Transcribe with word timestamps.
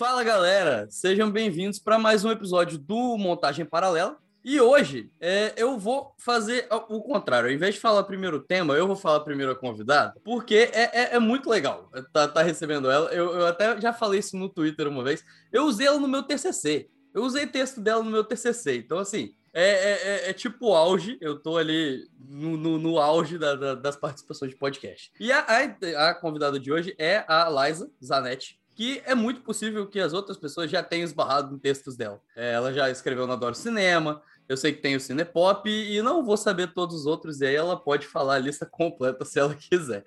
Fala 0.00 0.24
galera, 0.24 0.86
sejam 0.88 1.30
bem-vindos 1.30 1.78
para 1.78 1.98
mais 1.98 2.24
um 2.24 2.30
episódio 2.30 2.78
do 2.78 3.18
Montagem 3.18 3.66
Paralela. 3.66 4.16
E 4.42 4.58
hoje 4.58 5.12
é, 5.20 5.52
eu 5.58 5.78
vou 5.78 6.14
fazer 6.16 6.66
o 6.88 7.02
contrário. 7.02 7.50
Ao 7.50 7.54
invés 7.54 7.74
de 7.74 7.82
falar 7.82 8.04
primeiro 8.04 8.38
o 8.38 8.42
tema, 8.42 8.72
eu 8.72 8.86
vou 8.86 8.96
falar 8.96 9.20
primeiro 9.20 9.52
a 9.52 9.54
convidada, 9.54 10.18
porque 10.24 10.70
é, 10.72 10.84
é, 10.84 11.16
é 11.16 11.18
muito 11.18 11.50
legal 11.50 11.90
tá, 12.14 12.26
tá 12.26 12.40
recebendo 12.40 12.90
ela. 12.90 13.12
Eu, 13.12 13.40
eu, 13.40 13.46
até 13.46 13.78
já 13.78 13.92
falei 13.92 14.20
isso 14.20 14.38
no 14.38 14.48
Twitter 14.48 14.88
uma 14.88 15.04
vez. 15.04 15.22
Eu 15.52 15.64
usei 15.64 15.86
ela 15.86 16.00
no 16.00 16.08
meu 16.08 16.22
TCC. 16.22 16.88
Eu 17.12 17.22
usei 17.22 17.46
texto 17.46 17.78
dela 17.78 18.02
no 18.02 18.10
meu 18.10 18.24
TCC. 18.24 18.78
Então, 18.78 18.98
assim, 18.98 19.34
é, 19.52 19.64
é, 19.64 19.90
é, 19.92 20.30
é, 20.30 20.32
tipo 20.32 20.72
auge, 20.72 21.18
eu 21.20 21.38
tô 21.38 21.56
ali 21.56 22.08
no, 22.18 22.56
no, 22.56 22.78
no 22.78 22.98
auge 22.98 23.36
da, 23.36 23.56
da, 23.56 23.74
das 23.74 23.96
participações 23.96 24.52
de 24.52 24.56
podcast. 24.56 25.12
E 25.18 25.32
a, 25.32 25.40
a, 25.40 26.08
a, 26.08 26.14
convidada 26.14 26.58
de 26.58 26.72
hoje 26.72 26.94
é 26.98 27.24
a 27.26 27.50
Liza 27.50 27.90
Zanetti, 28.02 28.59
que 28.74 29.02
é 29.04 29.14
muito 29.14 29.40
possível 29.40 29.86
que 29.86 30.00
as 30.00 30.12
outras 30.12 30.36
pessoas 30.36 30.70
já 30.70 30.82
tenham 30.82 31.04
esbarrado 31.04 31.54
em 31.54 31.58
textos 31.58 31.96
dela. 31.96 32.20
É, 32.36 32.52
ela 32.52 32.72
já 32.72 32.90
escreveu 32.90 33.26
no 33.26 33.32
Adoro 33.32 33.54
Cinema, 33.54 34.22
eu 34.48 34.56
sei 34.56 34.72
que 34.72 34.82
tem 34.82 34.96
o 34.96 35.00
Cinepop 35.00 35.70
e 35.70 36.02
não 36.02 36.24
vou 36.24 36.36
saber 36.36 36.74
todos 36.74 36.96
os 36.96 37.06
outros, 37.06 37.40
e 37.40 37.46
aí 37.46 37.54
ela 37.54 37.76
pode 37.76 38.06
falar 38.06 38.34
a 38.34 38.38
lista 38.38 38.66
completa 38.70 39.24
se 39.24 39.38
ela 39.38 39.54
quiser. 39.54 40.04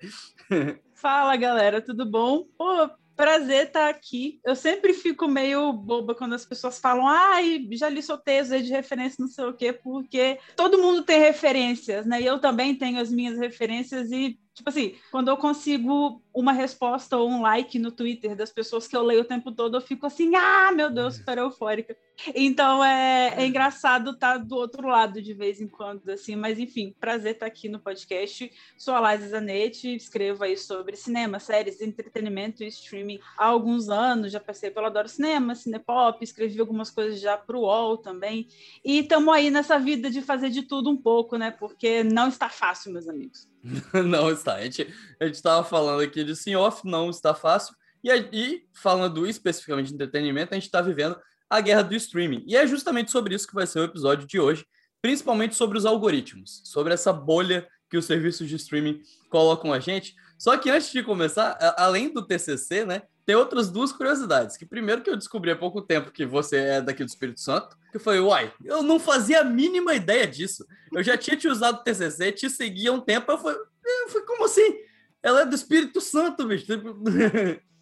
Fala, 0.94 1.34
galera, 1.36 1.80
tudo 1.80 2.04
bom? 2.04 2.44
Pô, 2.58 2.90
prazer 3.16 3.68
estar 3.68 3.88
aqui. 3.88 4.40
Eu 4.44 4.54
sempre 4.54 4.92
fico 4.92 5.28
meio 5.28 5.72
boba 5.72 6.14
quando 6.14 6.34
as 6.34 6.44
pessoas 6.44 6.78
falam, 6.78 7.06
ai, 7.06 7.66
já 7.72 7.88
li 7.88 8.02
seu 8.02 8.18
texto 8.18 8.60
de 8.60 8.70
referência, 8.70 9.16
não 9.18 9.28
sei 9.28 9.44
o 9.44 9.54
quê, 9.54 9.72
porque 9.72 10.38
todo 10.56 10.78
mundo 10.78 11.02
tem 11.02 11.20
referências, 11.20 12.04
né? 12.04 12.20
E 12.20 12.26
eu 12.26 12.38
também 12.38 12.74
tenho 12.74 13.00
as 13.00 13.10
minhas 13.10 13.38
referências 13.38 14.10
e 14.10 14.38
Tipo 14.54 14.70
assim, 14.70 14.94
quando 15.10 15.28
eu 15.28 15.36
consigo 15.36 16.22
uma 16.32 16.52
resposta 16.52 17.16
ou 17.16 17.28
um 17.28 17.42
like 17.42 17.76
no 17.76 17.90
Twitter 17.90 18.36
das 18.36 18.52
pessoas 18.52 18.86
que 18.86 18.96
eu 18.96 19.02
leio 19.02 19.22
o 19.22 19.24
tempo 19.24 19.50
todo, 19.50 19.76
eu 19.76 19.80
fico 19.80 20.06
assim, 20.06 20.36
ah, 20.36 20.70
meu 20.70 20.90
Deus, 20.90 21.16
super 21.16 21.38
eufórica. 21.38 21.96
Então 22.32 22.84
é, 22.84 23.34
é 23.36 23.46
engraçado 23.46 24.12
estar 24.12 24.34
tá 24.34 24.38
do 24.38 24.54
outro 24.54 24.86
lado 24.86 25.20
de 25.20 25.34
vez 25.34 25.60
em 25.60 25.66
quando, 25.66 26.08
assim, 26.08 26.36
mas 26.36 26.60
enfim, 26.60 26.94
prazer 27.00 27.32
estar 27.32 27.46
tá 27.46 27.50
aqui 27.50 27.68
no 27.68 27.80
podcast. 27.80 28.48
Sou 28.78 28.94
a 28.94 29.12
Liza 29.12 29.30
Zanetti, 29.30 29.96
escrevo 29.96 30.44
aí 30.44 30.56
sobre 30.56 30.94
cinema, 30.94 31.40
séries, 31.40 31.80
entretenimento 31.80 32.62
e 32.62 32.68
streaming 32.68 33.18
há 33.36 33.46
alguns 33.46 33.88
anos. 33.88 34.30
Já 34.30 34.38
passei 34.38 34.70
pelo 34.70 34.86
Adoro 34.86 35.08
Cinema, 35.08 35.56
Cinepop, 35.56 36.22
escrevi 36.22 36.60
algumas 36.60 36.90
coisas 36.90 37.20
já 37.20 37.36
para 37.36 37.56
o 37.56 37.62
UOL 37.62 37.98
também. 37.98 38.46
E 38.84 39.00
estamos 39.00 39.34
aí 39.34 39.50
nessa 39.50 39.80
vida 39.80 40.08
de 40.08 40.22
fazer 40.22 40.50
de 40.50 40.62
tudo 40.62 40.88
um 40.90 40.96
pouco, 40.96 41.36
né? 41.36 41.50
Porque 41.50 42.04
não 42.04 42.28
está 42.28 42.48
fácil, 42.48 42.92
meus 42.92 43.08
amigos. 43.08 43.52
não 44.06 44.30
está. 44.30 44.56
A 44.56 44.62
gente 44.62 44.86
estava 45.20 45.64
falando 45.64 46.02
aqui 46.02 46.22
de 46.22 46.36
sim 46.36 46.54
off, 46.54 46.82
não 46.84 47.10
está 47.10 47.34
fácil. 47.34 47.74
E, 48.02 48.10
e 48.32 48.62
falando 48.74 49.26
especificamente 49.26 49.88
de 49.88 49.94
entretenimento, 49.94 50.52
a 50.52 50.56
gente 50.56 50.66
está 50.66 50.82
vivendo 50.82 51.16
a 51.48 51.60
guerra 51.60 51.82
do 51.82 51.94
streaming. 51.94 52.44
E 52.46 52.56
é 52.56 52.66
justamente 52.66 53.10
sobre 53.10 53.34
isso 53.34 53.46
que 53.46 53.54
vai 53.54 53.66
ser 53.66 53.80
o 53.80 53.84
episódio 53.84 54.26
de 54.26 54.38
hoje, 54.38 54.66
principalmente 55.00 55.54
sobre 55.54 55.78
os 55.78 55.86
algoritmos, 55.86 56.60
sobre 56.64 56.92
essa 56.92 57.12
bolha 57.12 57.66
que 57.88 57.96
os 57.96 58.04
serviços 58.04 58.48
de 58.48 58.56
streaming 58.56 59.00
colocam 59.30 59.72
a 59.72 59.78
gente. 59.78 60.14
Só 60.44 60.58
que 60.58 60.68
antes 60.68 60.92
de 60.92 61.02
começar, 61.02 61.56
além 61.78 62.12
do 62.12 62.20
TCC, 62.20 62.84
né, 62.84 63.00
tem 63.24 63.34
outras 63.34 63.70
duas 63.70 63.92
curiosidades. 63.92 64.58
Que 64.58 64.66
primeiro 64.66 65.00
que 65.00 65.08
eu 65.08 65.16
descobri 65.16 65.50
há 65.50 65.56
pouco 65.56 65.80
tempo 65.80 66.10
que 66.10 66.26
você 66.26 66.58
é 66.58 66.82
daqui 66.82 67.02
do 67.02 67.08
Espírito 67.08 67.40
Santo, 67.40 67.78
que 67.90 67.98
foi, 67.98 68.20
uai, 68.20 68.52
eu 68.62 68.82
não 68.82 69.00
fazia 69.00 69.40
a 69.40 69.44
mínima 69.44 69.94
ideia 69.94 70.26
disso. 70.26 70.66
Eu 70.92 71.02
já 71.02 71.16
tinha 71.16 71.34
te 71.34 71.48
usado 71.48 71.76
o 71.76 71.82
TCC, 71.82 72.30
te 72.30 72.50
seguia 72.50 72.90
há 72.90 72.92
um 72.92 73.00
tempo, 73.00 73.32
eu 73.32 73.38
fui, 73.38 73.54
eu 73.54 74.26
como 74.26 74.44
assim? 74.44 74.80
Ela 75.22 75.40
é 75.40 75.46
do 75.46 75.54
Espírito 75.54 75.98
Santo, 76.02 76.46
bicho. 76.46 76.66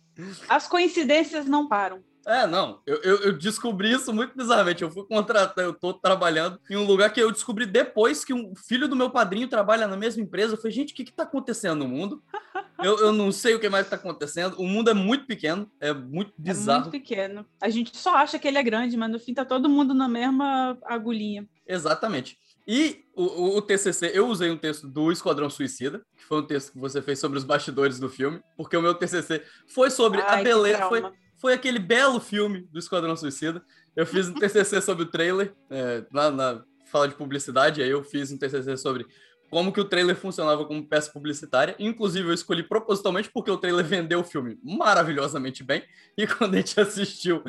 As 0.48 0.66
coincidências 0.66 1.46
não 1.46 1.68
param. 1.68 2.02
É, 2.26 2.46
não, 2.46 2.80
eu, 2.86 2.96
eu, 3.02 3.16
eu, 3.22 3.32
descobri 3.32 3.92
isso 3.92 4.12
muito 4.12 4.36
bizarramente. 4.36 4.82
Eu 4.82 4.90
fui 4.90 5.04
contratar, 5.04 5.64
eu 5.64 5.74
tô 5.74 5.92
trabalhando 5.92 6.58
em 6.70 6.76
um 6.76 6.84
lugar 6.84 7.12
que 7.12 7.20
eu 7.20 7.32
descobri 7.32 7.66
depois 7.66 8.24
que 8.24 8.32
um 8.32 8.54
filho 8.54 8.86
do 8.86 8.94
meu 8.94 9.10
padrinho 9.10 9.48
trabalha 9.48 9.88
na 9.88 9.96
mesma 9.96 10.22
empresa. 10.22 10.54
Eu 10.54 10.56
falei, 10.56 10.72
gente, 10.72 10.92
o 10.92 10.96
que 10.96 11.04
que 11.04 11.12
tá 11.12 11.24
acontecendo 11.24 11.80
no 11.80 11.88
mundo? 11.88 12.22
eu, 12.82 12.98
eu 12.98 13.12
não 13.12 13.32
sei 13.32 13.54
o 13.54 13.60
que 13.60 13.68
mais 13.68 13.88
tá 13.88 13.96
acontecendo. 13.96 14.54
O 14.58 14.66
mundo 14.66 14.90
é 14.90 14.94
muito 14.94 15.26
pequeno, 15.26 15.68
é 15.80 15.92
muito 15.92 16.32
bizarro. 16.38 16.78
É 16.78 16.82
muito 16.82 16.92
pequeno. 16.92 17.46
A 17.60 17.68
gente 17.68 17.96
só 17.96 18.14
acha 18.16 18.38
que 18.38 18.46
ele 18.46 18.58
é 18.58 18.62
grande, 18.62 18.96
mas 18.96 19.10
no 19.10 19.18
fim 19.18 19.34
tá 19.34 19.44
todo 19.44 19.68
mundo 19.68 19.92
na 19.92 20.08
mesma 20.08 20.78
agulhinha. 20.84 21.44
Exatamente. 21.66 22.38
E 22.66 23.04
o, 23.14 23.56
o, 23.56 23.62
TCC, 23.62 24.12
eu 24.14 24.28
usei 24.28 24.50
um 24.50 24.56
texto 24.56 24.86
do 24.86 25.10
Esquadrão 25.10 25.50
Suicida, 25.50 26.00
que 26.16 26.24
foi 26.24 26.38
um 26.38 26.46
texto 26.46 26.72
que 26.72 26.78
você 26.78 27.02
fez 27.02 27.18
sobre 27.18 27.36
os 27.36 27.44
bastidores 27.44 27.98
do 27.98 28.08
filme, 28.08 28.40
porque 28.56 28.76
o 28.76 28.82
meu 28.82 28.94
TCC 28.94 29.42
foi 29.66 29.90
sobre 29.90 30.20
Ai, 30.20 30.40
a 30.40 30.44
beleza, 30.44 30.88
foi, 30.88 31.02
foi 31.36 31.52
aquele 31.54 31.78
belo 31.78 32.20
filme 32.20 32.68
do 32.72 32.78
Esquadrão 32.78 33.16
Suicida. 33.16 33.62
Eu 33.96 34.06
fiz 34.06 34.28
um 34.28 34.34
TCC 34.34 34.80
sobre 34.82 35.04
o 35.04 35.10
trailer, 35.10 35.52
é, 35.70 36.04
lá 36.12 36.30
na 36.30 36.64
fala 36.86 37.08
de 37.08 37.14
publicidade, 37.14 37.82
aí 37.82 37.90
eu 37.90 38.04
fiz 38.04 38.30
um 38.30 38.38
TCC 38.38 38.76
sobre 38.76 39.06
como 39.50 39.70
que 39.70 39.80
o 39.80 39.84
trailer 39.84 40.16
funcionava 40.16 40.64
como 40.64 40.86
peça 40.86 41.10
publicitária. 41.10 41.74
Inclusive, 41.78 42.26
eu 42.26 42.32
escolhi 42.32 42.62
propositalmente 42.62 43.30
porque 43.30 43.50
o 43.50 43.58
trailer 43.58 43.84
vendeu 43.84 44.20
o 44.20 44.24
filme 44.24 44.58
maravilhosamente 44.62 45.62
bem. 45.62 45.84
E 46.16 46.26
quando 46.26 46.54
a 46.54 46.56
gente 46.56 46.80
assistiu, 46.80 47.42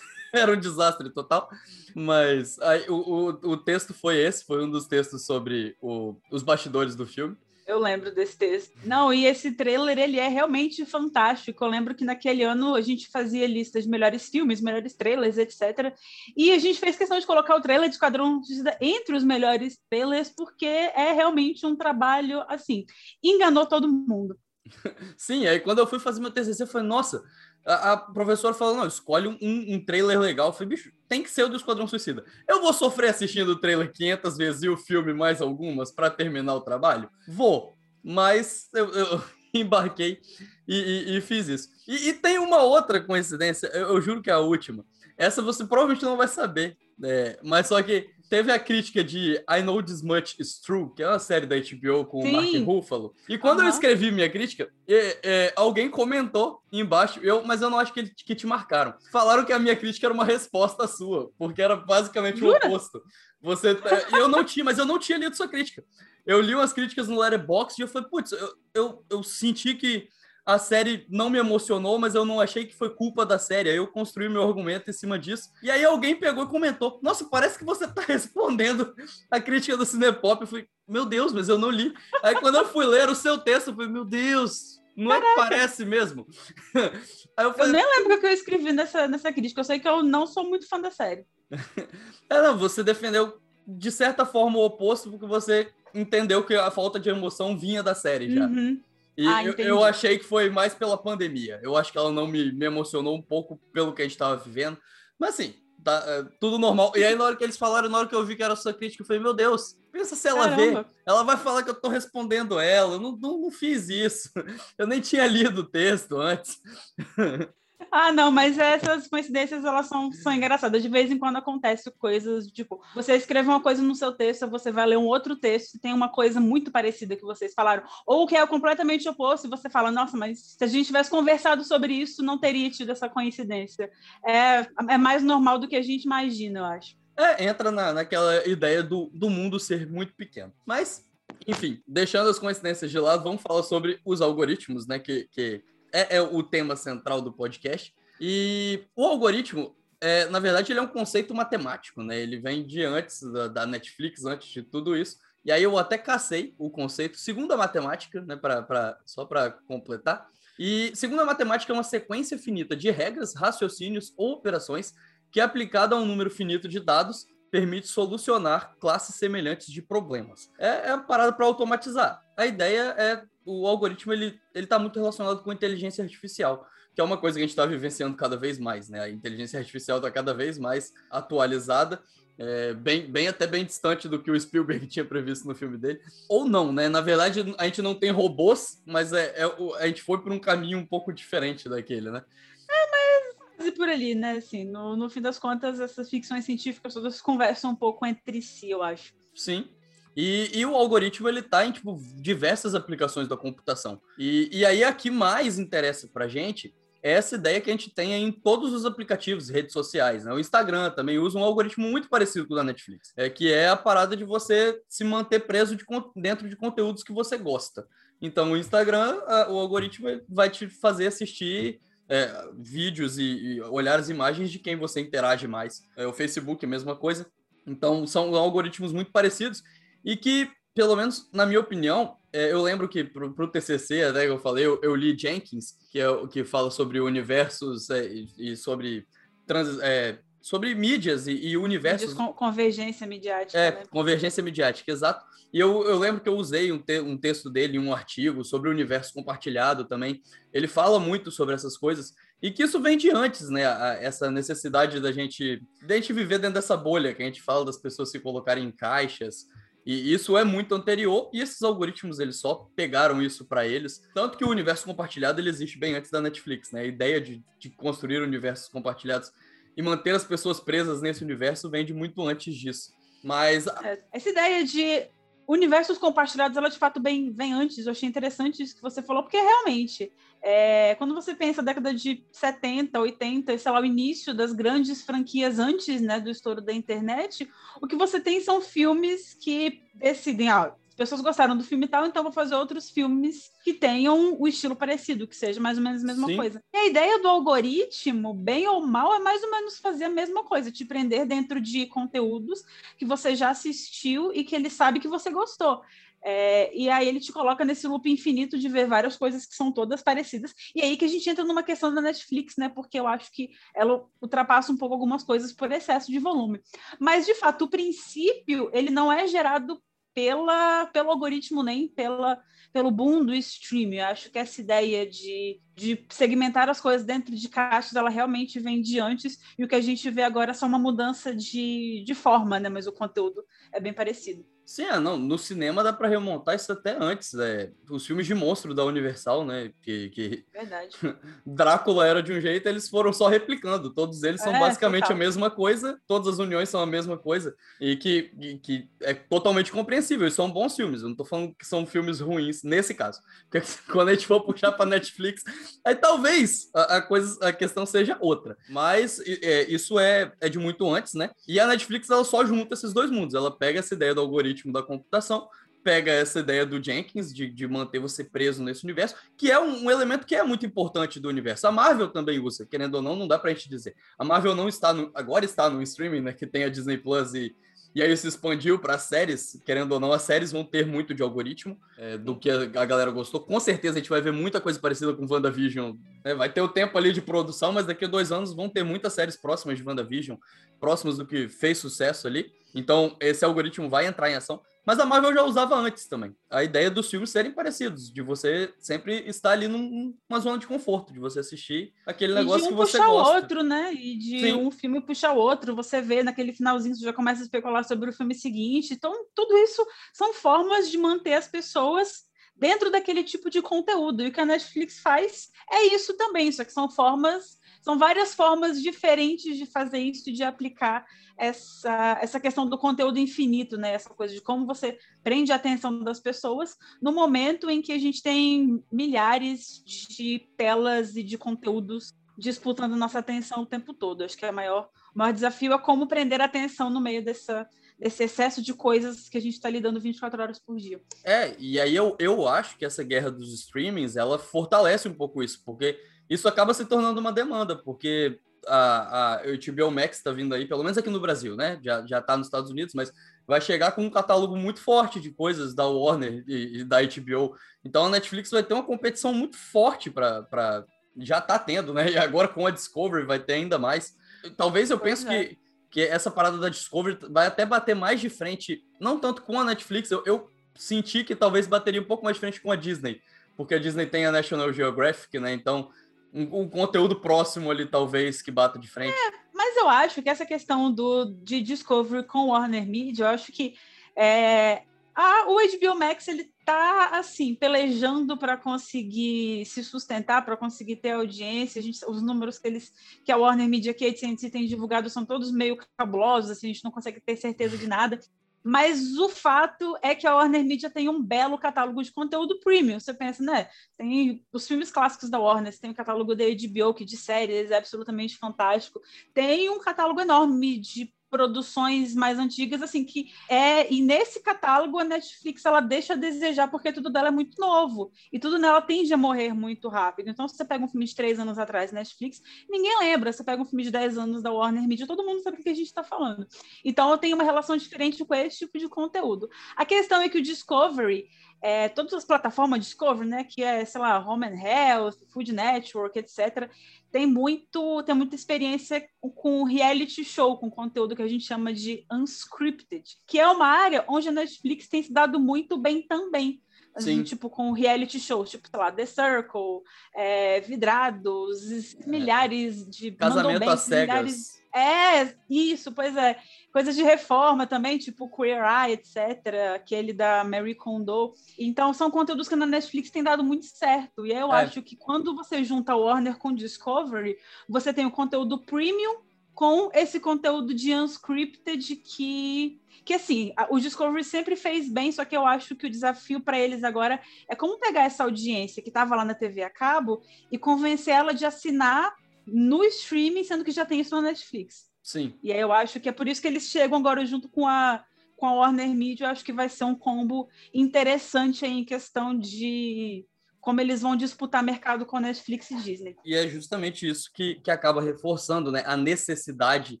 era 0.40 0.52
um 0.52 0.58
desastre 0.58 1.10
total. 1.10 1.48
Mas 1.94 2.58
aí, 2.60 2.88
o, 2.88 2.94
o, 2.94 3.28
o 3.52 3.56
texto 3.56 3.94
foi 3.94 4.18
esse, 4.18 4.44
foi 4.44 4.64
um 4.64 4.70
dos 4.70 4.86
textos 4.86 5.24
sobre 5.24 5.76
o, 5.80 6.16
os 6.30 6.42
bastidores 6.42 6.96
do 6.96 7.06
filme. 7.06 7.36
Eu 7.66 7.78
lembro 7.78 8.14
desse 8.14 8.36
texto. 8.36 8.76
Não, 8.84 9.12
e 9.12 9.24
esse 9.24 9.52
trailer, 9.52 9.98
ele 9.98 10.18
é 10.18 10.28
realmente 10.28 10.84
fantástico. 10.84 11.64
Eu 11.64 11.68
lembro 11.68 11.94
que 11.94 12.04
naquele 12.04 12.42
ano 12.42 12.74
a 12.74 12.80
gente 12.82 13.08
fazia 13.10 13.46
listas 13.46 13.84
de 13.84 13.90
melhores 13.90 14.28
filmes, 14.28 14.60
melhores 14.60 14.94
trailers, 14.94 15.38
etc. 15.38 15.94
E 16.36 16.52
a 16.52 16.58
gente 16.58 16.78
fez 16.78 16.96
questão 16.96 17.18
de 17.18 17.26
colocar 17.26 17.56
o 17.56 17.60
trailer 17.62 17.88
de 17.88 17.94
Esquadrão 17.94 18.42
entre 18.80 19.16
os 19.16 19.24
melhores 19.24 19.78
trailers, 19.88 20.28
porque 20.28 20.66
é 20.66 21.12
realmente 21.12 21.64
um 21.64 21.74
trabalho, 21.74 22.44
assim, 22.48 22.84
enganou 23.22 23.64
todo 23.64 23.90
mundo. 23.90 24.38
Sim, 25.16 25.46
aí 25.46 25.58
quando 25.60 25.78
eu 25.78 25.86
fui 25.86 25.98
fazer 25.98 26.20
meu 26.20 26.30
TCC, 26.30 26.62
eu 26.62 26.66
falei, 26.66 26.86
nossa, 26.86 27.22
a, 27.64 27.92
a 27.92 27.96
professora 27.96 28.54
falou, 28.54 28.76
não, 28.76 28.86
escolhe 28.86 29.26
um, 29.26 29.38
um, 29.40 29.84
trailer 29.84 30.18
legal. 30.18 30.48
Eu 30.48 30.52
falei, 30.52 30.68
bicho, 30.68 30.92
tem 31.08 31.22
que 31.22 31.30
ser 31.30 31.44
o 31.44 31.48
do 31.48 31.56
Esquadrão 31.56 31.86
Suicida. 31.86 32.24
Eu 32.46 32.60
vou 32.60 32.72
sofrer 32.72 33.10
assistindo 33.10 33.50
o 33.50 33.56
trailer 33.56 33.90
500 33.92 34.36
vezes 34.36 34.62
e 34.62 34.68
o 34.68 34.76
filme 34.76 35.14
mais 35.14 35.40
algumas 35.40 35.90
para 35.90 36.10
terminar 36.10 36.54
o 36.54 36.60
trabalho? 36.60 37.08
Vou, 37.26 37.74
mas 38.02 38.68
eu, 38.74 38.92
eu 38.92 39.22
embarquei 39.54 40.20
e, 40.68 40.76
e, 40.76 41.16
e, 41.16 41.20
fiz 41.20 41.48
isso. 41.48 41.68
E, 41.88 42.08
e, 42.08 42.12
tem 42.12 42.38
uma 42.38 42.62
outra 42.62 43.00
coincidência, 43.00 43.68
eu, 43.68 43.88
eu, 43.88 44.00
juro 44.00 44.20
que 44.20 44.30
é 44.30 44.34
a 44.34 44.40
última. 44.40 44.84
Essa 45.16 45.40
você 45.40 45.64
provavelmente 45.64 46.04
não 46.04 46.16
vai 46.16 46.28
saber, 46.28 46.76
é, 47.02 47.38
mas 47.42 47.68
só 47.68 47.82
que 47.82 48.10
teve 48.34 48.50
a 48.50 48.58
crítica 48.58 49.04
de 49.04 49.40
I 49.48 49.62
Know 49.62 49.80
This 49.80 50.02
Much 50.02 50.34
Is 50.40 50.58
True, 50.58 50.90
que 50.92 51.04
é 51.04 51.08
uma 51.08 51.20
série 51.20 51.46
da 51.46 51.54
HBO 51.54 52.04
com 52.04 52.20
Sim. 52.20 52.28
o 52.28 52.32
Mark 52.32 52.66
Ruffalo. 52.66 53.14
E 53.28 53.38
quando 53.38 53.60
uhum. 53.60 53.66
eu 53.66 53.70
escrevi 53.70 54.10
minha 54.10 54.28
crítica, 54.28 54.68
é, 54.88 55.18
é, 55.22 55.52
alguém 55.54 55.88
comentou 55.88 56.60
embaixo, 56.72 57.20
eu, 57.22 57.44
mas 57.44 57.62
eu 57.62 57.70
não 57.70 57.78
acho 57.78 57.92
que, 57.94 58.02
que 58.02 58.34
te 58.34 58.44
marcaram. 58.44 58.92
Falaram 59.12 59.44
que 59.44 59.52
a 59.52 59.58
minha 59.60 59.76
crítica 59.76 60.08
era 60.08 60.12
uma 60.12 60.24
resposta 60.24 60.88
sua, 60.88 61.30
porque 61.38 61.62
era 61.62 61.76
basicamente 61.76 62.40
Jura? 62.40 62.58
o 62.64 62.66
oposto. 62.66 63.00
Você, 63.40 63.68
é, 63.70 64.18
eu 64.18 64.26
não 64.26 64.42
tinha, 64.42 64.64
mas 64.64 64.78
eu 64.78 64.84
não 64.84 64.98
tinha 64.98 65.16
lido 65.16 65.36
sua 65.36 65.46
crítica. 65.46 65.84
Eu 66.26 66.40
li 66.40 66.56
umas 66.56 66.72
críticas 66.72 67.06
no 67.06 67.20
Letterboxd 67.20 67.80
e 67.80 67.84
eu 67.84 67.88
falei, 67.88 68.08
putz, 68.08 68.32
eu, 68.32 68.54
eu, 68.74 69.04
eu 69.10 69.22
senti 69.22 69.74
que 69.74 70.08
a 70.46 70.58
série 70.58 71.06
não 71.08 71.30
me 71.30 71.38
emocionou, 71.38 71.98
mas 71.98 72.14
eu 72.14 72.24
não 72.24 72.40
achei 72.40 72.66
que 72.66 72.74
foi 72.74 72.90
culpa 72.90 73.24
da 73.24 73.38
série. 73.38 73.70
Aí 73.70 73.76
eu 73.76 73.86
construí 73.86 74.28
meu 74.28 74.42
argumento 74.42 74.90
em 74.90 74.92
cima 74.92 75.18
disso. 75.18 75.50
E 75.62 75.70
aí 75.70 75.84
alguém 75.84 76.14
pegou 76.14 76.44
e 76.44 76.48
comentou: 76.48 76.98
Nossa, 77.02 77.24
parece 77.24 77.58
que 77.58 77.64
você 77.64 77.86
tá 77.88 78.02
respondendo 78.06 78.94
a 79.30 79.40
crítica 79.40 79.76
do 79.76 79.86
Cinepop. 79.86 80.42
Eu 80.42 80.46
falei, 80.46 80.68
meu 80.86 81.06
Deus, 81.06 81.32
mas 81.32 81.48
eu 81.48 81.58
não 81.58 81.70
li. 81.70 81.94
Aí 82.22 82.34
quando 82.36 82.56
eu 82.56 82.66
fui 82.66 82.84
ler 82.84 83.08
o 83.08 83.14
seu 83.14 83.38
texto, 83.38 83.68
eu 83.68 83.74
falei, 83.74 83.90
meu 83.90 84.04
Deus, 84.04 84.80
não 84.96 85.08
Caraca. 85.08 85.26
é 85.26 85.30
que 85.30 85.36
parece 85.36 85.84
mesmo? 85.84 86.26
eu, 86.74 87.54
falei, 87.54 87.68
eu, 87.68 87.72
nem 87.72 87.98
lembro 87.98 88.16
o 88.16 88.20
que 88.20 88.26
eu 88.26 88.30
escrevi 88.30 88.72
nessa, 88.72 89.08
nessa 89.08 89.32
crítica. 89.32 89.60
Eu 89.60 89.64
sei 89.64 89.80
que 89.80 89.88
eu 89.88 90.02
não 90.02 90.26
sou 90.26 90.44
muito 90.44 90.68
fã 90.68 90.80
da 90.80 90.90
série. 90.90 91.24
é, 92.28 92.42
não, 92.42 92.58
você 92.58 92.82
defendeu 92.82 93.40
de 93.66 93.90
certa 93.90 94.26
forma 94.26 94.58
o 94.58 94.64
oposto, 94.64 95.10
porque 95.10 95.26
você 95.26 95.72
entendeu 95.94 96.44
que 96.44 96.54
a 96.54 96.70
falta 96.70 97.00
de 97.00 97.08
emoção 97.08 97.56
vinha 97.56 97.82
da 97.82 97.94
série 97.94 98.34
já. 98.34 98.44
Uhum. 98.44 98.80
E 99.16 99.26
ah, 99.26 99.44
eu, 99.44 99.54
eu, 99.54 99.84
achei 99.84 100.18
que 100.18 100.24
foi 100.24 100.50
mais 100.50 100.74
pela 100.74 100.98
pandemia. 100.98 101.60
Eu 101.62 101.76
acho 101.76 101.92
que 101.92 101.98
ela 101.98 102.10
não 102.10 102.26
me, 102.26 102.52
me 102.52 102.66
emocionou 102.66 103.16
um 103.16 103.22
pouco 103.22 103.56
pelo 103.72 103.92
que 103.92 104.02
a 104.02 104.04
gente 104.04 104.12
estava 104.12 104.36
vivendo. 104.36 104.76
Mas 105.18 105.34
assim, 105.34 105.54
tá, 105.82 106.02
é, 106.06 106.24
tudo 106.40 106.58
normal. 106.58 106.92
E 106.96 107.04
aí, 107.04 107.14
na 107.14 107.24
hora 107.24 107.36
que 107.36 107.44
eles 107.44 107.56
falaram, 107.56 107.88
na 107.88 107.98
hora 107.98 108.08
que 108.08 108.14
eu 108.14 108.24
vi 108.24 108.34
que 108.34 108.42
era 108.42 108.56
sua 108.56 108.74
crítica, 108.74 109.02
eu 109.02 109.06
falei, 109.06 109.22
meu 109.22 109.32
Deus, 109.32 109.78
pensa 109.92 110.16
se 110.16 110.26
ela 110.26 110.48
Caramba. 110.48 110.82
vê. 110.82 110.88
Ela 111.06 111.22
vai 111.22 111.36
falar 111.36 111.62
que 111.62 111.70
eu 111.70 111.80
tô 111.80 111.88
respondendo 111.88 112.58
ela. 112.58 112.94
Eu 112.94 113.00
não, 113.00 113.16
não, 113.16 113.40
não 113.42 113.50
fiz 113.50 113.88
isso. 113.88 114.30
Eu 114.76 114.86
nem 114.86 115.00
tinha 115.00 115.26
lido 115.26 115.60
o 115.60 115.68
texto 115.68 116.16
antes. 116.16 116.60
Ah, 117.90 118.12
não, 118.12 118.30
mas 118.30 118.58
essas 118.58 119.06
coincidências, 119.06 119.64
elas 119.64 119.86
são, 119.86 120.12
são 120.12 120.32
engraçadas. 120.32 120.82
De 120.82 120.88
vez 120.88 121.10
em 121.10 121.18
quando 121.18 121.36
acontece 121.36 121.90
coisas, 121.92 122.46
tipo, 122.48 122.82
você 122.94 123.14
escreve 123.14 123.48
uma 123.48 123.60
coisa 123.60 123.82
no 123.82 123.94
seu 123.94 124.12
texto, 124.12 124.48
você 124.48 124.70
vai 124.70 124.86
ler 124.86 124.98
um 124.98 125.06
outro 125.06 125.36
texto 125.36 125.74
e 125.74 125.78
tem 125.78 125.92
uma 125.92 126.08
coisa 126.08 126.40
muito 126.40 126.70
parecida 126.70 127.16
que 127.16 127.22
vocês 127.22 127.54
falaram, 127.54 127.84
ou 128.06 128.26
que 128.26 128.36
é 128.36 128.46
completamente 128.46 129.08
oposto, 129.08 129.46
e 129.46 129.50
você 129.50 129.70
fala, 129.70 129.90
nossa, 129.90 130.16
mas 130.16 130.56
se 130.58 130.64
a 130.64 130.66
gente 130.66 130.86
tivesse 130.86 131.10
conversado 131.10 131.64
sobre 131.64 131.94
isso, 131.94 132.22
não 132.22 132.38
teria 132.38 132.70
tido 132.70 132.92
essa 132.92 133.08
coincidência. 133.08 133.90
É, 134.26 134.66
é 134.88 134.98
mais 134.98 135.22
normal 135.22 135.58
do 135.58 135.68
que 135.68 135.76
a 135.76 135.82
gente 135.82 136.04
imagina, 136.04 136.60
eu 136.60 136.64
acho. 136.64 136.96
É, 137.16 137.44
entra 137.44 137.70
na, 137.70 137.92
naquela 137.92 138.46
ideia 138.46 138.82
do, 138.82 139.10
do 139.14 139.30
mundo 139.30 139.60
ser 139.60 139.88
muito 139.88 140.12
pequeno. 140.14 140.52
Mas, 140.66 141.08
enfim, 141.46 141.80
deixando 141.86 142.28
as 142.28 142.38
coincidências 142.38 142.90
de 142.90 142.98
lado, 142.98 143.22
vamos 143.22 143.40
falar 143.40 143.62
sobre 143.62 144.00
os 144.04 144.20
algoritmos, 144.20 144.86
né? 144.86 144.98
Que, 144.98 145.28
que 145.30 145.62
é, 145.94 146.16
é 146.16 146.20
o 146.20 146.42
tema 146.42 146.74
central 146.74 147.22
do 147.22 147.32
podcast. 147.32 147.94
E 148.20 148.84
o 148.96 149.04
algoritmo, 149.04 149.76
é, 150.00 150.26
na 150.26 150.40
verdade, 150.40 150.72
ele 150.72 150.80
é 150.80 150.82
um 150.82 150.88
conceito 150.88 151.32
matemático, 151.32 152.02
né? 152.02 152.18
Ele 152.18 152.38
vem 152.40 152.66
de 152.66 152.82
antes 152.82 153.22
da, 153.22 153.46
da 153.46 153.66
Netflix, 153.66 154.24
antes 154.24 154.48
de 154.48 154.62
tudo 154.62 154.96
isso. 154.96 155.18
E 155.44 155.52
aí 155.52 155.62
eu 155.62 155.78
até 155.78 155.96
cacei 155.96 156.54
o 156.58 156.68
conceito 156.68 157.16
segundo 157.16 157.52
a 157.52 157.56
matemática, 157.56 158.20
né? 158.22 158.34
Pra, 158.34 158.60
pra, 158.62 158.98
só 159.06 159.24
para 159.24 159.50
completar. 159.50 160.26
E 160.58 160.90
segundo 160.94 161.22
a 161.22 161.24
matemática, 161.24 161.72
é 161.72 161.76
uma 161.76 161.84
sequência 161.84 162.36
finita 162.36 162.74
de 162.76 162.90
regras, 162.90 163.34
raciocínios 163.34 164.12
ou 164.16 164.32
operações 164.32 164.94
que, 165.30 165.40
aplicada 165.40 165.94
a 165.94 165.98
um 165.98 166.06
número 166.06 166.30
finito 166.30 166.68
de 166.68 166.80
dados, 166.80 167.26
permite 167.50 167.86
solucionar 167.86 168.74
classes 168.80 169.14
semelhantes 169.14 169.72
de 169.72 169.80
problemas. 169.80 170.50
É, 170.58 170.88
é 170.88 170.94
uma 170.94 171.04
parada 171.04 171.32
para 171.32 171.46
automatizar. 171.46 172.20
A 172.36 172.46
ideia 172.46 172.94
é 172.98 173.22
o 173.44 173.66
algoritmo 173.66 174.12
ele 174.12 174.40
ele 174.54 174.64
está 174.64 174.78
muito 174.78 174.98
relacionado 174.98 175.42
com 175.42 175.52
inteligência 175.52 176.02
artificial, 176.02 176.66
que 176.94 177.00
é 177.00 177.04
uma 177.04 177.18
coisa 177.18 177.36
que 177.36 177.42
a 177.42 177.46
gente 177.46 177.50
está 177.50 177.66
vivenciando 177.66 178.16
cada 178.16 178.36
vez 178.36 178.58
mais, 178.58 178.88
né? 178.88 179.00
A 179.00 179.10
inteligência 179.10 179.58
artificial 179.58 179.98
está 179.98 180.10
cada 180.10 180.32
vez 180.32 180.58
mais 180.58 180.92
atualizada. 181.10 182.02
É, 182.36 182.74
bem, 182.74 183.08
bem 183.10 183.28
até 183.28 183.46
bem 183.46 183.64
distante 183.64 184.08
do 184.08 184.20
que 184.20 184.28
o 184.28 184.38
Spielberg 184.40 184.86
tinha 184.88 185.04
previsto 185.04 185.46
no 185.46 185.54
filme 185.54 185.78
dele. 185.78 186.00
Ou 186.28 186.48
não, 186.48 186.72
né? 186.72 186.88
Na 186.88 187.00
verdade, 187.00 187.54
a 187.58 187.64
gente 187.64 187.82
não 187.82 187.94
tem 187.94 188.10
robôs, 188.10 188.82
mas 188.86 189.12
é, 189.12 189.34
é 189.36 189.44
a 189.78 189.86
gente 189.86 190.02
foi 190.02 190.20
por 190.20 190.32
um 190.32 190.38
caminho 190.38 190.78
um 190.78 190.86
pouco 190.86 191.12
diferente 191.12 191.68
daquele, 191.68 192.10
né? 192.10 192.24
É, 192.68 192.90
mas 192.90 193.54
quase 193.56 193.72
por 193.72 193.88
ali, 193.88 194.14
né? 194.14 194.32
Assim, 194.32 194.64
no, 194.64 194.96
no 194.96 195.08
fim 195.08 195.20
das 195.20 195.38
contas, 195.38 195.80
essas 195.80 196.10
ficções 196.10 196.44
científicas 196.44 196.94
todas 196.94 197.20
conversam 197.20 197.70
um 197.70 197.76
pouco 197.76 198.04
entre 198.04 198.42
si, 198.42 198.70
eu 198.70 198.82
acho. 198.82 199.14
Sim. 199.34 199.68
E, 200.16 200.50
e, 200.54 200.64
o 200.64 200.74
algoritmo 200.74 201.28
ele 201.28 201.40
está 201.40 201.66
em 201.66 201.72
tipo, 201.72 202.00
diversas 202.16 202.74
aplicações 202.74 203.26
da 203.26 203.36
computação. 203.36 204.00
E, 204.18 204.48
e 204.52 204.64
aí 204.64 204.84
a 204.84 204.92
que 204.92 205.10
mais 205.10 205.58
interessa 205.58 206.08
para 206.08 206.28
gente 206.28 206.74
é 207.02 207.12
essa 207.12 207.34
ideia 207.34 207.60
que 207.60 207.68
a 207.68 207.72
gente 207.72 207.94
tem 207.94 208.14
em 208.14 208.32
todos 208.32 208.72
os 208.72 208.86
aplicativos, 208.86 209.50
redes 209.50 209.74
sociais. 209.74 210.24
Né? 210.24 210.32
O 210.32 210.38
Instagram 210.38 210.90
também 210.90 211.18
usa 211.18 211.38
um 211.38 211.44
algoritmo 211.44 211.86
muito 211.86 212.08
parecido 212.08 212.46
com 212.46 212.54
o 212.54 212.56
da 212.56 212.64
Netflix, 212.64 213.12
é, 213.14 213.28
que 213.28 213.52
é 213.52 213.68
a 213.68 213.76
parada 213.76 214.16
de 214.16 214.24
você 214.24 214.80
se 214.88 215.04
manter 215.04 215.40
preso 215.40 215.76
de, 215.76 215.84
dentro 216.16 216.48
de 216.48 216.56
conteúdos 216.56 217.02
que 217.02 217.12
você 217.12 217.36
gosta. 217.36 217.86
Então, 218.22 218.52
o 218.52 218.56
Instagram, 218.56 219.20
a, 219.26 219.50
o 219.50 219.58
algoritmo 219.58 220.08
vai 220.26 220.48
te 220.48 220.66
fazer 220.66 221.08
assistir 221.08 221.78
é, 222.08 222.48
vídeos 222.58 223.18
e, 223.18 223.22
e, 223.22 223.60
olhar 223.62 223.98
as 223.98 224.08
imagens 224.08 224.50
de 224.50 224.58
quem 224.58 224.76
você 224.76 225.00
interage 225.00 225.46
mais. 225.46 225.82
É, 225.96 226.06
o 226.06 226.12
Facebook, 226.12 226.64
a 226.64 226.68
mesma 226.68 226.96
coisa. 226.96 227.26
Então, 227.66 228.06
são 228.06 228.34
algoritmos 228.34 228.92
muito 228.92 229.12
parecidos 229.12 229.62
e 230.04 230.16
que, 230.16 230.50
pelo 230.74 230.94
menos 230.96 231.28
na 231.32 231.46
minha 231.46 231.60
opinião, 231.60 232.16
é, 232.32 232.52
eu 232.52 232.60
lembro 232.60 232.88
que 232.88 233.04
para 233.04 233.24
o 233.26 233.48
TCC, 233.48 234.02
até 234.02 234.26
que 234.26 234.32
eu 234.32 234.38
falei, 234.38 234.66
eu, 234.66 234.80
eu, 234.82 234.94
li 234.94 235.16
Jenkins, 235.16 235.78
que 235.90 236.00
é 236.00 236.08
o 236.08 236.26
que 236.26 236.44
fala 236.44 236.70
sobre 236.70 237.00
universos 237.00 237.88
é, 237.90 238.06
e, 238.06 238.28
e, 238.38 238.56
sobre 238.56 239.06
trans, 239.46 239.78
é, 239.80 240.18
sobre 240.42 240.74
mídias 240.74 241.26
e, 241.26 241.32
e 241.32 241.56
universos. 241.56 242.12
Com, 242.12 242.32
convergência 242.32 243.06
midiática. 243.06 243.58
É, 243.58 243.70
né? 243.70 243.82
convergência 243.88 244.42
midiática, 244.42 244.90
exato. 244.90 245.24
E 245.52 245.60
eu, 245.60 245.84
eu 245.84 245.96
lembro 245.96 246.20
que 246.20 246.28
eu 246.28 246.36
usei 246.36 246.72
um, 246.72 246.78
te, 246.78 246.98
um 247.00 247.16
texto 247.16 247.48
dele, 247.48 247.78
um 247.78 247.94
artigo 247.94 248.44
sobre 248.44 248.68
o 248.68 248.72
universo 248.72 249.14
compartilhado 249.14 249.84
também. 249.84 250.20
Ele 250.52 250.66
fala 250.66 250.98
muito 250.98 251.30
sobre 251.30 251.54
essas 251.54 251.78
coisas 251.78 252.12
e 252.42 252.50
que 252.50 252.64
isso 252.64 252.78
vem 252.78 252.98
de 252.98 253.10
antes, 253.10 253.48
né? 253.48 253.64
A, 253.64 253.94
essa 253.94 254.30
necessidade 254.30 255.00
da 255.00 255.12
gente, 255.12 255.62
da 255.86 255.94
gente 255.94 256.12
viver 256.12 256.38
dentro 256.38 256.54
dessa 256.54 256.76
bolha 256.76 257.14
que 257.14 257.22
a 257.22 257.26
gente 257.26 257.40
fala 257.40 257.64
das 257.64 257.78
pessoas 257.78 258.10
se 258.10 258.18
colocarem 258.18 258.66
em 258.66 258.72
caixas, 258.72 259.46
e 259.86 260.12
isso 260.12 260.36
é 260.38 260.44
muito 260.44 260.74
anterior, 260.74 261.28
e 261.32 261.40
esses 261.40 261.60
algoritmos 261.62 262.18
eles 262.18 262.40
só 262.40 262.70
pegaram 262.74 263.20
isso 263.20 263.44
para 263.44 263.66
eles. 263.66 264.02
Tanto 264.14 264.38
que 264.38 264.44
o 264.44 264.48
universo 264.48 264.86
compartilhado 264.86 265.40
ele 265.40 265.50
existe 265.50 265.78
bem 265.78 265.94
antes 265.94 266.10
da 266.10 266.20
Netflix, 266.20 266.70
né? 266.72 266.80
A 266.80 266.84
ideia 266.84 267.20
de, 267.20 267.44
de 267.58 267.68
construir 267.70 268.22
universos 268.22 268.68
compartilhados 268.68 269.30
e 269.76 269.82
manter 269.82 270.14
as 270.14 270.24
pessoas 270.24 270.58
presas 270.58 271.02
nesse 271.02 271.22
universo 271.22 271.68
vem 271.68 271.84
de 271.84 271.92
muito 271.92 272.22
antes 272.26 272.54
disso. 272.54 272.92
Mas. 273.22 273.66
É, 273.66 274.02
essa 274.12 274.28
ideia 274.30 274.64
de 274.64 275.06
universos 275.46 275.98
compartilhados, 275.98 276.56
ela 276.56 276.68
de 276.68 276.78
fato 276.78 277.00
bem, 277.00 277.32
vem 277.32 277.52
antes. 277.52 277.84
Eu 277.86 277.92
achei 277.92 278.08
interessante 278.08 278.62
isso 278.62 278.76
que 278.76 278.82
você 278.82 279.02
falou, 279.02 279.22
porque 279.22 279.36
realmente, 279.36 280.12
é, 280.42 280.94
quando 280.96 281.14
você 281.14 281.34
pensa 281.34 281.60
a 281.60 281.64
década 281.64 281.92
de 281.94 282.24
70, 282.32 282.98
80, 282.98 283.56
sei 283.58 283.72
lá, 283.72 283.80
o 283.80 283.84
início 283.84 284.34
das 284.34 284.52
grandes 284.52 285.02
franquias 285.02 285.58
antes 285.58 286.00
né, 286.00 286.20
do 286.20 286.30
estouro 286.30 286.60
da 286.60 286.72
internet, 286.72 287.48
o 287.80 287.86
que 287.86 287.96
você 287.96 288.20
tem 288.20 288.40
são 288.40 288.60
filmes 288.60 289.34
que 289.34 289.82
decidem, 289.94 290.48
ah, 290.48 290.74
as 290.94 290.96
pessoas 290.96 291.20
gostaram 291.20 291.56
do 291.56 291.64
filme 291.64 291.86
e 291.86 291.88
tal, 291.88 292.06
então 292.06 292.22
vou 292.22 292.30
fazer 292.30 292.54
outros 292.54 292.88
filmes 292.88 293.50
que 293.64 293.74
tenham 293.74 294.40
o 294.40 294.46
estilo 294.46 294.76
parecido, 294.76 295.26
que 295.26 295.34
seja 295.34 295.60
mais 295.60 295.76
ou 295.76 295.82
menos 295.82 296.04
a 296.04 296.06
mesma 296.06 296.28
Sim. 296.28 296.36
coisa. 296.36 296.62
E 296.72 296.76
a 296.76 296.86
ideia 296.86 297.18
do 297.18 297.26
algoritmo, 297.26 298.32
bem 298.32 298.68
ou 298.68 298.86
mal, 298.86 299.12
é 299.12 299.18
mais 299.18 299.42
ou 299.42 299.50
menos 299.50 299.80
fazer 299.80 300.04
a 300.04 300.08
mesma 300.08 300.44
coisa, 300.44 300.70
te 300.70 300.84
prender 300.84 301.26
dentro 301.26 301.60
de 301.60 301.86
conteúdos 301.86 302.62
que 302.96 303.04
você 303.04 303.34
já 303.34 303.50
assistiu 303.50 304.32
e 304.32 304.44
que 304.44 304.54
ele 304.54 304.70
sabe 304.70 305.00
que 305.00 305.08
você 305.08 305.30
gostou. 305.30 305.82
É, 306.26 306.74
e 306.74 306.88
aí 306.88 307.08
ele 307.08 307.20
te 307.20 307.32
coloca 307.32 307.64
nesse 307.64 307.86
loop 307.88 308.08
infinito 308.08 308.56
de 308.56 308.68
ver 308.68 308.86
várias 308.86 309.16
coisas 309.16 309.44
que 309.44 309.54
são 309.54 309.72
todas 309.72 310.00
parecidas. 310.00 310.54
E 310.76 310.80
aí 310.80 310.96
que 310.96 311.04
a 311.04 311.08
gente 311.08 311.28
entra 311.28 311.44
numa 311.44 311.62
questão 311.62 311.92
da 311.92 312.00
Netflix, 312.00 312.54
né? 312.56 312.68
Porque 312.68 312.98
eu 312.98 313.08
acho 313.08 313.32
que 313.32 313.50
ela 313.74 314.06
ultrapassa 314.22 314.72
um 314.72 314.76
pouco 314.76 314.94
algumas 314.94 315.24
coisas 315.24 315.52
por 315.52 315.70
excesso 315.72 316.10
de 316.10 316.20
volume. 316.20 316.60
Mas, 317.00 317.26
de 317.26 317.34
fato, 317.34 317.64
o 317.64 317.68
princípio, 317.68 318.70
ele 318.72 318.90
não 318.90 319.12
é 319.12 319.26
gerado 319.26 319.82
pela, 320.14 320.86
pelo 320.86 321.10
algoritmo 321.10 321.62
nem 321.62 321.88
pela, 321.88 322.40
pelo 322.72 322.90
boom 322.90 323.24
do 323.24 323.34
streaming. 323.34 323.96
Eu 323.96 324.06
acho 324.06 324.30
que 324.30 324.38
essa 324.38 324.60
ideia 324.60 325.06
de, 325.06 325.60
de 325.74 326.06
segmentar 326.10 326.68
as 326.70 326.80
coisas 326.80 327.04
dentro 327.04 327.34
de 327.34 327.48
caixas, 327.48 327.96
ela 327.96 328.08
realmente 328.08 328.60
vem 328.60 328.80
de 328.80 329.00
antes, 329.00 329.38
e 329.58 329.64
o 329.64 329.68
que 329.68 329.74
a 329.74 329.80
gente 329.80 330.08
vê 330.10 330.22
agora 330.22 330.52
é 330.52 330.54
só 330.54 330.66
uma 330.66 330.78
mudança 330.78 331.34
de, 331.34 332.02
de 332.06 332.14
forma, 332.14 332.60
né? 332.60 332.68
Mas 332.68 332.86
o 332.86 332.92
conteúdo 332.92 333.44
é 333.72 333.80
bem 333.80 333.92
parecido. 333.92 334.53
Sim, 334.66 334.84
é, 334.84 334.98
não, 334.98 335.18
no 335.18 335.36
cinema 335.36 335.82
dá 335.82 335.92
para 335.92 336.08
remontar 336.08 336.56
isso 336.56 336.72
até 336.72 336.96
antes, 336.98 337.34
é, 337.34 337.70
os 337.90 338.06
filmes 338.06 338.26
de 338.26 338.34
monstro 338.34 338.74
da 338.74 338.84
Universal, 338.84 339.44
né, 339.44 339.70
que, 339.82 340.08
que... 340.08 340.44
Verdade. 340.52 340.96
Drácula 341.44 342.06
era 342.06 342.22
de 342.22 342.32
um 342.32 342.40
jeito, 342.40 342.66
eles 342.66 342.88
foram 342.88 343.12
só 343.12 343.28
replicando, 343.28 343.92
todos 343.92 344.22
eles 344.22 344.40
são 344.40 344.54
é, 344.54 344.58
basicamente 344.58 345.02
total. 345.02 345.16
a 345.16 345.18
mesma 345.18 345.50
coisa, 345.50 346.00
todas 346.06 346.28
as 346.28 346.38
uniões 346.38 346.70
são 346.70 346.80
a 346.80 346.86
mesma 346.86 347.18
coisa, 347.18 347.54
e 347.78 347.94
que, 347.96 348.22
que, 348.22 348.58
que 348.58 348.88
é 349.02 349.12
totalmente 349.12 349.70
compreensível, 349.70 350.26
e 350.26 350.30
são 350.30 350.50
bons 350.50 350.74
filmes, 350.74 351.02
eu 351.02 351.08
não 351.08 351.16
tô 351.16 351.26
falando 351.26 351.54
que 351.54 351.66
são 351.66 351.86
filmes 351.86 352.20
ruins, 352.20 352.62
nesse 352.62 352.94
caso, 352.94 353.20
porque 353.50 353.66
quando 353.92 354.08
a 354.08 354.14
gente 354.14 354.26
for 354.26 354.40
puxar 354.40 354.72
para 354.72 354.86
Netflix, 354.86 355.44
aí 355.84 355.94
talvez 355.94 356.70
a, 356.74 356.96
a, 356.96 357.02
coisa, 357.02 357.38
a 357.46 357.52
questão 357.52 357.84
seja 357.84 358.16
outra, 358.18 358.56
mas 358.70 359.20
é, 359.20 359.70
isso 359.70 359.98
é, 359.98 360.32
é 360.40 360.48
de 360.48 360.58
muito 360.58 360.88
antes, 360.88 361.12
né, 361.12 361.30
e 361.46 361.60
a 361.60 361.66
Netflix, 361.66 362.08
ela 362.08 362.24
só 362.24 362.46
junta 362.46 362.72
esses 362.72 362.94
dois 362.94 363.10
mundos, 363.10 363.34
ela 363.34 363.54
pega 363.54 363.80
essa 363.80 363.92
ideia 363.92 364.14
do 364.14 364.22
algoritmo 364.22 364.53
algoritmo 364.54 364.72
da 364.72 364.82
computação, 364.82 365.48
pega 365.82 366.10
essa 366.10 366.40
ideia 366.40 366.64
do 366.64 366.82
Jenkins 366.82 367.32
de, 367.32 367.50
de 367.50 367.68
manter 367.68 367.98
você 367.98 368.24
preso 368.24 368.62
nesse 368.62 368.84
universo, 368.84 369.16
que 369.36 369.50
é 369.50 369.60
um, 369.60 369.84
um, 369.84 369.90
elemento 369.90 370.26
que 370.26 370.34
é 370.34 370.42
muito 370.42 370.64
importante 370.64 371.20
do 371.20 371.28
universo. 371.28 371.66
A 371.66 371.72
Marvel 371.72 372.08
também 372.08 372.38
usa, 372.38 372.64
querendo 372.64 372.94
ou 372.94 373.02
não, 373.02 373.14
não 373.14 373.28
dá 373.28 373.38
pra 373.38 373.50
gente 373.50 373.68
dizer. 373.68 373.94
A 374.18 374.24
Marvel 374.24 374.54
não 374.54 374.66
está 374.66 374.94
no, 374.94 375.10
agora 375.14 375.44
está 375.44 375.68
no 375.68 375.82
streaming, 375.82 376.22
né, 376.22 376.32
que 376.32 376.46
tem 376.46 376.64
a 376.64 376.70
Disney 376.70 376.96
Plus 376.96 377.34
e, 377.34 377.54
e 377.94 378.02
aí 378.02 378.16
se 378.16 378.26
expandiu 378.26 378.78
para 378.78 378.98
séries, 378.98 379.62
querendo 379.64 379.92
ou 379.92 380.00
não, 380.00 380.12
as 380.12 380.22
séries 380.22 380.50
vão 380.50 380.64
ter 380.64 380.84
muito 380.84 381.14
de 381.14 381.22
algoritmo 381.22 381.78
é, 381.96 382.18
do 382.18 382.36
que 382.36 382.50
a, 382.50 382.62
a, 382.62 382.84
galera 382.84 383.10
gostou. 383.12 383.40
Com 383.40 383.60
certeza 383.60 383.94
a 383.94 384.00
gente 384.00 384.10
vai 384.10 384.20
ver 384.20 384.32
muita 384.32 384.60
coisa 384.60 384.80
parecida 384.80 385.14
com 385.14 385.24
WandaVision. 385.30 385.94
Né? 386.24 386.34
Vai 386.34 386.52
ter 386.52 386.60
o 386.60 386.68
tempo 386.68 386.98
ali 386.98 387.12
de 387.12 387.22
produção, 387.22 387.72
mas 387.72 387.86
daqui 387.86 388.04
a 388.04 388.08
dois 388.08 388.32
anos 388.32 388.52
vão 388.52 388.68
ter 388.68 388.82
muitas 388.82 389.12
séries 389.12 389.36
próximas 389.36 389.78
de 389.78 389.84
WandaVision, 389.84 390.36
próximas 390.80 391.18
do 391.18 391.24
que 391.24 391.48
fez 391.48 391.78
sucesso 391.78 392.26
ali. 392.26 392.52
Então, 392.74 393.16
esse 393.20 393.44
algoritmo 393.44 393.88
vai 393.88 394.06
entrar 394.06 394.28
em 394.28 394.34
ação. 394.34 394.60
Mas 394.86 394.98
a 395.00 395.06
Marvel 395.06 395.32
já 395.32 395.42
usava 395.42 395.74
antes 395.76 396.06
também. 396.06 396.34
A 396.50 396.62
ideia 396.62 396.90
dos 396.90 397.08
filmes 397.08 397.30
serem 397.30 397.52
parecidos, 397.52 398.12
de 398.12 398.20
você 398.20 398.72
sempre 398.78 399.24
estar 399.26 399.50
ali 399.50 399.66
num, 399.66 400.14
numa 400.28 400.40
zona 400.40 400.58
de 400.58 400.66
conforto, 400.66 401.12
de 401.12 401.18
você 401.18 401.40
assistir 401.40 401.94
aquele 402.06 402.34
negócio 402.34 402.66
um 402.66 402.68
que 402.68 402.74
você 402.74 402.98
gosta. 402.98 403.12
puxar 403.12 403.30
o 403.30 403.34
outro, 403.34 403.62
né? 403.62 403.92
E 403.94 404.16
de 404.16 404.40
Sim. 404.40 404.52
um 404.54 404.70
filme 404.70 405.00
puxar 405.00 405.32
o 405.32 405.38
outro, 405.38 405.74
você 405.74 406.00
vê 406.00 406.22
naquele 406.22 406.52
finalzinho, 406.52 406.94
você 406.94 407.04
já 407.04 407.12
começa 407.12 407.40
a 407.40 407.44
especular 407.44 407.84
sobre 407.84 408.10
o 408.10 408.12
filme 408.12 408.34
seguinte. 408.34 408.92
Então, 408.92 409.12
tudo 409.34 409.56
isso 409.58 409.84
são 410.12 410.34
formas 410.34 410.90
de 410.90 410.98
manter 410.98 411.34
as 411.34 411.48
pessoas 411.48 412.24
dentro 412.56 412.90
daquele 412.90 413.24
tipo 413.24 413.50
de 413.50 413.60
conteúdo. 413.62 414.22
E 414.22 414.28
o 414.28 414.32
que 414.32 414.40
a 414.40 414.46
Netflix 414.46 415.00
faz 415.00 415.48
é 415.70 415.94
isso 415.94 416.14
também, 416.16 416.52
só 416.52 416.64
que 416.64 416.72
são 416.72 416.90
formas 416.90 417.58
são 417.84 417.98
várias 417.98 418.34
formas 418.34 418.80
diferentes 418.82 419.58
de 419.58 419.66
fazer 419.66 419.98
isso, 419.98 420.32
de 420.32 420.42
aplicar 420.42 421.04
essa, 421.36 422.18
essa 422.22 422.40
questão 422.40 422.66
do 422.66 422.78
conteúdo 422.78 423.18
infinito, 423.18 423.76
né? 423.76 423.92
Essa 423.92 424.08
coisa 424.08 424.32
de 424.32 424.40
como 424.40 424.64
você 424.64 424.98
prende 425.22 425.52
a 425.52 425.56
atenção 425.56 426.02
das 426.02 426.18
pessoas 426.18 426.78
no 427.02 427.12
momento 427.12 427.68
em 427.68 427.82
que 427.82 427.92
a 427.92 427.98
gente 427.98 428.22
tem 428.22 428.82
milhares 428.90 429.82
de 429.84 430.48
telas 430.56 431.14
e 431.14 431.22
de 431.22 431.36
conteúdos 431.36 432.14
disputando 432.38 432.96
nossa 432.96 433.18
atenção 433.18 433.62
o 433.62 433.66
tempo 433.66 433.92
todo. 433.92 434.24
Acho 434.24 434.38
que 434.38 434.46
é 434.46 434.50
maior, 434.50 434.88
o 435.14 435.18
maior 435.18 435.32
desafio 435.32 435.74
é 435.74 435.78
como 435.78 436.06
prender 436.06 436.40
a 436.40 436.46
atenção 436.46 436.88
no 436.88 437.02
meio 437.02 437.22
dessa, 437.22 437.68
desse 437.98 438.24
excesso 438.24 438.62
de 438.62 438.72
coisas 438.72 439.28
que 439.28 439.36
a 439.36 439.40
gente 439.40 439.54
está 439.54 439.68
lidando 439.68 440.00
24 440.00 440.40
horas 440.40 440.58
por 440.58 440.76
dia. 440.78 441.02
É, 441.22 441.54
e 441.58 441.78
aí 441.78 441.94
eu, 441.94 442.16
eu 442.18 442.48
acho 442.48 442.78
que 442.78 442.84
essa 442.86 443.04
guerra 443.04 443.30
dos 443.30 443.52
streamings, 443.52 444.16
ela 444.16 444.38
fortalece 444.38 445.06
um 445.06 445.14
pouco 445.14 445.42
isso, 445.42 445.62
porque 445.66 446.00
isso 446.28 446.48
acaba 446.48 446.74
se 446.74 446.84
tornando 446.84 447.20
uma 447.20 447.32
demanda, 447.32 447.76
porque 447.76 448.38
a, 448.66 449.34
a 449.34 449.42
HBO 449.42 449.90
Max 449.90 450.18
está 450.18 450.32
vindo 450.32 450.54
aí, 450.54 450.66
pelo 450.66 450.82
menos 450.82 450.96
aqui 450.96 451.10
no 451.10 451.20
Brasil, 451.20 451.56
né? 451.56 451.78
Já, 451.82 452.06
já 452.06 452.20
tá 452.20 452.36
nos 452.36 452.46
Estados 452.46 452.70
Unidos, 452.70 452.94
mas 452.94 453.12
vai 453.46 453.60
chegar 453.60 453.92
com 453.92 454.02
um 454.02 454.10
catálogo 454.10 454.56
muito 454.56 454.80
forte 454.80 455.20
de 455.20 455.30
coisas 455.30 455.74
da 455.74 455.86
Warner 455.86 456.44
e, 456.46 456.80
e 456.80 456.84
da 456.84 457.02
HBO. 457.02 457.56
Então 457.84 458.06
a 458.06 458.10
Netflix 458.10 458.50
vai 458.50 458.62
ter 458.62 458.74
uma 458.74 458.84
competição 458.84 459.32
muito 459.32 459.56
forte 459.56 460.10
para. 460.10 460.84
Já 461.16 461.40
tá 461.40 461.58
tendo, 461.58 461.94
né? 461.94 462.10
E 462.10 462.18
agora 462.18 462.48
com 462.48 462.66
a 462.66 462.70
Discovery 462.70 463.24
vai 463.24 463.38
ter 463.38 463.54
ainda 463.54 463.78
mais. 463.78 464.16
Talvez 464.56 464.90
eu 464.90 464.98
pois 464.98 465.20
penso 465.20 465.30
é. 465.30 465.44
que 465.44 465.64
que 465.94 466.00
essa 466.00 466.28
parada 466.28 466.58
da 466.58 466.68
Discovery 466.68 467.16
vai 467.30 467.46
até 467.46 467.64
bater 467.64 467.94
mais 467.94 468.20
de 468.20 468.28
frente, 468.28 468.82
não 468.98 469.16
tanto 469.16 469.42
com 469.42 469.60
a 469.60 469.64
Netflix, 469.64 470.10
eu, 470.10 470.24
eu 470.26 470.50
senti 470.74 471.22
que 471.22 471.36
talvez 471.36 471.68
bateria 471.68 472.00
um 472.00 472.04
pouco 472.04 472.24
mais 472.24 472.34
de 472.34 472.40
frente 472.40 472.60
com 472.60 472.72
a 472.72 472.74
Disney, 472.74 473.20
porque 473.56 473.76
a 473.76 473.78
Disney 473.78 474.04
tem 474.04 474.26
a 474.26 474.32
National 474.32 474.72
Geographic, 474.72 475.38
né? 475.38 475.52
Então, 475.52 475.92
um, 476.34 476.62
um 476.62 476.68
conteúdo 476.68 477.20
próximo 477.20 477.70
ali, 477.70 477.86
talvez, 477.86 478.42
que 478.42 478.50
bata 478.50 478.78
de 478.78 478.88
frente. 478.88 479.14
É, 479.14 479.32
mas 479.54 479.76
eu 479.76 479.88
acho 479.88 480.20
que 480.20 480.28
essa 480.28 480.44
questão 480.44 480.92
do, 480.92 481.26
de 481.26 481.60
Discovery 481.60 482.26
com 482.26 482.48
Warner 482.48 482.86
Media, 482.86 483.24
eu 483.24 483.28
acho 483.28 483.52
que 483.52 483.76
é, 484.16 484.82
a, 485.14 485.46
o 485.48 485.56
HBO 485.56 485.96
Max 485.96 486.26
ele 486.26 486.52
tá 486.64 487.10
assim 487.12 487.54
pelejando 487.54 488.36
para 488.36 488.56
conseguir 488.56 489.64
se 489.66 489.84
sustentar, 489.84 490.44
para 490.44 490.56
conseguir 490.56 490.96
ter 490.96 491.12
audiência. 491.12 491.80
Gente, 491.80 492.04
os 492.04 492.20
números 492.20 492.58
que 492.58 492.66
eles 492.66 492.92
que 493.24 493.30
a 493.30 493.36
Warner 493.36 493.68
Media 493.68 493.94
que 493.94 494.04
a 494.04 494.50
tem 494.50 494.66
divulgado 494.66 495.08
são 495.08 495.24
todos 495.24 495.52
meio 495.52 495.78
cabulosos, 495.96 496.50
assim, 496.50 496.66
a 496.68 496.72
gente 496.72 496.84
não 496.84 496.90
consegue 496.90 497.20
ter 497.20 497.36
certeza 497.36 497.78
de 497.78 497.86
nada. 497.86 498.18
Mas 498.64 499.18
o 499.18 499.28
fato 499.28 499.94
é 500.00 500.14
que 500.14 500.26
a 500.26 500.34
Warner 500.34 500.64
Media 500.64 500.88
tem 500.88 501.06
um 501.06 501.22
belo 501.22 501.58
catálogo 501.58 502.02
de 502.02 502.10
conteúdo 502.10 502.58
premium. 502.60 502.98
Você 502.98 503.12
pensa, 503.12 503.42
né? 503.42 503.68
Tem 503.94 504.42
os 504.50 504.66
filmes 504.66 504.90
clássicos 504.90 505.28
da 505.28 505.38
Warner, 505.38 505.78
tem 505.78 505.90
o 505.90 505.94
catálogo 505.94 506.34
da 506.34 506.44
HBO, 506.44 506.94
que 506.94 507.04
de 507.04 507.18
séries 507.18 507.70
é 507.70 507.76
absolutamente 507.76 508.38
fantástico. 508.38 509.02
Tem 509.34 509.68
um 509.68 509.78
catálogo 509.78 510.18
enorme 510.20 510.78
de 510.78 511.12
produções 511.34 512.14
mais 512.14 512.38
antigas, 512.38 512.80
assim, 512.80 513.04
que 513.04 513.32
é. 513.48 513.92
E 513.92 514.00
nesse 514.00 514.40
catálogo 514.40 515.00
a 515.00 515.04
Netflix 515.04 515.64
ela 515.64 515.80
deixa 515.80 516.12
a 516.12 516.16
desejar, 516.16 516.70
porque 516.70 516.92
tudo 516.92 517.10
dela 517.10 517.26
é 517.26 517.30
muito 517.32 517.60
novo. 517.60 518.12
E 518.32 518.38
tudo 518.38 518.56
nela 518.56 518.80
tende 518.80 519.12
a 519.12 519.16
morrer 519.16 519.52
muito 519.52 519.88
rápido. 519.88 520.30
Então, 520.30 520.46
se 520.46 520.56
você 520.56 520.64
pega 520.64 520.84
um 520.84 520.88
filme 520.88 521.04
de 521.04 521.12
três 521.12 521.40
anos 521.40 521.58
atrás 521.58 521.90
Netflix, 521.90 522.40
ninguém 522.70 523.00
lembra. 523.00 523.32
Você 523.32 523.42
pega 523.42 523.60
um 523.60 523.64
filme 523.64 523.82
de 523.82 523.90
dez 523.90 524.16
anos 524.16 524.44
da 524.44 524.52
Warner 524.52 524.86
Media, 524.86 525.08
todo 525.08 525.24
mundo 525.24 525.42
sabe 525.42 525.58
o 525.58 525.62
que 525.64 525.68
a 525.68 525.74
gente 525.74 525.88
está 525.88 526.04
falando. 526.04 526.46
Então, 526.84 527.10
eu 527.10 527.18
tenho 527.18 527.34
uma 527.34 527.42
relação 527.42 527.76
diferente 527.76 528.24
com 528.24 528.32
esse 528.32 528.60
tipo 528.60 528.78
de 528.78 528.88
conteúdo. 528.88 529.50
A 529.74 529.84
questão 529.84 530.22
é 530.22 530.28
que 530.28 530.38
o 530.38 530.42
Discovery 530.42 531.28
é, 531.64 531.88
todas 531.88 532.12
as 532.12 532.26
plataformas 532.26 532.80
Discovery, 532.80 533.26
né, 533.26 533.42
que 533.42 533.62
é, 533.62 533.82
sei 533.86 533.98
lá, 533.98 534.18
Home 534.18 534.46
and 534.46 534.60
Health, 534.62 535.14
Food 535.32 535.50
Network, 535.50 536.18
etc., 536.18 536.70
tem 537.10 537.24
muito, 537.24 538.02
tem 538.02 538.14
muita 538.14 538.34
experiência 538.34 539.02
com 539.34 539.64
reality 539.64 540.22
show, 540.24 540.58
com 540.58 540.70
conteúdo 540.70 541.16
que 541.16 541.22
a 541.22 541.26
gente 541.26 541.46
chama 541.46 541.72
de 541.72 542.04
unscripted, 542.12 543.02
que 543.26 543.40
é 543.40 543.48
uma 543.48 543.66
área 543.66 544.04
onde 544.06 544.28
a 544.28 544.32
Netflix 544.32 544.88
tem 544.88 545.02
se 545.02 545.10
dado 545.10 545.40
muito 545.40 545.78
bem 545.78 546.02
também. 546.06 546.60
Assim, 546.94 547.22
tipo, 547.24 547.48
com 547.48 547.72
reality 547.72 548.20
shows, 548.20 548.50
tipo, 548.50 548.68
sei 548.68 548.78
lá, 548.78 548.92
The 548.92 549.06
Circle, 549.06 549.80
é, 550.14 550.60
Vidrados, 550.60 551.94
é. 551.94 552.06
milhares 552.06 552.86
de... 552.88 553.10
Casamento 553.12 553.70
às 553.70 553.80
cegas. 553.80 554.06
Milhares... 554.06 554.63
É, 554.74 555.32
isso, 555.48 555.92
pois 555.92 556.16
é. 556.16 556.36
Coisas 556.72 556.96
de 556.96 557.02
reforma 557.04 557.64
também, 557.64 557.96
tipo 557.96 558.28
Queer 558.28 558.64
Eye, 558.64 558.94
etc. 558.94 559.74
Aquele 559.76 560.12
da 560.12 560.42
Mary 560.42 560.74
Kondo. 560.74 561.32
Então, 561.56 561.94
são 561.94 562.10
conteúdos 562.10 562.48
que 562.48 562.56
na 562.56 562.66
Netflix 562.66 563.08
tem 563.08 563.22
dado 563.22 563.44
muito 563.44 563.66
certo. 563.66 564.26
E 564.26 564.32
eu 564.32 564.52
é. 564.52 564.64
acho 564.64 564.82
que 564.82 564.96
quando 564.96 565.32
você 565.32 565.62
junta 565.62 565.94
Warner 565.94 566.36
com 566.36 566.52
Discovery, 566.52 567.38
você 567.68 567.92
tem 567.92 568.04
o 568.04 568.10
conteúdo 568.10 568.58
premium 568.58 569.18
com 569.54 569.90
esse 569.94 570.18
conteúdo 570.18 570.74
de 570.74 570.92
unscripted 570.92 571.94
que 571.96 572.80
que 573.04 573.12
assim, 573.12 573.52
o 573.68 573.78
Discovery 573.78 574.24
sempre 574.24 574.56
fez 574.56 574.88
bem, 574.88 575.12
só 575.12 575.26
que 575.26 575.36
eu 575.36 575.46
acho 575.46 575.76
que 575.76 575.86
o 575.86 575.90
desafio 575.90 576.40
para 576.40 576.58
eles 576.58 576.82
agora 576.82 577.20
é 577.46 577.54
como 577.54 577.78
pegar 577.78 578.04
essa 578.04 578.24
audiência 578.24 578.82
que 578.82 578.88
estava 578.88 579.14
lá 579.14 579.26
na 579.26 579.34
TV 579.34 579.62
a 579.62 579.68
cabo 579.68 580.22
e 580.50 580.56
convencer 580.56 581.14
ela 581.14 581.34
de 581.34 581.44
assinar 581.44 582.14
no 582.46 582.84
streaming, 582.84 583.44
sendo 583.44 583.64
que 583.64 583.72
já 583.72 583.84
tem 583.84 584.00
isso 584.00 584.14
na 584.14 584.22
Netflix. 584.22 584.86
Sim. 585.02 585.34
E 585.42 585.52
aí 585.52 585.60
eu 585.60 585.72
acho 585.72 586.00
que 586.00 586.08
é 586.08 586.12
por 586.12 586.26
isso 586.26 586.40
que 586.40 586.48
eles 586.48 586.64
chegam 586.64 586.98
agora 586.98 587.24
junto 587.26 587.48
com 587.48 587.66
a, 587.68 588.04
com 588.36 588.46
a 588.46 588.54
Warner 588.54 588.88
Media. 588.94 589.26
Eu 589.26 589.30
acho 589.30 589.44
que 589.44 589.52
vai 589.52 589.68
ser 589.68 589.84
um 589.84 589.94
combo 589.94 590.48
interessante 590.72 591.66
em 591.66 591.84
questão 591.84 592.36
de 592.36 593.26
como 593.60 593.80
eles 593.80 594.02
vão 594.02 594.14
disputar 594.14 594.62
mercado 594.62 595.06
com 595.06 595.16
a 595.16 595.20
Netflix 595.20 595.70
e 595.70 595.76
Disney. 595.76 596.16
E 596.24 596.34
é 596.34 596.46
justamente 596.48 597.08
isso 597.08 597.30
que, 597.32 597.56
que 597.56 597.70
acaba 597.70 598.02
reforçando 598.02 598.70
né, 598.70 598.82
a 598.86 598.94
necessidade 598.94 600.00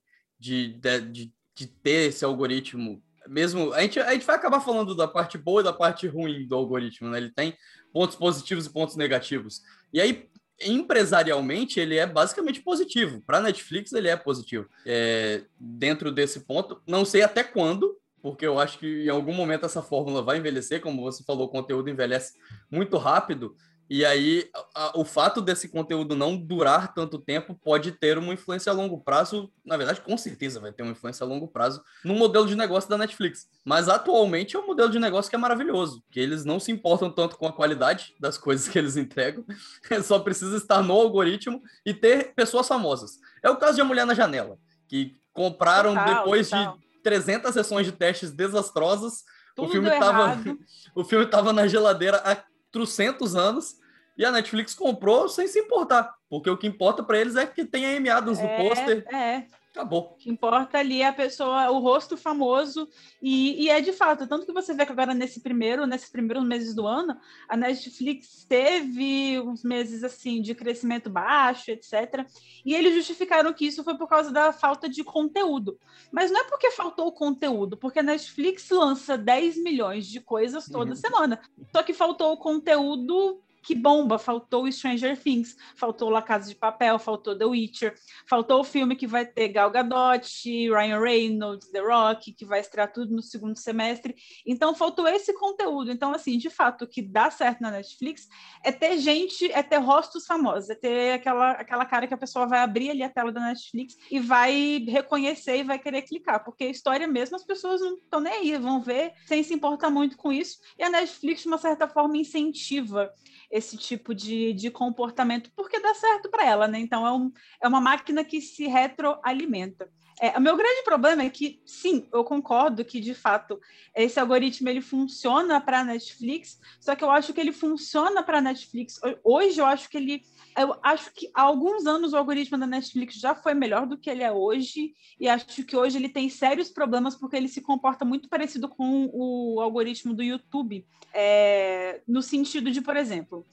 de, 0.38 0.74
de, 0.78 1.00
de, 1.00 1.32
de 1.54 1.66
ter 1.66 2.08
esse 2.08 2.24
algoritmo. 2.24 3.02
Mesmo 3.26 3.72
a 3.72 3.80
gente, 3.80 3.98
a 3.98 4.12
gente 4.12 4.26
vai 4.26 4.36
acabar 4.36 4.60
falando 4.60 4.94
da 4.94 5.08
parte 5.08 5.38
boa 5.38 5.62
e 5.62 5.64
da 5.64 5.72
parte 5.72 6.06
ruim 6.06 6.46
do 6.46 6.54
algoritmo, 6.54 7.08
né? 7.08 7.16
Ele 7.16 7.32
tem 7.32 7.56
pontos 7.90 8.16
positivos 8.16 8.66
e 8.66 8.72
pontos 8.72 8.96
negativos. 8.96 9.62
E 9.92 10.00
aí, 10.00 10.28
empresarialmente 10.60 11.80
ele 11.80 11.96
é 11.96 12.06
basicamente 12.06 12.60
positivo. 12.60 13.22
Para 13.26 13.40
Netflix 13.40 13.92
ele 13.92 14.08
é 14.08 14.16
positivo. 14.16 14.68
É, 14.86 15.42
dentro 15.58 16.12
desse 16.12 16.40
ponto, 16.40 16.80
não 16.86 17.04
sei 17.04 17.22
até 17.22 17.42
quando, 17.42 17.96
porque 18.22 18.46
eu 18.46 18.58
acho 18.58 18.78
que 18.78 19.04
em 19.04 19.08
algum 19.08 19.34
momento 19.34 19.66
essa 19.66 19.82
fórmula 19.82 20.22
vai 20.22 20.38
envelhecer, 20.38 20.80
como 20.80 21.02
você 21.02 21.22
falou, 21.24 21.46
o 21.46 21.50
conteúdo 21.50 21.90
envelhece 21.90 22.32
muito 22.70 22.96
rápido. 22.96 23.54
E 23.88 24.04
aí, 24.04 24.48
a, 24.74 24.98
o 24.98 25.04
fato 25.04 25.42
desse 25.42 25.68
conteúdo 25.68 26.16
não 26.16 26.36
durar 26.36 26.94
tanto 26.94 27.18
tempo 27.18 27.54
pode 27.54 27.92
ter 27.92 28.16
uma 28.16 28.32
influência 28.32 28.70
a 28.70 28.74
longo 28.74 28.98
prazo. 29.00 29.52
Na 29.64 29.76
verdade, 29.76 30.00
com 30.00 30.16
certeza 30.16 30.58
vai 30.58 30.72
ter 30.72 30.82
uma 30.82 30.92
influência 30.92 31.22
a 31.22 31.26
longo 31.26 31.46
prazo 31.46 31.82
no 32.02 32.14
modelo 32.14 32.46
de 32.46 32.56
negócio 32.56 32.88
da 32.88 32.96
Netflix. 32.96 33.48
Mas 33.64 33.88
atualmente 33.88 34.56
é 34.56 34.58
um 34.58 34.66
modelo 34.66 34.90
de 34.90 34.98
negócio 34.98 35.28
que 35.28 35.36
é 35.36 35.38
maravilhoso, 35.38 36.02
que 36.10 36.18
eles 36.18 36.44
não 36.44 36.58
se 36.58 36.72
importam 36.72 37.10
tanto 37.10 37.36
com 37.36 37.46
a 37.46 37.52
qualidade 37.52 38.14
das 38.18 38.38
coisas 38.38 38.68
que 38.68 38.78
eles 38.78 38.96
entregam, 38.96 39.44
só 40.02 40.18
precisa 40.18 40.56
estar 40.56 40.82
no 40.82 40.94
algoritmo 40.94 41.62
e 41.84 41.92
ter 41.92 42.34
pessoas 42.34 42.66
famosas. 42.66 43.18
É 43.42 43.50
o 43.50 43.56
caso 43.56 43.74
de 43.74 43.82
A 43.82 43.84
Mulher 43.84 44.06
na 44.06 44.14
Janela, 44.14 44.58
que 44.88 45.16
compraram 45.32 45.94
total, 45.94 46.14
depois 46.14 46.48
total. 46.48 46.78
de 46.78 47.02
300 47.02 47.52
sessões 47.52 47.86
de 47.86 47.92
testes 47.92 48.30
desastrosas. 48.30 49.24
Tudo 49.54 49.68
o 49.68 49.70
filme 49.70 49.90
estava 49.90 50.38
o 50.96 51.04
filme 51.04 51.26
tava 51.26 51.52
na 51.52 51.66
geladeira 51.66 52.22
há 52.24 52.42
trocentos 52.74 53.36
anos 53.36 53.76
e 54.18 54.24
a 54.24 54.32
Netflix 54.32 54.74
comprou 54.74 55.28
sem 55.28 55.46
se 55.46 55.60
importar, 55.60 56.12
porque 56.28 56.50
o 56.50 56.56
que 56.58 56.66
importa 56.66 57.04
para 57.04 57.18
eles 57.18 57.36
é 57.36 57.46
que 57.46 57.64
tenha 57.64 57.96
Amy 57.96 58.10
Adams 58.10 58.40
no 58.40 58.46
é, 58.46 58.56
pôster. 58.56 59.06
É. 59.14 59.46
Acabou. 59.74 60.12
O 60.12 60.14
que 60.14 60.30
importa 60.30 60.78
ali 60.78 61.02
é 61.02 61.08
a 61.08 61.12
pessoa, 61.12 61.68
o 61.72 61.80
rosto 61.80 62.16
famoso, 62.16 62.88
e, 63.20 63.64
e, 63.64 63.68
é 63.68 63.80
de 63.80 63.92
fato, 63.92 64.24
tanto 64.24 64.46
que 64.46 64.52
você 64.52 64.72
vê 64.72 64.86
que 64.86 64.92
agora 64.92 65.12
nesse 65.12 65.40
primeiro, 65.40 65.84
nesses 65.84 66.08
primeiros 66.08 66.46
meses 66.46 66.76
do 66.76 66.86
ano, 66.86 67.18
a 67.48 67.56
Netflix 67.56 68.46
teve 68.48 69.40
uns 69.40 69.64
meses 69.64 70.04
assim 70.04 70.40
de 70.40 70.54
crescimento 70.54 71.10
baixo, 71.10 71.72
etc. 71.72 72.24
E 72.64 72.72
eles 72.72 72.94
justificaram 72.94 73.52
que 73.52 73.66
isso 73.66 73.82
foi 73.82 73.98
por 73.98 74.06
causa 74.06 74.30
da 74.30 74.52
falta 74.52 74.88
de 74.88 75.02
conteúdo. 75.02 75.76
Mas 76.12 76.30
não 76.30 76.42
é 76.42 76.44
porque 76.44 76.70
faltou 76.70 77.10
conteúdo, 77.10 77.76
porque 77.76 77.98
a 77.98 78.04
Netflix 78.04 78.70
lança 78.70 79.18
10 79.18 79.60
milhões 79.60 80.06
de 80.06 80.20
coisas 80.20 80.66
toda 80.66 80.90
uhum. 80.90 80.96
semana. 80.96 81.40
Só 81.72 81.82
que 81.82 81.92
faltou 81.92 82.32
o 82.32 82.38
conteúdo 82.38 83.42
que 83.64 83.74
bomba, 83.74 84.18
faltou 84.18 84.70
Stranger 84.70 85.18
Things, 85.18 85.56
faltou 85.76 86.10
La 86.10 86.22
Casa 86.22 86.48
de 86.48 86.54
Papel, 86.54 86.98
faltou 86.98 87.36
The 87.36 87.46
Witcher, 87.46 87.94
faltou 88.28 88.60
o 88.60 88.64
filme 88.64 88.94
que 88.94 89.06
vai 89.06 89.24
ter 89.24 89.48
Gal 89.48 89.70
Gadot, 89.70 90.28
Ryan 90.68 91.00
Reynolds, 91.00 91.68
The 91.70 91.80
Rock, 91.80 92.32
que 92.32 92.44
vai 92.44 92.60
estrear 92.60 92.92
tudo 92.92 93.14
no 93.14 93.22
segundo 93.22 93.56
semestre. 93.56 94.14
Então 94.46 94.74
faltou 94.74 95.08
esse 95.08 95.32
conteúdo. 95.32 95.90
Então 95.90 96.12
assim, 96.12 96.36
de 96.36 96.50
fato, 96.50 96.84
o 96.84 96.88
que 96.88 97.00
dá 97.00 97.30
certo 97.30 97.60
na 97.60 97.70
Netflix 97.70 98.28
é 98.62 98.70
ter 98.70 98.98
gente, 98.98 99.50
é 99.50 99.62
ter 99.62 99.78
rostos 99.78 100.26
famosos, 100.26 100.70
é 100.70 100.74
ter 100.74 101.12
aquela 101.12 101.52
aquela 101.52 101.84
cara 101.84 102.06
que 102.06 102.14
a 102.14 102.18
pessoa 102.18 102.46
vai 102.46 102.60
abrir 102.60 102.90
ali 102.90 103.02
a 103.02 103.08
tela 103.08 103.32
da 103.32 103.40
Netflix 103.40 103.96
e 104.10 104.20
vai 104.20 104.84
reconhecer 104.88 105.58
e 105.58 105.62
vai 105.62 105.78
querer 105.78 106.02
clicar, 106.02 106.44
porque 106.44 106.64
história 106.66 107.06
mesmo 107.06 107.36
as 107.36 107.44
pessoas 107.44 107.80
não 107.80 107.94
estão 107.94 108.20
nem 108.20 108.32
aí, 108.32 108.56
vão 108.56 108.80
ver 108.80 109.12
sem 109.26 109.42
se 109.42 109.54
importar 109.54 109.90
muito 109.90 110.16
com 110.16 110.32
isso. 110.32 110.58
E 110.78 110.82
a 110.82 110.90
Netflix 110.90 111.42
de 111.42 111.48
uma 111.48 111.58
certa 111.58 111.88
forma 111.88 112.16
incentiva 112.16 113.12
esse 113.54 113.76
tipo 113.76 114.12
de, 114.12 114.52
de 114.52 114.68
comportamento, 114.68 115.48
porque 115.54 115.78
dá 115.78 115.94
certo 115.94 116.28
para 116.28 116.44
ela, 116.44 116.66
né? 116.66 116.80
Então 116.80 117.06
é, 117.06 117.12
um, 117.12 117.30
é 117.62 117.68
uma 117.68 117.80
máquina 117.80 118.24
que 118.24 118.40
se 118.40 118.66
retroalimenta. 118.66 119.88
É, 120.20 120.38
o 120.38 120.40
meu 120.40 120.56
grande 120.56 120.82
problema 120.84 121.22
é 121.22 121.30
que, 121.30 121.60
sim, 121.66 122.06
eu 122.12 122.22
concordo 122.22 122.84
que, 122.84 123.00
de 123.00 123.14
fato, 123.14 123.60
esse 123.94 124.18
algoritmo 124.18 124.68
ele 124.68 124.80
funciona 124.80 125.60
para 125.60 125.80
a 125.80 125.84
Netflix, 125.84 126.60
só 126.80 126.94
que 126.94 127.02
eu 127.02 127.10
acho 127.10 127.32
que 127.32 127.40
ele 127.40 127.52
funciona 127.52 128.22
para 128.22 128.38
a 128.38 128.40
Netflix. 128.40 129.00
Hoje 129.22 129.60
eu 129.60 129.66
acho 129.66 129.88
que 129.88 129.96
ele. 129.96 130.22
Eu 130.56 130.76
acho 130.84 131.12
que 131.12 131.28
há 131.34 131.42
alguns 131.42 131.84
anos 131.84 132.12
o 132.12 132.16
algoritmo 132.16 132.56
da 132.56 132.66
Netflix 132.66 133.16
já 133.16 133.34
foi 133.34 133.54
melhor 133.54 133.86
do 133.86 133.98
que 133.98 134.08
ele 134.08 134.22
é 134.22 134.30
hoje, 134.30 134.94
e 135.18 135.28
acho 135.28 135.64
que 135.64 135.76
hoje 135.76 135.98
ele 135.98 136.08
tem 136.08 136.28
sérios 136.28 136.70
problemas 136.70 137.16
porque 137.16 137.36
ele 137.36 137.48
se 137.48 137.60
comporta 137.60 138.04
muito 138.04 138.28
parecido 138.28 138.68
com 138.68 139.10
o 139.12 139.60
algoritmo 139.60 140.14
do 140.14 140.22
YouTube, 140.22 140.86
é, 141.12 142.02
no 142.06 142.22
sentido 142.22 142.70
de, 142.70 142.80
por 142.80 142.96
exemplo, 142.96 143.44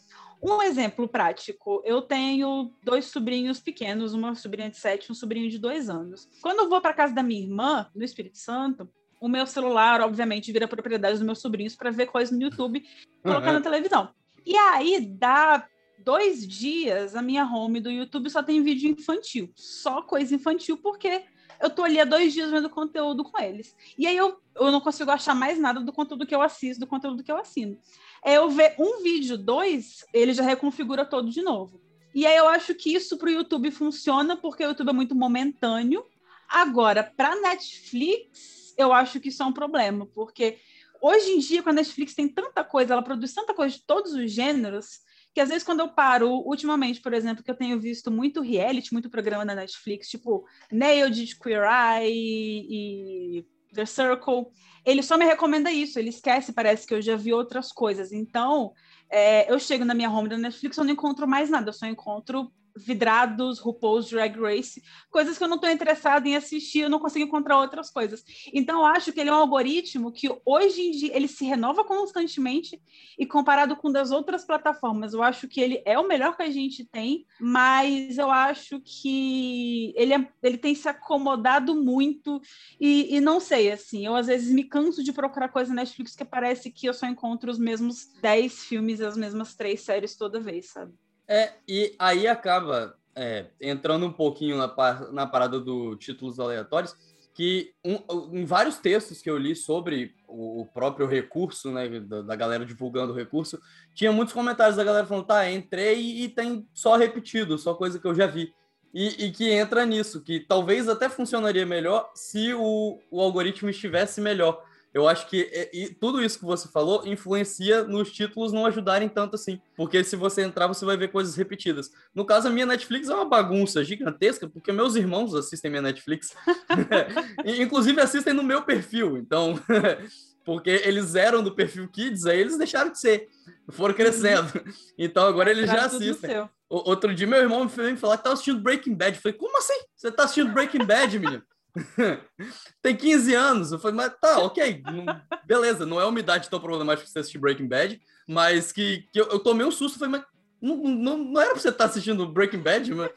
um 0.41 0.61
exemplo 0.61 1.07
prático, 1.07 1.81
eu 1.85 2.01
tenho 2.01 2.73
dois 2.83 3.05
sobrinhos 3.05 3.59
pequenos, 3.59 4.13
uma 4.13 4.33
sobrinha 4.33 4.69
de 4.69 4.77
sete 4.77 5.05
e 5.05 5.11
um 5.11 5.15
sobrinho 5.15 5.49
de 5.49 5.59
dois 5.59 5.89
anos. 5.89 6.27
Quando 6.41 6.59
eu 6.59 6.69
vou 6.69 6.81
para 6.81 6.93
casa 6.93 7.13
da 7.13 7.21
minha 7.21 7.41
irmã, 7.41 7.87
no 7.93 8.03
Espírito 8.03 8.37
Santo, 8.37 8.89
o 9.19 9.27
meu 9.27 9.45
celular, 9.45 10.01
obviamente, 10.01 10.51
vira 10.51 10.67
propriedade 10.67 11.13
dos 11.13 11.25
meus 11.25 11.39
sobrinhos 11.39 11.75
para 11.75 11.91
ver 11.91 12.07
coisas 12.07 12.35
no 12.35 12.41
YouTube, 12.41 12.83
colocar 13.21 13.47
uhum. 13.49 13.53
na 13.53 13.61
televisão. 13.61 14.09
E 14.43 14.57
aí, 14.57 14.99
dá 14.99 15.67
dois 16.03 16.47
dias, 16.47 17.15
a 17.15 17.21
minha 17.21 17.45
home 17.45 17.79
do 17.79 17.91
YouTube 17.91 18.29
só 18.29 18.41
tem 18.41 18.63
vídeo 18.63 18.89
infantil. 18.89 19.51
Só 19.55 20.01
coisa 20.01 20.33
infantil, 20.33 20.77
porque 20.77 21.23
eu 21.61 21.69
tô 21.69 21.83
ali 21.83 21.99
há 21.99 22.05
dois 22.05 22.33
dias 22.33 22.49
vendo 22.49 22.69
conteúdo 22.69 23.23
com 23.23 23.39
eles. 23.39 23.75
E 23.97 24.07
aí 24.07 24.17
eu, 24.17 24.41
eu 24.55 24.71
não 24.71 24.81
consigo 24.81 25.11
achar 25.11 25.35
mais 25.35 25.59
nada 25.59 25.79
do 25.79 25.93
conteúdo 25.93 26.25
que 26.25 26.33
eu 26.33 26.41
assisto, 26.41 26.79
do 26.79 26.87
conteúdo 26.87 27.23
que 27.23 27.31
eu 27.31 27.37
assino. 27.37 27.77
É 28.23 28.37
eu 28.37 28.49
ver 28.49 28.75
um 28.77 29.01
vídeo, 29.01 29.37
dois, 29.37 30.05
ele 30.13 30.33
já 30.33 30.43
reconfigura 30.43 31.05
todo 31.05 31.29
de 31.29 31.41
novo. 31.41 31.81
E 32.13 32.25
aí 32.25 32.37
eu 32.37 32.47
acho 32.47 32.75
que 32.75 32.93
isso 32.93 33.17
para 33.17 33.29
o 33.29 33.31
YouTube 33.31 33.71
funciona, 33.71 34.35
porque 34.35 34.63
o 34.63 34.69
YouTube 34.69 34.89
é 34.89 34.93
muito 34.93 35.15
momentâneo. 35.15 36.05
Agora, 36.47 37.03
para 37.03 37.39
Netflix, 37.39 38.73
eu 38.77 38.91
acho 38.91 39.19
que 39.19 39.29
isso 39.29 39.41
é 39.41 39.45
um 39.45 39.53
problema, 39.53 40.05
porque 40.07 40.57
hoje 41.01 41.31
em 41.31 41.39
dia, 41.39 41.63
quando 41.63 41.79
a 41.79 41.81
Netflix 41.81 42.13
tem 42.13 42.27
tanta 42.27 42.63
coisa, 42.63 42.93
ela 42.93 43.01
produz 43.01 43.33
tanta 43.33 43.53
coisa 43.53 43.75
de 43.75 43.85
todos 43.85 44.13
os 44.13 44.29
gêneros, 44.31 44.99
que 45.33 45.39
às 45.39 45.47
vezes 45.47 45.63
quando 45.63 45.79
eu 45.79 45.89
paro, 45.89 46.29
ultimamente, 46.45 46.99
por 46.99 47.13
exemplo, 47.13 47.43
que 47.43 47.49
eu 47.49 47.55
tenho 47.55 47.79
visto 47.79 48.11
muito 48.11 48.41
reality, 48.41 48.91
muito 48.91 49.09
programa 49.09 49.45
na 49.45 49.55
Netflix, 49.55 50.09
tipo 50.09 50.45
Nailed, 50.71 51.37
Queer 51.39 51.63
Eye 51.63 52.67
e 52.69 53.45
The 53.73 53.85
Circle, 53.85 54.47
ele 54.85 55.03
só 55.03 55.17
me 55.17 55.25
recomenda 55.25 55.71
isso, 55.71 55.99
ele 55.99 56.09
esquece, 56.09 56.53
parece 56.53 56.85
que 56.85 56.93
eu 56.93 57.01
já 57.01 57.15
vi 57.15 57.33
outras 57.33 57.71
coisas. 57.71 58.11
Então, 58.11 58.73
é, 59.09 59.51
eu 59.51 59.59
chego 59.59 59.85
na 59.85 59.93
minha 59.93 60.09
home 60.09 60.29
da 60.29 60.37
Netflix, 60.37 60.77
eu 60.77 60.83
não 60.83 60.91
encontro 60.91 61.27
mais 61.27 61.49
nada, 61.49 61.69
eu 61.69 61.73
só 61.73 61.85
encontro 61.85 62.51
vidrados, 62.75 63.59
RuPaul's 63.59 64.09
Drag 64.09 64.39
Race, 64.39 64.81
coisas 65.09 65.37
que 65.37 65.43
eu 65.43 65.47
não 65.47 65.55
estou 65.55 65.69
interessada 65.69 66.27
em 66.27 66.35
assistir, 66.35 66.79
eu 66.79 66.89
não 66.89 66.99
consigo 66.99 67.25
encontrar 67.25 67.59
outras 67.59 67.89
coisas. 67.89 68.23
Então, 68.53 68.79
eu 68.79 68.85
acho 68.85 69.11
que 69.11 69.19
ele 69.19 69.29
é 69.29 69.33
um 69.33 69.37
algoritmo 69.37 70.11
que 70.11 70.29
hoje 70.45 70.81
em 70.81 70.91
dia 70.91 71.15
ele 71.15 71.27
se 71.27 71.45
renova 71.45 71.83
constantemente 71.83 72.81
e 73.17 73.25
comparado 73.25 73.75
com 73.75 73.91
das 73.91 74.11
outras 74.11 74.45
plataformas, 74.45 75.13
eu 75.13 75.21
acho 75.21 75.47
que 75.47 75.59
ele 75.59 75.81
é 75.85 75.99
o 75.99 76.07
melhor 76.07 76.35
que 76.35 76.43
a 76.43 76.49
gente 76.49 76.85
tem, 76.85 77.25
mas 77.39 78.17
eu 78.17 78.31
acho 78.31 78.79
que 78.79 79.93
ele, 79.95 80.13
é, 80.13 80.27
ele 80.41 80.57
tem 80.57 80.73
se 80.73 80.87
acomodado 80.87 81.75
muito 81.75 82.41
e, 82.79 83.15
e 83.15 83.19
não 83.19 83.39
sei, 83.39 83.71
assim, 83.71 84.05
eu 84.05 84.15
às 84.15 84.27
vezes 84.27 84.53
me 84.53 84.63
canso 84.63 85.03
de 85.03 85.11
procurar 85.11 85.49
coisa 85.49 85.73
na 85.73 85.81
Netflix 85.81 86.15
que 86.15 86.25
parece 86.25 86.71
que 86.71 86.87
eu 86.87 86.93
só 86.93 87.05
encontro 87.05 87.51
os 87.51 87.59
mesmos 87.59 88.07
10 88.21 88.63
filmes 88.65 89.01
as 89.01 89.17
mesmas 89.17 89.55
três 89.55 89.81
séries 89.81 90.15
toda 90.15 90.39
vez, 90.39 90.69
sabe? 90.69 90.93
É, 91.33 91.53
e 91.65 91.95
aí 91.97 92.27
acaba 92.27 92.93
é, 93.15 93.45
entrando 93.61 94.05
um 94.05 94.11
pouquinho 94.11 94.57
na, 94.57 94.67
na 95.13 95.25
parada 95.25 95.61
do 95.61 95.95
títulos 95.95 96.41
aleatórios, 96.41 96.93
que 97.33 97.73
um, 97.85 98.37
em 98.37 98.43
vários 98.43 98.79
textos 98.79 99.21
que 99.21 99.29
eu 99.29 99.37
li 99.37 99.55
sobre 99.55 100.13
o, 100.27 100.67
próprio 100.73 101.07
recurso, 101.07 101.71
né, 101.71 101.87
da, 102.01 102.21
da, 102.21 102.35
galera 102.35 102.65
divulgando 102.65 103.13
o 103.13 103.15
recurso, 103.15 103.57
tinha 103.95 104.11
muitos 104.11 104.33
comentários 104.33 104.75
da 104.75 104.83
galera 104.83 105.07
falando, 105.07 105.25
tá, 105.25 105.49
entrei 105.49 106.01
e 106.01 106.27
tem 106.27 106.67
só 106.73 106.97
repetido, 106.97 107.57
só 107.57 107.73
coisa 107.75 107.97
que 107.97 108.05
eu 108.05 108.13
já 108.13 108.27
vi. 108.27 108.53
E, 108.93 109.27
e 109.27 109.31
que 109.31 109.49
entra 109.49 109.85
nisso, 109.85 110.21
que 110.21 110.37
talvez 110.41 110.89
até 110.89 111.07
funcionaria 111.07 111.65
melhor 111.65 112.11
se 112.13 112.53
o, 112.53 112.99
o 113.09 113.21
algoritmo 113.21 113.69
estivesse 113.69 114.19
melhor 114.19 114.61
eu 114.93 115.07
acho 115.07 115.27
que 115.27 115.69
e, 115.71 115.89
tudo 115.93 116.21
isso 116.21 116.37
que 116.37 116.45
você 116.45 116.67
falou 116.67 117.07
influencia 117.07 117.83
nos 117.83 118.11
títulos 118.11 118.51
não 118.51 118.65
ajudarem 118.65 119.07
tanto 119.07 119.35
assim. 119.35 119.61
Porque 119.75 120.03
se 120.03 120.17
você 120.17 120.41
entrar, 120.41 120.67
você 120.67 120.83
vai 120.83 120.97
ver 120.97 121.11
coisas 121.11 121.35
repetidas. 121.35 121.91
No 122.13 122.25
caso, 122.25 122.49
a 122.49 122.51
minha 122.51 122.65
Netflix 122.65 123.07
é 123.07 123.15
uma 123.15 123.25
bagunça 123.25 123.83
gigantesca, 123.83 124.49
porque 124.49 124.71
meus 124.71 124.95
irmãos 124.95 125.33
assistem 125.33 125.71
minha 125.71 125.81
Netflix. 125.81 126.35
Inclusive, 127.45 128.01
assistem 128.01 128.33
no 128.33 128.43
meu 128.43 128.63
perfil. 128.63 129.17
Então, 129.17 129.57
porque 130.43 130.69
eles 130.69 131.15
eram 131.15 131.41
do 131.41 131.55
perfil 131.55 131.87
Kids, 131.87 132.25
aí 132.25 132.39
eles 132.39 132.57
deixaram 132.57 132.91
de 132.91 132.99
ser. 132.99 133.29
Foram 133.69 133.93
crescendo. 133.93 134.51
Então, 134.97 135.25
agora 135.25 135.49
eles 135.49 135.67
já 135.67 135.85
assistem. 135.85 136.47
Outro 136.69 137.15
dia, 137.15 137.25
meu 137.25 137.39
irmão 137.39 137.63
me 137.65 137.97
falar 137.97 138.17
que 138.17 138.23
tá 138.23 138.31
assistindo 138.33 138.61
Breaking 138.61 138.93
Bad. 138.93 139.15
Eu 139.15 139.21
falei, 139.21 139.37
como 139.37 139.57
assim? 139.57 139.79
Você 139.95 140.11
tá 140.11 140.25
assistindo 140.25 140.53
Breaking 140.53 140.85
Bad, 140.85 141.17
menino? 141.17 141.43
tem 142.81 142.95
15 142.95 143.33
anos. 143.33 143.71
Eu 143.71 143.79
falei, 143.79 143.97
mas 143.97 144.13
tá, 144.19 144.39
ok, 144.43 144.83
não, 144.85 145.05
beleza, 145.45 145.85
não 145.85 145.99
é 145.99 146.05
uma 146.05 146.19
idade 146.19 146.49
tão 146.49 146.59
problemática 146.59 147.05
pra 147.05 147.11
você 147.11 147.19
assistir 147.19 147.39
Breaking 147.39 147.67
Bad, 147.67 148.01
mas 148.27 148.71
que, 148.71 149.07
que 149.11 149.19
eu, 149.19 149.25
eu 149.25 149.39
tomei 149.39 149.65
um 149.65 149.71
susto, 149.71 149.99
falei, 149.99 150.19
mas 150.19 150.25
não, 150.61 150.77
não, 150.77 151.17
não 151.17 151.41
era 151.41 151.51
pra 151.51 151.59
você 151.59 151.69
estar 151.69 151.85
tá 151.85 151.89
assistindo 151.89 152.27
Breaking 152.27 152.59
Bad, 152.59 152.93
mas... 152.93 153.11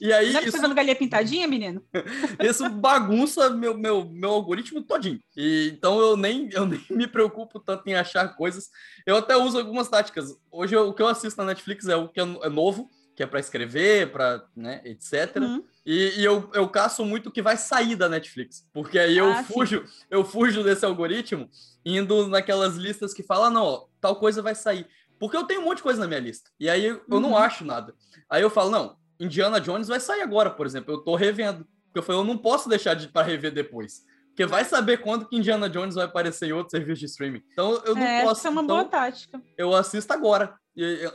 E 0.00 0.12
aí, 0.12 0.32
não 0.32 0.40
é 0.40 0.42
isso... 0.42 0.56
fazendo 0.56 0.74
galinha 0.74 0.96
pintadinha, 0.96 1.46
menino? 1.46 1.80
isso 2.42 2.68
bagunça 2.68 3.50
meu, 3.50 3.78
meu, 3.78 4.04
meu 4.04 4.30
algoritmo 4.30 4.82
todinho. 4.82 5.20
E, 5.36 5.70
então 5.72 6.00
eu 6.00 6.16
nem, 6.16 6.48
eu 6.52 6.66
nem 6.66 6.80
me 6.90 7.06
preocupo 7.06 7.60
tanto 7.60 7.86
em 7.86 7.94
achar 7.94 8.34
coisas. 8.34 8.68
Eu 9.06 9.16
até 9.16 9.36
uso 9.36 9.58
algumas 9.58 9.88
táticas. 9.88 10.36
Hoje 10.50 10.74
eu, 10.74 10.88
o 10.88 10.92
que 10.92 11.00
eu 11.00 11.06
assisto 11.06 11.40
na 11.40 11.46
Netflix 11.46 11.86
é 11.86 11.94
o 11.94 12.08
que 12.08 12.20
é, 12.20 12.24
é 12.24 12.48
novo, 12.48 12.90
que 13.14 13.22
é 13.22 13.26
para 13.26 13.38
escrever, 13.38 14.10
para, 14.10 14.44
né, 14.56 14.80
etc. 14.84 15.36
Uhum. 15.36 15.64
E, 15.84 16.20
e, 16.20 16.24
eu, 16.24 16.48
eu 16.54 16.68
caço 16.68 17.04
muito 17.04 17.28
o 17.28 17.32
que 17.32 17.42
vai 17.42 17.56
sair 17.56 17.96
da 17.96 18.08
Netflix, 18.08 18.68
porque 18.72 18.98
aí 18.98 19.18
eu 19.18 19.32
ah, 19.32 19.42
fujo, 19.42 19.84
sim. 19.86 20.04
eu 20.08 20.24
fujo 20.24 20.62
desse 20.62 20.84
algoritmo 20.84 21.50
indo 21.84 22.28
naquelas 22.28 22.76
listas 22.76 23.12
que 23.12 23.22
falam, 23.22 23.46
ah, 23.46 23.50
não, 23.50 23.64
ó, 23.64 23.86
tal 24.00 24.16
coisa 24.16 24.40
vai 24.40 24.54
sair. 24.54 24.86
Porque 25.18 25.36
eu 25.36 25.44
tenho 25.44 25.60
um 25.60 25.64
monte 25.64 25.78
de 25.78 25.82
coisa 25.84 26.00
na 26.00 26.06
minha 26.06 26.20
lista. 26.20 26.50
E 26.58 26.68
aí 26.68 26.84
eu 26.84 27.02
uhum. 27.10 27.20
não 27.20 27.36
acho 27.36 27.64
nada. 27.64 27.94
Aí 28.28 28.42
eu 28.42 28.50
falo, 28.50 28.70
não, 28.70 28.96
Indiana 29.20 29.60
Jones 29.60 29.86
vai 29.86 30.00
sair 30.00 30.20
agora, 30.20 30.50
por 30.50 30.66
exemplo. 30.66 30.92
Eu 30.92 30.98
tô 30.98 31.14
revendo. 31.14 31.64
Porque 31.84 31.98
eu 31.98 32.02
falei, 32.02 32.20
eu 32.20 32.24
não 32.24 32.36
posso 32.36 32.68
deixar 32.68 32.94
de 32.94 33.06
para 33.06 33.26
rever 33.26 33.52
depois. 33.52 34.02
Porque 34.28 34.46
vai 34.46 34.64
saber 34.64 34.98
quando 34.98 35.28
que 35.28 35.36
Indiana 35.36 35.68
Jones 35.68 35.94
vai 35.94 36.06
aparecer 36.06 36.48
em 36.48 36.52
outro 36.52 36.70
serviço 36.70 37.00
de 37.00 37.06
streaming. 37.06 37.42
Então 37.52 37.82
eu 37.84 37.94
não 37.94 38.02
é, 38.02 38.22
posso. 38.22 38.40
Essa 38.40 38.48
é 38.48 38.50
uma 38.50 38.62
então, 38.62 38.76
boa 38.76 38.88
tática. 38.88 39.40
Eu 39.56 39.74
assisto 39.76 40.12
agora, 40.12 40.54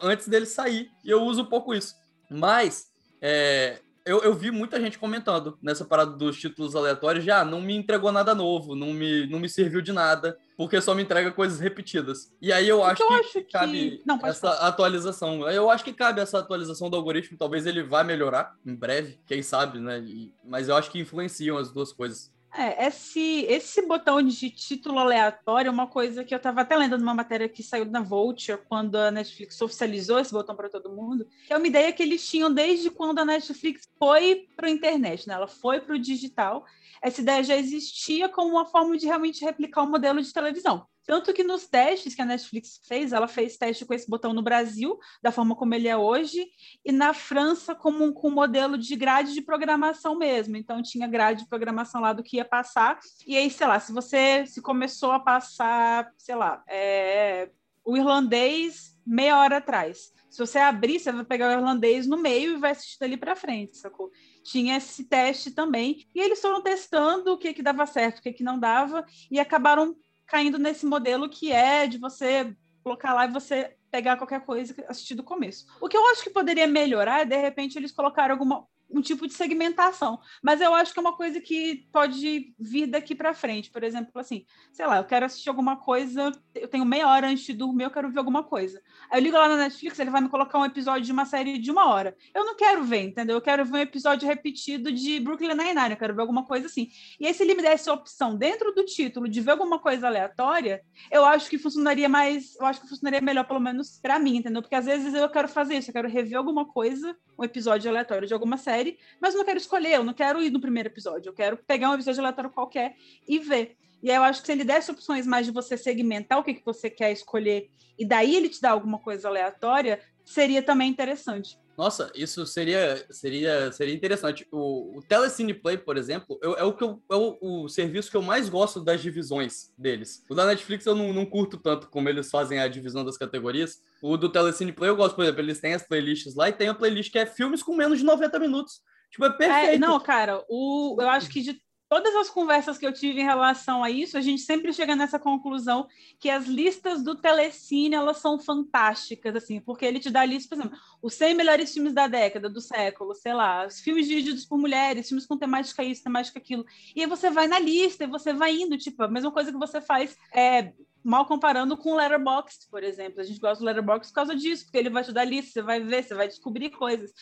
antes 0.01 0.27
dele 0.27 0.45
sair, 0.45 0.89
e 1.03 1.10
eu 1.10 1.23
uso 1.23 1.41
um 1.41 1.45
pouco 1.45 1.73
isso. 1.73 1.95
Mas 2.30 2.86
é, 3.21 3.82
eu, 4.08 4.24
eu, 4.24 4.34
vi 4.34 4.50
muita 4.50 4.80
gente 4.80 4.98
comentando 4.98 5.58
nessa 5.62 5.86
parada 5.86 6.12
dos 6.12 6.39
títulos 6.39 6.76
aleatórios, 6.76 7.24
já 7.24 7.41
ah, 7.41 7.46
não 7.46 7.62
me 7.62 7.76
entregou 7.76 8.12
nada 8.12 8.34
novo, 8.34 8.76
não 8.76 8.93
me, 8.93 9.28
não 9.28 9.39
me 9.39 9.50
serviu 9.50 9.82
de 9.82 9.91
nada, 9.91 10.38
porque 10.56 10.80
só 10.82 10.96
me 10.96 11.04
entrega 11.04 11.32
coisas 11.32 11.60
repetidas. 11.60 12.34
E 12.41 12.52
aí 12.52 12.67
eu 12.67 12.84
acho, 12.84 13.04
eu 13.04 13.08
que, 13.08 13.13
acho 13.13 13.32
que 13.34 13.41
cabe 13.43 14.02
não, 14.06 14.20
essa 14.24 14.52
falar. 14.52 14.67
atualização. 14.67 15.50
Eu 15.50 15.70
acho 15.70 15.84
que 15.84 15.93
cabe 15.93 16.22
essa 16.22 16.39
atualização 16.39 16.89
do 16.89 16.96
algoritmo, 16.96 17.38
talvez 17.38 17.65
ele 17.65 17.84
vá 17.84 18.04
melhorar 18.04 18.56
em 18.65 18.74
breve, 18.74 19.20
quem 19.26 19.41
sabe, 19.41 19.80
né? 19.80 20.00
E, 20.00 20.34
mas 20.43 20.70
eu 20.70 20.76
acho 20.76 20.89
que 20.89 21.00
influenciam 21.00 21.58
as 21.58 21.72
duas 21.72 21.91
coisas. 21.91 22.32
É, 22.60 22.88
esse, 22.88 23.46
esse 23.48 23.84
botão 23.84 24.20
de 24.20 24.50
título 24.50 24.98
aleatório 24.98 25.70
é 25.70 25.72
uma 25.72 25.86
coisa 25.86 26.24
que 26.24 26.34
eu 26.34 26.38
estava 26.38 26.62
até 26.62 26.76
lendo 26.76 26.98
numa 26.98 27.13
matéria 27.13 27.48
que 27.48 27.62
saiu 27.62 27.86
na 27.86 28.02
Vulture, 28.02 28.60
quando 28.67 28.96
a 28.96 29.12
Netflix 29.12 29.62
oficializou 29.62 30.17
esse 30.17 30.32
botão 30.32 30.56
para 30.56 30.67
todo 30.67 30.89
mundo, 30.89 31.28
que 31.46 31.54
é 31.54 31.58
uma 31.58 31.67
ideia 31.67 31.93
que 31.93 32.02
eles 32.02 32.28
tinham 32.28 32.52
desde 32.52 32.89
quando 32.89 33.20
a 33.20 33.26
Netflix 33.26 33.88
foi 34.00 34.48
para 34.56 34.70
a 34.70 34.72
internet, 34.72 35.28
né? 35.28 35.36
ela 35.36 35.48
foi 35.48 35.80
para 35.80 35.93
o 35.93 36.00
digital. 36.00 36.65
Essa 37.00 37.22
ideia 37.22 37.43
já 37.43 37.56
existia 37.56 38.28
como 38.28 38.54
uma 38.54 38.65
forma 38.65 38.98
de 38.98 39.06
realmente 39.06 39.46
replicar 39.46 39.84
o 39.84 39.88
modelo 39.88 40.20
de 40.20 40.34
televisão. 40.34 40.88
Tanto 41.08 41.34
que 41.34 41.41
nos 41.41 41.65
testes 41.65 42.13
que 42.13 42.22
a 42.22 42.26
Netflix 42.26 42.82
fez, 42.86 43.13
ela 43.13 43.30
fez 43.30 43.56
teste 43.56 43.86
com 43.86 43.93
esse 43.93 44.10
botão 44.10 44.34
no 44.34 44.41
Brasil, 44.41 45.00
da 45.24 45.32
forma 45.32 45.56
como 45.56 45.74
ele 45.74 45.88
é 45.88 45.96
hoje, 45.96 46.46
e 46.84 46.91
na 46.91 47.13
França 47.13 47.74
como 47.74 48.13
com 48.13 48.28
um 48.28 48.34
modelo 48.34 48.78
de 48.78 48.93
grade 48.98 49.34
de 49.34 49.41
programação 49.41 50.17
mesmo. 50.17 50.58
Então 50.58 50.84
tinha 50.84 51.08
grade 51.08 51.43
de 51.43 51.50
programação 51.50 52.02
lá 52.02 52.12
do 52.12 52.22
que 52.22 52.36
ia 52.36 52.46
passar. 52.46 53.00
E 53.26 53.38
aí, 53.38 53.50
sei 53.50 53.65
lá, 53.65 53.80
se 53.80 53.93
você 53.93 54.46
se 54.46 54.62
começou 54.62 55.13
a 55.13 55.20
passar, 55.20 56.12
sei 56.17 56.36
lá, 56.36 56.62
é, 56.67 57.50
o 57.86 57.96
irlandês 57.96 58.98
meia 59.06 59.39
hora 59.39 59.58
atrás. 59.58 60.12
Se 60.30 60.39
você 60.39 60.60
abrir, 60.60 61.00
você 61.00 61.10
vai 61.13 61.24
pegar 61.24 61.48
o 61.48 61.54
irlandês 61.54 62.06
no 62.06 62.17
meio 62.17 62.52
e 62.52 62.58
vai 62.58 62.72
assistir 62.72 63.00
dali 63.00 63.15
para 63.15 63.34
frente, 63.34 63.78
sacou? 63.78 64.12
Tinha 64.43 64.76
esse 64.76 65.06
teste 65.06 65.52
também. 65.52 66.06
E 66.13 66.20
eles 66.20 66.41
foram 66.41 66.62
testando 66.62 67.32
o 67.32 67.38
que, 67.38 67.54
que 67.54 67.63
dava 67.63 67.86
certo, 67.86 68.20
o 68.20 68.22
que, 68.22 68.34
que 68.34 68.43
não 68.43 68.60
dava, 68.60 69.06
e 69.32 69.39
acabaram 69.39 69.96
caindo 70.28 70.60
nesse 70.60 70.86
modelo 70.86 71.30
que 71.30 71.52
é 71.52 71.88
de 71.88 71.98
você 71.98 72.56
colocar 72.84 73.13
lá 73.13 73.26
e 73.26 73.32
você 73.32 73.76
pegar 73.90 74.18
qualquer 74.18 74.46
coisa 74.46 74.76
assistir 74.88 75.16
do 75.16 75.24
começo. 75.24 75.66
O 75.82 75.88
que 75.88 75.98
eu 75.98 76.06
acho 76.12 76.24
que 76.24 76.30
poderia 76.30 76.68
melhorar 76.68 77.22
é, 77.22 77.26
de 77.26 77.38
repente, 77.38 77.78
eles 77.78 77.92
colocarem 77.92 78.32
alguma 78.32 78.68
um 78.89 79.02
tipo 79.02 79.28
de 79.28 79.34
segmentação. 79.34 80.19
Mas 80.41 80.62
eu 80.62 80.73
acho 80.73 80.93
que 80.93 81.00
é 81.00 81.02
uma 81.02 81.15
coisa 81.15 81.39
que 81.41 81.88
pode 81.91 82.54
vir 82.60 82.88
daqui 82.88 83.13
para 83.13 83.34
frente. 83.34 83.69
Por 83.69 83.84
exemplo, 83.84 84.12
assim, 84.15 84.45
sei 84.71 84.86
lá, 84.86 84.97
eu 84.97 85.04
quero 85.04 85.26
assistir 85.26 85.50
alguma 85.50 85.78
coisa, 85.78 86.32
eu 86.56 86.67
tenho 86.67 86.86
meia 86.86 87.08
hora 87.08 87.28
antes 87.28 87.45
de 87.45 87.54
dormir, 87.54 87.84
eu 87.84 87.91
quero 87.91 88.10
ver 88.10 88.19
alguma 88.19 88.43
coisa. 88.43 88.82
Aí 89.10 89.19
eu 89.19 89.23
ligo 89.23 89.38
lá 89.38 89.47
na 89.47 89.58
Netflix, 89.58 90.00
ele 90.00 90.10
vai 90.10 90.21
me 90.21 90.30
colocar 90.30 90.60
um 90.60 90.65
episódio 90.65 91.04
de 91.04 91.12
uma 91.12 91.26
série 91.26 91.58
de 91.58 91.71
uma 91.71 91.89
hora. 91.89 92.15
Eu 92.34 92.45
não 92.45 92.56
quero 92.56 92.84
ver, 92.84 93.04
entendeu? 93.04 93.38
Eu 93.38 93.41
quero 93.41 93.65
ver 93.65 93.78
um 93.78 93.82
episódio 93.82 94.28
repetido 94.28 94.91
de 94.91 95.19
Brooklyn 95.19 95.50
Nine-Nine, 95.50 95.91
eu 95.91 95.97
quero 95.97 96.15
ver 96.15 96.21
alguma 96.21 96.45
coisa 96.45 96.67
assim. 96.67 96.89
E 97.19 97.28
aí, 97.28 97.34
se 97.34 97.43
ele 97.43 97.56
me 97.56 97.62
desse 97.62 97.89
a 97.89 97.93
opção 97.93 98.36
dentro 98.36 98.73
do 98.73 98.86
título 98.86 99.28
de 99.28 99.41
ver 99.41 99.52
alguma 99.52 99.80
coisa 99.80 100.08
aleatória, 100.08 100.82
eu 101.12 101.26
acho 101.26 101.50
que 101.50 101.58
funcionaria 101.58 102.08
mais, 102.08 102.56
eu 102.60 102.65
acho 102.65 102.82
que 102.82 102.88
funcionaria 102.88 103.21
melhor, 103.21 103.45
pelo 103.45 103.60
menos 103.60 104.00
para 104.02 104.19
mim, 104.19 104.38
entendeu? 104.38 104.62
Porque 104.62 104.76
às 104.76 104.86
vezes 104.86 105.13
eu 105.13 105.30
quero 105.30 105.47
fazer 105.47 105.78
isso, 105.78 105.89
eu 105.89 105.93
quero 105.93 106.10
rever 106.10 106.38
alguma 106.38 106.65
coisa, 106.65 107.15
um 107.38 107.43
episódio 107.43 107.89
aleatório 107.89 108.28
de 108.28 108.34
alguma 108.34 108.58
série 108.58 108.77
série, 108.78 108.98
mas 109.20 109.34
eu 109.34 109.40
não 109.40 109.46
quero 109.46 109.58
escolher, 109.58 109.96
eu 109.96 110.04
não 110.04 110.13
quero 110.13 110.42
ir 110.42 110.52
no 110.52 110.62
primeiro 110.62 110.90
episódio, 110.90 111.30
eu 111.30 111.34
quero 111.34 111.58
pegar 111.58 111.90
um 111.90 111.94
episódio 111.94 112.22
aleatório 112.22 112.52
qualquer 112.52 112.96
e 113.28 113.40
ver. 113.40 113.76
E 114.02 114.12
aí 114.12 114.18
eu 114.18 114.24
acho 114.24 114.42
que 114.42 114.46
se 114.46 114.52
ele 114.52 114.63
desse 114.63 114.92
opções 114.92 115.26
mais 115.26 115.46
de 115.46 115.52
você 115.52 115.76
segmentar 115.76 116.38
o 116.38 116.44
que, 116.44 116.54
que 116.54 116.66
você 116.66 116.90
quer 116.90 117.12
escolher, 117.12 117.70
e 117.98 118.06
daí 118.06 118.36
ele 118.36 118.50
te 118.50 118.62
dá 118.62 118.72
alguma 118.72 119.00
coisa 119.00 119.28
aleatória, 119.28 120.00
seria 120.24 120.62
também 120.62 120.90
interessante. 120.90 121.58
Nossa, 121.78 122.12
isso 122.16 122.44
seria, 122.48 123.06
seria, 123.12 123.72
seria 123.72 123.94
interessante. 123.94 124.48
O, 124.52 124.98
o 124.98 125.02
Telecine 125.04 125.54
Play, 125.54 125.78
por 125.78 125.96
exemplo, 125.96 126.40
eu, 126.42 126.56
é, 126.56 126.63
o 126.63 126.74
que 126.74 126.84
eu, 126.84 127.00
é 127.12 127.16
o, 127.16 127.38
o, 127.40 127.70
serviço 127.70 128.10
que 128.10 128.18
eu 128.18 128.22
mais 128.24 128.50
gosto 128.50 128.82
das 128.82 129.00
divisões 129.00 129.72
deles. 129.78 130.24
O 130.28 130.34
da 130.34 130.48
Netflix 130.48 130.88
eu 130.88 130.96
não, 130.96 131.13
não 131.13 131.24
curto 131.24 131.56
tanto 131.56 131.88
como 131.90 132.10
eles 132.10 132.32
fazem 132.32 132.60
a 132.60 132.68
divisão 132.68 133.06
das 133.06 133.16
categorias. 133.16 133.80
O 134.02 134.18
do 134.18 134.28
Telecine 134.28 134.74
Play 134.74 134.90
eu 134.90 134.96
gosto, 134.96 135.16
por 135.16 135.24
exemplo, 135.24 135.42
eles 135.42 135.60
têm 135.60 135.76
as 135.76 135.84
playlists 135.84 136.34
lá 136.34 136.50
e 136.50 136.54
tem 136.54 136.68
a 136.68 136.74
playlist 136.74 137.12
que 137.12 137.20
é 137.20 137.28
filmes 137.28 137.62
com 137.62 137.76
menos 137.76 138.00
de 138.00 138.06
90 138.06 138.40
minutos. 138.40 138.82
Tipo, 139.12 139.26
é 139.26 139.38
perfeito. 139.38 139.76
É, 139.76 139.78
não, 139.78 140.00
cara, 140.00 140.44
o, 140.50 140.98
eu 141.00 141.10
acho 141.10 141.30
que 141.30 141.42
de 141.42 141.62
todas 141.89 142.13
as 142.15 142.30
conversas 142.30 142.78
que 142.78 142.86
eu 142.86 142.93
tive 142.93 143.21
em 143.21 143.26
relação 143.26 143.84
a 143.84 143.89
isso, 143.89 144.17
a 144.17 144.21
gente 144.21 144.41
sempre 144.41 144.73
chega 144.73 144.95
nessa 144.95 145.17
conclusão 145.17 145.88
que 146.19 146.30
as 146.30 146.45
listas 146.45 147.04
do 147.04 147.15
Telecine, 147.15 147.95
elas 147.95 148.17
são 148.17 148.39
fantásticas, 148.39 149.36
assim, 149.36 149.60
porque 149.60 149.86
ele 149.86 150.00
te 150.00 150.10
dá 150.10 150.21
a 150.21 150.26
lista, 150.26 150.56
por 150.56 150.62
exemplo, 150.62 150.78
os 151.02 151.13
100 151.13 151.36
melhores 151.36 151.73
filmes 151.73 151.93
da 151.93 152.08
década, 152.08 152.50
do 152.50 152.60
século, 152.60 153.15
sei 153.15 153.34
lá, 153.34 153.65
os 153.65 153.80
filmes 153.80 154.08
dirigidos 154.08 154.45
por 154.45 154.58
mulheres, 154.58 155.08
filmes 155.08 155.26
com 155.26 155.38
temática 155.38 155.84
isso, 155.84 156.04
temática 156.04 156.39
aquilo, 156.39 156.65
e 156.95 157.02
aí 157.02 157.08
você 157.08 157.30
vai 157.30 157.47
na 157.47 157.60
lista 157.60 158.04
e 158.04 158.08
você 158.08 158.34
vai 158.34 158.54
indo, 158.54 158.78
tipo, 158.78 159.04
a 159.04 159.08
mesma 159.08 159.32
coisa 159.32 159.52
que 159.52 159.58
você 159.58 159.80
faz 159.80 160.17
é, 160.34 160.73
mal 161.08 161.26
comparando 161.26 161.78
com 161.78 161.93
o 161.93 161.96
Letterboxd, 161.96 162.67
por 162.70 162.84
exemplo. 162.84 163.22
A 163.22 163.24
gente 163.24 163.39
gosta 163.39 163.63
do 163.63 163.65
Letterboxd 163.65 164.12
por 164.12 164.15
causa 164.15 164.36
disso, 164.36 164.65
porque 164.65 164.78
ele 164.78 164.89
vai 164.89 165.06
te 165.06 165.13
dar 165.13 165.24
lista, 165.24 165.54
você 165.54 165.62
vai 165.62 165.80
ver, 165.80 166.04
você 166.04 166.13
vai 166.13 166.28
descobrir 166.28 166.70
coisas. 166.70 167.13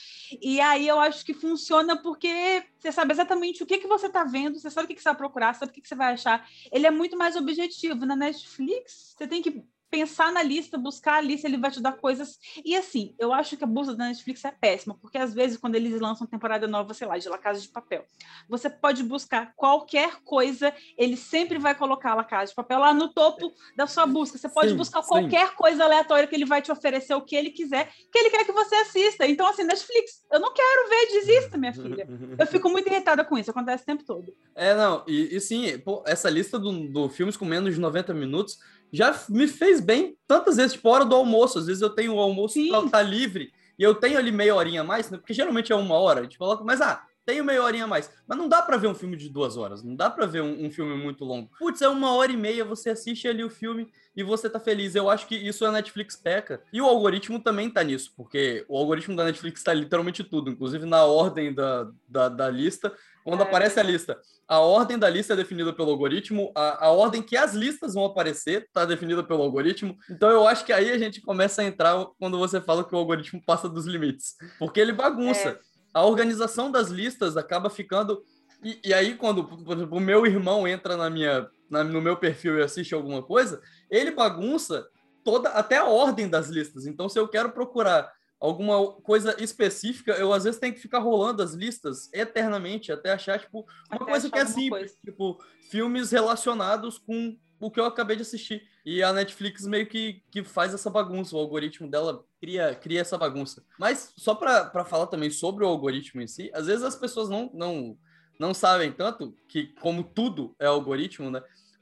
E 0.41 0.60
aí 0.60 0.88
eu 0.88 1.00
acho 1.00 1.24
que 1.24 1.36
funciona 1.36 1.95
porque 1.95 2.63
você 2.80 2.91
sabe 2.91 3.13
exatamente 3.13 3.62
o 3.62 3.65
que, 3.65 3.78
que 3.78 3.88
você 3.88 4.08
está 4.08 4.24
vendo, 4.24 4.58
você 4.58 4.71
sabe 4.71 4.86
o 4.86 4.88
que, 4.88 4.95
que 4.95 5.04
você 5.04 5.10
vai 5.10 5.17
procurar, 5.17 5.54
sabe 5.54 5.71
o 5.71 5.74
que, 5.74 5.82
que 5.82 5.88
você 5.88 5.93
vai 5.93 6.13
achar. 6.13 6.50
Ele 6.71 6.88
é 6.88 6.91
muito 6.91 7.15
mais 7.15 7.36
objetivo. 7.36 8.08
Na 8.08 8.15
Netflix, 8.15 9.13
você 9.15 9.28
tem 9.28 9.41
que 9.43 9.63
pensar 9.95 10.29
na 10.29 10.43
lista, 10.43 10.77
buscar 10.77 11.15
a 11.15 11.21
lista, 11.21 11.47
ele 11.47 11.58
vai 11.58 11.71
te 11.71 11.81
dar 11.81 11.93
coisas. 11.93 12.38
E 12.65 12.75
assim, 12.75 13.15
eu 13.17 13.31
acho 13.31 13.55
que 13.55 13.63
a 13.63 13.67
bolsa 13.67 13.95
da 13.95 14.08
Netflix 14.08 14.43
é 14.43 14.51
péssima, 14.51 14.97
porque 15.01 15.17
às 15.17 15.34
vezes, 15.34 15.58
quando 15.58 15.75
eles 15.75 16.01
lançam 16.01 16.27
temporada 16.27 16.67
nova, 16.67 16.93
sei 16.93 17.08
lá, 17.08 17.17
de 17.17 17.29
La 17.29 17.38
Casa 17.38 17.62
de 17.62 17.69
Papel, 17.69 18.03
você 18.49 18.69
pode 18.69 19.03
buscar 19.03 19.53
qualquer 19.55 20.17
coisa, 20.25 20.73
ele 20.97 21.15
sempre 21.15 21.58
vai 21.58 21.73
colocar 21.73 22.13
La 22.13 22.25
Casa 22.25 22.49
de 22.49 22.55
Papel 22.55 22.79
lá 22.79 22.93
no 22.93 23.13
topo 23.13 23.53
da 23.77 23.88
sua 23.88 24.05
busca. 24.05 24.38
Você 24.38 24.49
pode 24.49 24.71
sim, 24.71 24.75
buscar 24.75 25.01
qualquer 25.01 25.47
sim. 25.47 25.55
coisa 25.55 25.86
aleatória 25.86 26.27
que 26.27 26.36
ele 26.36 26.45
vai 26.45 26.62
te 26.62 26.73
oferecer 26.73 27.13
o 27.13 27.21
que 27.21 27.36
ele 27.38 27.51
quiser, 27.51 27.89
que 28.12 28.19
ele 28.19 28.29
quer 28.29 28.43
que 28.43 28.51
você 28.51 28.75
assista. 28.75 29.25
Então, 29.25 29.47
assim, 29.47 29.63
Netflix, 29.63 30.25
eu 30.29 30.41
não 30.41 30.53
quero 30.53 30.89
ver, 30.89 31.08
desista, 31.13 31.58
minha 31.58 31.73
filha. 31.73 32.05
Eu 32.38 32.47
fico 32.47 32.69
muito 32.69 32.89
irritada 32.89 33.23
com 33.23 33.38
isso, 33.38 33.49
acontece 33.49 33.84
o 33.84 33.86
tempo 33.86 34.03
todo. 34.03 34.36
É, 34.53 34.75
não, 34.75 35.05
e, 35.08 35.38
e 35.38 35.39
sim, 35.39 35.79
pô, 35.79 36.03
essa 36.05 36.29
lista 36.29 36.60
do, 36.60 36.89
do 36.89 37.08
filmes 37.08 37.38
com 37.38 37.45
menos 37.45 37.75
de 37.75 37.79
90 37.79 38.13
minutos 38.13 38.60
já 38.91 39.19
me 39.30 39.48
fez 39.48 39.80
bem 39.80 40.17
tantas 40.28 40.58
vezes, 40.58 40.74
tipo, 40.74 40.89
hora 40.89 41.06
do 41.06 41.15
almoço. 41.15 41.60
Às 41.60 41.67
vezes 41.67 41.82
eu 41.82 41.89
tenho 41.89 42.15
o 42.15 42.19
almoço 42.19 42.60
tá, 42.69 42.89
tá 42.89 43.02
livre 43.02 43.52
e 43.78 43.84
eu 43.84 43.93
tenho 43.95 44.17
ali 44.17 44.32
meia 44.32 44.56
horinha 44.56 44.82
a 44.82 44.84
mais, 44.84 45.10
né? 45.10 45.17
porque 45.17 45.34
geralmente 45.34 45.71
é 45.71 45.76
uma 45.76 45.95
hora, 45.95 46.21
a 46.21 46.24
gente 46.24 46.38
coloca, 46.38 46.63
mas 46.63 46.80
ah, 46.82 47.04
tenho 47.26 47.43
meia 47.43 47.62
horinha 47.62 47.86
a 47.86 47.88
mais. 47.88 48.10
Mas 48.28 48.38
não 48.38 48.48
dá 48.48 48.62
para 48.62 48.78
ver 48.78 48.88
um 48.88 48.93
filme 48.93 49.17
de 49.17 49.30
duas 49.30 49.58
horas, 49.58 49.84
não 49.84 49.95
dá 49.95 50.10
para 50.10 50.26
ver 50.26 50.41
um, 50.41 50.65
um, 50.65 50.71
filme 50.71 50.95
muito 50.95 51.26
longo. 51.26 51.50
Putz, 51.58 51.82
é 51.82 51.89
uma 51.89 52.13
hora 52.13 52.32
e 52.32 52.38
meia, 52.38 52.63
você 52.63 52.91
assiste 52.91 53.28
ali 53.28 53.43
o 53.43 53.50
filme 53.50 53.89
e 54.15 54.24
você 54.24 54.50
tá 54.50 54.60
feliz. 54.60 54.95
Eu 54.95 55.10
acho 55.10 55.28
que 55.28 55.36
isso 55.36 55.65
a 55.65 55.71
Netflix 55.71 56.15
peca. 56.15 56.62
E 56.71 56.80
o 56.80 56.86
algoritmo 56.86 57.39
também 57.39 57.69
tá 57.69 57.84
nisso, 57.84 58.13
porque 58.15 58.63
o 58.69 58.78
algoritmo 58.78 59.15
da 59.15 59.26
Netflix 59.26 59.63
tá 59.63 59.74
literalmente 59.74 60.24
tudo, 60.24 60.52
inclusive 60.52 60.86
na 60.86 61.04
ordem 61.04 61.54
da, 61.54 61.91
da, 62.08 62.30
da 62.30 62.50
lista. 62.50 62.95
Quando 63.26 63.42
é, 63.42 63.44
aparece 63.44 63.80
a 63.80 63.84
lista, 63.84 64.20
a 64.48 64.60
ordem 64.60 65.00
da 65.00 65.10
lista 65.10 65.34
é 65.34 65.36
definida 65.36 65.74
pelo 65.74 65.90
algoritmo, 65.90 66.52
a, 66.54 66.86
a 66.86 66.92
ordem 66.92 67.24
que 67.24 67.36
as 67.36 67.56
listas 67.56 67.96
vão 67.96 68.06
aparecer 68.06 68.62
está 68.62 68.86
definida 68.86 69.24
pelo 69.24 69.42
algoritmo. 69.42 69.98
Então 70.08 70.30
eu 70.30 70.48
acho 70.48 70.64
que 70.64 70.72
aí 70.72 70.92
a 70.92 70.98
gente 71.00 71.20
começa 71.22 71.64
a 71.64 71.66
entrar 71.66 72.06
quando 72.20 72.38
você 72.38 72.62
fala 72.62 72.84
que 72.84 72.94
o 72.94 72.98
algoritmo 72.98 73.42
passa 73.44 73.68
dos 73.68 73.88
limites, 73.88 74.36
porque 74.60 74.80
ele 74.80 74.94
bagunça. 74.94 75.50
É. 75.50 75.60
A 75.92 76.06
organização 76.06 76.70
das 76.70 76.90
listas 76.90 77.36
acaba 77.36 77.70
ficando. 77.70 78.22
E, 78.62 78.80
e 78.84 78.94
aí, 78.94 79.16
quando 79.16 79.50
exemplo, 79.72 79.98
o 79.98 80.02
meu 80.02 80.26
irmão 80.26 80.68
entra 80.68 80.96
na 80.96 81.10
minha, 81.10 81.48
na, 81.70 81.84
no 81.84 82.02
meu 82.02 82.18
perfil 82.18 82.60
e 82.60 82.62
assiste 82.62 82.94
alguma 82.94 83.24
coisa, 83.24 83.62
ele 83.90 84.12
bagunça 84.12 84.86
toda 85.24 85.50
até 85.50 85.78
a 85.78 85.86
ordem 85.86 86.28
das 86.28 86.50
listas. 86.50 86.86
Então, 86.86 87.08
se 87.10 87.18
eu 87.18 87.28
quero 87.28 87.52
procurar 87.52 88.12
alguma 88.45 88.91
coisa 89.01 89.36
específica, 89.41 90.13
eu 90.13 90.31
às 90.31 90.43
vezes 90.43 90.60
tenho 90.60 90.73
que 90.73 90.79
ficar 90.79 90.99
rolando 90.99 91.41
as 91.41 91.53
listas 91.53 92.10
eternamente 92.13 92.91
até 92.91 93.12
achar, 93.12 93.39
tipo, 93.39 93.65
uma 93.89 94.01
até 94.01 94.05
coisa 94.05 94.29
que 94.29 94.39
é 94.39 94.45
simples, 94.45 94.69
coisa. 94.69 94.97
tipo, 95.03 95.43
filmes 95.69 96.12
relacionados 96.12 96.97
com 96.97 97.38
o 97.60 97.71
que 97.71 97.79
eu 97.79 97.86
acabei 97.86 98.15
de 98.15 98.21
assistir. 98.21 98.62
E 98.86 99.01
a 99.01 99.12
Netflix 99.12 99.65
meio 99.65 99.88
que, 99.88 100.21
que 100.29 100.43
faz 100.43 100.73
essa 100.73 100.89
bagunça, 100.89 101.36
o 101.36 101.39
algoritmo 101.39 101.89
dela 101.89 102.23
cria, 102.39 102.75
cria 102.75 103.01
essa 103.01 103.17
bagunça. 103.17 103.63
Mas 103.79 104.13
só 104.15 104.36
para 104.36 104.86
falar 104.86 105.08
também 105.08 105.29
sobre 105.29 105.63
o 105.63 105.67
algoritmo 105.67 106.21
em 106.21 106.27
si, 106.27 106.51
às 106.53 106.67
vezes 106.67 106.84
as 106.84 106.95
pessoas 106.95 107.27
não, 107.29 107.49
não, 107.53 107.97
não 108.39 108.53
sabem 108.53 108.91
tanto 108.91 109.36
que, 109.47 109.67
como 109.81 110.03
tudo 110.03 110.55
é 110.60 110.67
algoritmo, 110.67 111.31
né? 111.31 111.41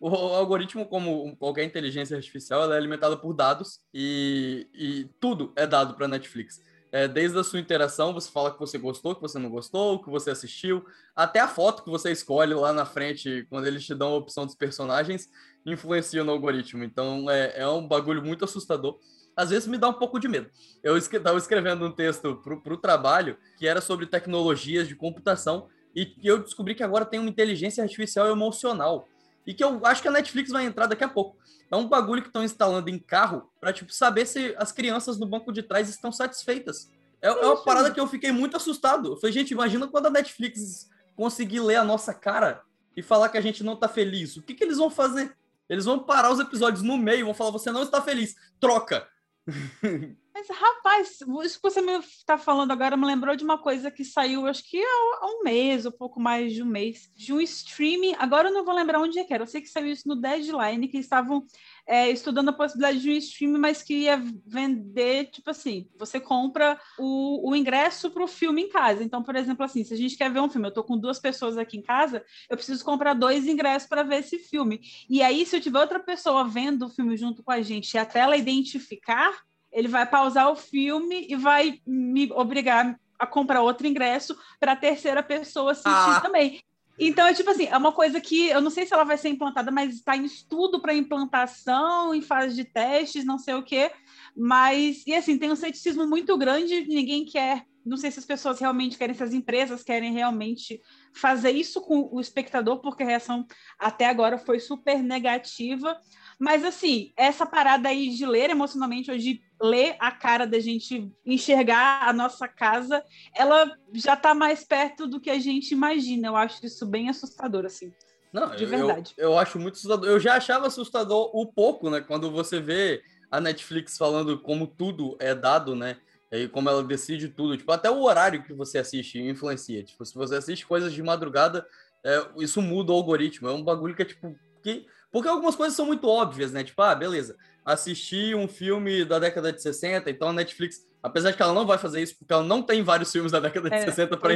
O 0.10 0.36
algoritmo, 0.36 0.86
como 0.86 1.36
qualquer 1.38 1.64
inteligência 1.64 2.18
artificial, 2.18 2.72
é 2.72 2.78
alimentada 2.78 3.16
por 3.16 3.34
dados 3.34 3.80
e, 3.94 4.68
e 4.74 5.10
tudo 5.20 5.54
é 5.56 5.66
dado 5.66 5.94
para 5.94 6.10
Netflix. 6.10 6.62
É, 6.92 7.08
desde 7.08 7.40
a 7.40 7.44
sua 7.44 7.60
interação, 7.60 8.14
você 8.14 8.30
fala 8.30 8.52
que 8.52 8.60
você 8.60 8.78
gostou, 8.78 9.16
que 9.16 9.22
você 9.22 9.40
não 9.40 9.50
gostou, 9.50 10.04
que 10.04 10.10
você 10.10 10.30
assistiu, 10.30 10.86
até 11.16 11.40
a 11.40 11.48
foto 11.48 11.84
que 11.84 11.90
você 11.90 12.12
escolhe 12.12 12.54
lá 12.54 12.74
na 12.74 12.86
frente, 12.86 13.48
quando 13.50 13.66
eles 13.66 13.86
te 13.86 13.96
dão 13.96 14.10
a 14.10 14.18
opção 14.18 14.46
dos 14.46 14.56
personagens, 14.56 15.30
influencia 15.66 16.24
no 16.24 16.34
algoritmo. 16.34 16.84
Então 16.84 17.30
é, 17.30 17.62
é 17.62 17.68
um 17.68 17.88
bagulho 17.88 18.22
muito 18.22 18.44
assustador. 18.44 19.00
Às 19.36 19.50
vezes 19.52 19.68
me 19.68 19.78
dá 19.78 19.88
um 19.88 19.94
pouco 19.94 20.20
de 20.20 20.28
medo. 20.28 20.50
Eu 20.84 20.98
estava 20.98 21.38
escrevendo 21.38 21.86
um 21.86 21.92
texto 21.92 22.36
para 22.36 22.74
o 22.74 22.78
trabalho 22.78 23.38
que 23.58 23.66
era 23.68 23.80
sobre 23.80 24.06
tecnologias 24.06 24.88
de 24.88 24.96
computação 24.96 25.68
e 25.96 26.14
eu 26.24 26.40
descobri 26.40 26.76
que 26.76 26.84
agora 26.84 27.06
tem 27.06 27.20
uma 27.20 27.30
inteligência 27.30 27.84
artificial 27.84 28.28
emocional 28.28 29.08
e 29.46 29.54
que 29.54 29.64
eu 29.64 29.86
acho 29.86 30.02
que 30.02 30.08
a 30.08 30.12
Netflix 30.12 30.52
vai 30.52 30.66
entrar 30.66 30.88
daqui 30.88 31.04
a 31.04 31.10
pouco. 31.10 31.38
É 31.70 31.76
um 31.76 31.88
bagulho 31.88 32.22
que 32.22 32.30
estão 32.30 32.44
instalando 32.44 32.90
em 32.90 33.00
carro 33.00 33.50
para 33.60 33.74
tipo 33.74 33.92
saber 33.92 34.26
se 34.26 34.56
as 34.58 34.72
crianças 34.72 35.18
no 35.18 35.26
banco 35.26 35.52
de 35.52 35.64
trás 35.64 35.90
estão 35.90 36.12
satisfeitas. 36.12 36.90
É, 37.22 37.28
é 37.28 37.46
uma 37.46 37.64
parada 37.64 37.92
que 37.92 38.00
eu 38.00 38.08
fiquei 38.08 38.32
muito 38.32 38.58
assustado. 38.58 39.14
Eu 39.14 39.18
falei, 39.18 39.34
gente, 39.34 39.52
imagina 39.52 39.88
quando 39.88 40.08
a 40.08 40.12
Netflix 40.12 40.90
conseguir 41.16 41.60
ler 41.62 41.76
a 41.76 41.84
nossa 41.84 42.14
cara 42.14 42.62
e 42.96 43.02
falar 43.02 43.30
que 43.30 43.38
a 43.38 43.42
gente 43.42 43.64
não 43.64 43.76
tá 43.76 43.88
feliz. 43.88 44.38
O 44.38 44.42
que, 44.42 44.54
que 44.54 44.64
eles 44.64 44.78
vão 44.78 44.90
fazer? 44.90 45.36
Eles 45.70 45.86
vão 45.86 46.00
parar 46.00 46.32
os 46.32 46.40
episódios 46.40 46.84
no 46.84 46.98
meio, 46.98 47.26
vão 47.26 47.34
falar, 47.34 47.52
você 47.52 47.72
não 47.72 47.84
está 47.84 48.02
feliz, 48.02 48.36
troca. 48.60 49.08
Mas, 50.36 50.48
rapaz, 50.50 51.20
isso 51.46 51.62
que 51.62 51.70
você 51.70 51.80
me 51.80 51.92
está 52.00 52.40
falando 52.40 52.72
agora 52.72 52.98
me 52.98 53.06
lembrou 53.06 53.36
de 53.36 53.44
uma 53.44 53.60
coisa 53.60 53.92
que 53.92 54.04
saiu, 54.04 54.48
acho 54.48 54.68
que 54.68 54.84
há 54.84 55.28
um 55.28 55.44
mês, 55.44 55.86
ou 55.86 55.92
pouco 55.92 56.20
mais 56.20 56.52
de 56.52 56.64
um 56.64 56.66
mês, 56.66 57.12
de 57.16 57.32
um 57.32 57.40
streaming. 57.40 58.16
Agora 58.18 58.50
eu 58.50 58.54
não 58.54 58.66
vou 58.66 58.74
lembrar 58.74 59.00
onde 59.00 59.20
é 59.20 59.24
que 59.24 59.32
era. 59.32 59.44
Eu 59.44 59.48
sei 59.48 59.62
que 59.62 59.68
saiu 59.68 59.92
isso 59.92 60.08
no 60.08 60.16
Deadline, 60.16 60.88
que 60.88 60.98
estavam 60.98 61.46
é, 61.86 62.10
estudando 62.10 62.50
a 62.50 62.54
possibilidade 62.54 63.00
de 63.00 63.12
um 63.12 63.14
streaming, 63.14 63.60
mas 63.60 63.84
que 63.84 63.94
ia 63.94 64.24
vender, 64.48 65.26
tipo 65.26 65.52
assim, 65.52 65.88
você 66.00 66.20
compra 66.20 66.82
o, 66.98 67.52
o 67.52 67.56
ingresso 67.56 68.10
para 68.10 68.24
o 68.24 68.28
filme 68.28 68.64
em 68.64 68.70
casa. 68.70 69.04
Então, 69.04 69.22
por 69.22 69.36
exemplo, 69.36 69.64
assim, 69.64 69.84
se 69.84 69.94
a 69.94 69.98
gente 69.98 70.18
quer 70.18 70.32
ver 70.32 70.40
um 70.40 70.50
filme, 70.50 70.66
eu 70.66 70.70
estou 70.70 70.84
com 70.84 70.98
duas 70.98 71.20
pessoas 71.20 71.60
aqui 71.60 71.78
em 71.78 71.84
casa, 71.84 72.26
eu 72.50 72.58
preciso 72.58 72.84
comprar 72.84 73.14
dois 73.14 73.46
ingressos 73.46 73.88
para 73.88 74.02
ver 74.02 74.22
esse 74.22 74.40
filme. 74.40 74.82
E 75.08 75.22
aí, 75.22 75.46
se 75.46 75.56
eu 75.56 75.62
tiver 75.62 75.80
outra 75.80 76.00
pessoa 76.00 76.44
vendo 76.44 76.88
o 76.88 76.90
filme 76.90 77.16
junto 77.16 77.44
com 77.44 77.52
a 77.52 77.62
gente 77.62 77.94
e 77.94 78.00
a 78.00 78.06
tela 78.06 78.36
identificar, 78.36 79.32
ele 79.74 79.88
vai 79.88 80.06
pausar 80.06 80.50
o 80.50 80.56
filme 80.56 81.28
e 81.30 81.36
vai 81.36 81.82
me 81.86 82.32
obrigar 82.32 82.98
a 83.20 83.28
comprar 83.28 83.62
outro 83.62 83.88
ingresso 83.88 84.38
para 84.60 84.74
a 84.74 84.76
terceira 84.76 85.24
pessoa 85.24 85.72
assistir 85.72 85.90
ah. 85.90 86.22
também. 86.22 86.62
Então, 86.98 87.26
é 87.26 87.34
tipo 87.34 87.50
assim, 87.50 87.66
é 87.66 87.76
uma 87.76 87.92
coisa 87.92 88.22
que 88.22 88.50
eu 88.50 88.62
não 88.62 88.70
sei 88.70 88.86
se 88.86 88.94
ela 88.94 89.04
vai 89.04 89.18
ser 89.18 89.30
implantada, 89.30 89.72
mas 89.72 89.96
está 89.96 90.16
em 90.16 90.26
estudo 90.26 90.80
para 90.80 90.94
implantação, 90.94 92.14
em 92.14 92.22
fase 92.22 92.56
de 92.56 92.64
testes, 92.64 93.26
não 93.26 93.40
sei 93.40 93.56
o 93.56 93.64
quê. 93.64 93.92
Mas, 94.36 95.04
e 95.08 95.16
assim, 95.16 95.38
tem 95.38 95.52
um 95.52 95.56
ceticismo 95.56 96.06
muito 96.08 96.38
grande, 96.38 96.86
ninguém 96.86 97.26
quer. 97.26 97.66
Não 97.84 97.98
sei 97.98 98.12
se 98.12 98.20
as 98.20 98.26
pessoas 98.26 98.60
realmente 98.60 98.98
querem, 98.98 99.16
se 99.16 99.24
as 99.24 99.34
empresas 99.34 99.84
querem 99.84 100.14
realmente 100.14 100.80
fazer 101.14 101.52
isso 101.52 101.82
com 101.82 102.10
o 102.12 102.22
espectador, 102.22 102.80
porque 102.80 103.04
a 103.04 103.08
reação 103.08 103.46
até 103.78 104.06
agora 104.06 104.38
foi 104.38 104.60
super 104.60 105.02
negativa. 105.02 106.00
Mas, 106.40 106.64
assim, 106.64 107.14
essa 107.16 107.46
parada 107.46 107.90
aí 107.90 108.10
de 108.10 108.26
ler 108.26 108.50
emocionalmente, 108.50 109.12
ou 109.12 109.18
de 109.18 109.42
ler 109.62 109.96
a 110.00 110.12
cara 110.12 110.46
da 110.46 110.60
gente 110.60 111.12
enxergar 111.26 112.08
a 112.08 112.14
nossa 112.14 112.48
casa, 112.48 113.04
ela 113.36 113.72
já 113.94 114.14
está 114.14 114.34
mais 114.34 114.64
perto 114.64 115.08
do 115.08 115.20
que 115.20 115.30
a 115.30 115.40
gente 115.40 115.72
imagina. 115.72 116.28
Eu 116.28 116.36
acho 116.36 116.66
isso 116.66 116.86
bem 116.86 117.10
assustador, 117.10 117.66
assim. 117.66 117.94
Não, 118.34 118.56
de 118.56 118.66
verdade. 118.66 119.14
Eu, 119.16 119.32
eu 119.32 119.40
acho 119.40 119.60
muito 119.60 119.76
assustador. 119.76 120.10
Eu 120.10 120.20
já 120.20 120.36
achava 120.36 120.68
assustador 120.68 121.30
o 121.34 121.46
pouco, 121.46 121.90
né? 121.90 122.02
Quando 122.02 122.32
você 122.32 122.60
vê 122.60 123.02
a 123.30 123.40
Netflix 123.40 123.98
falando 123.98 124.40
como 124.40 124.68
tudo 124.68 125.16
é 125.20 125.36
dado, 125.36 125.76
né? 125.76 125.98
E 126.32 126.48
como 126.48 126.68
ela 126.68 126.84
decide 126.84 127.30
tudo. 127.30 127.56
Tipo, 127.56 127.72
até 127.72 127.92
o 127.92 128.02
horário 128.02 128.44
que 128.44 128.54
você 128.54 128.80
assiste 128.80 129.20
influencia. 129.20 129.84
Tipo, 129.84 130.04
se 130.04 130.16
você 130.16 130.36
assiste 130.36 130.66
coisas 130.66 130.92
de 130.92 131.04
madrugada, 131.04 131.66
é, 132.04 132.26
isso 132.38 132.60
muda 132.60 132.92
o 132.92 132.96
algoritmo. 132.96 133.48
É 133.48 133.54
um 133.54 133.64
bagulho 133.64 133.96
que 133.96 134.02
é 134.02 134.06
tipo. 134.06 134.36
Que 134.64 134.88
porque 135.14 135.30
algumas 135.30 135.56
coisas 135.56 135.76
são 135.76 135.86
muito 135.86 136.08
óbvias, 136.08 136.52
né? 136.52 136.64
Tipo, 136.64 136.82
ah, 136.82 136.96
beleza, 136.96 137.38
assisti 137.64 138.34
um 138.34 138.48
filme 138.48 139.06
da 139.06 139.20
década 139.20 139.54
de 139.54 139.62
60, 139.62 140.10
então 140.10 140.30
a 140.30 140.34
Netflix, 140.34 140.88
apesar 141.04 141.30
de 141.30 141.38
que 141.38 141.44
ela 141.44 141.54
não 141.54 141.68
vai 141.68 141.78
fazer 141.78 142.02
isso, 142.02 142.18
porque 142.18 142.34
ela 142.34 142.42
não 142.42 142.64
tem 142.64 142.82
vários 142.82 143.12
filmes 143.12 143.32
da 143.32 143.40
década 143.40 143.70
de 143.70 143.76
é, 143.76 143.86
60 143.86 144.18
para 144.18 144.34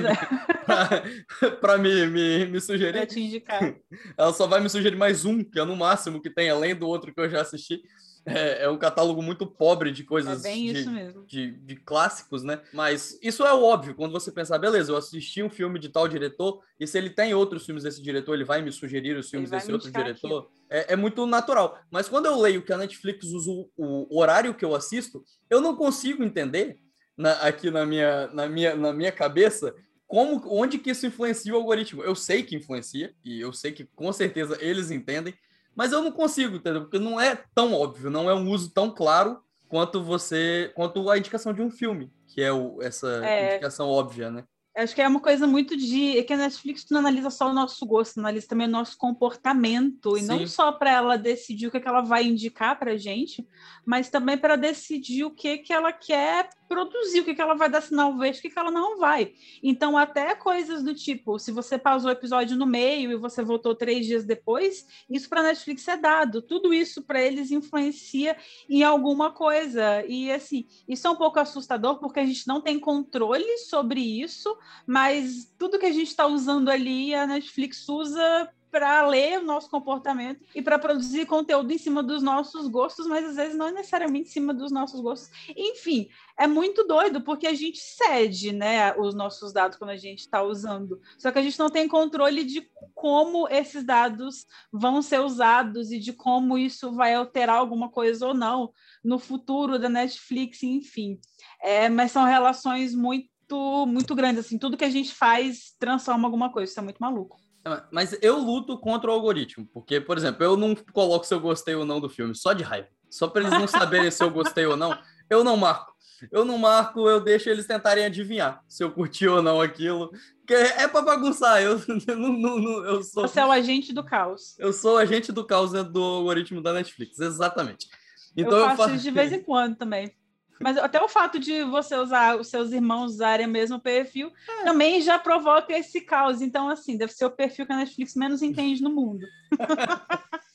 é. 1.74 1.78
me, 1.82 2.06
me, 2.06 2.46
me 2.46 2.62
sugerir. 2.62 2.94
Pra 2.94 3.08
te 3.08 3.20
indicar. 3.20 3.76
Ela 4.16 4.32
só 4.34 4.46
vai 4.46 4.62
me 4.62 4.70
sugerir 4.70 4.96
mais 4.96 5.26
um, 5.26 5.44
que 5.44 5.60
é 5.60 5.66
no 5.66 5.76
máximo 5.76 6.22
que 6.22 6.30
tem, 6.30 6.48
além 6.48 6.76
do 6.76 6.88
outro 6.88 7.12
que 7.12 7.20
eu 7.20 7.28
já 7.28 7.42
assisti. 7.42 7.82
É, 8.28 8.66
é, 8.66 8.70
um 8.70 8.78
catálogo 8.78 9.22
muito 9.22 9.48
pobre 9.48 9.90
de 9.90 10.04
coisas 10.04 10.44
é 10.44 10.52
de, 10.52 11.26
de, 11.26 11.52
de, 11.52 11.76
clássicos, 11.78 12.44
né? 12.44 12.62
Mas 12.74 13.18
isso 13.22 13.46
é 13.46 13.54
óbvio, 13.54 13.96
quando 13.96 14.12
você 14.12 14.30
pensar, 14.32 14.60
beleza, 14.60 14.92
eu 14.92 14.98
assisti 14.98 15.42
um 15.42 15.50
filme 15.50 15.80
de 15.80 15.88
tal 15.88 16.10
diretor, 16.10 16.62
e 16.78 16.86
se 16.86 16.98
ele 16.98 17.10
tem 17.10 17.34
outros 17.34 17.66
filmes 17.66 17.86
desse 17.86 18.02
diretor, 18.02 18.34
ele 18.34 18.44
vai 18.44 18.62
me 18.62 18.70
sugerir 18.70 19.16
os 19.16 19.30
filmes 19.30 19.50
desse 19.50 19.72
outro 19.72 19.90
diretor. 19.90 20.52
É, 20.70 20.94
é, 20.94 20.96
muito 20.98 21.26
natural. 21.26 21.80
Mas 21.90 22.10
quando 22.10 22.26
eu 22.26 22.38
leio 22.38 22.62
que 22.62 22.74
a 22.74 22.78
Netflix 22.78 23.28
usa 23.28 23.50
o, 23.50 23.70
o 23.78 24.20
horário 24.20 24.54
que 24.54 24.66
eu 24.66 24.76
assisto, 24.76 25.24
eu 25.50 25.62
não 25.62 25.78
consigo 25.78 26.22
entender 26.22 26.78
na, 27.16 27.32
aqui 27.34 27.72
na 27.72 27.86
minha, 27.86 28.28
na, 28.28 28.50
minha, 28.50 28.76
na 28.76 28.92
minha 28.92 29.12
cabeça 29.12 29.74
como 30.06 30.42
onde 30.48 30.78
que 30.78 30.90
isso 30.90 31.06
influencia 31.06 31.54
o 31.54 31.58
algoritmo. 31.58 32.04
Eu 32.04 32.16
sei 32.16 32.44
que 32.44 32.56
influencia, 32.56 33.14
e 33.24 33.40
eu 33.40 33.52
sei 33.52 33.72
que 33.72 33.86
com 33.86 34.12
certeza 34.14 34.58
eles 34.62 34.90
entendem, 34.90 35.34
mas 35.78 35.92
eu 35.92 36.02
não 36.02 36.12
consigo, 36.12 36.56
entendeu? 36.56 36.82
Porque 36.82 36.98
não 36.98 37.22
é 37.22 37.40
tão 37.54 37.72
óbvio, 37.74 38.10
não 38.10 38.28
é 38.28 38.34
um 38.34 38.50
uso 38.50 38.72
tão 38.72 38.90
claro 38.90 39.40
quanto 39.70 40.02
você, 40.02 40.72
quanto 40.76 41.08
a 41.08 41.18
indicação 41.20 41.54
de 41.54 41.62
um 41.62 41.70
filme, 41.70 42.12
que 42.26 42.42
é 42.42 42.52
o, 42.52 42.82
essa 42.82 43.24
é... 43.24 43.52
indicação 43.52 43.88
óbvia, 43.88 44.32
né? 44.32 44.44
Acho 44.78 44.94
que 44.94 45.02
é 45.02 45.08
uma 45.08 45.20
coisa 45.20 45.48
muito 45.48 45.76
de. 45.76 46.20
É 46.20 46.24
que 46.24 46.32
a 46.32 46.38
Netflix 46.38 46.86
não 46.92 47.00
analisa 47.00 47.32
só 47.32 47.50
o 47.50 47.54
nosso 47.54 47.84
gosto, 47.84 48.20
analisa 48.20 48.48
também 48.48 48.68
o 48.68 48.72
nosso 48.72 48.96
comportamento. 48.96 50.16
E 50.16 50.22
Sim. 50.22 50.28
não 50.28 50.46
só 50.46 50.72
para 50.72 50.92
ela 50.92 51.18
decidir 51.18 51.66
o 51.66 51.72
que, 51.72 51.78
é 51.78 51.80
que 51.80 51.88
ela 51.88 52.02
vai 52.02 52.26
indicar 52.26 52.78
para 52.78 52.96
gente, 52.96 53.44
mas 53.84 54.08
também 54.10 54.38
para 54.38 54.56
decidir 54.56 55.24
o 55.24 55.32
que, 55.32 55.58
que 55.58 55.74
ela 55.74 55.92
quer 55.92 56.50
produzir, 56.68 57.22
o 57.22 57.26
que, 57.26 57.34
que 57.34 57.42
ela 57.42 57.56
vai 57.56 57.70
dar 57.70 57.82
sinal 57.82 58.16
verde, 58.18 58.38
o 58.38 58.42
que, 58.42 58.50
que 58.52 58.60
ela 58.60 58.70
não 58.70 59.00
vai. 59.00 59.34
Então, 59.64 59.98
até 59.98 60.36
coisas 60.36 60.84
do 60.84 60.94
tipo, 60.94 61.40
se 61.40 61.52
você 61.52 61.80
pausou 61.80 62.10
o 62.10 62.14
episódio 62.14 62.56
no 62.56 62.66
meio 62.68 63.12
e 63.12 63.18
você 63.18 63.42
voltou 63.42 63.74
três 63.74 64.06
dias 64.06 64.26
depois, 64.26 64.86
isso 65.10 65.28
para 65.28 65.40
a 65.40 65.44
Netflix 65.44 65.88
é 65.88 65.98
dado. 65.98 66.42
Tudo 66.42 66.72
isso 66.72 67.02
para 67.02 67.22
eles 67.22 67.50
influencia 67.50 68.38
em 68.70 68.84
alguma 68.84 69.32
coisa. 69.32 70.06
E 70.06 70.32
assim, 70.32 70.68
isso 70.88 71.08
é 71.08 71.10
um 71.10 71.16
pouco 71.16 71.40
assustador 71.40 71.98
porque 72.00 72.20
a 72.20 72.26
gente 72.26 72.48
não 72.48 72.62
tem 72.62 72.80
controle 72.80 73.58
sobre 73.60 74.02
isso 74.02 74.56
mas 74.86 75.54
tudo 75.58 75.80
que 75.80 75.86
a 75.86 75.92
gente 75.92 76.08
está 76.08 76.26
usando 76.26 76.70
ali, 76.70 77.14
a 77.14 77.28
Netflix 77.28 77.88
usa 77.90 78.50
para 78.70 79.08
ler 79.08 79.40
o 79.40 79.44
nosso 79.44 79.70
comportamento 79.70 80.44
e 80.54 80.62
para 80.62 80.78
produzir 80.78 81.26
conteúdo 81.26 81.72
em 81.72 81.78
cima 81.78 82.04
dos 82.04 82.22
nossos 82.22 82.68
gostos, 82.68 83.08
mas 83.08 83.26
às 83.26 83.36
vezes 83.36 83.58
não 83.58 83.68
é 83.68 83.72
necessariamente 83.72 84.30
em 84.30 84.32
cima 84.32 84.54
dos 84.54 84.72
nossos 84.72 85.00
gostos. 85.00 85.30
Enfim, 85.56 86.10
é 86.38 86.46
muito 86.46 86.84
doido 86.84 87.22
porque 87.22 87.48
a 87.48 87.54
gente 87.54 87.80
cede, 87.80 88.52
né, 88.52 88.94
os 88.98 89.16
nossos 89.16 89.54
dados 89.54 89.78
quando 89.78 89.92
a 89.92 89.98
gente 89.98 90.20
está 90.20 90.44
usando. 90.44 91.00
Só 91.18 91.32
que 91.32 91.40
a 91.40 91.42
gente 91.42 91.58
não 91.58 91.70
tem 91.70 91.88
controle 91.88 92.44
de 92.44 92.70
como 92.94 93.48
esses 93.48 93.84
dados 93.84 94.46
vão 94.72 95.02
ser 95.02 95.22
usados 95.22 95.92
e 95.92 96.00
de 96.00 96.14
como 96.14 96.58
isso 96.58 96.92
vai 96.92 97.14
alterar 97.14 97.58
alguma 97.58 97.90
coisa 97.90 98.28
ou 98.28 98.34
não 98.34 98.72
no 99.04 99.18
futuro 99.18 99.80
da 99.80 99.90
Netflix, 99.90 100.62
enfim. 100.62 101.20
É, 101.62 101.90
mas 101.90 102.12
são 102.12 102.26
relações 102.26 102.94
muito 102.94 103.30
muito, 103.56 104.16
grande, 104.16 104.40
assim, 104.40 104.58
tudo 104.58 104.78
que 104.78 104.86
a 104.86 104.90
gente 104.90 105.14
faz 105.14 105.74
transforma 105.80 106.28
alguma 106.28 106.52
coisa, 106.52 106.70
isso 106.70 106.80
é 106.80 106.84
muito 106.84 107.00
maluco. 107.00 107.38
É, 107.66 107.84
mas 107.92 108.18
eu 108.22 108.40
luto 108.40 108.78
contra 108.78 109.10
o 109.10 109.14
algoritmo, 109.14 109.68
porque, 109.74 110.00
por 110.00 110.18
exemplo, 110.18 110.44
eu 110.44 110.58
não 110.58 110.76
coloco 110.94 111.26
se 111.26 111.34
eu 111.34 111.40
gostei 111.40 111.76
ou 111.76 111.86
não 111.86 112.00
do 112.00 112.10
filme, 112.10 112.36
só 112.36 112.54
de 112.54 112.64
raiva. 112.64 112.88
Só 113.10 113.28
para 113.28 113.42
eles 113.42 113.54
não 113.54 113.68
saberem 113.68 114.12
se 114.12 114.24
eu 114.24 114.30
gostei 114.30 114.66
ou 114.66 114.76
não, 114.76 114.98
eu 115.30 115.44
não 115.44 115.56
marco. 115.58 115.96
Eu 116.32 116.44
não 116.44 116.58
marco, 116.58 117.08
eu 117.08 117.22
deixo 117.22 117.50
eles 117.50 117.68
tentarem 117.68 118.06
adivinhar 118.06 118.64
se 118.68 118.84
eu 118.84 118.92
curti 118.92 119.28
ou 119.28 119.42
não 119.42 119.62
aquilo. 119.62 120.12
Porque 120.40 120.54
é 120.54 120.88
para 120.88 121.02
bagunçar, 121.02 121.62
eu, 121.64 121.80
não, 122.18 122.34
não, 122.34 122.60
não, 122.60 122.86
eu 122.86 123.04
sou... 123.04 123.28
Você 123.28 123.40
é 123.40 123.46
o 123.46 123.52
agente 123.52 123.94
do 123.94 124.04
caos. 124.04 124.58
Eu 124.58 124.74
sou 124.74 124.96
o 124.96 124.98
agente 124.98 125.32
do 125.32 125.46
caos 125.46 125.72
do 125.72 126.02
algoritmo 126.02 126.62
da 126.62 126.74
Netflix, 126.74 127.20
exatamente. 127.20 127.88
Então, 128.36 128.58
eu 128.58 128.66
faço, 128.66 128.74
eu 128.74 128.78
faço... 128.78 128.96
isso 128.96 129.04
de 129.04 129.12
vez 129.12 129.32
em 129.32 129.42
quando 129.42 129.76
também. 129.76 130.14
Mas 130.60 130.78
até 130.78 131.02
o 131.02 131.08
fato 131.08 131.40
de 131.40 131.64
você 131.64 131.96
usar, 131.96 132.38
os 132.38 132.48
seus 132.48 132.72
irmãos 132.72 133.14
usarem 133.14 133.46
o 133.46 133.50
mesmo 133.50 133.80
perfil, 133.80 134.32
é. 134.48 134.64
também 134.64 135.02
já 135.02 135.20
provoca 135.20 135.78
esse 135.78 136.02
caos. 136.02 136.42
Então, 136.42 136.70
assim, 136.70 136.98
deve 136.98 137.14
ser 137.14 137.26
o 137.26 137.32
perfil 137.32 137.66
que 137.66 137.74
a 137.74 137.78
Netflix 137.78 138.16
menos 138.16 138.42
entende 138.42 138.82
no 138.82 138.90
mundo. 138.90 139.26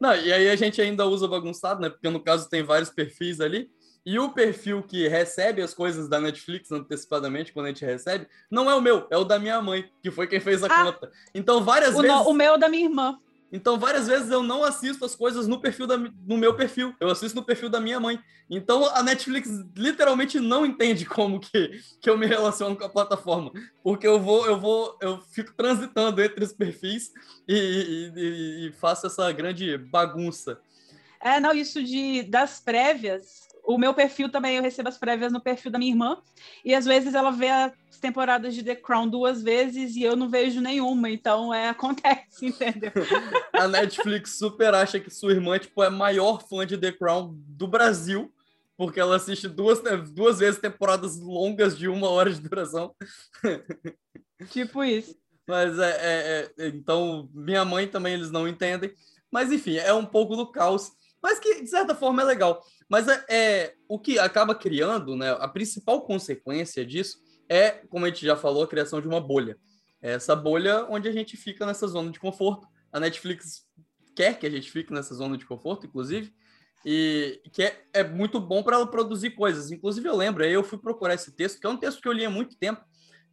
Não, 0.00 0.14
e 0.14 0.32
aí 0.32 0.48
a 0.48 0.56
gente 0.56 0.80
ainda 0.80 1.06
usa 1.06 1.28
bagunçado, 1.28 1.80
né? 1.80 1.90
Porque 1.90 2.08
no 2.08 2.20
caso 2.20 2.48
tem 2.48 2.62
vários 2.62 2.90
perfis 2.90 3.40
ali. 3.40 3.70
E 4.04 4.18
o 4.18 4.30
perfil 4.30 4.82
que 4.82 5.06
recebe 5.08 5.60
as 5.60 5.74
coisas 5.74 6.08
da 6.08 6.18
Netflix 6.18 6.72
antecipadamente, 6.72 7.52
quando 7.52 7.66
a 7.66 7.68
gente 7.68 7.84
recebe, 7.84 8.26
não 8.50 8.70
é 8.70 8.74
o 8.74 8.80
meu, 8.80 9.06
é 9.10 9.16
o 9.18 9.24
da 9.24 9.38
minha 9.38 9.60
mãe, 9.60 9.90
que 10.02 10.10
foi 10.10 10.26
quem 10.26 10.40
fez 10.40 10.64
a 10.64 10.66
ah, 10.66 10.84
conta. 10.84 11.12
Então, 11.34 11.62
várias 11.62 11.94
o 11.94 12.00
vezes. 12.00 12.16
No, 12.16 12.30
o 12.30 12.32
meu 12.32 12.54
é 12.54 12.58
da 12.58 12.68
minha 12.68 12.84
irmã. 12.84 13.18
Então, 13.52 13.78
várias 13.78 14.06
vezes 14.06 14.30
eu 14.30 14.42
não 14.42 14.62
assisto 14.62 15.04
as 15.04 15.16
coisas 15.16 15.48
no 15.48 15.60
perfil 15.60 15.86
da, 15.86 15.96
no 15.96 16.36
meu 16.36 16.54
perfil, 16.54 16.94
eu 17.00 17.08
assisto 17.08 17.36
no 17.36 17.44
perfil 17.44 17.68
da 17.68 17.80
minha 17.80 17.98
mãe. 17.98 18.18
Então, 18.48 18.84
a 18.94 19.02
Netflix 19.02 19.48
literalmente 19.76 20.38
não 20.38 20.64
entende 20.64 21.04
como 21.04 21.40
que, 21.40 21.80
que 22.00 22.08
eu 22.08 22.16
me 22.16 22.26
relaciono 22.26 22.76
com 22.76 22.84
a 22.84 22.88
plataforma, 22.88 23.50
porque 23.82 24.06
eu 24.06 24.20
vou, 24.20 24.46
eu 24.46 24.58
vou, 24.58 24.96
eu 25.00 25.20
fico 25.30 25.52
transitando 25.56 26.22
entre 26.22 26.44
os 26.44 26.52
perfis 26.52 27.12
e, 27.48 27.54
e, 28.16 28.66
e 28.68 28.72
faço 28.72 29.06
essa 29.06 29.30
grande 29.32 29.76
bagunça. 29.76 30.60
É, 31.20 31.38
não, 31.38 31.52
isso 31.52 31.82
de 31.82 32.22
das 32.22 32.60
prévias, 32.60 33.49
o 33.64 33.78
meu 33.78 33.94
perfil 33.94 34.28
também, 34.28 34.56
eu 34.56 34.62
recebo 34.62 34.88
as 34.88 34.98
prévias 34.98 35.32
no 35.32 35.40
perfil 35.40 35.70
da 35.70 35.78
minha 35.78 35.92
irmã, 35.92 36.20
e 36.64 36.74
às 36.74 36.84
vezes 36.84 37.14
ela 37.14 37.30
vê 37.30 37.48
as 37.48 37.98
temporadas 38.00 38.54
de 38.54 38.62
The 38.62 38.76
Crown 38.76 39.08
duas 39.08 39.42
vezes 39.42 39.94
e 39.96 40.02
eu 40.02 40.16
não 40.16 40.28
vejo 40.28 40.60
nenhuma, 40.60 41.10
então 41.10 41.52
é, 41.52 41.68
acontece, 41.70 42.46
entendeu? 42.46 42.92
a 43.52 43.68
Netflix 43.68 44.38
super 44.38 44.74
acha 44.74 44.98
que 44.98 45.10
sua 45.10 45.32
irmã 45.32 45.58
tipo, 45.58 45.82
é 45.82 45.86
a 45.86 45.90
maior 45.90 46.46
fã 46.48 46.66
de 46.66 46.78
The 46.78 46.92
Crown 46.92 47.34
do 47.34 47.66
Brasil, 47.68 48.32
porque 48.76 48.98
ela 48.98 49.16
assiste 49.16 49.46
duas, 49.46 49.80
duas 50.12 50.38
vezes 50.38 50.58
temporadas 50.58 51.18
longas 51.18 51.76
de 51.76 51.86
uma 51.86 52.08
hora 52.08 52.32
de 52.32 52.40
duração. 52.40 52.94
tipo 54.50 54.82
isso. 54.82 55.14
Mas 55.46 55.78
é, 55.78 55.90
é, 55.90 56.52
é, 56.58 56.68
então 56.68 57.28
minha 57.34 57.64
mãe 57.64 57.86
também 57.86 58.14
eles 58.14 58.30
não 58.30 58.48
entendem. 58.48 58.90
Mas 59.30 59.52
enfim, 59.52 59.76
é 59.76 59.92
um 59.92 60.06
pouco 60.06 60.34
do 60.34 60.50
caos, 60.50 60.92
mas 61.22 61.38
que 61.38 61.62
de 61.62 61.68
certa 61.68 61.94
forma 61.94 62.22
é 62.22 62.24
legal. 62.24 62.64
Mas 62.90 63.08
é, 63.08 63.24
é, 63.30 63.74
o 63.88 63.98
que 63.98 64.18
acaba 64.18 64.54
criando, 64.54 65.16
né? 65.16 65.30
A 65.30 65.48
principal 65.48 66.02
consequência 66.02 66.84
disso 66.84 67.18
é, 67.50 67.70
como 67.88 68.04
a 68.04 68.08
gente 68.08 68.24
já 68.24 68.36
falou, 68.36 68.62
a 68.62 68.68
criação 68.68 69.00
de 69.00 69.08
uma 69.08 69.20
bolha. 69.20 69.58
É 70.00 70.12
essa 70.12 70.36
bolha 70.36 70.86
onde 70.88 71.08
a 71.08 71.12
gente 71.12 71.36
fica 71.36 71.66
nessa 71.66 71.88
zona 71.88 72.12
de 72.12 72.20
conforto. 72.20 72.66
A 72.92 73.00
Netflix 73.00 73.66
quer 74.14 74.38
que 74.38 74.46
a 74.46 74.50
gente 74.50 74.70
fique 74.70 74.92
nessa 74.92 75.14
zona 75.16 75.36
de 75.36 75.44
conforto, 75.44 75.84
inclusive, 75.84 76.32
e 76.86 77.42
que 77.52 77.64
é, 77.64 77.84
é 77.92 78.04
muito 78.04 78.38
bom 78.40 78.62
para 78.62 78.76
ela 78.76 78.86
produzir 78.86 79.30
coisas. 79.30 79.72
Inclusive, 79.72 80.08
eu 80.08 80.16
lembro, 80.16 80.44
eu 80.44 80.62
fui 80.62 80.78
procurar 80.78 81.14
esse 81.14 81.32
texto, 81.32 81.60
que 81.60 81.66
é 81.66 81.70
um 81.70 81.76
texto 81.76 82.00
que 82.00 82.06
eu 82.06 82.12
li 82.12 82.24
há 82.24 82.30
muito 82.30 82.56
tempo, 82.56 82.84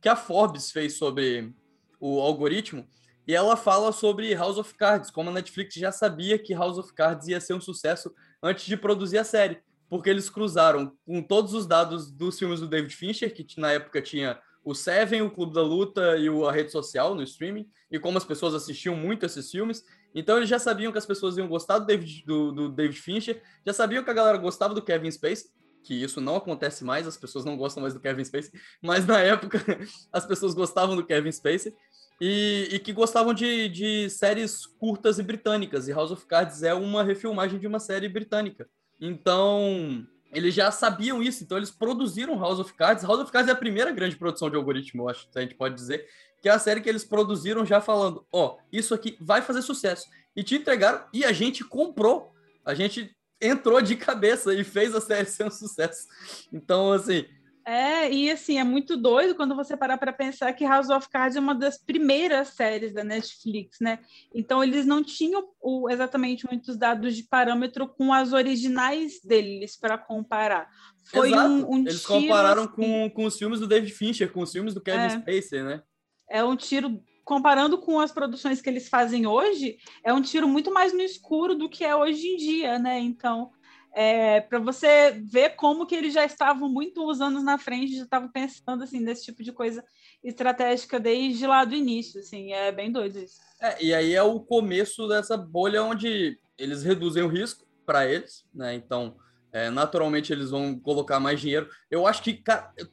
que 0.02 0.10
a 0.10 0.16
Forbes 0.16 0.72
fez 0.72 0.98
sobre 0.98 1.54
o 2.00 2.20
algoritmo, 2.20 2.88
e 3.28 3.36
ela 3.36 3.56
fala 3.56 3.92
sobre 3.92 4.34
House 4.34 4.58
of 4.58 4.74
Cards, 4.74 5.12
como 5.12 5.30
a 5.30 5.34
Netflix 5.34 5.76
já 5.76 5.92
sabia 5.92 6.40
que 6.40 6.56
House 6.56 6.78
of 6.80 6.92
Cards 6.94 7.28
ia 7.28 7.40
ser 7.40 7.54
um 7.54 7.62
sucesso 7.62 8.12
antes 8.42 8.66
de 8.66 8.78
produzir 8.78 9.18
a 9.18 9.24
série, 9.24 9.60
porque 9.90 10.10
eles 10.10 10.30
cruzaram 10.30 10.94
com 11.06 11.22
todos 11.22 11.54
os 11.54 11.66
dados 11.66 12.12
dos 12.12 12.38
filmes 12.38 12.60
do 12.60 12.68
David 12.68 12.96
Fincher, 12.96 13.34
que 13.34 13.60
na 13.60 13.72
época 13.72 14.02
tinha 14.02 14.40
o 14.64 14.76
Seven, 14.76 15.22
o 15.22 15.32
Clube 15.32 15.54
da 15.54 15.62
Luta 15.62 16.18
e 16.18 16.28
a 16.28 16.52
rede 16.52 16.72
social 16.72 17.16
no 17.16 17.24
streaming, 17.24 17.70
e 17.90 17.98
como 17.98 18.18
as 18.18 18.26
pessoas 18.26 18.54
assistiam 18.54 18.96
muito 18.96 19.26
esses 19.26 19.50
filmes. 19.50 19.84
Então 20.14 20.36
eles 20.36 20.50
já 20.50 20.60
sabiam 20.60 20.92
que 20.92 20.98
as 20.98 21.06
pessoas 21.06 21.38
iam 21.38 21.48
gostar 21.48 21.80
do 21.80 21.86
David, 21.86 22.26
do, 22.26 22.52
do 22.52 22.70
David 22.70 23.00
Fincher, 23.00 23.42
já 23.66 23.72
sabiam 23.72 24.04
que 24.04 24.10
a 24.10 24.14
galera 24.14 24.38
gostava 24.38 24.74
do 24.74 24.82
Kevin 24.82 25.10
Spacey, 25.10 25.50
que 25.84 25.94
isso 25.94 26.20
não 26.20 26.36
acontece 26.36 26.84
mais, 26.84 27.08
as 27.08 27.16
pessoas 27.16 27.46
não 27.46 27.56
gostam 27.56 27.82
mais 27.82 27.94
do 27.94 28.00
Kevin 28.02 28.26
Spacey, 28.26 28.52
mas 28.82 29.06
na 29.06 29.22
época 29.22 29.58
as 30.12 30.26
pessoas 30.26 30.54
gostavam 30.54 30.98
do 30.98 31.06
Kevin 31.06 31.32
Spacey. 31.32 31.74
E, 32.20 32.70
e, 32.72 32.80
que 32.80 32.92
gostavam 32.92 33.34
de, 33.34 33.70
de 33.70 34.10
séries 34.10 34.66
curtas 34.66 35.20
e 35.20 35.24
britânicas. 35.24 35.88
E 35.88 35.94
House 35.94 36.12
of 36.12 36.26
Cards 36.26 36.64
é 36.64 36.74
uma 36.74 37.04
refilmagem 37.04 37.60
de 37.60 37.68
uma 37.68 37.80
série 37.80 38.10
britânica. 38.10 38.68
Então, 39.00 40.04
eles 40.34 40.54
já 40.54 40.72
sabiam 40.72 41.22
isso, 41.22 41.44
então 41.44 41.58
eles 41.58 41.72
produziram 41.72 42.40
House 42.40 42.60
of 42.60 42.74
Cards. 42.74 43.04
House 43.04 43.22
of 43.22 43.32
Cards 43.32 43.50
é 43.50 43.54
a 43.54 43.56
primeira 43.56 43.92
grande 43.92 44.16
produção 44.16 44.50
de 44.50 44.56
algoritmo, 44.56 45.04
eu 45.04 45.10
acho, 45.10 45.28
a 45.36 45.42
gente 45.42 45.56
pode 45.56 45.76
dizer, 45.76 46.08
que 46.42 46.50
é 46.50 46.52
a 46.52 46.60
série 46.60 46.82
que 46.82 46.90
eles 46.90 47.04
produziram 47.04 47.66
já 47.66 47.82
falando, 47.82 48.26
ó, 48.32 48.56
oh, 48.56 48.60
isso 48.72 48.94
aqui 48.94 49.18
vai 49.20 49.42
fazer 49.42 49.62
sucesso. 49.62 50.08
E 50.36 50.44
te 50.44 50.56
entregaram 50.56 51.04
e 51.14 51.26
a 51.26 51.32
gente 51.32 51.64
comprou. 51.64 52.32
A 52.64 52.74
gente 52.74 53.16
entrou 53.42 53.82
de 53.82 53.96
cabeça 53.98 54.54
e 54.54 54.64
fez 54.64 54.94
a 54.94 55.02
série 55.02 55.26
ser 55.26 55.46
um 55.46 55.52
sucesso. 55.52 56.08
Então, 56.52 56.92
assim, 56.92 57.26
é, 57.70 58.10
e 58.10 58.32
assim, 58.32 58.58
é 58.58 58.64
muito 58.64 58.96
doido 58.96 59.36
quando 59.36 59.54
você 59.54 59.76
parar 59.76 59.98
para 59.98 60.14
pensar 60.14 60.54
que 60.54 60.64
House 60.64 60.90
of 60.90 61.10
Cards 61.10 61.36
é 61.36 61.40
uma 61.42 61.54
das 61.54 61.78
primeiras 61.78 62.48
séries 62.50 62.94
da 62.94 63.04
Netflix, 63.04 63.80
né? 63.82 64.00
Então, 64.34 64.64
eles 64.64 64.86
não 64.86 65.04
tinham 65.04 65.50
o, 65.60 65.90
exatamente 65.90 66.46
muitos 66.46 66.78
dados 66.78 67.14
de 67.14 67.24
parâmetro 67.24 67.86
com 67.86 68.14
as 68.14 68.32
originais 68.32 69.20
deles 69.22 69.76
para 69.76 69.98
comparar. 69.98 70.70
Foi 71.12 71.34
um, 71.34 71.70
um, 71.70 71.80
Eles 71.80 72.04
tiro, 72.04 72.22
compararam 72.22 72.64
assim, 72.64 72.72
com, 72.74 73.10
com 73.10 73.26
os 73.26 73.38
filmes 73.38 73.60
do 73.60 73.68
David 73.68 73.92
Fincher, 73.92 74.32
com 74.32 74.44
os 74.44 74.52
filmes 74.54 74.74
do 74.74 74.80
Kevin 74.80 75.04
é, 75.04 75.10
Spacey, 75.10 75.62
né? 75.62 75.84
É 76.30 76.42
um 76.46 76.56
tiro 76.56 77.04
comparando 77.26 77.78
com 77.80 78.00
as 78.00 78.14
produções 78.14 78.62
que 78.62 78.70
eles 78.70 78.88
fazem 78.88 79.28
hoje, 79.28 79.78
é 80.06 80.14
um 80.14 80.22
tiro 80.22 80.48
muito 80.48 80.74
mais 80.74 80.94
no 80.94 81.02
escuro 81.02 81.54
do 81.54 81.68
que 81.68 81.84
é 81.84 81.94
hoje 81.94 82.26
em 82.26 82.38
dia, 82.38 82.80
né? 82.80 82.98
Então, 82.98 83.52
é, 84.00 84.42
para 84.42 84.60
você 84.60 85.12
ver 85.26 85.56
como 85.56 85.88
que 85.88 85.96
eles 85.96 86.14
já 86.14 86.24
estavam 86.24 86.70
muitos 86.70 87.20
anos 87.20 87.44
na 87.44 87.58
frente, 87.58 87.98
já 87.98 88.04
estavam 88.04 88.30
pensando 88.30 88.84
assim 88.84 89.00
nesse 89.00 89.26
tipo 89.26 89.42
de 89.42 89.52
coisa 89.52 89.84
estratégica 90.24 91.00
desde 91.00 91.48
lá 91.48 91.66
do 91.66 91.74
início, 91.74 92.20
assim, 92.20 92.54
é 92.54 92.72
bem 92.72 92.92
doido 92.92 93.18
isso. 93.18 93.40
É, 93.60 93.84
e 93.84 93.96
aí 93.96 94.14
é 94.14 94.22
o 94.22 94.40
começo 94.40 95.08
dessa 95.08 95.36
bolha 95.36 95.82
onde 95.82 96.40
eles 96.60 96.84
reduzem 96.84 97.24
o 97.24 97.28
risco 97.28 97.66
para 97.88 98.06
eles, 98.06 98.46
né? 98.54 98.76
Então, 98.76 99.18
é, 99.52 99.72
naturalmente 99.72 100.32
eles 100.32 100.52
vão 100.52 100.80
colocar 100.80 101.20
mais 101.20 101.42
dinheiro. 101.42 101.68
Eu 101.90 102.06
acho 102.06 102.22
que 102.22 102.44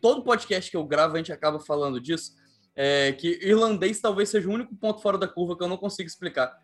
todo 0.01 0.25
podcast 0.25 0.71
que 0.71 0.77
eu 0.77 0.87
gravo 0.87 1.17
a 1.17 1.19
gente 1.19 1.31
acaba 1.31 1.61
falando 1.61 2.01
disso, 2.01 2.33
é, 2.75 3.12
que 3.12 3.38
irlandês 3.43 4.01
talvez 4.01 4.31
seja 4.31 4.49
o 4.49 4.53
único 4.53 4.75
ponto 4.75 5.03
fora 5.03 5.19
da 5.19 5.29
curva 5.29 5.55
que 5.55 5.62
eu 5.62 5.69
não 5.69 5.77
consigo 5.77 6.09
explicar 6.09 6.57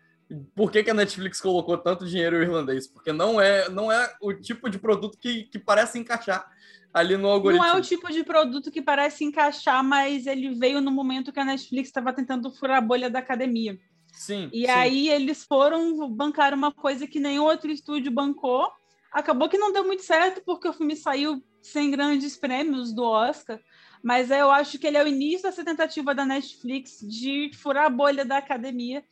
por 0.55 0.71
que, 0.71 0.83
que, 0.83 0.89
a 0.89 0.93
Netflix 0.93 1.41
colocou 1.41 1.77
tanto 1.77 2.05
dinheiro 2.05 2.37
em 2.37 2.41
irlandês? 2.43 2.87
Porque 2.87 3.11
não 3.11 3.39
é, 3.39 3.69
não 3.69 3.91
é 3.91 4.13
o 4.21 4.33
tipo 4.33 4.69
de 4.69 4.79
produto 4.79 5.17
que, 5.17 5.43
que 5.43 5.59
parece 5.59 5.99
encaixar 5.99 6.49
ali 6.93 7.17
no 7.17 7.27
algoritmo. 7.27 7.65
Não 7.65 7.73
é 7.73 7.77
o 7.77 7.81
tipo 7.81 8.11
de 8.11 8.23
produto 8.23 8.71
que 8.71 8.81
parece 8.81 9.23
encaixar, 9.23 9.83
mas 9.83 10.27
ele 10.27 10.53
veio 10.55 10.81
no 10.81 10.91
momento 10.91 11.31
que 11.31 11.39
a 11.39 11.45
Netflix 11.45 11.89
estava 11.89 12.13
tentando 12.13 12.51
furar 12.51 12.77
a 12.77 12.81
bolha 12.81 13.09
da 13.09 13.19
academia. 13.19 13.79
Sim. 14.13 14.49
E 14.51 14.65
sim. 14.65 14.71
aí 14.71 15.09
eles 15.09 15.43
foram 15.43 16.09
bancar 16.09 16.53
uma 16.53 16.71
coisa 16.71 17.07
que 17.07 17.19
nenhum 17.19 17.43
outro 17.43 17.71
estúdio 17.71 18.11
bancou. 18.11 18.69
Acabou 19.11 19.49
que 19.49 19.57
não 19.57 19.73
deu 19.73 19.85
muito 19.85 20.03
certo, 20.03 20.41
porque 20.45 20.67
o 20.67 20.73
filme 20.73 20.95
saiu 20.95 21.43
sem 21.61 21.91
grandes 21.91 22.37
prêmios 22.37 22.93
do 22.93 23.03
Oscar. 23.03 23.59
Mas 24.03 24.31
eu 24.31 24.49
acho 24.51 24.79
que 24.79 24.87
ele 24.87 24.97
é 24.97 25.03
o 25.03 25.07
início 25.07 25.43
dessa 25.43 25.63
tentativa 25.63 26.13
da 26.15 26.25
Netflix 26.25 26.99
de 27.01 27.51
furar 27.53 27.85
a 27.85 27.89
bolha 27.89 28.25
da 28.25 28.37
academia 28.37 29.03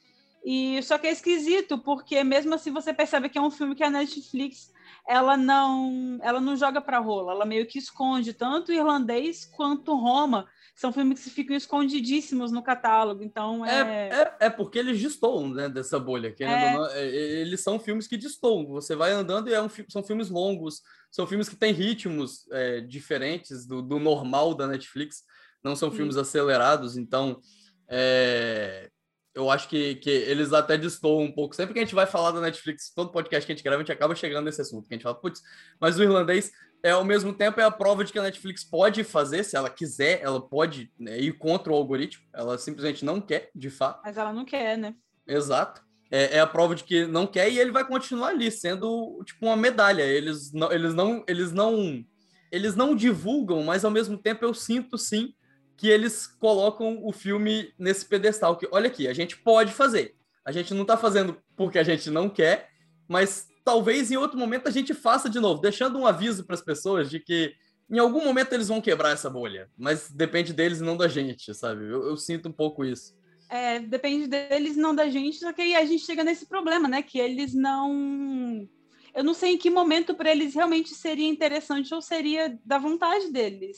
e 0.43 0.81
só 0.83 0.97
que 0.97 1.07
é 1.07 1.11
esquisito, 1.11 1.77
porque 1.77 2.23
mesmo 2.23 2.55
assim 2.55 2.71
você 2.71 2.93
percebe 2.93 3.29
que 3.29 3.37
é 3.37 3.41
um 3.41 3.51
filme 3.51 3.75
que 3.75 3.83
a 3.83 3.89
Netflix 3.89 4.71
ela 5.07 5.35
não 5.35 6.19
ela 6.21 6.39
não 6.39 6.55
joga 6.55 6.79
para 6.79 6.99
rola, 6.99 7.33
ela 7.33 7.45
meio 7.45 7.65
que 7.65 7.79
esconde 7.79 8.33
tanto 8.33 8.71
irlandês 8.71 9.45
quanto 9.45 9.95
Roma. 9.95 10.47
São 10.75 10.93
filmes 10.93 11.21
que 11.21 11.29
ficam 11.29 11.57
escondidíssimos 11.57 12.53
no 12.53 12.63
catálogo, 12.63 13.21
então 13.21 13.65
é... 13.65 13.81
É, 13.81 14.09
é, 14.13 14.35
é 14.45 14.49
porque 14.49 14.79
eles 14.79 15.01
destoam 15.01 15.49
né, 15.49 15.67
dessa 15.67 15.99
bolha, 15.99 16.33
é. 16.39 16.73
Não, 16.73 16.85
é, 16.87 17.05
eles 17.05 17.59
são 17.59 17.77
filmes 17.77 18.07
que 18.07 18.15
destoam. 18.15 18.65
Você 18.67 18.95
vai 18.95 19.11
andando 19.11 19.49
e 19.49 19.53
é 19.53 19.61
um, 19.61 19.67
são 19.89 20.01
filmes 20.01 20.29
longos, 20.29 20.81
são 21.11 21.27
filmes 21.27 21.49
que 21.49 21.57
têm 21.57 21.73
ritmos 21.73 22.47
é, 22.51 22.79
diferentes 22.79 23.65
do, 23.65 23.81
do, 23.81 23.99
normal 23.99 24.53
da 24.53 24.67
Netflix, 24.67 25.25
não 25.61 25.75
são 25.75 25.91
Sim. 25.91 25.97
filmes 25.97 26.15
acelerados, 26.15 26.95
então 26.95 27.41
é, 27.89 28.89
eu 29.33 29.49
acho 29.49 29.69
que, 29.69 29.95
que 29.95 30.09
eles 30.09 30.53
até 30.53 30.77
destoam 30.77 31.23
um 31.23 31.31
pouco. 31.31 31.55
Sempre 31.55 31.73
que 31.73 31.79
a 31.79 31.83
gente 31.83 31.95
vai 31.95 32.05
falar 32.05 32.31
da 32.31 32.41
Netflix, 32.41 32.91
todo 32.93 33.11
podcast 33.11 33.45
que 33.45 33.51
a 33.51 33.55
gente 33.55 33.63
grava, 33.63 33.81
a 33.81 33.83
gente 33.83 33.91
acaba 33.91 34.15
chegando 34.15 34.45
nesse 34.45 34.61
assunto. 34.61 34.87
Que 34.87 34.93
a 34.93 34.97
gente 34.97 35.03
fala, 35.03 35.15
putz, 35.15 35.41
mas 35.79 35.97
o 35.97 36.03
irlandês, 36.03 36.51
é, 36.83 36.91
ao 36.91 37.03
mesmo 37.03 37.33
tempo, 37.33 37.59
é 37.59 37.63
a 37.63 37.71
prova 37.71 38.03
de 38.03 38.11
que 38.11 38.19
a 38.19 38.23
Netflix 38.23 38.63
pode 38.63 39.03
fazer, 39.03 39.43
se 39.43 39.55
ela 39.55 39.69
quiser, 39.69 40.21
ela 40.21 40.41
pode 40.41 40.91
né, 40.99 41.19
ir 41.19 41.33
contra 41.37 41.71
o 41.71 41.75
algoritmo. 41.75 42.25
Ela 42.33 42.57
simplesmente 42.57 43.05
não 43.05 43.21
quer, 43.21 43.49
de 43.55 43.69
fato. 43.69 44.01
Mas 44.03 44.17
ela 44.17 44.33
não 44.33 44.45
quer, 44.45 44.77
né? 44.77 44.95
Exato. 45.27 45.81
É, 46.11 46.37
é 46.37 46.39
a 46.39 46.47
prova 46.47 46.73
de 46.73 46.83
que 46.83 47.05
não 47.05 47.27
quer 47.27 47.51
e 47.51 47.59
ele 47.59 47.71
vai 47.71 47.85
continuar 47.87 48.29
ali, 48.29 48.49
sendo 48.51 49.21
tipo 49.25 49.45
uma 49.45 49.55
medalha. 49.55 50.01
Eles 50.01 50.51
não, 50.51 50.71
eles 50.71 50.93
não, 50.95 51.23
eles 51.27 51.51
não, 51.51 52.03
eles 52.51 52.75
não 52.75 52.95
divulgam, 52.95 53.63
mas 53.63 53.85
ao 53.85 53.91
mesmo 53.91 54.17
tempo 54.17 54.43
eu 54.43 54.53
sinto 54.55 54.97
sim 54.97 55.35
que 55.79 55.87
eles 55.87 56.27
colocam 56.27 56.99
o 57.05 57.13
filme 57.13 57.73
nesse 57.79 58.05
pedestal. 58.05 58.57
Que, 58.57 58.67
olha 58.69 58.87
aqui, 58.87 59.07
a 59.07 59.13
gente 59.13 59.37
pode 59.37 59.71
fazer. 59.71 60.13
A 60.43 60.51
gente 60.51 60.73
não 60.73 60.81
está 60.81 60.97
fazendo 60.97 61.37
porque 61.55 61.79
a 61.79 61.83
gente 61.83 62.09
não 62.09 62.29
quer, 62.29 62.69
mas 63.07 63.47
talvez 63.63 64.11
em 64.11 64.17
outro 64.17 64.37
momento 64.37 64.67
a 64.67 64.71
gente 64.71 64.93
faça 64.93 65.29
de 65.29 65.39
novo, 65.39 65.61
deixando 65.61 65.97
um 65.97 66.05
aviso 66.05 66.43
para 66.43 66.55
as 66.55 66.61
pessoas 66.61 67.09
de 67.09 67.17
que 67.17 67.53
em 67.89 67.97
algum 67.97 68.25
momento 68.25 68.51
eles 68.51 68.67
vão 68.67 68.81
quebrar 68.81 69.11
essa 69.11 69.29
bolha, 69.29 69.69
mas 69.77 70.11
depende 70.11 70.51
deles 70.51 70.81
e 70.81 70.83
não 70.83 70.97
da 70.97 71.07
gente, 71.07 71.53
sabe? 71.53 71.85
Eu, 71.85 72.09
eu 72.09 72.17
sinto 72.17 72.49
um 72.49 72.51
pouco 72.51 72.83
isso. 72.83 73.17
É, 73.49 73.79
depende 73.79 74.27
deles, 74.27 74.75
não 74.75 74.93
da 74.93 75.07
gente, 75.07 75.37
só 75.37 75.53
que 75.53 75.61
aí 75.61 75.75
a 75.75 75.85
gente 75.85 76.05
chega 76.05 76.25
nesse 76.25 76.45
problema, 76.45 76.89
né? 76.89 77.01
Que 77.01 77.19
eles 77.19 77.53
não. 77.53 78.67
Eu 79.15 79.23
não 79.23 79.33
sei 79.33 79.53
em 79.53 79.57
que 79.57 79.69
momento 79.69 80.13
para 80.13 80.29
eles 80.29 80.53
realmente 80.53 80.93
seria 80.93 81.27
interessante 81.27 81.93
ou 81.93 82.01
seria 82.01 82.59
da 82.65 82.77
vontade 82.77 83.31
deles 83.31 83.77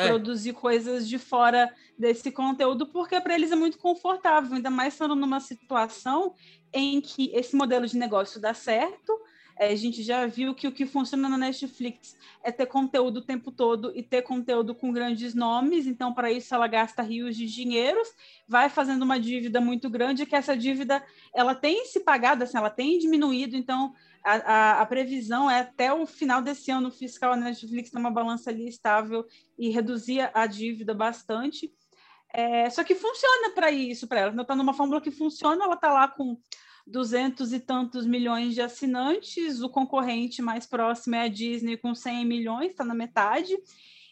é. 0.00 0.08
produzir 0.08 0.52
coisas 0.52 1.08
de 1.08 1.18
fora 1.18 1.72
desse 1.98 2.30
conteúdo, 2.30 2.86
porque 2.86 3.20
para 3.20 3.34
eles 3.34 3.52
é 3.52 3.56
muito 3.56 3.78
confortável, 3.78 4.54
ainda 4.54 4.70
mais 4.70 4.94
estando 4.94 5.14
numa 5.14 5.40
situação 5.40 6.34
em 6.72 7.00
que 7.00 7.30
esse 7.34 7.54
modelo 7.54 7.86
de 7.86 7.96
negócio 7.96 8.40
dá 8.40 8.54
certo. 8.54 9.12
É, 9.58 9.68
a 9.68 9.76
gente 9.76 10.02
já 10.02 10.26
viu 10.26 10.54
que 10.54 10.66
o 10.66 10.72
que 10.72 10.86
funciona 10.86 11.28
na 11.28 11.36
Netflix 11.36 12.16
é 12.42 12.50
ter 12.50 12.66
conteúdo 12.66 13.18
o 13.18 13.22
tempo 13.22 13.52
todo 13.52 13.92
e 13.94 14.02
ter 14.02 14.22
conteúdo 14.22 14.74
com 14.74 14.92
grandes 14.92 15.34
nomes. 15.34 15.86
Então, 15.86 16.12
para 16.12 16.32
isso, 16.32 16.54
ela 16.54 16.66
gasta 16.66 17.02
rios 17.02 17.36
de 17.36 17.46
dinheiros, 17.46 18.08
vai 18.48 18.68
fazendo 18.68 19.02
uma 19.02 19.20
dívida 19.20 19.60
muito 19.60 19.90
grande, 19.90 20.26
que 20.26 20.34
essa 20.34 20.56
dívida 20.56 21.02
ela 21.34 21.54
tem 21.54 21.84
se 21.84 22.00
pagado, 22.00 22.44
assim, 22.44 22.56
ela 22.56 22.70
tem 22.70 22.98
diminuído. 22.98 23.56
Então, 23.56 23.92
a, 24.24 24.34
a, 24.34 24.80
a, 24.80 24.86
previsão 24.86 25.50
é 25.50 25.60
até 25.60 25.92
o 25.92 26.06
final 26.06 26.42
desse 26.42 26.70
ano 26.70 26.90
fiscal 26.90 27.32
a 27.32 27.36
Netflix 27.36 27.90
ter 27.90 27.98
uma 27.98 28.10
balança 28.10 28.50
ali 28.50 28.68
estável 28.68 29.26
e 29.58 29.70
reduzir 29.70 30.30
a 30.34 30.46
dívida 30.46 30.94
bastante. 30.94 31.72
É, 32.32 32.70
só 32.70 32.84
que 32.84 32.94
funciona 32.94 33.50
para 33.54 33.70
isso, 33.70 34.06
para 34.06 34.20
ela. 34.20 34.42
Está 34.42 34.54
numa 34.54 34.72
fórmula 34.72 35.00
que 35.00 35.10
funciona, 35.10 35.64
ela 35.64 35.74
está 35.74 35.92
lá 35.92 36.08
com 36.08 36.38
duzentos 36.86 37.52
e 37.52 37.60
tantos 37.60 38.06
milhões 38.06 38.54
de 38.54 38.60
assinantes, 38.60 39.62
o 39.62 39.68
concorrente 39.68 40.42
mais 40.42 40.66
próximo 40.66 41.14
é 41.14 41.22
a 41.22 41.28
Disney 41.28 41.76
com 41.76 41.94
100 41.94 42.24
milhões, 42.24 42.70
está 42.70 42.84
na 42.84 42.94
metade. 42.94 43.56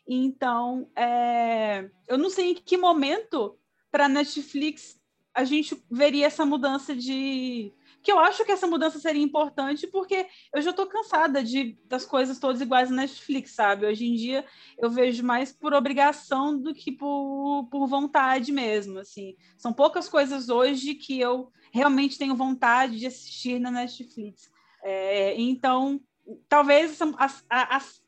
Então, 0.06 0.90
é, 0.96 1.90
eu 2.06 2.16
não 2.16 2.30
sei 2.30 2.52
em 2.52 2.54
que 2.54 2.76
momento 2.76 3.58
para 3.90 4.06
a 4.06 4.08
Netflix 4.08 4.98
a 5.34 5.44
gente 5.44 5.80
veria 5.90 6.26
essa 6.26 6.44
mudança 6.44 6.96
de, 6.96 7.72
que 8.02 8.12
eu 8.12 8.18
acho 8.18 8.44
que 8.44 8.52
essa 8.52 8.66
mudança 8.66 8.98
seria 8.98 9.22
importante 9.22 9.86
porque 9.86 10.26
eu 10.54 10.62
já 10.62 10.70
estou 10.70 10.86
cansada 10.86 11.42
de 11.44 11.78
das 11.84 12.04
coisas 12.04 12.38
todas 12.38 12.60
iguais 12.60 12.90
na 12.90 13.02
Netflix, 13.02 13.52
sabe? 13.52 13.86
Hoje 13.86 14.06
em 14.06 14.14
dia 14.14 14.44
eu 14.78 14.90
vejo 14.90 15.24
mais 15.24 15.52
por 15.52 15.74
obrigação 15.74 16.58
do 16.58 16.74
que 16.74 16.90
por, 16.90 17.68
por 17.70 17.86
vontade 17.86 18.50
mesmo, 18.50 18.98
assim. 18.98 19.36
São 19.56 19.72
poucas 19.72 20.08
coisas 20.08 20.48
hoje 20.48 20.94
que 20.94 21.20
eu 21.20 21.52
realmente 21.72 22.18
tenho 22.18 22.34
vontade 22.34 22.98
de 22.98 23.06
assistir 23.06 23.58
na 23.58 23.70
Netflix. 23.70 24.50
É, 24.82 25.38
então, 25.40 26.00
talvez 26.48 27.00
as, 27.18 27.44
as, 27.48 28.02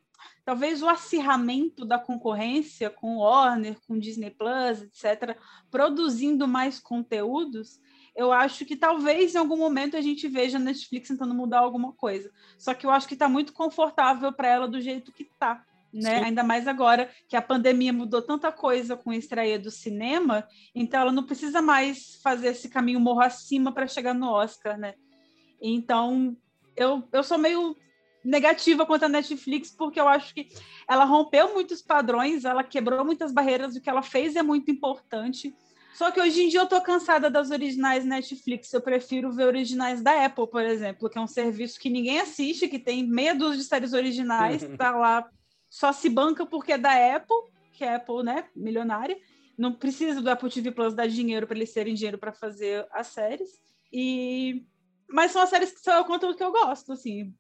talvez 0.45 0.83
o 0.83 0.89
acirramento 0.89 1.85
da 1.85 1.99
concorrência 1.99 2.91
com 2.91 3.19
Warner, 3.19 3.77
com 3.87 3.99
Disney 3.99 4.31
Plus, 4.31 4.83
etc., 4.83 5.37
produzindo 5.71 6.49
mais 6.49 6.79
conteúdos, 6.79 7.81
eu 8.17 8.33
acho 8.33 8.65
que 8.65 8.77
talvez 8.77 9.35
em 9.35 9.39
algum 9.39 9.57
momento 9.57 9.97
a 9.97 10.01
gente 10.01 10.29
veja 10.29 10.59
a 10.59 10.61
Netflix 10.61 11.09
tentando 11.09 11.35
mudar 11.35 11.61
alguma 11.61 11.93
coisa. 11.93 12.31
Só 12.59 12.75
que 12.75 12.85
eu 12.85 12.91
acho 12.91 13.07
que 13.07 13.15
está 13.15 13.29
muito 13.29 13.53
confortável 13.53 14.33
para 14.33 14.49
ela 14.49 14.69
do 14.69 14.81
jeito 14.81 15.13
que 15.13 15.23
está. 15.23 15.65
Né? 15.93 16.25
Ainda 16.25 16.43
mais 16.43 16.69
agora 16.69 17.11
que 17.29 17.37
a 17.37 17.43
pandemia 17.43 17.93
mudou 17.93 18.23
tanta 18.23 18.53
coisa 18.53 18.97
com 18.97 19.13
estreia 19.13 19.59
do 19.59 19.71
cinema, 19.71 20.47
então 20.75 21.01
ela 21.01 21.13
não 21.13 21.25
precisa 21.25 21.61
mais 21.61 22.21
fazer 22.23 22.49
esse 22.49 22.69
caminho 22.69 23.01
morro 23.01 23.21
acima 23.21 23.73
para 23.73 23.87
chegar 23.87 24.15
no 24.15 24.29
Oscar, 24.31 24.79
né? 24.79 24.95
Então, 25.61 26.37
eu, 26.77 27.07
eu 27.13 27.23
sou 27.23 27.39
meio 27.39 27.77
negativa 28.25 28.87
quanto 28.87 29.05
a 29.05 29.09
Netflix, 29.09 29.71
porque 29.71 30.01
eu 30.01 30.09
acho 30.09 30.35
que 30.35 30.49
ela 30.89 31.05
rompeu 31.05 31.53
muitos 31.55 31.83
padrões, 31.83 32.45
ela 32.45 32.63
quebrou 32.63 33.05
muitas 33.05 33.33
barreiras, 33.33 33.75
o 33.75 33.81
que 33.81 33.91
ela 33.91 34.03
fez 34.03 34.37
é 34.37 34.43
muito 34.43 34.71
importante. 34.71 35.55
Só 35.95 36.11
que 36.11 36.21
hoje 36.21 36.45
em 36.45 36.49
dia 36.49 36.61
eu 36.61 36.69
tô 36.69 36.81
cansada 36.81 37.29
das 37.29 37.51
originais 37.51 38.05
Netflix. 38.05 38.73
Eu 38.73 38.81
prefiro 38.81 39.33
ver 39.33 39.45
originais 39.45 40.01
da 40.01 40.25
Apple, 40.25 40.47
por 40.49 40.63
exemplo, 40.63 41.11
que 41.11 41.19
é 41.19 41.21
um 41.21 41.27
serviço 41.27 41.79
que 41.79 41.91
ninguém 41.91 42.21
assiste, 42.21 42.69
que 42.69 42.79
tem 42.79 43.07
meia 43.07 43.35
dúzia 43.35 43.59
de 43.59 43.65
séries 43.65 43.93
originais, 43.93 44.63
tá 44.79 44.93
lá 44.93 45.29
só 45.71 45.93
se 45.93 46.11
banca 46.11 46.45
porque 46.45 46.73
é 46.73 46.79
da 46.79 47.17
Apple, 47.17 47.37
que 47.73 47.85
é 47.85 47.95
Apple, 47.95 48.25
né, 48.25 48.49
milionária. 48.55 49.17
Não 49.57 49.73
precisa 49.73 50.21
do 50.21 50.29
Apple 50.29 50.51
TV 50.51 50.73
Plus 50.73 50.95
dar 50.95 51.07
dinheiro 51.07 51.47
para 51.47 51.57
eles 51.57 51.73
terem 51.73 51.95
dinheiro 51.95 52.19
para 52.19 52.33
fazer 52.33 52.87
as 52.91 53.07
séries. 53.07 53.51
E 53.93 54.67
mas 55.13 55.33
são 55.33 55.43
as 55.43 55.51
séries 55.51 55.73
que 55.73 55.81
são 55.81 56.01
o 56.01 56.05
conteúdo 56.05 56.37
que 56.37 56.45
eu 56.45 56.53
gosto, 56.53 56.93
assim. 56.93 57.35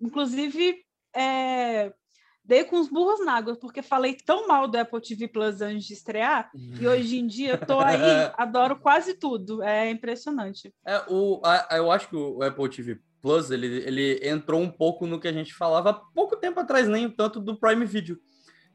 Inclusive, 0.00 0.84
é... 1.14 1.92
dei 2.44 2.64
com 2.64 2.78
os 2.78 2.88
burros 2.88 3.24
na 3.24 3.34
água, 3.34 3.56
porque 3.56 3.82
falei 3.82 4.16
tão 4.16 4.46
mal 4.46 4.68
do 4.68 4.78
Apple 4.78 5.00
TV 5.00 5.28
Plus 5.28 5.60
antes 5.60 5.86
de 5.86 5.94
estrear, 5.94 6.50
e 6.54 6.86
hoje 6.86 7.18
em 7.18 7.26
dia 7.26 7.52
eu 7.52 7.66
tô 7.66 7.80
aí, 7.80 7.98
adoro 8.38 8.78
quase 8.78 9.14
tudo. 9.14 9.62
É 9.62 9.90
impressionante. 9.90 10.72
É, 10.86 11.04
o, 11.08 11.40
a, 11.44 11.76
eu 11.76 11.90
acho 11.90 12.08
que 12.08 12.16
o 12.16 12.42
Apple 12.42 12.68
TV 12.68 13.00
Plus, 13.20 13.50
ele, 13.50 13.66
ele 13.66 14.28
entrou 14.28 14.60
um 14.60 14.70
pouco 14.70 15.06
no 15.06 15.18
que 15.18 15.28
a 15.28 15.32
gente 15.32 15.54
falava 15.54 15.90
há 15.90 15.94
pouco 15.94 16.36
tempo 16.36 16.60
atrás, 16.60 16.88
nem 16.88 17.08
tanto 17.08 17.40
do 17.40 17.58
Prime 17.58 17.84
Video, 17.84 18.18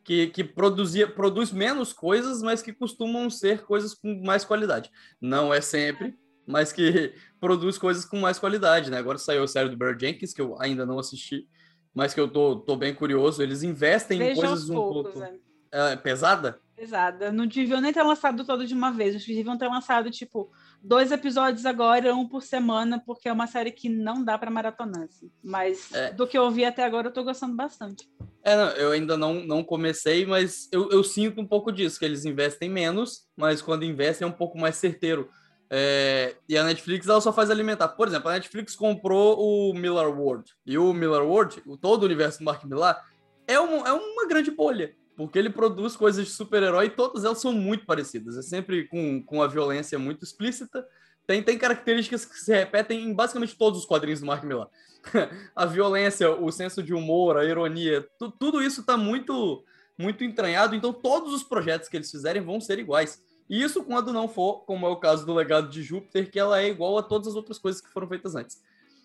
que, 0.03 0.27
que 0.27 0.43
produzia, 0.43 1.07
produz 1.07 1.51
menos 1.51 1.93
coisas, 1.93 2.41
mas 2.41 2.61
que 2.61 2.73
costumam 2.73 3.29
ser 3.29 3.63
coisas 3.63 3.93
com 3.93 4.21
mais 4.23 4.43
qualidade. 4.43 4.91
Não 5.19 5.53
é 5.53 5.61
sempre, 5.61 6.17
mas 6.45 6.73
que 6.73 7.13
produz 7.39 7.77
coisas 7.77 8.05
com 8.05 8.19
mais 8.19 8.39
qualidade, 8.39 8.89
né? 8.89 8.97
Agora 8.97 9.17
saiu 9.17 9.43
a 9.43 9.47
série 9.47 9.69
do 9.69 9.77
Barry 9.77 9.97
Jenkins, 9.99 10.33
que 10.33 10.41
eu 10.41 10.59
ainda 10.59 10.85
não 10.85 10.99
assisti, 10.99 11.47
mas 11.93 12.13
que 12.13 12.19
eu 12.19 12.27
tô, 12.27 12.57
tô 12.57 12.75
bem 12.75 12.93
curioso. 12.93 13.41
Eles 13.41 13.63
investem 13.63 14.21
em 14.21 14.35
coisas 14.35 14.69
um 14.69 14.75
poucos, 14.75 15.13
pouco... 15.13 15.23
É. 15.23 15.51
É, 15.71 15.95
pesada? 15.95 16.59
Pesada. 16.75 17.31
Não 17.31 17.47
deviam 17.47 17.79
nem 17.79 17.93
ter 17.93 18.03
lançado 18.03 18.45
todo 18.45 18.67
de 18.67 18.73
uma 18.73 18.91
vez. 18.91 19.15
Eles 19.15 19.25
deviam 19.25 19.57
ter 19.57 19.69
lançado, 19.69 20.11
tipo, 20.11 20.51
dois 20.83 21.11
episódios 21.11 21.65
agora, 21.65 22.13
um 22.15 22.27
por 22.27 22.41
semana, 22.41 23.01
porque 23.05 23.29
é 23.29 23.33
uma 23.33 23.47
série 23.47 23.71
que 23.71 23.87
não 23.87 24.23
dá 24.23 24.37
para 24.37 24.51
maratonar. 24.51 25.03
Assim. 25.03 25.31
Mas 25.43 25.93
é. 25.93 26.11
do 26.11 26.27
que 26.27 26.37
eu 26.37 26.49
vi 26.49 26.65
até 26.65 26.83
agora, 26.83 27.07
eu 27.07 27.13
tô 27.13 27.23
gostando 27.23 27.55
bastante. 27.55 28.09
É, 28.43 28.55
não, 28.55 28.69
eu 28.71 28.91
ainda 28.91 29.15
não, 29.15 29.35
não 29.35 29.63
comecei, 29.63 30.25
mas 30.25 30.67
eu, 30.71 30.89
eu 30.89 31.03
sinto 31.03 31.39
um 31.39 31.45
pouco 31.45 31.71
disso, 31.71 31.99
que 31.99 32.05
eles 32.05 32.25
investem 32.25 32.69
menos, 32.69 33.27
mas 33.37 33.61
quando 33.61 33.85
investem 33.85 34.25
é 34.25 34.29
um 34.29 34.33
pouco 34.33 34.57
mais 34.57 34.75
certeiro. 34.75 35.29
É, 35.69 36.35
e 36.49 36.57
a 36.57 36.63
Netflix 36.65 37.07
ela 37.07 37.21
só 37.21 37.31
faz 37.31 37.49
alimentar. 37.49 37.87
Por 37.89 38.07
exemplo, 38.07 38.29
a 38.29 38.33
Netflix 38.33 38.75
comprou 38.75 39.37
o 39.39 39.73
Miller 39.73 40.09
World. 40.09 40.51
E 40.65 40.77
o 40.77 40.91
Miller 40.91 41.23
World, 41.23 41.63
todo 41.79 42.03
o 42.03 42.05
universo 42.05 42.39
do 42.39 42.45
Mark 42.45 42.63
Millar, 42.65 43.01
é, 43.47 43.59
um, 43.59 43.85
é 43.85 43.93
uma 43.93 44.27
grande 44.27 44.51
bolha 44.51 44.93
porque 45.21 45.37
ele 45.37 45.51
produz 45.51 45.95
coisas 45.95 46.25
de 46.25 46.31
super-herói 46.31 46.87
e 46.87 46.89
todas 46.89 47.23
elas 47.23 47.39
são 47.39 47.53
muito 47.53 47.85
parecidas. 47.85 48.37
É 48.37 48.41
sempre 48.41 48.87
com, 48.87 49.21
com 49.23 49.43
a 49.43 49.47
violência 49.47 49.99
muito 49.99 50.23
explícita. 50.23 50.83
Tem, 51.27 51.43
tem 51.43 51.59
características 51.59 52.25
que 52.25 52.39
se 52.39 52.51
repetem 52.51 53.03
em 53.03 53.13
basicamente 53.13 53.55
todos 53.55 53.81
os 53.81 53.85
quadrinhos 53.85 54.19
do 54.19 54.25
Mark 54.25 54.43
Millar. 54.43 54.67
a 55.55 55.65
violência, 55.67 56.31
o 56.31 56.51
senso 56.51 56.81
de 56.81 56.91
humor, 56.91 57.37
a 57.37 57.45
ironia, 57.45 58.03
tu, 58.17 58.31
tudo 58.31 58.63
isso 58.63 58.81
está 58.81 58.97
muito, 58.97 59.63
muito 59.95 60.23
entranhado. 60.23 60.75
Então, 60.75 60.91
todos 60.91 61.35
os 61.35 61.43
projetos 61.43 61.87
que 61.87 61.97
eles 61.97 62.09
fizerem 62.09 62.41
vão 62.41 62.59
ser 62.59 62.79
iguais. 62.79 63.23
E 63.47 63.61
isso 63.61 63.83
quando 63.83 64.11
não 64.11 64.27
for, 64.27 64.65
como 64.65 64.87
é 64.87 64.89
o 64.89 64.95
caso 64.95 65.23
do 65.23 65.35
Legado 65.35 65.69
de 65.69 65.83
Júpiter, 65.83 66.31
que 66.31 66.39
ela 66.39 66.59
é 66.59 66.67
igual 66.67 66.97
a 66.97 67.03
todas 67.03 67.27
as 67.27 67.35
outras 67.35 67.59
coisas 67.59 67.79
que 67.79 67.91
foram 67.91 68.07
feitas 68.07 68.33
antes. 68.33 68.59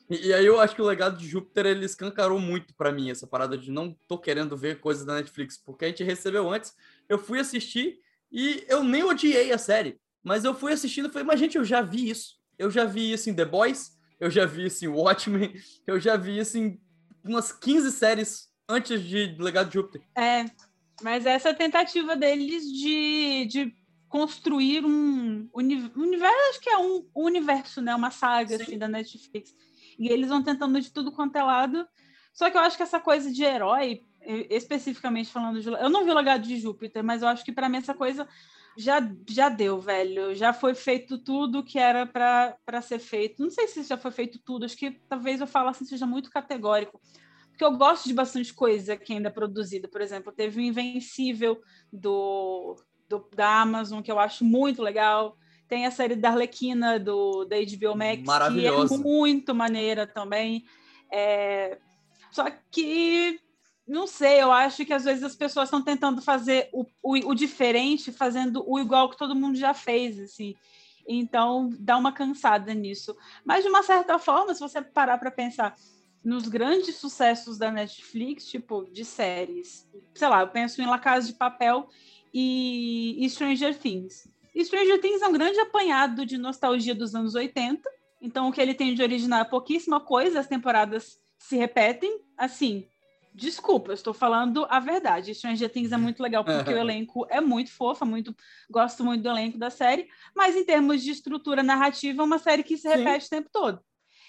E, 0.09 0.29
e, 0.29 0.35
aí 0.35 0.47
eu 0.47 0.61
acho 0.61 0.75
que 0.75 0.83
o 0.83 0.87
legado 0.87 1.17
de 1.17 1.27
Júpiter 1.27 1.67
ele 1.67 1.85
escancarou 1.85 2.39
muito 2.39 2.75
para 2.75 2.93
mim 2.93 3.11
essa 3.11 3.27
parada 3.27 3.59
de 3.59 3.71
não 3.71 3.97
tô 4.07 4.19
querendo 4.19 4.57
ver 4.57 4.81
coisas 4.81 5.05
da 5.05 5.15
Netflix, 5.15 5.59
porque 5.59 5.85
a 5.85 5.89
gente 5.89 6.05
recebeu 6.05 6.51
antes, 6.51 6.73
eu 7.09 7.19
fui 7.19 7.41
assistir 7.41 7.99
e 8.31 8.65
eu 8.69 8.85
nem 8.85 9.03
odiei 9.03 9.53
a 9.53 9.59
série, 9.59 9.99
mas 10.23 10.45
eu 10.45 10.55
fui 10.55 10.73
assistindo 10.73 11.09
e 11.09 11.13
falei, 11.13 11.27
mas 11.27 11.41
gente, 11.41 11.57
eu 11.57 11.65
já 11.65 11.81
vi 11.81 12.09
isso. 12.09 12.37
Eu 12.59 12.71
já 12.71 12.85
vi 12.85 13.13
isso 13.13 13.29
em 13.29 13.35
The 13.35 13.45
Boys, 13.45 13.93
eu 14.19 14.31
já 14.31 14.47
vi 14.47 14.67
isso 14.67 14.85
em 14.85 14.89
Watchmen, 14.89 15.55
eu 15.87 16.01
já 16.01 16.17
vi 16.17 16.39
isso 16.39 16.57
em 16.57 16.81
umas 17.25 17.53
15 17.53 17.93
séries 17.93 18.49
antes 18.69 19.03
de 19.03 19.37
Legado 19.39 19.69
de 19.69 19.75
Júpiter. 19.75 20.03
É, 20.17 20.45
mas 21.03 21.27
essa 21.27 21.53
tentativa 21.53 22.17
deles 22.17 22.65
de, 22.65 23.47
de 23.47 23.75
construir 24.09 24.85
um, 24.85 25.49
universo, 25.53 26.37
acho 26.51 26.61
que 26.61 26.71
é 26.71 26.79
um, 26.79 27.07
um 27.15 27.25
universo, 27.25 27.81
né? 27.81 27.95
Uma 27.95 28.11
saga 28.11 28.57
assim, 28.57 28.79
da 28.79 28.89
Netflix 28.89 29.55
e 29.99 30.09
eles 30.09 30.29
vão 30.29 30.43
tentando 30.43 30.81
de 30.81 30.91
tudo 30.91 31.13
quanto 31.13 31.37
é 31.37 31.43
lado. 31.43 31.87
Só 32.33 32.51
que 32.51 32.57
eu 32.57 32.61
acho 32.61 32.77
que 32.77 32.83
essa 32.83 33.01
coisa 33.01 33.33
de 33.33 33.43
herói, 33.43 34.05
especificamente 34.51 35.31
falando 35.31 35.61
de. 35.61 35.69
Eu 35.69 35.89
não 35.89 36.05
vi 36.05 36.11
o 36.11 36.15
legado 36.15 36.43
de 36.43 36.59
Júpiter, 36.59 37.03
mas 37.03 37.23
eu 37.23 37.29
acho 37.29 37.45
que 37.45 37.53
para 37.53 37.69
mim 37.69 37.79
essa 37.79 37.95
coisa 37.95 38.29
já, 38.77 39.01
já 39.27 39.49
deu, 39.49 39.81
velho. 39.81 40.35
Já 40.35 40.53
foi 40.53 40.75
feito 40.75 41.19
tudo 41.19 41.65
que 41.65 41.79
era 41.79 42.05
para 42.07 42.83
ser 42.83 42.99
feito. 42.99 43.43
Não 43.43 43.51
sei 43.51 43.67
se 43.67 43.83
já 43.83 43.97
foi 43.97 44.11
feito 44.11 44.39
tudo, 44.39 44.65
acho 44.65 44.77
que 44.77 44.91
talvez 45.09 45.41
eu 45.41 45.47
falasse 45.47 45.83
assim, 45.83 45.91
seja 45.91 46.07
muito 46.07 46.31
categórico. 46.31 47.01
Porque 47.49 47.65
eu 47.65 47.73
gosto 47.75 48.07
de 48.07 48.13
bastante 48.13 48.53
coisa 48.53 48.99
que 48.99 49.15
ainda 49.15 49.29
é 49.29 49.33
produzida. 49.33 49.89
Por 49.89 50.03
exemplo, 50.03 50.31
teve 50.31 50.61
o 50.61 50.63
Invencível 50.63 51.59
do, 51.91 52.77
do, 53.09 53.27
da 53.35 53.63
Amazon, 53.63 54.03
que 54.03 54.13
eu 54.13 54.19
acho 54.19 54.45
muito 54.45 54.83
legal. 54.83 55.39
Tem 55.69 55.85
a 55.85 55.91
série 55.91 56.15
da 56.15 56.31
Arlequina 56.31 56.99
do, 56.99 57.45
da 57.45 57.57
HBO 57.57 57.97
Max, 57.97 58.23
que 58.55 58.67
é 58.67 58.99
muito 58.99 59.55
maneira 59.55 60.07
também. 60.07 60.65
É... 61.11 61.79
Só 62.31 62.45
que, 62.71 63.41
não 63.87 64.07
sei, 64.07 64.43
eu 64.43 64.53
acho 64.53 64.85
que 64.85 64.93
às 64.93 65.05
vezes 65.05 65.25
as 65.25 65.35
pessoas 65.35 65.69
estão 65.69 65.83
tentando 65.83 66.23
fazer 66.23 66.69
o, 66.73 66.85
o, 67.03 67.31
o, 67.31 67.35
diferente, 67.35 68.13
fazendo 68.13 68.63
o 68.67 68.79
igual 68.79 69.11
que 69.11 69.17
todo 69.19 69.35
mundo 69.35 69.57
já 69.57 69.75
fez, 69.75 70.21
assim. 70.21 70.55
Então, 71.09 71.71
dá 71.79 71.97
uma 71.97 72.13
cansada 72.13 72.73
nisso. 72.75 73.17
Mas, 73.45 73.65
de 73.65 73.71
uma 73.71 73.83
certa 73.83 74.19
forma, 74.19 74.55
se 74.55 74.61
você 74.61 74.83
parar 74.83 75.19
para 75.19 75.31
pensar 75.31 75.75
nos 76.23 76.49
grandes 76.49 76.97
sucessos 76.97 77.57
da 77.59 77.71
Netflix, 77.71 78.47
tipo, 78.47 78.85
de 78.93 79.05
séries, 79.05 79.89
sei 80.15 80.29
lá, 80.29 80.41
eu 80.41 80.49
penso 80.49 80.83
em 80.83 80.87
La 80.87 80.99
Casa 80.99 81.29
de 81.29 81.35
Papel 81.35 81.89
e, 82.35 83.25
e 83.25 83.31
Stranger 83.31 83.79
Things 83.79 84.29
Stranger 84.65 85.01
Things 85.01 85.23
é 85.23 85.29
um 85.29 85.33
grande 85.33 85.59
apanhado 85.61 86.25
de 86.25 86.39
nostalgia 86.39 86.95
dos 86.95 87.15
anos 87.15 87.35
80. 87.35 87.83
Então, 88.21 88.49
o 88.49 88.53
que 88.53 88.61
ele 88.61 88.75
tem 88.75 88.95
de 88.95 89.03
original 89.03 89.41
é 89.41 89.45
pouquíssima 89.45 90.01
coisa, 90.01 90.41
as 90.41 90.47
temporadas 90.47 91.19
se 91.39 91.57
repetem. 91.57 92.21
Assim, 92.37 92.89
desculpa, 93.35 93.91
eu 93.91 93.95
estou 93.95 94.15
falando 94.15 94.67
a 94.71 94.81
verdade. 94.81 95.35
Stranger 95.35 95.71
Things 95.71 95.93
é 95.93 95.97
muito 95.97 96.23
legal 96.23 96.43
porque 96.43 96.73
o 96.73 96.79
elenco 96.79 97.27
é 97.29 97.41
muito 97.41 97.71
fofa, 97.71 98.05
muito 98.05 98.35
gosto 98.71 99.05
muito 99.05 99.23
do 99.23 99.29
elenco 99.29 99.59
da 99.59 99.69
série, 99.69 100.09
mas 100.35 100.57
em 100.57 100.65
termos 100.65 101.03
de 101.03 101.11
estrutura 101.11 101.63
narrativa, 101.63 102.23
é 102.23 102.25
uma 102.25 102.39
série 102.39 102.63
que 102.63 102.79
se 102.79 102.89
repete 102.89 103.27
Sim. 103.27 103.27
o 103.27 103.39
tempo 103.39 103.51
todo. 103.53 103.81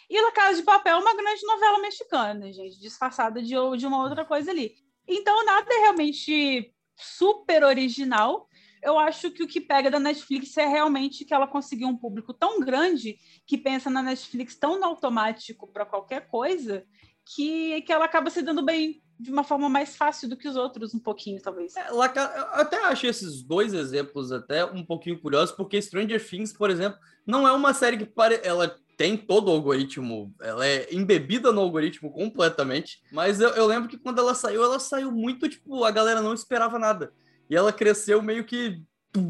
E 0.09 0.21
La 0.21 0.31
Casa 0.31 0.57
de 0.57 0.63
Papel 0.63 0.97
é 0.97 0.99
uma 0.99 1.15
grande 1.15 1.45
novela 1.45 1.79
mexicana, 1.79 2.51
gente, 2.51 2.79
disfarçada 2.79 3.41
de, 3.41 3.55
de 3.77 3.87
uma 3.87 4.03
outra 4.03 4.23
coisa 4.25 4.51
ali. 4.51 4.75
Então, 5.07 5.45
nada 5.45 5.73
é 5.73 5.79
realmente 5.79 6.73
super 6.95 7.63
original, 7.63 8.47
eu 8.87 8.97
acho 8.97 9.29
que 9.31 9.43
o 9.43 9.47
que 9.47 9.59
pega 9.59 9.91
da 9.91 9.99
Netflix 9.99 10.55
é 10.55 10.65
realmente 10.65 11.25
que 11.25 11.33
ela 11.33 11.45
conseguiu 11.45 11.89
um 11.89 11.97
público 11.97 12.33
tão 12.33 12.61
grande 12.61 13.17
que 13.45 13.57
pensa 13.57 13.89
na 13.89 14.01
Netflix 14.01 14.55
tão 14.55 14.79
no 14.79 14.85
automático 14.85 15.67
para 15.67 15.85
qualquer 15.85 16.27
coisa 16.27 16.85
que, 17.25 17.81
que 17.81 17.91
ela 17.91 18.05
acaba 18.05 18.29
se 18.29 18.41
dando 18.41 18.63
bem 18.63 19.01
de 19.19 19.29
uma 19.29 19.43
forma 19.43 19.67
mais 19.67 19.97
fácil 19.97 20.29
do 20.29 20.37
que 20.37 20.47
os 20.47 20.55
outros, 20.55 20.93
um 20.93 20.99
pouquinho, 20.99 21.41
talvez. 21.41 21.75
É, 21.75 21.89
eu 21.89 22.01
até 22.01 22.85
acho 22.85 23.07
esses 23.07 23.41
dois 23.41 23.73
exemplos 23.73 24.31
até 24.31 24.63
um 24.63 24.85
pouquinho 24.85 25.19
curiosos, 25.19 25.53
porque 25.53 25.81
Stranger 25.81 26.23
Things, 26.25 26.53
por 26.53 26.69
exemplo, 26.69 26.99
não 27.25 27.47
é 27.47 27.51
uma 27.51 27.73
série 27.73 27.97
que 27.97 28.05
pare... 28.05 28.39
ela 28.43 28.73
tem 28.95 29.17
todo 29.17 29.49
o 29.49 29.51
algoritmo, 29.51 30.33
ela 30.39 30.65
é 30.65 30.87
embebida 30.93 31.51
no 31.51 31.61
algoritmo 31.61 32.11
completamente, 32.11 33.01
mas 33.11 33.41
eu, 33.41 33.49
eu 33.49 33.65
lembro 33.67 33.89
que 33.89 33.97
quando 33.97 34.19
ela 34.19 34.33
saiu, 34.33 34.63
ela 34.63 34.79
saiu 34.79 35.11
muito, 35.11 35.49
tipo, 35.49 35.83
a 35.83 35.91
galera 35.91 36.21
não 36.21 36.33
esperava 36.33 36.79
nada. 36.79 37.11
E 37.49 37.55
ela 37.55 37.71
cresceu 37.71 38.21
meio 38.21 38.45
que. 38.45 38.81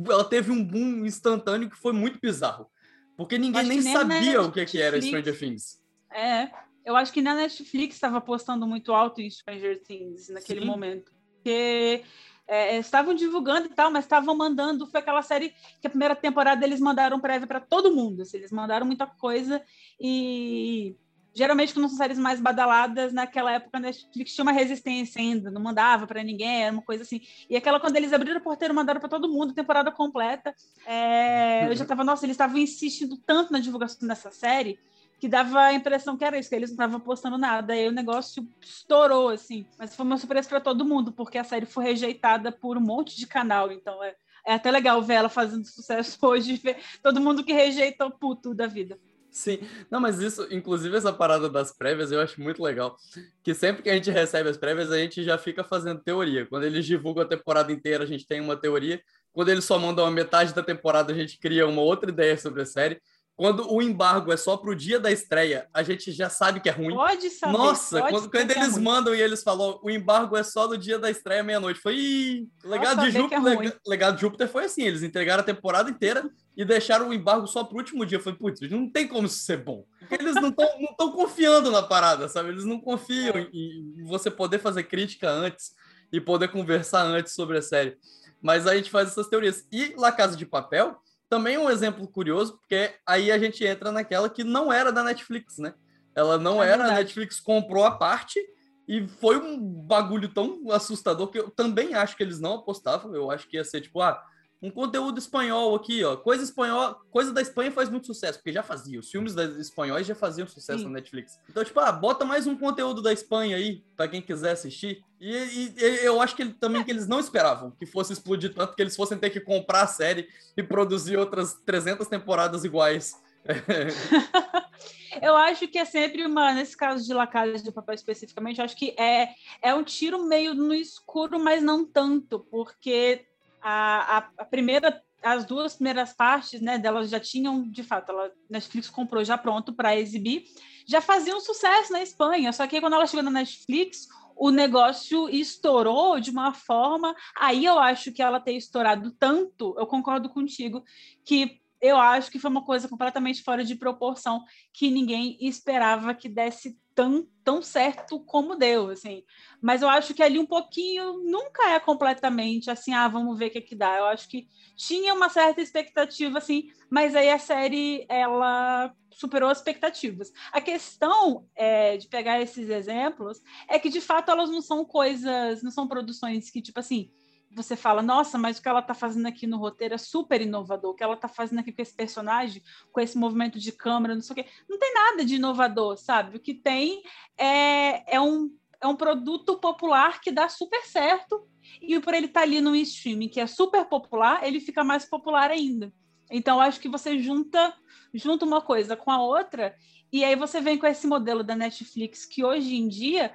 Ela 0.09 0.25
teve 0.25 0.51
um 0.51 0.63
boom 0.63 1.05
instantâneo 1.05 1.69
que 1.69 1.77
foi 1.77 1.93
muito 1.93 2.19
bizarro. 2.21 2.69
Porque 3.15 3.37
ninguém 3.37 3.65
nem, 3.65 3.81
nem 3.81 3.93
sabia 3.93 4.41
o 4.41 4.51
que, 4.51 4.65
que 4.65 4.81
era 4.81 5.01
Stranger 5.01 5.37
Things. 5.37 5.81
É, 6.11 6.49
eu 6.85 6.95
acho 6.95 7.11
que 7.11 7.21
na 7.21 7.35
Netflix 7.35 7.95
estava 7.95 8.21
postando 8.21 8.67
muito 8.67 8.93
alto 8.93 9.21
em 9.21 9.29
Stranger 9.29 9.81
Things 9.81 10.29
naquele 10.29 10.61
Sim. 10.61 10.67
momento. 10.67 11.11
Porque 11.33 12.03
é, 12.47 12.77
estavam 12.77 13.13
divulgando 13.13 13.67
e 13.67 13.69
tal, 13.69 13.91
mas 13.91 14.05
estavam 14.05 14.35
mandando. 14.35 14.87
Foi 14.87 14.99
aquela 14.99 15.21
série 15.21 15.53
que 15.81 15.87
a 15.87 15.89
primeira 15.89 16.15
temporada 16.15 16.65
eles 16.65 16.79
mandaram 16.79 17.19
prévia 17.19 17.47
para 17.47 17.59
todo 17.59 17.93
mundo. 17.93 18.21
Assim, 18.21 18.37
eles 18.37 18.51
mandaram 18.51 18.85
muita 18.85 19.05
coisa 19.05 19.61
e 19.99 20.95
geralmente 21.37 21.71
quando 21.71 21.87
são 21.87 21.97
séries 21.97 22.17
mais 22.17 22.41
badaladas, 22.41 23.13
naquela 23.13 23.51
época 23.51 23.77
a 23.77 23.79
Netflix 23.79 24.33
tinha 24.33 24.41
uma 24.41 24.51
resistência 24.51 25.21
ainda, 25.21 25.51
não 25.51 25.61
mandava 25.61 26.07
para 26.07 26.23
ninguém, 26.23 26.63
era 26.63 26.73
uma 26.73 26.81
coisa 26.81 27.03
assim. 27.03 27.21
E 27.47 27.55
aquela, 27.55 27.79
quando 27.79 27.95
eles 27.95 28.11
abriram 28.11 28.39
o 28.39 28.43
porteiro, 28.43 28.73
mandaram 28.73 28.99
para 28.99 29.07
todo 29.07 29.29
mundo, 29.29 29.53
temporada 29.53 29.91
completa, 29.91 30.51
é, 30.83 31.67
eu 31.69 31.75
já 31.75 31.85
tava, 31.85 32.03
nossa, 32.03 32.25
eles 32.25 32.33
estavam 32.33 32.57
insistindo 32.57 33.15
tanto 33.17 33.53
na 33.53 33.59
divulgação 33.59 34.07
dessa 34.07 34.31
série, 34.31 34.79
que 35.19 35.29
dava 35.29 35.59
a 35.59 35.73
impressão 35.73 36.17
que 36.17 36.25
era 36.25 36.39
isso, 36.39 36.49
que 36.49 36.55
eles 36.55 36.71
não 36.71 36.75
estavam 36.75 36.99
postando 36.99 37.37
nada. 37.37 37.73
Aí 37.73 37.87
o 37.87 37.91
negócio 37.91 38.47
estourou, 38.59 39.29
assim. 39.29 39.65
Mas 39.77 39.95
foi 39.95 40.05
uma 40.05 40.17
surpresa 40.17 40.49
para 40.49 40.61
todo 40.61 40.85
mundo, 40.85 41.11
porque 41.11 41.37
a 41.37 41.43
série 41.43 41.65
foi 41.67 41.83
rejeitada 41.83 42.51
por 42.51 42.77
um 42.77 42.81
monte 42.81 43.15
de 43.15 43.27
canal. 43.27 43.71
Então 43.71 44.03
é, 44.03 44.15
é 44.45 44.53
até 44.53 44.71
legal 44.71 45.01
ver 45.01 45.15
ela 45.15 45.29
fazendo 45.29 45.65
sucesso 45.69 46.17
hoje, 46.21 46.55
ver 46.55 46.77
todo 47.01 47.21
mundo 47.21 47.43
que 47.43 47.53
rejeitou 47.53 48.11
puto 48.11 48.53
da 48.53 48.67
vida. 48.67 48.99
Sim, 49.37 49.59
não, 49.91 49.99
mas 49.99 50.19
isso, 50.19 50.47
inclusive 50.49 50.97
essa 50.97 51.13
parada 51.13 51.47
das 51.47 51.71
prévias, 51.71 52.11
eu 52.11 52.19
acho 52.19 52.41
muito 52.41 52.61
legal. 52.63 52.97
Que 53.43 53.53
sempre 53.53 53.83
que 53.83 53.89
a 53.89 53.93
gente 53.93 54.09
recebe 54.09 54.49
as 54.49 54.57
prévias, 54.57 54.91
a 54.91 54.97
gente 54.97 55.23
já 55.23 55.37
fica 55.37 55.63
fazendo 55.63 56.01
teoria. 56.01 56.47
Quando 56.47 56.63
eles 56.63 56.87
divulgam 56.87 57.21
a 57.21 57.27
temporada 57.27 57.71
inteira, 57.71 58.03
a 58.03 58.07
gente 58.07 58.25
tem 58.25 58.41
uma 58.41 58.57
teoria. 58.57 58.99
Quando 59.31 59.49
eles 59.49 59.63
só 59.63 59.77
mandam 59.77 60.07
a 60.07 60.09
metade 60.09 60.55
da 60.55 60.63
temporada, 60.63 61.13
a 61.13 61.15
gente 61.15 61.37
cria 61.37 61.67
uma 61.67 61.83
outra 61.83 62.09
ideia 62.09 62.35
sobre 62.35 62.63
a 62.63 62.65
série. 62.65 62.99
Quando 63.37 63.71
o 63.71 63.83
embargo 63.83 64.33
é 64.33 64.35
só 64.37 64.57
pro 64.57 64.75
dia 64.75 64.99
da 64.99 65.11
estreia, 65.11 65.67
a 65.71 65.83
gente 65.83 66.11
já 66.11 66.27
sabe 66.27 66.59
que 66.59 66.67
é 66.67 66.71
ruim. 66.71 66.95
Pode 66.95 67.29
saber. 67.29 67.55
Nossa, 67.55 67.99
pode 67.99 68.11
quando, 68.11 68.31
quando 68.31 68.51
é 68.51 68.57
eles 68.57 68.73
ruim. 68.73 68.83
mandam 68.83 69.13
e 69.13 69.21
eles 69.21 69.43
falam 69.43 69.79
o 69.83 69.91
embargo 69.91 70.35
é 70.35 70.41
só 70.41 70.67
no 70.67 70.75
dia 70.75 70.97
da 70.97 71.11
estreia 71.11 71.43
meia-noite. 71.43 71.79
Foi 71.79 72.47
legado 72.65 73.01
de 73.01 73.09
é 73.09 73.11
Júpiter. 73.11 73.39
ruim. 73.39 73.57
lega- 73.67 73.79
legado 73.85 74.15
de 74.15 74.21
Júpiter 74.21 74.47
foi 74.49 74.63
assim, 74.65 74.81
eles 74.81 75.03
entregaram 75.03 75.41
a 75.41 75.45
temporada 75.45 75.87
inteira 75.87 76.27
e 76.57 76.65
deixaram 76.65 77.09
o 77.09 77.13
embargo 77.13 77.45
só 77.45 77.63
pro 77.63 77.77
último 77.77 78.07
dia. 78.07 78.19
Foi 78.19 78.33
putz, 78.33 78.59
não 78.71 78.89
tem 78.89 79.07
como 79.07 79.27
isso 79.27 79.37
ser 79.45 79.57
bom. 79.63 79.85
Porque 79.99 80.15
eles 80.15 80.33
não 80.33 80.49
estão 80.49 81.11
confiando 81.11 81.69
na 81.69 81.83
parada, 81.83 82.27
sabe? 82.27 82.49
Eles 82.49 82.65
não 82.65 82.79
confiam 82.81 83.35
É. 83.35 83.47
em, 83.53 83.93
em 83.99 84.03
você 84.05 84.31
poder 84.31 84.57
fazer 84.57 84.81
crítica 84.85 85.29
antes 85.29 85.75
e 86.11 86.19
poder 86.19 86.47
conversar 86.47 87.03
antes 87.03 87.33
sobre 87.33 87.59
a 87.59 87.61
série. 87.61 87.97
Mas 88.41 88.65
a 88.65 88.75
gente 88.75 88.89
faz 88.89 89.09
essas 89.09 89.27
teorias. 89.27 89.63
E 89.71 89.93
La 89.95 90.11
Casa 90.11 90.35
de 90.35 90.45
Papel 90.45 90.95
também 91.29 91.57
um 91.57 91.69
exemplo 91.69 92.07
curioso, 92.07 92.57
porque 92.57 92.93
aí 93.05 93.31
a 93.31 93.37
gente 93.37 93.63
entra 93.65 93.91
naquela 93.91 94.29
que 94.29 94.43
não 94.43 94.71
era 94.71 94.91
da 94.91 95.03
Netflix, 95.03 95.57
né? 95.57 95.73
Ela 96.15 96.37
não 96.37 96.63
É 96.63 96.67
era, 96.67 96.75
a 96.75 96.87
verdade. 96.87 96.99
Netflix 97.03 97.39
comprou 97.39 97.83
a 97.83 97.91
parte 97.91 98.39
e 98.87 99.07
foi 99.07 99.37
um 99.37 99.59
bagulho 99.59 100.29
tão 100.29 100.71
assustador 100.71 101.27
que 101.27 101.39
eu 101.39 101.49
também 101.51 101.93
acho 101.93 102.15
que 102.15 102.23
eles 102.23 102.39
não 102.39 102.55
apostavam. 102.55 103.13
Eu 103.13 103.29
acho 103.29 103.47
que 103.47 103.57
ia 103.57 103.63
ser 103.63 103.81
tipo, 103.81 104.01
ah, 104.01 104.23
um 104.61 104.71
conteúdo 104.71 105.19
espanhol 105.19 105.75
aqui, 105.75 106.03
ó. 106.03 106.15
Coisa 106.17 106.43
espanhola, 106.43 106.95
coisa 107.11 107.31
da 107.31 107.41
Espanha 107.41 107.71
faz 107.71 107.89
muito 107.89 108.07
sucesso, 108.07 108.39
porque 108.39 108.51
já 108.51 108.63
fazia. 108.63 108.99
Os 108.99 109.09
filmes 109.11 109.35
das 109.35 109.55
espanhóis 109.57 110.07
já 110.07 110.15
faziam 110.15 110.47
sucesso 110.47 110.79
Sim. 110.79 110.85
na 110.85 110.91
Netflix. 110.93 111.39
Então, 111.49 111.63
tipo, 111.63 111.79
ah, 111.79 111.91
bota 111.91 112.25
mais 112.25 112.47
um 112.47 112.57
conteúdo 112.57 113.01
da 113.01 113.13
Espanha 113.13 113.55
aí, 113.55 113.83
pra 113.95 114.07
quem 114.07 114.21
quiser 114.21 114.51
assistir. 114.51 115.03
E, 115.21 115.31
e- 115.35 115.73
e 115.77 116.05
eu 116.05 116.19
acho 116.21 116.35
que 116.35 116.41
ele- 116.41 116.53
também 116.53 116.83
que 116.83 116.89
eles 116.91 117.07
não 117.07 117.19
esperavam 117.19 117.71
que 117.71 117.85
fosse 117.85 118.13
explodir 118.13 118.53
tanto, 118.53 118.75
que 118.75 118.81
eles 118.81 118.95
fossem 118.95 119.17
ter 119.17 119.29
que 119.29 119.39
comprar 119.39 119.81
a 119.83 119.87
série 119.87 120.27
e 120.55 120.63
produzir 120.63 121.17
outras 121.17 121.53
300 121.65 122.07
temporadas 122.07 122.63
iguais. 122.63 123.13
Eu 125.21 125.35
acho 125.35 125.67
que 125.67 125.79
é 125.79 125.85
sempre 125.85 126.23
uma, 126.25 126.53
nesse 126.53 126.75
caso 126.77 127.03
de 127.05 127.13
La 127.13 127.25
Casa 127.25 127.57
de 127.63 127.71
Papel 127.71 127.95
especificamente, 127.95 128.61
acho 128.61 128.75
que 128.75 128.93
é, 128.99 129.29
é 129.61 129.73
um 129.73 129.83
tiro 129.83 130.23
meio 130.25 130.53
no 130.53 130.73
escuro, 130.73 131.39
mas 131.39 131.63
não 131.63 131.83
tanto, 131.85 132.39
porque 132.51 133.25
a, 133.67 134.17
a, 134.17 134.29
a 134.37 134.45
primeira, 134.45 135.01
as 135.21 135.43
duas 135.43 135.75
primeiras 135.75 136.13
partes, 136.13 136.61
né, 136.61 136.77
delas 136.77 137.09
já 137.09 137.19
tinham, 137.19 137.69
de 137.69 137.83
fato, 137.83 138.11
ela, 138.13 138.31
Netflix 138.49 138.89
comprou 138.89 139.25
já 139.25 139.37
pronto 139.37 139.73
para 139.73 139.97
exibir, 139.97 140.45
já 140.87 141.01
faziam 141.01 141.41
sucesso 141.41 141.91
na 141.91 142.01
Espanha, 142.01 142.53
só 142.53 142.65
que 142.65 142.79
quando 142.79 142.93
ela 142.93 143.05
chegou 143.05 143.23
na 143.23 143.31
Netflix, 143.31 144.07
o 144.37 144.51
negócio 144.51 145.27
estourou 145.29 146.17
de 146.19 146.29
uma 146.29 146.53
forma, 146.53 147.13
aí 147.35 147.65
eu 147.65 147.77
acho 147.77 148.13
que 148.13 148.21
ela 148.21 148.39
ter 148.39 148.53
estourado 148.53 149.11
tanto, 149.19 149.75
eu 149.77 149.85
concordo 149.85 150.29
contigo, 150.29 150.81
que 151.25 151.59
eu 151.81 151.97
acho 151.97 152.31
que 152.31 152.39
foi 152.39 152.49
uma 152.49 152.65
coisa 152.65 152.87
completamente 152.87 153.43
fora 153.43 153.63
de 153.63 153.75
proporção 153.75 154.43
que 154.73 154.89
ninguém 154.89 155.37
esperava 155.39 156.13
que 156.13 156.27
desse 156.27 156.77
tão, 156.97 157.27
tão 157.43 157.61
certo 157.61 158.19
como 158.19 158.55
deu, 158.55 158.89
assim. 158.89 159.23
Mas 159.61 159.83
eu 159.83 159.89
acho 159.89 160.15
que 160.15 160.23
ali 160.23 160.39
um 160.39 160.47
pouquinho 160.47 161.19
nunca 161.23 161.69
é 161.69 161.79
completamente 161.79 162.71
assim, 162.71 162.91
ah, 162.91 163.07
vamos 163.07 163.37
ver 163.37 163.47
o 163.47 163.51
que 163.51 163.61
que 163.61 163.75
dá. 163.75 163.97
Eu 163.97 164.05
acho 164.05 164.27
que 164.27 164.47
tinha 164.75 165.13
uma 165.13 165.29
certa 165.29 165.61
expectativa, 165.61 166.39
assim, 166.39 166.69
mas 166.89 167.15
aí 167.15 167.29
a 167.29 167.37
série, 167.37 168.03
ela 168.09 168.91
superou 169.11 169.49
as 169.49 169.59
expectativas. 169.59 170.31
A 170.51 170.59
questão 170.59 171.47
é, 171.55 171.97
de 171.97 172.07
pegar 172.07 172.41
esses 172.41 172.67
exemplos 172.67 173.39
é 173.69 173.77
que, 173.77 173.89
de 173.89 174.01
fato, 174.01 174.31
elas 174.31 174.49
não 174.49 174.61
são 174.61 174.83
coisas, 174.83 175.61
não 175.61 175.69
são 175.71 175.87
produções 175.87 176.49
que, 176.49 176.63
tipo 176.63 176.79
assim, 176.79 177.11
você 177.57 177.75
fala, 177.75 178.01
nossa, 178.01 178.37
mas 178.37 178.57
o 178.57 178.61
que 178.61 178.69
ela 178.69 178.79
está 178.79 178.93
fazendo 178.93 179.25
aqui 179.25 179.47
no 179.47 179.57
roteiro 179.57 179.95
é 179.95 179.97
super 179.97 180.39
inovador, 180.39 180.91
o 180.91 180.93
que 180.93 181.03
ela 181.03 181.15
está 181.15 181.27
fazendo 181.27 181.59
aqui 181.59 181.71
com 181.71 181.81
esse 181.81 181.93
personagem, 181.93 182.61
com 182.91 183.01
esse 183.01 183.17
movimento 183.17 183.59
de 183.59 183.71
câmera, 183.71 184.13
não 184.13 184.21
sei 184.21 184.33
o 184.33 184.35
quê. 184.35 184.45
Não 184.69 184.77
tem 184.77 184.93
nada 184.93 185.25
de 185.25 185.35
inovador, 185.35 185.97
sabe? 185.97 186.37
O 186.37 186.39
que 186.39 186.53
tem 186.53 187.01
é, 187.37 188.15
é, 188.15 188.21
um, 188.21 188.55
é 188.79 188.87
um 188.87 188.95
produto 188.95 189.57
popular 189.57 190.21
que 190.21 190.31
dá 190.31 190.47
super 190.47 190.83
certo, 190.83 191.47
e 191.81 191.99
por 191.99 192.13
ele 192.13 192.27
estar 192.27 192.41
ali 192.41 192.61
no 192.61 192.75
streaming, 192.75 193.27
que 193.27 193.39
é 193.39 193.47
super 193.47 193.85
popular, 193.85 194.43
ele 194.43 194.59
fica 194.59 194.83
mais 194.83 195.03
popular 195.03 195.51
ainda. 195.51 195.91
Então, 196.29 196.61
acho 196.61 196.79
que 196.79 196.87
você 196.87 197.19
junta, 197.19 197.73
junta 198.13 198.45
uma 198.45 198.61
coisa 198.61 198.95
com 198.95 199.09
a 199.09 199.21
outra, 199.21 199.75
e 200.11 200.23
aí 200.23 200.35
você 200.35 200.61
vem 200.61 200.77
com 200.77 200.87
esse 200.87 201.07
modelo 201.07 201.43
da 201.43 201.55
Netflix, 201.55 202.25
que 202.25 202.43
hoje 202.43 202.75
em 202.75 202.87
dia 202.87 203.33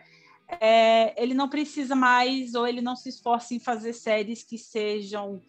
é, 0.61 1.21
ele 1.23 1.35
não 1.35 1.49
precisa 1.49 1.95
mais, 1.95 2.55
ou 2.55 2.67
ele 2.67 2.81
não 2.81 2.97
se 2.97 3.09
esforça 3.09 3.55
em 3.55 3.59
fazer 3.59 3.93
séries 3.93 4.43
que 4.43 4.59
sejam 4.59 5.41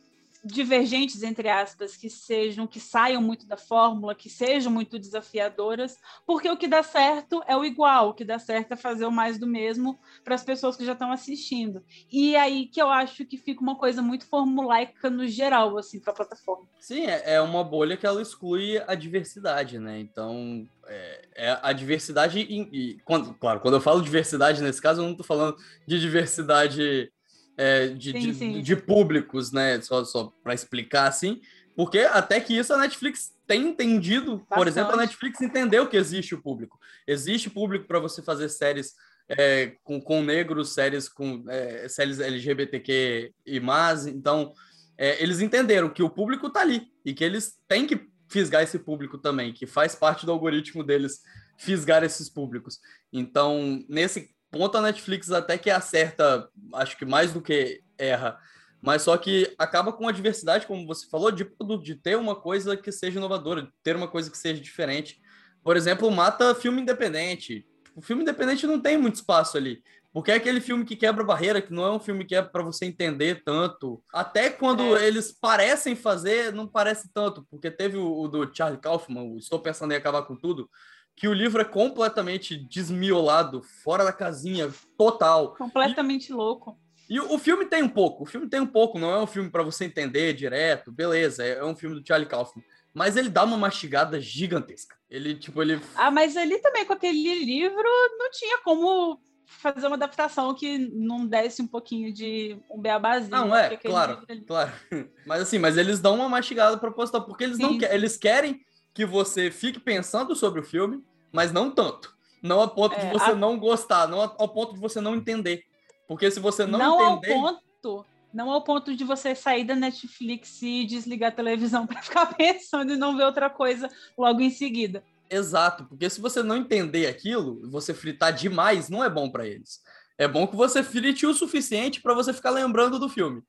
divergentes, 0.43 1.23
entre 1.23 1.47
aspas, 1.49 1.95
que 1.95 2.09
sejam, 2.09 2.67
que 2.67 2.79
saiam 2.79 3.21
muito 3.21 3.47
da 3.47 3.55
fórmula, 3.55 4.13
que 4.13 4.29
sejam 4.29 4.71
muito 4.71 4.99
desafiadoras, 4.99 5.97
porque 6.25 6.49
o 6.49 6.57
que 6.57 6.67
dá 6.67 6.83
certo 6.83 7.41
é 7.47 7.55
o 7.55 7.63
igual, 7.63 8.09
o 8.09 8.13
que 8.13 8.25
dá 8.25 8.37
certo 8.37 8.73
é 8.73 8.75
fazer 8.75 9.05
o 9.05 9.11
mais 9.11 9.37
do 9.39 9.47
mesmo 9.47 9.97
para 10.23 10.35
as 10.35 10.43
pessoas 10.43 10.75
que 10.75 10.85
já 10.85 10.93
estão 10.93 11.11
assistindo. 11.11 11.83
E 12.11 12.35
aí 12.35 12.67
que 12.67 12.81
eu 12.81 12.89
acho 12.89 13.25
que 13.25 13.37
fica 13.37 13.61
uma 13.61 13.77
coisa 13.77 14.01
muito 14.01 14.25
formulaica 14.27 15.09
no 15.09 15.25
geral, 15.27 15.77
assim, 15.77 15.99
para 15.99 16.11
a 16.11 16.15
plataforma. 16.15 16.67
Sim, 16.79 17.05
é, 17.05 17.35
é 17.35 17.41
uma 17.41 17.63
bolha 17.63 17.95
que 17.95 18.05
ela 18.05 18.21
exclui 18.21 18.77
a 18.85 18.95
diversidade, 18.95 19.79
né? 19.79 19.99
Então, 19.99 20.67
é, 20.87 21.25
é 21.35 21.59
a 21.61 21.71
diversidade. 21.71 22.41
em- 22.41 22.97
quando, 23.05 23.33
claro, 23.35 23.59
quando 23.61 23.75
eu 23.75 23.81
falo 23.81 24.01
diversidade 24.01 24.61
nesse 24.61 24.81
caso, 24.81 24.99
eu 24.99 25.05
não 25.05 25.11
estou 25.11 25.25
falando 25.25 25.55
de 25.87 25.99
diversidade 25.99 27.09
é, 27.57 27.87
de, 27.87 28.11
Sim, 28.11 28.19
de, 28.19 28.33
sim. 28.33 28.61
de 28.61 28.75
públicos, 28.75 29.51
né? 29.51 29.79
Só, 29.81 30.03
só 30.03 30.33
para 30.43 30.53
explicar 30.53 31.07
assim. 31.07 31.41
Porque 31.75 31.99
até 31.99 32.39
que 32.39 32.57
isso 32.57 32.73
a 32.73 32.77
Netflix 32.77 33.33
tem 33.47 33.67
entendido. 33.67 34.39
Por 34.39 34.49
Bastante. 34.49 34.69
exemplo, 34.69 34.93
a 34.93 34.97
Netflix 34.97 35.41
entendeu 35.41 35.87
que 35.87 35.97
existe 35.97 36.35
o 36.35 36.41
público. 36.41 36.79
Existe 37.07 37.49
público 37.49 37.87
para 37.87 37.99
você 37.99 38.21
fazer 38.21 38.49
séries 38.49 38.93
é, 39.27 39.73
com, 39.83 39.99
com 40.01 40.21
negros, 40.21 40.73
séries 40.73 41.09
com 41.09 41.43
é, 41.49 41.87
séries 41.87 42.19
LGBTQ 42.19 43.33
e 43.45 43.59
mais. 43.59 44.05
Então, 44.05 44.53
é, 44.97 45.21
eles 45.21 45.41
entenderam 45.41 45.89
que 45.89 46.03
o 46.03 46.09
público 46.09 46.49
tá 46.49 46.61
ali 46.61 46.87
e 47.03 47.13
que 47.13 47.23
eles 47.23 47.57
têm 47.67 47.87
que 47.87 48.07
fisgar 48.29 48.63
esse 48.63 48.79
público 48.79 49.17
também, 49.17 49.53
que 49.53 49.67
faz 49.67 49.95
parte 49.95 50.25
do 50.25 50.31
algoritmo 50.31 50.83
deles 50.83 51.21
fisgar 51.57 52.03
esses 52.03 52.29
públicos. 52.29 52.79
Então, 53.11 53.83
nesse 53.87 54.32
ponto, 54.53 54.77
a 54.77 54.81
Netflix 54.81 55.31
até 55.31 55.57
que 55.57 55.69
acerta, 55.69 56.47
acho 56.75 56.97
que 56.97 57.05
mais 57.05 57.33
do 57.33 57.41
que 57.41 57.81
erra, 57.97 58.39
mas 58.81 59.01
só 59.01 59.17
que 59.17 59.53
acaba 59.57 59.91
com 59.91 60.07
a 60.07 60.11
diversidade, 60.11 60.67
como 60.67 60.85
você 60.85 61.07
falou, 61.09 61.31
de, 61.31 61.43
produto, 61.43 61.83
de 61.83 61.95
ter 61.95 62.15
uma 62.17 62.35
coisa 62.35 62.77
que 62.77 62.91
seja 62.91 63.17
inovadora, 63.17 63.63
de 63.63 63.71
ter 63.81 63.95
uma 63.95 64.07
coisa 64.07 64.29
que 64.29 64.37
seja 64.37 64.61
diferente. 64.61 65.21
Por 65.63 65.75
exemplo, 65.75 66.11
mata 66.11 66.53
filme 66.53 66.81
independente. 66.81 67.65
O 67.95 68.01
filme 68.01 68.21
independente 68.21 68.67
não 68.67 68.79
tem 68.79 68.97
muito 68.97 69.15
espaço 69.15 69.57
ali. 69.57 69.81
Porque 70.11 70.31
é 70.31 70.35
aquele 70.35 70.61
filme 70.61 70.85
que 70.85 70.95
quebra 70.95 71.23
barreira, 71.23 71.59
que 71.61 71.73
não 71.73 71.85
é 71.85 71.91
um 71.91 71.99
filme 71.99 72.23
que 72.23 72.35
é 72.35 72.41
para 72.41 72.61
você 72.61 72.85
entender 72.85 73.41
tanto. 73.43 74.03
Até 74.13 74.49
quando 74.49 74.95
É. 74.95 75.07
eles 75.07 75.31
parecem 75.31 75.95
fazer, 75.95 76.53
não 76.53 76.67
parece 76.67 77.09
tanto. 77.11 77.47
Porque 77.49 77.71
teve 77.71 77.97
o, 77.97 78.19
o 78.21 78.27
do 78.27 78.53
Charlie 78.53 78.79
Kaufman, 78.79 79.23
o 79.23 79.37
Estou 79.37 79.59
Pensando 79.59 79.91
em 79.91 79.95
Acabar 79.95 80.21
com 80.23 80.35
Tudo, 80.35 80.69
que 81.15 81.27
o 81.27 81.33
livro 81.33 81.61
é 81.61 81.65
completamente 81.65 82.55
desmiolado, 82.55 83.61
fora 83.83 84.03
da 84.03 84.13
casinha, 84.13 84.71
total. 84.97 85.55
Completamente 85.55 86.33
louco. 86.33 86.77
E 87.09 87.19
o, 87.19 87.33
o 87.33 87.37
filme 87.37 87.65
tem 87.65 87.83
um 87.83 87.89
pouco, 87.89 88.23
o 88.23 88.25
filme 88.25 88.47
tem 88.47 88.59
um 88.59 88.67
pouco, 88.67 88.97
não 88.97 89.11
é 89.11 89.21
um 89.21 89.27
filme 89.27 89.49
para 89.49 89.63
você 89.63 89.85
entender 89.85 90.33
direto, 90.33 90.91
beleza, 90.91 91.43
é, 91.43 91.57
é 91.57 91.65
um 91.65 91.75
filme 91.75 91.99
do 91.99 92.07
Charlie 92.07 92.27
Kaufman. 92.27 92.63
Mas 92.93 93.17
ele 93.17 93.29
dá 93.29 93.43
uma 93.43 93.57
mastigada 93.57 94.19
gigantesca. 94.19 94.95
Ele, 95.09 95.35
tipo, 95.35 95.61
ele. 95.61 95.81
Ah, 95.95 96.11
mas 96.11 96.37
ali 96.37 96.59
também 96.59 96.85
com 96.85 96.93
aquele 96.93 97.43
livro 97.43 97.83
não 98.19 98.29
tinha 98.29 98.59
como 98.59 99.19
fazer 99.45 99.87
uma 99.87 99.95
adaptação 99.95 100.53
que 100.53 100.77
não 100.77 101.25
desse 101.25 101.61
um 101.61 101.67
pouquinho 101.67 102.13
de 102.13 102.57
um 102.69 102.79
beabazinho. 102.79 103.31
Não, 103.31 103.55
é, 103.55 103.69
porque 103.69 103.75
aquele 103.75 103.93
claro, 103.93 104.25
claro. 104.45 104.71
Mas 105.25 105.41
assim, 105.41 105.57
mas 105.57 105.77
eles 105.77 105.99
dão 105.99 106.15
uma 106.15 106.29
mastigada 106.29 106.77
proposital, 106.77 107.25
porque 107.25 107.43
eles 107.43 107.57
não 107.57 107.73
Sim. 107.73 107.77
querem, 107.79 107.95
eles 107.95 108.17
querem 108.17 108.61
que 108.93 109.05
você 109.05 109.49
fique 109.49 109.79
pensando 109.79 110.35
sobre 110.35 110.59
o 110.59 110.63
filme, 110.63 111.03
mas 111.31 111.51
não 111.51 111.71
tanto. 111.71 112.15
Não 112.41 112.61
a 112.61 112.67
ponto 112.67 112.95
é, 112.95 113.05
de 113.05 113.11
você 113.11 113.31
a... 113.31 113.35
não 113.35 113.57
gostar, 113.57 114.07
não 114.07 114.19
ao 114.19 114.49
ponto 114.49 114.73
de 114.73 114.79
você 114.79 114.99
não 114.99 115.15
entender. 115.15 115.63
Porque 116.07 116.29
se 116.29 116.39
você 116.39 116.65
não, 116.65 116.79
não 116.79 117.17
entender. 117.17 117.33
Ao 117.33 117.41
ponto, 117.41 118.05
não 118.33 118.51
ao 118.51 118.63
ponto 118.63 118.95
de 118.95 119.03
você 119.03 119.33
sair 119.33 119.63
da 119.63 119.75
Netflix 119.75 120.61
e 120.61 120.85
desligar 120.85 121.29
a 121.29 121.35
televisão 121.35 121.85
para 121.87 122.01
ficar 122.01 122.27
pensando 122.35 122.93
e 122.93 122.97
não 122.97 123.15
ver 123.15 123.23
outra 123.23 123.49
coisa 123.49 123.89
logo 124.17 124.41
em 124.41 124.49
seguida. 124.49 125.03
Exato, 125.29 125.85
porque 125.85 126.09
se 126.09 126.21
você 126.21 126.43
não 126.43 126.57
entender 126.57 127.07
aquilo, 127.07 127.67
você 127.69 127.93
fritar 127.93 128.33
demais, 128.33 128.89
não 128.89 129.03
é 129.03 129.09
bom 129.09 129.29
para 129.29 129.47
eles. 129.47 129.81
É 130.17 130.27
bom 130.27 130.45
que 130.45 130.55
você 130.55 130.83
frite 130.83 131.25
o 131.25 131.33
suficiente 131.33 132.01
para 132.01 132.13
você 132.13 132.31
ficar 132.31 132.51
lembrando 132.51 132.99
do 132.99 133.09
filme. 133.09 133.41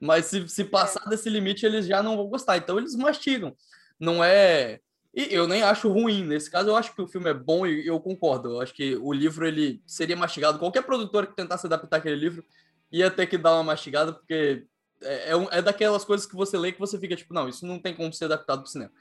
Mas 0.00 0.26
se, 0.26 0.48
se 0.48 0.64
passar 0.64 1.02
é. 1.06 1.10
desse 1.10 1.28
limite, 1.28 1.64
eles 1.64 1.86
já 1.86 2.02
não 2.02 2.16
vão 2.16 2.26
gostar. 2.26 2.56
Então 2.56 2.78
eles 2.78 2.94
mastigam. 2.94 3.56
Não 3.98 4.22
é. 4.22 4.80
E 5.14 5.34
eu 5.34 5.46
nem 5.46 5.62
acho 5.62 5.88
ruim. 5.90 6.24
Nesse 6.24 6.50
caso, 6.50 6.70
eu 6.70 6.76
acho 6.76 6.94
que 6.94 7.02
o 7.02 7.06
filme 7.06 7.28
é 7.28 7.34
bom 7.34 7.66
e 7.66 7.86
eu 7.86 8.00
concordo. 8.00 8.52
Eu 8.52 8.60
acho 8.60 8.72
que 8.72 8.96
o 8.96 9.12
livro 9.12 9.46
ele 9.46 9.82
seria 9.86 10.16
mastigado. 10.16 10.58
Qualquer 10.58 10.82
produtor 10.82 11.26
que 11.26 11.36
tentasse 11.36 11.66
adaptar 11.66 11.98
aquele 11.98 12.16
livro 12.16 12.44
ia 12.90 13.10
ter 13.10 13.26
que 13.26 13.36
dar 13.36 13.54
uma 13.54 13.64
mastigada, 13.64 14.12
porque 14.12 14.66
é, 15.02 15.32
é, 15.32 15.58
é 15.58 15.62
daquelas 15.62 16.04
coisas 16.04 16.26
que 16.26 16.34
você 16.34 16.56
lê 16.56 16.72
que 16.72 16.80
você 16.80 16.98
fica 16.98 17.16
tipo, 17.16 17.34
não, 17.34 17.48
isso 17.48 17.66
não 17.66 17.78
tem 17.78 17.94
como 17.94 18.12
ser 18.12 18.26
adaptado 18.26 18.60
para 18.60 18.68
o 18.68 18.70
cinema. 18.70 18.92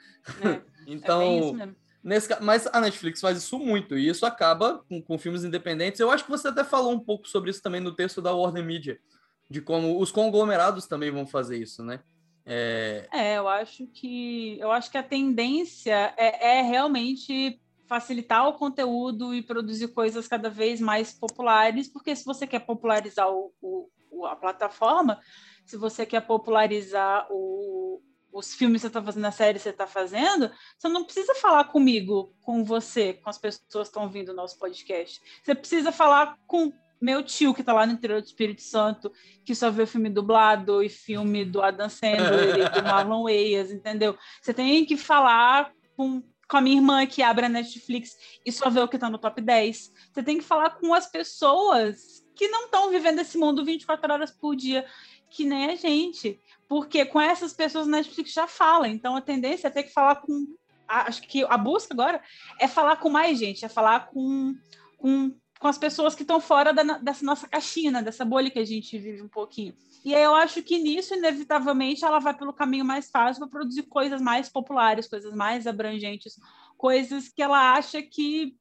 É, 0.42 0.62
então. 0.88 1.22
É 1.22 1.66
mesmo. 1.66 1.76
Nesse, 2.04 2.36
mas 2.42 2.66
a 2.66 2.82
Netflix 2.82 3.22
faz 3.22 3.38
isso 3.38 3.60
muito, 3.60 3.96
e 3.96 4.08
isso 4.08 4.26
acaba 4.26 4.84
com, 4.90 5.00
com, 5.00 5.20
filmes 5.20 5.44
independentes. 5.44 6.00
Eu 6.00 6.10
acho 6.10 6.24
que 6.24 6.32
você 6.32 6.48
até 6.48 6.64
falou 6.64 6.92
um 6.92 7.00
pouco 7.00 7.28
sobre 7.28 7.52
isso 7.52 7.62
também 7.62 7.80
no 7.80 7.94
texto 7.94 8.24
da 8.24 8.34
Warner 8.34 8.64
Media, 8.64 9.00
de 9.48 9.62
como 9.62 10.02
os 10.02 10.12
conglomerados 10.12 10.88
também 10.88 11.12
vão 11.12 11.28
fazer 11.28 11.58
isso, 11.58 11.84
né? 11.84 12.00
É, 12.46 13.08
é 13.12 13.38
eu 13.38 13.48
acho 13.48 13.86
que 13.88 14.58
eu 14.60 14.72
acho 14.72 14.90
que 14.90 14.98
a 14.98 15.04
tendência 15.04 16.14
é, 16.18 16.60
é 16.60 16.62
realmente 16.62 17.60
facilitar 17.88 18.48
o 18.48 18.54
conteúdo 18.54 19.34
e 19.34 19.44
produzir 19.44 19.90
coisas 19.90 20.28
cada 20.28 20.50
vez 20.50 20.80
mais 20.80 21.14
populares, 21.14 21.90
porque 21.90 22.16
se 22.16 22.24
você 22.24 22.48
quer 22.48 22.60
popularizar 22.60 23.30
o, 23.30 23.54
o, 23.62 24.26
a 24.26 24.36
plataforma, 24.36 25.20
se 25.66 25.76
você 25.76 26.06
quer 26.06 26.22
popularizar 26.22 27.28
o, 27.30 28.02
os 28.32 28.56
filmes 28.56 28.82
que 28.82 28.84
você 28.84 28.88
está 28.88 29.04
fazendo, 29.04 29.26
a 29.26 29.32
série 29.32 29.58
que 29.58 29.64
você 29.64 29.70
está 29.70 29.88
fazendo, 29.88 30.50
você 30.78 30.88
não 30.88 31.04
precisa 31.04 31.36
falar 31.36 31.66
comigo, 31.66 32.34
com 32.42 32.64
você, 32.64 33.14
com 33.14 33.30
as 33.30 33.38
pessoas 33.38 33.88
que 33.88 33.92
estão 33.92 34.04
ouvindo 34.04 34.30
o 34.30 34.36
nosso 34.36 34.58
podcast. 34.58 35.22
Você 35.44 35.54
precisa 35.54 35.92
falar 35.92 36.38
com 36.48 36.72
meu 37.02 37.24
tio, 37.24 37.54
que 37.54 37.62
está 37.62 37.74
lá 37.74 37.86
no 37.86 37.94
interior 37.94 38.22
do 38.22 38.26
Espírito 38.26 38.62
Santo, 38.62 39.12
que 39.44 39.56
só 39.56 39.72
vê 39.72 39.86
filme 39.86 40.10
dublado 40.10 40.84
e 40.84 40.90
filme 40.90 41.44
do 41.44 41.62
Adam 41.62 41.90
Sandler 41.90 42.60
e 42.60 42.70
do 42.70 42.84
Marlon 42.88 43.24
Wayans, 43.24 43.72
entendeu? 43.72 44.18
Você 44.42 44.54
tem 44.54 44.86
que 44.86 44.96
falar 44.96 45.72
com, 45.98 46.24
com 46.48 46.58
a 46.58 46.62
minha 46.62 46.78
irmã, 46.78 47.06
que 47.06 47.24
abre 47.24 47.46
a 47.46 47.50
Netflix 47.50 48.16
e 48.46 48.52
só 48.52 48.70
vê 48.70 48.80
o 48.80 48.88
que 48.88 48.98
está 48.98 49.10
no 49.10 49.18
top 49.18 49.42
10. 49.42 49.92
Você 50.14 50.24
tem 50.24 50.38
que 50.38 50.44
falar 50.44 50.72
com 50.72 50.94
as 50.94 51.10
pessoas 51.10 52.24
que 52.36 52.48
não 52.48 52.66
estão 52.66 52.90
vivendo 52.90 53.20
esse 53.20 53.38
mundo 53.38 53.66
24 53.66 54.14
horas 54.14 54.32
por 54.32 54.56
dia, 54.56 54.86
que 55.30 55.46
nem 55.46 55.72
a 55.72 55.76
gente 55.76 56.40
porque 56.72 57.04
com 57.04 57.20
essas 57.20 57.52
pessoas 57.52 57.86
a 57.86 57.92
Netflix 57.92 58.32
já 58.32 58.48
fala, 58.48 58.88
então 58.88 59.18
a 59.18 59.22
tendência 59.22 59.68
é 59.68 59.70
ter 59.70 59.84
que 59.84 59.92
falar 59.92 60.16
com. 60.22 60.56
Acho 60.88 61.22
que 61.24 61.44
a 61.44 61.58
busca 61.58 61.94
agora 61.94 62.24
é 62.58 62.66
falar 62.66 62.96
com 62.96 63.10
mais 63.10 63.38
gente, 63.38 63.66
é 63.66 63.68
falar 63.68 64.08
com, 64.08 64.56
com, 64.96 65.36
com 65.62 65.68
as 65.68 65.78
pessoas 65.78 66.16
que 66.16 66.24
estão 66.24 66.42
fora 66.42 66.74
da, 66.74 66.82
dessa 66.98 67.24
nossa 67.24 67.48
caixinha, 67.48 67.92
né, 67.92 68.02
dessa 68.02 68.26
bolha 68.26 68.50
que 68.50 68.58
a 68.58 68.66
gente 68.66 68.98
vive 68.98 69.22
um 69.22 69.28
pouquinho. 69.28 69.76
E 70.04 70.16
aí 70.16 70.24
eu 70.24 70.34
acho 70.34 70.64
que 70.64 70.80
nisso, 70.80 71.14
inevitavelmente, 71.14 72.04
ela 72.04 72.18
vai 72.18 72.36
pelo 72.36 72.52
caminho 72.52 72.84
mais 72.84 73.12
fácil 73.12 73.42
para 73.42 73.60
produzir 73.60 73.84
coisas 73.84 74.20
mais 74.20 74.50
populares, 74.50 75.08
coisas 75.08 75.32
mais 75.36 75.68
abrangentes, 75.68 76.40
coisas 76.76 77.30
que 77.30 77.44
ela 77.44 77.76
acha 77.76 78.02
que 78.02 78.58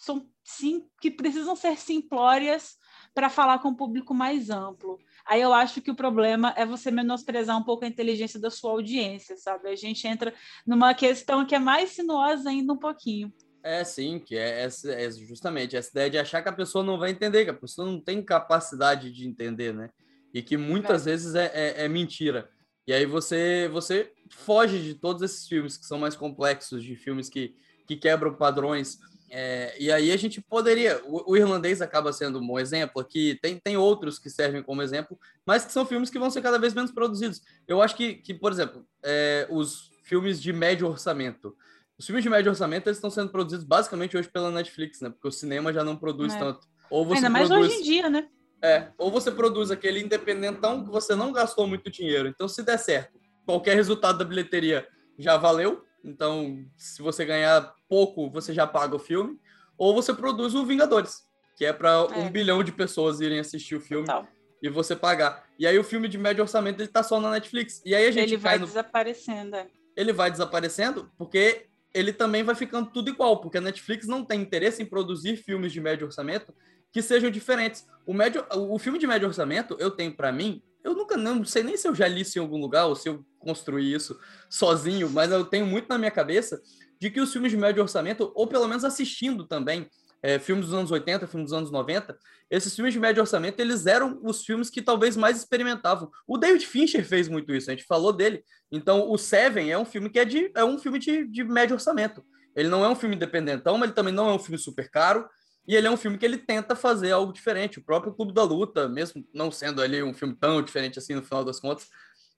são 0.00 0.28
sim, 0.42 0.84
que 1.00 1.12
precisam 1.12 1.54
ser 1.54 1.78
simplórias 1.78 2.76
para 3.14 3.30
falar 3.30 3.60
com 3.60 3.68
um 3.68 3.76
público 3.76 4.12
mais 4.12 4.50
amplo. 4.50 4.98
Aí 5.24 5.40
eu 5.40 5.52
acho 5.52 5.80
que 5.80 5.92
o 5.92 5.94
problema 5.94 6.52
é 6.56 6.66
você 6.66 6.90
menosprezar 6.90 7.56
um 7.56 7.62
pouco 7.62 7.84
a 7.84 7.88
inteligência 7.88 8.40
da 8.40 8.50
sua 8.50 8.72
audiência, 8.72 9.36
sabe? 9.36 9.68
A 9.68 9.76
gente 9.76 10.08
entra 10.08 10.34
numa 10.66 10.92
questão 10.92 11.46
que 11.46 11.54
é 11.54 11.60
mais 11.60 11.90
sinuosa 11.90 12.50
ainda 12.50 12.72
um 12.72 12.78
pouquinho. 12.78 13.32
É, 13.62 13.84
sim, 13.84 14.18
que 14.18 14.36
é, 14.36 14.64
é, 14.64 15.10
justamente 15.10 15.76
essa 15.76 15.90
ideia 15.90 16.10
de 16.10 16.18
achar 16.18 16.42
que 16.42 16.48
a 16.48 16.52
pessoa 16.52 16.82
não 16.82 16.98
vai 16.98 17.10
entender, 17.10 17.44
que 17.44 17.50
a 17.50 17.54
pessoa 17.54 17.86
não 17.86 18.00
tem 18.00 18.22
capacidade 18.22 19.12
de 19.12 19.26
entender, 19.26 19.72
né? 19.72 19.90
E 20.34 20.42
que 20.42 20.56
muitas 20.56 21.06
é. 21.06 21.10
vezes 21.10 21.34
é, 21.34 21.84
é, 21.84 21.88
mentira. 21.88 22.50
E 22.86 22.92
aí 22.92 23.06
você, 23.06 23.68
você 23.72 24.12
foge 24.30 24.82
de 24.82 24.94
todos 24.94 25.22
esses 25.22 25.46
filmes 25.46 25.76
que 25.76 25.86
são 25.86 25.98
mais 25.98 26.16
complexos, 26.16 26.82
de 26.82 26.96
filmes 26.96 27.28
que, 27.28 27.54
que 27.86 27.96
quebram 27.96 28.34
padrões 28.34 28.98
é, 29.34 29.74
e 29.80 29.90
aí 29.90 30.12
a 30.12 30.16
gente 30.18 30.42
poderia. 30.42 31.00
O, 31.06 31.32
o, 31.32 31.36
irlandês 31.38 31.80
acaba 31.80 32.12
sendo 32.12 32.38
um 32.38 32.46
bom 32.46 32.58
exemplo 32.58 33.00
aqui, 33.00 33.38
tem, 33.40 33.58
tem 33.58 33.78
outros 33.78 34.18
que 34.18 34.28
servem 34.28 34.62
como 34.62 34.82
exemplo, 34.82 35.18
mas 35.46 35.64
que 35.64 35.72
são 35.72 35.86
filmes 35.86 36.10
que 36.10 36.18
vão 36.18 36.30
ser 36.30 36.42
cada 36.42 36.58
vez 36.58 36.74
menos 36.74 36.92
produzidos. 36.92 37.40
Eu 37.66 37.80
acho 37.80 37.96
que, 37.96 38.16
que 38.16 38.34
por 38.34 38.52
exemplo, 38.52 38.86
é, 39.02 39.48
os 39.50 39.90
filmes 40.02 40.40
de 40.40 40.52
médio 40.52 40.86
orçamento. 40.86 41.56
Os 42.02 42.06
filmes 42.06 42.24
de 42.24 42.28
médio 42.28 42.50
orçamento 42.50 42.88
eles 42.88 42.96
estão 42.96 43.10
sendo 43.10 43.30
produzidos 43.30 43.64
basicamente 43.64 44.16
hoje 44.16 44.28
pela 44.28 44.50
Netflix, 44.50 45.00
né? 45.00 45.08
Porque 45.08 45.28
o 45.28 45.30
cinema 45.30 45.72
já 45.72 45.84
não 45.84 45.96
produz 45.96 46.34
é. 46.34 46.38
tanto. 46.40 46.66
Ou 46.90 47.06
você 47.06 47.18
Ainda 47.18 47.30
mais 47.30 47.48
hoje 47.48 47.76
em 47.76 47.82
dia, 47.84 48.10
né? 48.10 48.26
É, 48.60 48.88
ou 48.98 49.08
você 49.08 49.30
produz 49.30 49.70
aquele 49.70 50.00
independentão 50.00 50.82
que 50.82 50.90
você 50.90 51.14
não 51.14 51.32
gastou 51.32 51.64
muito 51.64 51.88
dinheiro. 51.88 52.26
Então, 52.26 52.48
se 52.48 52.60
der 52.64 52.76
certo, 52.76 53.20
qualquer 53.46 53.76
resultado 53.76 54.18
da 54.18 54.24
bilheteria 54.24 54.84
já 55.16 55.36
valeu, 55.36 55.84
então, 56.04 56.66
se 56.76 57.00
você 57.00 57.24
ganhar 57.24 57.72
pouco, 57.88 58.28
você 58.28 58.52
já 58.52 58.66
paga 58.66 58.96
o 58.96 58.98
filme. 58.98 59.38
Ou 59.78 59.94
você 59.94 60.12
produz 60.12 60.56
o 60.56 60.66
Vingadores, 60.66 61.22
que 61.56 61.64
é 61.64 61.72
para 61.72 61.90
é. 61.90 62.18
um 62.18 62.28
bilhão 62.28 62.64
de 62.64 62.72
pessoas 62.72 63.20
irem 63.20 63.38
assistir 63.38 63.76
o 63.76 63.80
filme 63.80 64.06
Total. 64.06 64.26
e 64.60 64.68
você 64.68 64.96
pagar. 64.96 65.44
E 65.56 65.68
aí 65.68 65.78
o 65.78 65.84
filme 65.84 66.08
de 66.08 66.18
médio 66.18 66.42
orçamento 66.42 66.80
ele 66.80 66.88
tá 66.88 67.04
só 67.04 67.20
na 67.20 67.30
Netflix. 67.30 67.80
E 67.86 67.94
aí 67.94 68.08
a 68.08 68.10
gente 68.10 68.30
ele 68.30 68.36
vai 68.38 68.58
no... 68.58 68.66
desaparecendo. 68.66 69.54
É. 69.54 69.68
Ele 69.96 70.12
vai 70.12 70.32
desaparecendo 70.32 71.08
porque 71.16 71.68
ele 71.94 72.12
também 72.12 72.42
vai 72.42 72.54
ficando 72.54 72.90
tudo 72.90 73.10
igual, 73.10 73.40
porque 73.40 73.58
a 73.58 73.60
Netflix 73.60 74.06
não 74.06 74.24
tem 74.24 74.40
interesse 74.40 74.82
em 74.82 74.86
produzir 74.86 75.36
filmes 75.36 75.72
de 75.72 75.80
médio 75.80 76.06
orçamento 76.06 76.54
que 76.90 77.00
sejam 77.00 77.30
diferentes. 77.30 77.86
O, 78.06 78.12
médio, 78.12 78.44
o 78.50 78.78
filme 78.78 78.98
de 78.98 79.06
médio 79.06 79.28
orçamento, 79.28 79.76
eu 79.78 79.90
tenho 79.90 80.14
para 80.14 80.30
mim, 80.30 80.62
eu 80.84 80.94
nunca 80.94 81.16
não 81.16 81.44
sei 81.44 81.62
nem 81.62 81.76
se 81.76 81.88
eu 81.88 81.94
já 81.94 82.08
li 82.08 82.22
isso 82.22 82.38
em 82.38 82.42
algum 82.42 82.58
lugar 82.58 82.86
ou 82.86 82.96
se 82.96 83.08
eu 83.08 83.24
construí 83.38 83.92
isso 83.92 84.18
sozinho, 84.50 85.08
mas 85.08 85.30
eu 85.30 85.44
tenho 85.44 85.66
muito 85.66 85.88
na 85.88 85.96
minha 85.96 86.10
cabeça 86.10 86.60
de 87.00 87.10
que 87.10 87.20
os 87.20 87.32
filmes 87.32 87.50
de 87.50 87.56
médio 87.56 87.82
orçamento, 87.82 88.30
ou 88.34 88.46
pelo 88.46 88.68
menos 88.68 88.84
assistindo 88.84 89.46
também, 89.46 89.88
é, 90.22 90.38
filmes 90.38 90.66
dos 90.66 90.74
anos 90.74 90.90
80, 90.90 91.26
filmes 91.26 91.50
dos 91.50 91.58
anos 91.58 91.70
90, 91.70 92.16
esses 92.50 92.74
filmes 92.74 92.94
de 92.94 93.00
médio 93.00 93.20
orçamento, 93.20 93.58
eles 93.60 93.86
eram 93.86 94.20
os 94.22 94.44
filmes 94.44 94.70
que 94.70 94.80
talvez 94.80 95.16
mais 95.16 95.38
experimentavam. 95.38 96.10
O 96.26 96.38
David 96.38 96.66
Fincher 96.66 97.04
fez 97.04 97.28
muito 97.28 97.52
isso, 97.54 97.70
a 97.70 97.74
gente 97.74 97.84
falou 97.84 98.12
dele. 98.12 98.44
Então, 98.70 99.10
o 99.10 99.18
Seven 99.18 99.70
é 99.70 99.78
um 99.78 99.84
filme 99.84 100.08
que 100.08 100.18
é, 100.18 100.24
de, 100.24 100.50
é 100.54 100.64
um 100.64 100.78
filme 100.78 100.98
de, 100.98 101.26
de 101.26 101.42
médio 101.42 101.74
orçamento. 101.74 102.24
Ele 102.54 102.68
não 102.68 102.84
é 102.84 102.88
um 102.88 102.94
filme 102.94 103.16
independentão, 103.16 103.76
mas 103.78 103.88
ele 103.88 103.94
também 103.94 104.12
não 104.12 104.28
é 104.28 104.32
um 104.34 104.38
filme 104.38 104.58
super 104.58 104.90
caro. 104.90 105.28
E 105.66 105.76
ele 105.76 105.86
é 105.86 105.90
um 105.90 105.96
filme 105.96 106.18
que 106.18 106.24
ele 106.24 106.36
tenta 106.36 106.74
fazer 106.74 107.12
algo 107.12 107.32
diferente. 107.32 107.78
O 107.78 107.84
próprio 107.84 108.12
Clube 108.12 108.32
da 108.32 108.42
Luta, 108.42 108.88
mesmo 108.88 109.24
não 109.32 109.50
sendo 109.50 109.80
ali 109.80 110.02
um 110.02 110.12
filme 110.12 110.34
tão 110.34 110.60
diferente 110.60 110.98
assim 110.98 111.14
no 111.14 111.22
final 111.22 111.44
das 111.44 111.60
contas, 111.60 111.88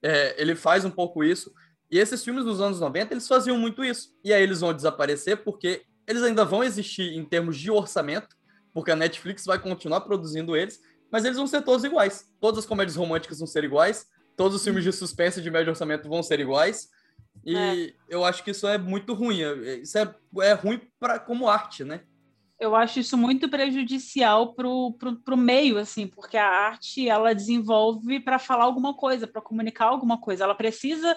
é, 0.03 0.41
ele 0.41 0.55
faz 0.55 0.85
um 0.85 0.91
pouco 0.91 1.24
isso. 1.24 1.53
E 1.91 1.99
esses 1.99 2.22
filmes 2.22 2.45
dos 2.45 2.61
anos 2.61 2.80
90, 2.80 3.14
eles 3.14 3.26
faziam 3.26 3.59
muito 3.59 3.85
isso. 3.85 4.11
E 4.22 4.32
aí 4.32 4.43
eles 4.43 4.61
vão 4.61 4.74
desaparecer 4.74 5.39
porque 5.39 5.85
eles 6.07 6.22
ainda 6.22 6.44
vão 6.44 6.62
existir 6.62 7.12
em 7.12 7.24
termos 7.24 7.59
de 7.59 7.70
orçamento, 7.70 8.36
porque 8.72 8.90
a 8.90 8.96
Netflix 8.96 9.44
vai 9.44 9.59
continuar 9.59 10.00
produzindo 10.02 10.57
eles, 10.57 10.80
mas 11.11 11.24
eles 11.24 11.36
vão 11.36 11.46
ser 11.46 11.62
todos 11.62 11.84
iguais. 11.84 12.32
Todas 12.40 12.61
as 12.61 12.66
comédias 12.66 12.96
românticas 12.96 13.38
vão 13.38 13.46
ser 13.46 13.64
iguais, 13.64 14.07
todos 14.36 14.57
os 14.57 14.64
filmes 14.64 14.84
de 14.84 14.92
suspense 14.92 15.40
de 15.40 15.50
médio 15.50 15.70
orçamento 15.70 16.09
vão 16.09 16.22
ser 16.22 16.40
iguais. 16.40 16.88
E 17.44 17.57
é. 17.57 17.94
eu 18.09 18.24
acho 18.24 18.42
que 18.42 18.50
isso 18.50 18.66
é 18.66 18.78
muito 18.78 19.14
ruim. 19.14 19.40
Isso 19.82 19.98
é, 19.98 20.14
é 20.40 20.52
ruim 20.52 20.80
para 20.98 21.18
como 21.18 21.48
arte, 21.48 21.84
né? 21.84 22.00
eu 22.59 22.74
acho 22.74 23.00
isso 23.00 23.16
muito 23.16 23.48
prejudicial 23.48 24.55
para 24.55 24.68
o 24.68 25.36
meio, 25.36 25.78
assim, 25.78 26.07
porque 26.07 26.36
a 26.36 26.48
arte 26.48 27.09
ela 27.09 27.34
desenvolve 27.34 28.20
para 28.20 28.38
falar 28.38 28.64
alguma 28.64 28.94
coisa, 28.94 29.26
para 29.26 29.42
comunicar 29.42 29.86
alguma 29.86 30.18
coisa. 30.18 30.44
Ela 30.44 30.55
precisa 30.55 31.16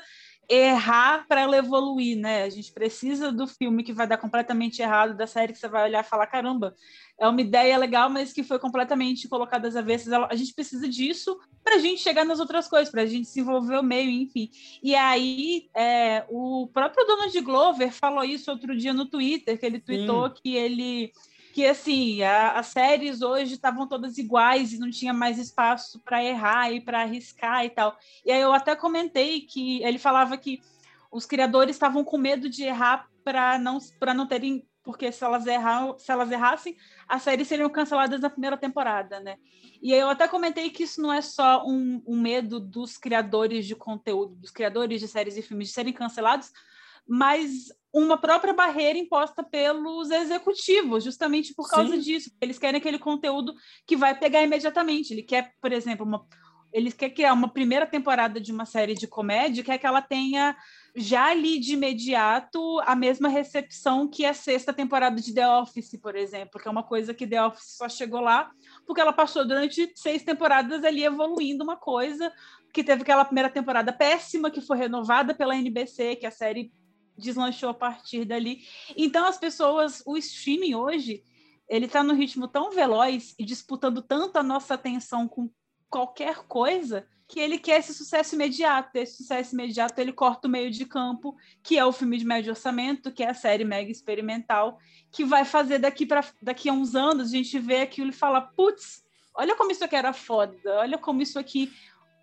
errar 0.49 1.25
para 1.27 1.41
ela 1.41 1.57
evoluir, 1.57 2.17
né? 2.17 2.43
A 2.43 2.49
gente 2.49 2.71
precisa 2.71 3.31
do 3.31 3.45
filme 3.45 3.83
que 3.83 3.91
vai 3.91 4.07
dar 4.07 4.17
completamente 4.17 4.81
errado, 4.81 5.15
da 5.15 5.27
série 5.27 5.51
que 5.51 5.59
você 5.59 5.67
vai 5.67 5.83
olhar 5.83 6.03
e 6.03 6.07
falar, 6.07 6.27
caramba, 6.27 6.73
é 7.19 7.27
uma 7.27 7.41
ideia 7.41 7.77
legal, 7.77 8.09
mas 8.09 8.31
que 8.31 8.43
foi 8.43 8.57
completamente 8.57 9.27
colocada 9.27 9.67
às 9.67 9.75
avessas. 9.75 10.13
A 10.13 10.35
gente 10.35 10.53
precisa 10.53 10.87
disso 10.87 11.37
para 11.63 11.75
a 11.75 11.79
gente 11.79 12.01
chegar 12.01 12.23
nas 12.23 12.39
outras 12.39 12.67
coisas, 12.67 12.89
para 12.89 13.01
a 13.01 13.05
gente 13.05 13.25
desenvolver 13.25 13.77
o 13.77 13.83
meio, 13.83 14.09
enfim. 14.09 14.49
E 14.81 14.95
aí, 14.95 15.69
é, 15.75 16.25
o 16.29 16.69
próprio 16.73 17.05
Donald 17.05 17.41
Glover 17.41 17.91
falou 17.91 18.23
isso 18.23 18.49
outro 18.49 18.75
dia 18.77 18.93
no 18.93 19.05
Twitter, 19.05 19.59
que 19.59 19.65
ele 19.65 19.79
tweetou 19.79 20.29
Sim. 20.29 20.35
que 20.41 20.55
ele 20.55 21.11
que 21.57 21.65
assim 21.65 22.21
a, 22.21 22.51
as 22.51 22.67
séries 22.67 23.23
hoje 23.23 23.55
estavam 23.55 23.87
todas 23.87 24.19
iguais 24.19 24.73
e 24.73 24.77
não 24.77 24.91
tinha 24.91 25.11
mais 25.11 25.39
espaço 25.39 25.99
para 26.01 26.23
errar 26.23 26.71
e 26.71 26.79
para 26.79 27.01
arriscar 27.01 27.65
e 27.65 27.71
tal. 27.71 27.97
E 28.23 28.31
aí 28.31 28.39
eu 28.39 28.53
até 28.53 28.75
comentei 28.75 29.41
que 29.41 29.81
ele 29.81 29.97
falava 29.97 30.37
que 30.37 30.61
os 31.11 31.25
criadores 31.25 31.75
estavam 31.75 32.03
com 32.03 32.15
medo 32.15 32.47
de 32.47 32.61
errar 32.61 33.07
para 33.23 33.57
não 33.57 33.79
para 33.99 34.13
não 34.13 34.27
terem 34.27 34.67
porque 34.83 35.11
se 35.11 35.23
elas, 35.23 35.47
errar, 35.47 35.97
se 35.97 36.11
elas 36.11 36.31
errassem, 36.31 36.77
as 37.09 37.23
séries 37.23 37.47
seriam 37.47 37.69
canceladas 37.71 38.21
na 38.21 38.29
primeira 38.29 38.55
temporada, 38.55 39.19
né? 39.19 39.37
E 39.81 39.91
eu 39.91 40.09
até 40.09 40.27
comentei 40.27 40.69
que 40.69 40.83
isso 40.83 41.01
não 41.01 41.11
é 41.11 41.21
só 41.21 41.65
um, 41.65 42.01
um 42.07 42.21
medo 42.21 42.59
dos 42.59 42.97
criadores 42.97 43.65
de 43.65 43.75
conteúdo, 43.75 44.35
dos 44.35 44.51
criadores 44.51 45.01
de 45.01 45.07
séries 45.07 45.35
e 45.35 45.41
filmes 45.41 45.69
de 45.69 45.73
serem 45.73 45.91
cancelados, 45.91 46.53
mas 47.07 47.67
uma 47.93 48.17
própria 48.17 48.53
barreira 48.53 48.99
imposta 48.99 49.43
pelos 49.43 50.11
executivos, 50.11 51.03
justamente 51.03 51.53
por 51.53 51.69
causa 51.69 51.95
Sim. 51.95 51.99
disso. 51.99 52.31
Eles 52.39 52.59
querem 52.59 52.77
aquele 52.77 52.99
conteúdo 52.99 53.53
que 53.85 53.95
vai 53.95 54.17
pegar 54.17 54.43
imediatamente. 54.43 55.13
Ele 55.13 55.23
quer, 55.23 55.53
por 55.59 55.71
exemplo, 55.71 56.05
uma, 56.05 56.27
ele 56.71 56.91
quer 56.91 57.09
criar 57.09 57.33
uma 57.33 57.47
primeira 57.47 57.87
temporada 57.87 58.39
de 58.39 58.51
uma 58.51 58.65
série 58.65 58.93
de 58.93 59.07
comédia, 59.07 59.63
quer 59.63 59.77
que 59.77 59.87
ela 59.87 60.01
tenha 60.01 60.55
já 60.95 61.27
ali 61.27 61.59
de 61.59 61.73
imediato 61.73 62.79
a 62.81 62.95
mesma 62.95 63.29
recepção 63.29 64.07
que 64.07 64.25
a 64.25 64.33
sexta 64.33 64.73
temporada 64.73 65.19
de 65.21 65.33
The 65.33 65.47
Office, 65.47 65.97
por 66.01 66.15
exemplo, 66.15 66.59
que 66.59 66.67
é 66.67 66.71
uma 66.71 66.83
coisa 66.83 67.13
que 67.13 67.27
The 67.27 67.43
Office 67.45 67.77
só 67.77 67.87
chegou 67.87 68.19
lá 68.19 68.51
porque 68.85 69.01
ela 69.01 69.13
passou 69.13 69.47
durante 69.47 69.91
seis 69.95 70.23
temporadas 70.23 70.83
ali 70.83 71.03
evoluindo 71.03 71.63
uma 71.63 71.77
coisa, 71.77 72.31
que 72.73 72.83
teve 72.83 73.01
aquela 73.01 73.25
primeira 73.25 73.49
temporada 73.49 73.91
péssima 73.91 74.51
que 74.51 74.61
foi 74.61 74.77
renovada 74.77 75.33
pela 75.33 75.55
NBC, 75.55 76.15
que 76.15 76.25
a 76.25 76.31
série 76.31 76.71
deslanchou 77.17 77.69
a 77.69 77.73
partir 77.73 78.25
dali. 78.25 78.61
Então 78.95 79.25
as 79.25 79.37
pessoas, 79.37 80.03
o 80.05 80.17
streaming 80.17 80.75
hoje, 80.75 81.23
ele 81.67 81.85
está 81.85 82.03
no 82.03 82.13
ritmo 82.13 82.47
tão 82.47 82.71
veloz 82.71 83.35
e 83.37 83.43
disputando 83.43 84.01
tanto 84.01 84.37
a 84.37 84.43
nossa 84.43 84.73
atenção 84.75 85.27
com 85.27 85.49
qualquer 85.89 86.43
coisa 86.47 87.07
que 87.27 87.39
ele 87.39 87.57
quer 87.57 87.79
esse 87.79 87.93
sucesso 87.93 88.35
imediato. 88.35 88.95
Esse 88.95 89.17
sucesso 89.17 89.53
imediato 89.53 89.99
ele 89.99 90.13
corta 90.13 90.47
o 90.47 90.51
meio 90.51 90.71
de 90.71 90.85
campo, 90.85 91.35
que 91.61 91.77
é 91.77 91.85
o 91.85 91.91
filme 91.91 92.17
de 92.17 92.25
médio 92.25 92.51
orçamento, 92.51 93.11
que 93.11 93.23
é 93.23 93.29
a 93.29 93.33
série 93.33 93.65
mega 93.65 93.91
experimental, 93.91 94.79
que 95.11 95.25
vai 95.25 95.43
fazer 95.43 95.79
daqui 95.79 96.05
para 96.05 96.23
daqui 96.41 96.69
a 96.69 96.73
uns 96.73 96.95
anos 96.95 97.27
a 97.27 97.31
gente 97.31 97.59
ver 97.59 97.81
aquilo 97.81 98.09
e 98.09 98.13
falar, 98.13 98.41
putz, 98.55 99.03
olha 99.35 99.55
como 99.55 99.71
isso 99.71 99.83
aqui 99.83 99.95
era 99.95 100.13
foda, 100.13 100.57
olha 100.79 100.97
como 100.97 101.21
isso 101.21 101.37
aqui, 101.37 101.71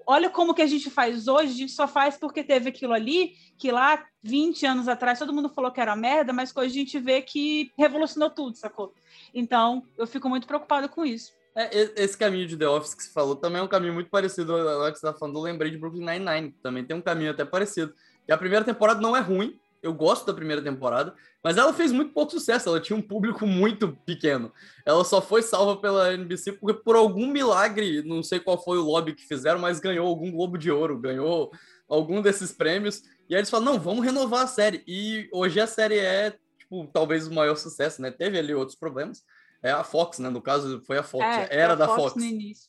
olha 0.07 0.31
como 0.31 0.55
que 0.55 0.63
a 0.63 0.67
gente 0.67 0.91
faz 0.91 1.29
hoje, 1.29 1.53
a 1.53 1.57
gente 1.57 1.73
só 1.73 1.87
faz 1.87 2.17
porque 2.17 2.43
teve 2.43 2.69
aquilo 2.69 2.93
ali, 2.93 3.35
que 3.59 3.71
lá 3.71 4.05
20 4.23 4.67
anos 4.67 4.89
atrás 4.89 5.19
todo 5.19 5.33
mundo 5.33 5.49
falou 5.49 5.71
que 5.71 5.81
era 5.81 5.97
merda, 5.97 6.33
mas 6.33 6.55
hoje 6.57 6.71
a 6.71 6.79
gente 6.81 6.99
vê 6.99 7.23
que 7.23 7.71
revolucionou 7.77 8.31
tudo, 8.31 8.57
sacou? 8.57 8.95
Então, 9.33 9.83
eu 9.99 10.07
fico 10.07 10.29
muito 10.29 10.47
preocupada 10.47 10.89
com 10.89 11.05
isso. 11.05 11.33
É, 11.57 12.03
esse 12.03 12.19
caminho 12.19 12.49
de 12.49 12.57
The 12.57 12.69
Office 12.69 12.95
que 12.95 13.05
você 13.05 13.13
falou 13.13 13.37
também 13.37 13.61
é 13.61 13.63
um 13.63 13.69
caminho 13.69 13.95
muito 13.95 14.11
parecido. 14.11 14.57
Agora 14.57 14.91
que 14.91 14.99
você 14.99 15.07
tá 15.07 15.15
falando, 15.15 15.39
eu 15.39 15.43
lembrei 15.43 15.71
de 15.71 15.79
Brooklyn 15.79 16.05
Nine-Nine. 16.05 16.53
Também 16.63 16.85
tem 16.85 16.97
um 16.97 17.01
caminho 17.01 17.31
até 17.31 17.45
parecido. 17.45 17.95
E 18.27 18.33
a 18.33 18.37
primeira 18.37 18.65
temporada 18.65 19.01
não 19.01 19.17
é 19.17 19.21
ruim. 19.21 19.59
Eu 19.85 19.93
gosto 19.93 20.25
da 20.25 20.33
primeira 20.33 20.63
temporada, 20.63 21.15
mas 21.43 21.59
ela 21.59 21.75
fez 21.75 21.93
muito 21.93 22.15
pouco 22.15 22.33
sucesso. 22.33 22.71
Ela 22.71 22.81
tinha 22.81 22.97
um 22.97 23.03
público 23.03 23.47
muito 23.47 23.93
pequeno. 24.07 24.51
Ela 24.87 25.05
só 25.05 25.21
foi 25.21 25.43
salva 25.43 25.77
pela 25.77 26.15
NBC 26.15 26.53
porque, 26.53 26.81
por 26.83 26.97
algum 26.97 27.27
milagre, 27.27 28.03
não 28.03 28.23
sei 28.23 28.41
qual 28.41 28.63
foi 28.63 28.79
o 28.79 28.83
lobby 28.83 29.15
que 29.15 29.27
fizeram, 29.27 29.59
mas 29.61 29.81
ganhou 29.81 30.09
algum 30.09 30.33
Globo 30.33 30.57
de 30.57 30.71
Ouro, 30.71 30.99
ganhou 30.99 31.53
algum 31.87 32.23
desses 32.23 32.51
prêmios. 32.51 33.03
E 33.29 33.35
aí 33.35 33.41
eles 33.41 33.51
falaram: 33.51 33.75
não, 33.75 33.79
vamos 33.79 34.03
renovar 34.03 34.45
a 34.45 34.47
série. 34.47 34.83
E 34.87 35.29
hoje 35.31 35.61
a 35.61 35.67
série 35.67 35.99
é, 35.99 36.35
tipo, 36.59 36.89
talvez 36.91 37.29
o 37.29 37.35
maior 37.35 37.57
sucesso, 37.57 38.01
né? 38.01 38.11
Teve 38.11 38.39
ali 38.39 38.55
outros 38.55 38.79
problemas, 38.79 39.23
é 39.63 39.71
a 39.71 39.85
Fox, 39.85 40.19
né? 40.19 40.31
No 40.31 40.41
caso, 40.41 40.81
foi 40.87 40.97
a 40.97 41.03
Fox. 41.03 41.25
É, 41.25 41.49
era 41.51 41.75
a 41.75 41.77
da 41.77 41.89
Fox. 41.89 42.15
Fox. 42.15 42.25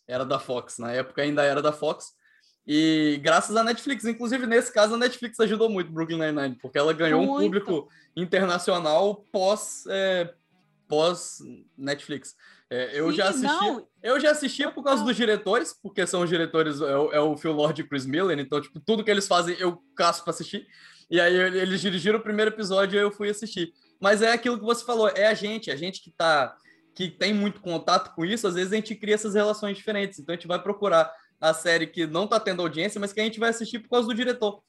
Era 0.05 0.26
da 0.26 0.38
Fox. 0.38 0.78
Na 0.80 0.91
época 0.91 1.22
ainda 1.22 1.43
era 1.43 1.61
da 1.61 1.72
Fox. 1.72 2.13
E 2.68 3.20
graças 3.22 3.55
à 3.55 3.63
Netflix, 3.63 4.05
inclusive 4.05 4.47
nesse 4.47 4.74
caso 4.74 4.95
a 4.95 4.97
Netflix 4.97 5.39
ajudou 5.39 5.70
muito 5.70 5.91
Brooklyn 5.91 6.18
Nine-Nine, 6.18 6.55
porque 6.55 6.78
ela 6.78 6.93
ganhou 6.93 7.22
muito. 7.22 7.38
um 7.38 7.43
público 7.43 7.89
internacional 8.16 9.24
pós 9.32 9.84
é, 9.88 10.34
pós 10.88 11.39
Netflix. 11.78 12.36
É, 12.68 12.99
eu 12.99 13.11
Sim, 13.11 13.18
já 13.18 13.30
assisti, 13.30 13.45
não. 13.45 13.88
eu 14.01 14.20
já 14.20 14.32
assisti 14.32 14.68
por 14.72 14.84
causa 14.84 15.03
dos 15.03 15.16
diretores, 15.16 15.72
porque 15.74 16.07
são 16.07 16.24
os 16.24 16.30
diretores 16.30 16.82
é, 16.82 16.97
o, 16.97 17.11
é 17.11 17.20
o 17.20 17.38
Phil 17.38 17.51
Lord 17.51 17.80
e 17.80 17.88
Chris 17.88 18.07
Miller, 18.07 18.39
então 18.39 18.59
tipo 18.59 18.80
tudo 18.80 19.03
que 19.03 19.11
eles 19.11 19.28
fazem 19.28 19.55
eu 19.59 19.80
caço 19.95 20.24
para 20.24 20.32
assistir. 20.32 20.66
E 21.07 21.22
aí 21.22 21.36
eles 21.36 21.82
dirigiram 21.82 22.18
o 22.18 22.24
primeiro 22.24 22.49
episódio 22.49 22.97
e 22.97 23.01
eu 23.01 23.11
fui 23.11 23.30
assistir. 23.30 23.72
Mas 23.99 24.24
é 24.24 24.32
aquilo 24.32 24.57
que 24.57 24.66
você 24.66 24.84
falou, 24.84 25.07
é 25.09 25.28
a 25.28 25.36
gente, 25.36 25.70
a 25.70 25.76
gente 25.76 26.01
que 26.01 26.09
tá 26.09 26.55
que 26.95 27.09
tem 27.09 27.34
muito 27.34 27.59
contato 27.59 28.16
com 28.16 28.24
isso, 28.24 28.47
às 28.47 28.55
vezes 28.55 28.72
a 28.72 28.78
gente 28.78 28.95
cria 28.95 29.16
essas 29.16 29.36
relações 29.36 29.76
diferentes. 29.76 30.18
Então 30.18 30.34
a 30.34 30.38
gente 30.38 30.47
vai 30.47 30.61
procurar 30.61 31.11
a 31.50 31.54
série 31.54 31.88
que 31.88 32.06
não 32.08 32.28
tá 32.28 32.39
tendo 32.39 32.62
audiência, 32.62 33.00
mas 33.00 33.14
que 33.14 33.20
a 33.20 33.24
gente 33.24 33.39
vai 33.39 33.50
assistir 33.50 33.80
por 33.80 33.89
causa 33.89 34.08
do 34.08 34.14
diretor. 34.14 34.62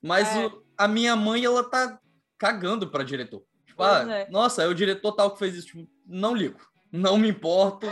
Mas 0.00 0.28
é. 0.34 0.46
o, 0.46 0.62
a 0.76 0.88
minha 0.88 1.14
mãe, 1.14 1.44
ela 1.44 1.62
tá 1.62 1.98
cagando 2.38 2.88
para 2.88 3.04
diretor. 3.04 3.42
Tipo, 3.66 3.82
ah, 3.82 4.04
é. 4.10 4.30
nossa, 4.30 4.62
é 4.62 4.66
o 4.66 4.74
diretor 4.74 5.12
tal 5.12 5.30
que 5.30 5.38
fez 5.38 5.54
isso. 5.54 5.68
Tipo, 5.68 5.88
não 6.06 6.34
ligo, 6.34 6.58
não 6.90 7.16
me 7.16 7.28
importo. 7.28 7.86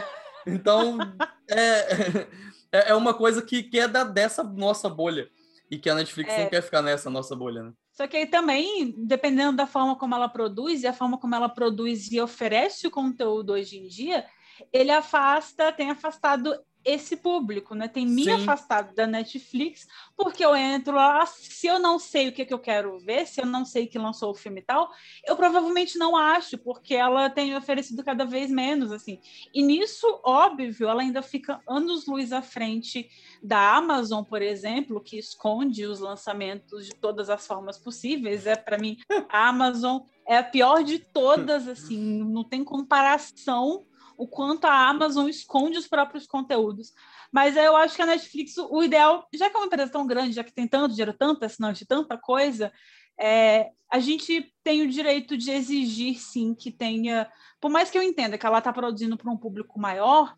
Então, 0.47 0.99
é, 1.49 2.27
é, 2.73 2.91
é 2.91 2.95
uma 2.95 3.15
coisa 3.15 3.43
que, 3.43 3.63
que 3.63 3.79
é 3.79 3.87
da, 3.87 4.05
dessa 4.05 4.43
nossa 4.43 4.89
bolha. 4.89 5.29
E 5.71 5.79
que 5.79 5.89
a 5.89 5.95
Netflix 5.95 6.33
não 6.33 6.45
é. 6.45 6.49
quer 6.49 6.63
ficar 6.63 6.83
nessa 6.83 7.09
nossa 7.09 7.37
bolha, 7.37 7.63
né? 7.63 7.73
Só 7.93 8.09
que 8.09 8.17
aí 8.17 8.27
também, 8.27 8.93
dependendo 9.07 9.57
da 9.57 9.69
forma 9.69 9.95
como 9.95 10.17
ela 10.17 10.29
produz 10.29 10.83
e 10.83 10.87
a 10.87 10.93
forma 10.93 11.17
como 11.17 11.35
ela 11.35 11.49
produz 11.49 12.11
e 12.11 12.21
oferece 12.21 12.89
o 12.89 12.91
conteúdo 12.91 13.53
hoje 13.53 13.79
em 13.79 13.87
dia, 13.87 14.25
ele 14.73 14.91
afasta, 14.91 15.71
tem 15.71 15.91
afastado 15.91 16.59
esse 16.85 17.17
público, 17.17 17.75
né? 17.75 17.89
Tem 17.89 18.07
me 18.07 18.25
Sim. 18.25 18.31
afastado 18.31 18.95
da 18.95 19.07
Netflix, 19.07 19.87
porque 20.17 20.45
eu 20.45 20.57
entro 20.57 20.95
lá, 20.95 21.25
se 21.27 21.67
eu 21.67 21.79
não 21.79 21.99
sei 21.99 22.29
o 22.29 22.33
que, 22.33 22.43
é 22.43 22.45
que 22.45 22.55
eu 22.55 22.59
quero 22.59 22.99
ver, 23.01 23.27
se 23.27 23.41
eu 23.41 23.47
não 23.47 23.65
sei 23.65 23.87
que 23.87 23.99
lançou 23.99 24.31
o 24.31 24.35
filme 24.35 24.61
e 24.61 24.65
tal, 24.65 24.91
eu 25.27 25.37
provavelmente 25.37 25.99
não 25.99 26.17
acho, 26.17 26.57
porque 26.59 26.95
ela 26.95 27.29
tem 27.29 27.55
oferecido 27.57 28.03
cada 28.03 28.25
vez 28.25 28.51
menos, 28.51 28.93
assim. 28.93 29.21
E 29.53 29.63
nisso, 29.63 30.21
óbvio, 30.25 30.89
ela 30.89 31.03
ainda 31.03 31.23
fica 31.23 31.61
anos-luz 31.69 32.33
à 32.33 32.43
frente 32.43 33.09
da 33.43 33.77
Amazon, 33.77 34.25
por 34.25 34.43
exemplo, 34.43 35.03
que 35.03 35.19
esconde 35.19 35.87
os 35.87 36.01
lançamentos 36.01 36.87
de 36.87 36.95
todas 36.95 37.29
as 37.29 37.47
formas 37.47 37.79
possíveis. 37.79 38.47
É, 38.47 38.57
para 38.57 38.79
mim, 38.79 38.97
a 39.29 39.49
Amazon 39.49 40.01
é 40.27 40.39
a 40.39 40.45
pior 40.45 40.83
de 40.83 40.99
todas, 40.99 41.69
assim, 41.69 42.23
não 42.25 42.45
tem 42.45 42.65
comparação 42.65 43.85
o 44.21 44.29
quanto 44.29 44.67
a 44.67 44.89
Amazon 44.89 45.27
esconde 45.31 45.79
os 45.79 45.89
próprios 45.89 46.27
conteúdos. 46.27 46.93
Mas 47.33 47.57
eu 47.57 47.75
acho 47.75 47.97
que 47.97 48.03
a 48.03 48.07
Netflix, 48.07 48.55
o 48.59 48.83
ideal, 48.83 49.27
já 49.33 49.49
que 49.49 49.57
é 49.57 49.59
uma 49.59 49.67
empresa 49.67 49.91
tão 49.91 50.07
grande, 50.07 50.35
já 50.35 50.45
que 50.45 50.53
tem 50.53 50.69
tanto 50.69 50.93
dinheiro, 50.93 51.15
tanta 51.15 51.47
assinante, 51.47 51.87
tanta 51.87 52.19
coisa, 52.19 52.71
é, 53.19 53.71
a 53.91 53.99
gente 53.99 54.53
tem 54.63 54.83
o 54.83 54.91
direito 54.91 55.39
de 55.39 55.51
exigir, 55.51 56.21
sim, 56.21 56.55
que 56.55 56.71
tenha. 56.71 57.33
Por 57.59 57.71
mais 57.71 57.91
que 57.91 57.97
eu 57.97 58.03
entenda 58.03 58.37
que 58.37 58.45
ela 58.45 58.59
está 58.59 58.71
produzindo 58.71 59.17
para 59.17 59.31
um 59.31 59.39
público 59.39 59.81
maior, 59.81 60.37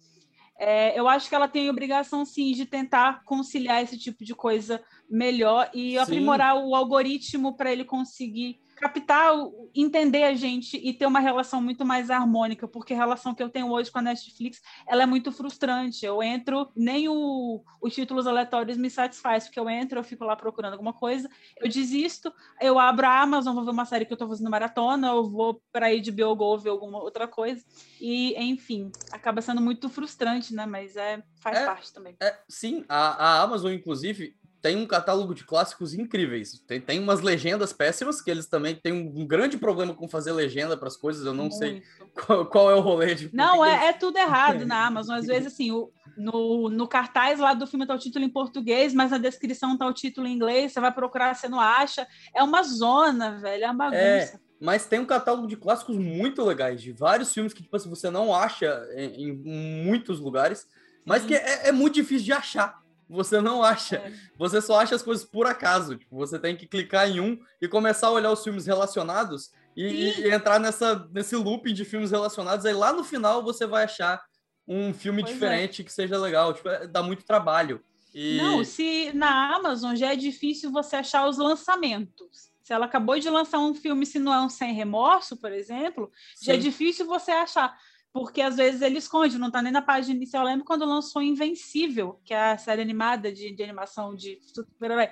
é, 0.57 0.97
eu 0.97 1.09
acho 1.09 1.29
que 1.29 1.35
ela 1.35 1.49
tem 1.49 1.67
a 1.67 1.73
obrigação, 1.73 2.25
sim, 2.25 2.53
de 2.53 2.65
tentar 2.65 3.25
conciliar 3.25 3.83
esse 3.83 3.99
tipo 3.99 4.25
de 4.25 4.33
coisa 4.33 4.81
melhor 5.11 5.69
e 5.75 5.91
sim. 5.91 5.99
aprimorar 5.99 6.57
o 6.57 6.77
algoritmo 6.77 7.57
para 7.57 7.73
ele 7.73 7.85
conseguir 7.85 8.61
captar, 8.83 9.33
entender 9.73 10.25
a 10.25 10.35
gente 10.35 10.77
e 10.77 10.93
ter 10.93 11.07
uma 11.07 11.21
relação 11.21 11.63
muito 11.63 11.87
mais 11.87 12.11
harmônica, 12.11 12.67
porque 12.67 12.93
a 12.93 12.97
relação 12.97 13.33
que 13.33 13.41
eu 13.41 13.49
tenho 13.49 13.71
hoje 13.71 13.93
com 13.93 14.01
a 14.01 14.03
Netflix, 14.03 14.61
ela 14.89 15.05
é 15.05 15.07
muito 15.07 15.31
frustrante. 15.31 16.05
Eu 16.05 16.21
entro, 16.21 16.69
nem 16.75 17.09
o, 17.09 17.63
os 17.81 17.95
títulos 17.95 18.27
aleatórios 18.27 18.77
me 18.77 18.91
satisfaz, 18.91 19.45
porque 19.45 19.61
eu 19.61 19.71
entro, 19.71 20.01
eu 20.01 20.03
fico 20.03 20.25
lá 20.25 20.35
procurando 20.35 20.73
alguma 20.73 20.93
coisa, 20.93 21.31
eu 21.61 21.69
desisto, 21.69 22.33
eu 22.61 22.77
abro 22.77 23.07
a 23.07 23.21
Amazon, 23.21 23.55
vou 23.55 23.65
ver 23.65 23.71
uma 23.71 23.85
série 23.85 24.05
que 24.05 24.13
eu 24.13 24.17
estou 24.17 24.29
fazendo 24.29 24.51
maratona, 24.51 25.09
eu 25.11 25.31
vou 25.31 25.63
para 25.71 25.87
a 25.87 25.91
HBO 25.91 26.35
Go 26.35 26.59
ver 26.59 26.71
alguma 26.71 26.99
outra 26.99 27.29
coisa, 27.29 27.65
e 28.01 28.35
enfim, 28.43 28.91
acaba 29.13 29.41
sendo 29.41 29.61
muito 29.61 29.89
frustrante, 29.89 30.53
né? 30.53 30.67
Mas 30.67 30.97
é, 30.97 31.23
faz 31.41 31.59
é, 31.59 31.67
parte 31.67 31.93
também. 31.93 32.17
É, 32.21 32.37
sim, 32.49 32.85
a, 32.89 33.27
a 33.27 33.43
Amazon, 33.43 33.73
inclusive, 33.73 34.35
tem 34.63 34.77
um 34.77 34.87
catálogo 34.87 35.35
de 35.35 35.45
clássicos 35.45 35.93
incríveis. 35.93 36.63
Tem, 36.69 36.81
tem 36.81 37.01
umas 37.01 37.21
legendas 37.21 37.73
péssimas, 37.73 38.23
que 38.23 38.31
eles 38.31 38.47
também 38.47 38.77
têm 38.77 38.93
um, 38.93 39.27
grande 39.27 39.59
problema 39.59 39.93
com 39.93 40.09
fazer 40.09 40.31
legenda 40.31 40.77
para 40.77 40.87
as 40.87 40.97
coisas. 40.97 41.27
Eu 41.27 41.35
não 41.35 41.49
Muito. 41.49 41.57
sei 41.57 41.83
qual, 42.15 42.47
qual, 42.47 42.71
é 42.71 42.75
o 42.77 42.81
rolê 42.81 43.17
de. 43.17 43.35
Não, 43.35 43.65
é, 43.65 43.89
é, 43.89 43.93
tudo 43.93 44.17
errado 44.17 44.65
na 44.65 44.87
Amazon. 44.87 45.17
Às 45.17 45.27
vezes, 45.27 45.53
assim, 45.53 45.73
o, 45.73 45.91
no, 46.17 46.71
no 46.71 46.87
cartaz 46.87 47.41
lá 47.41 47.55
do 47.55 47.67
filme 47.67 47.87
tá 47.87 47.95
o 47.95 47.99
título 47.99 48.25
em 48.25 48.29
português, 48.29 48.95
mas 48.95 49.11
na 49.11 49.19
descrição 49.19 49.77
tá 49.77 49.85
o 49.85 49.93
título 49.93 50.29
em 50.29 50.35
inglês. 50.35 50.73
Você 50.73 50.81
vai 50.81 50.93
procurar, 50.93 51.35
você 51.35 51.49
não 51.49 51.59
acha. 51.59 52.07
É 52.33 52.43
uma 52.45 52.63
zona, 52.63 53.39
velho. 53.41 53.65
É 53.65 53.67
uma 53.67 53.75
bagunça. 53.75 53.99
É, 53.99 54.41
mas 54.61 54.87
tem 54.87 55.01
um 55.01 55.07
catálogo 55.07 55.49
de 55.49 55.57
clássicos 55.57 55.97
muito 55.97 56.45
legais, 56.45 56.81
de 56.81 56.93
vários 56.93 57.35
filmes 57.35 57.53
que, 57.53 57.65
tipo 57.65 57.75
assim, 57.75 57.91
você 57.91 58.09
não 58.11 58.33
acha 58.33 58.89
em, 58.95 59.25
em 59.25 59.85
muitos 59.85 60.21
lugares, 60.21 60.69
mas 61.05 61.25
que 61.25 61.35
é, 61.35 61.67
é 61.67 61.73
muito 61.73 61.95
difícil 61.95 62.27
de 62.27 62.33
achar 62.33 62.82
você 63.13 63.41
não 63.41 63.63
acha. 63.63 63.97
É. 63.97 64.13
Você 64.39 64.61
só 64.61 64.81
acha 64.81 64.95
as 64.95 65.03
coisas 65.03 65.25
por 65.25 65.47
acaso. 65.47 65.97
Tipo, 65.97 66.17
você 66.17 66.39
tem 66.39 66.57
que 66.57 66.67
clicar 66.67 67.09
em 67.09 67.21
um 67.21 67.39
e 67.61 67.69
começar 67.69 68.09
a 68.09 68.13
olhar 68.13 68.33
os 68.33 68.43
filmes 68.43 68.67
relacionados 68.67 69.51
e, 69.77 69.85
e 70.21 70.31
entrar 70.31 70.59
nessa, 70.59 71.09
nesse 71.13 71.37
looping 71.37 71.75
de 71.75 71.85
filmes 71.85 72.11
relacionados. 72.11 72.65
Aí 72.65 72.73
lá 72.73 72.93
no 72.93 73.05
final 73.05 73.43
você 73.43 73.67
vai 73.67 73.85
achar 73.85 74.23
um 74.67 74.95
filme 74.95 75.23
pois 75.23 75.33
é. 75.33 75.35
diferente 75.35 75.83
é. 75.83 75.85
que 75.85 75.93
seja 75.93 76.17
legal. 76.19 76.55
Tipo, 76.55 76.69
é, 76.71 76.87
dá 76.87 77.03
muito 77.03 77.25
trabalho. 77.25 77.85
E... 78.15 78.39
Não, 78.39 78.65
se 78.65 79.13
na 79.15 79.55
Amazon 79.57 79.95
já 79.95 80.13
é 80.13 80.17
difícil 80.17 80.71
você 80.71 80.97
achar 80.97 81.29
os 81.29 81.39
lançamentos. 81.39 82.51
Se 82.63 82.73
ela 82.73 82.87
acabou 82.87 83.19
de 83.19 83.29
lançar 83.29 83.59
um 83.59 83.75
filme, 83.75 84.07
se 84.07 84.19
não 84.19 84.33
é 84.33 84.41
um 84.41 84.49
Sem 84.49 84.73
Remorso, 84.73 85.37
por 85.37 85.51
exemplo, 85.51 86.11
Sim. 86.37 86.47
já 86.47 86.55
é 86.55 86.57
difícil 86.57 87.07
você 87.07 87.33
achar. 87.33 87.77
Porque 88.13 88.43
às 88.43 88.57
vezes 88.57 88.83
ele 88.83 88.99
esconde, 88.99 89.39
não 89.39 89.47
está 89.47 89.63
nem 89.63 89.73
na 89.73 89.81
página 89.81 90.15
inicial. 90.15 90.45
Eu 90.45 90.51
lembro 90.51 90.65
quando 90.65 90.85
lançou 90.85 91.23
Invencível, 91.23 92.21
que 92.25 92.35
é 92.35 92.53
a 92.53 92.59
série 92.59 92.83
animada 92.83 93.33
de, 93.33 93.55
de 93.55 93.63
animação 93.63 94.15
de 94.15 94.39
super-herói 94.43 95.09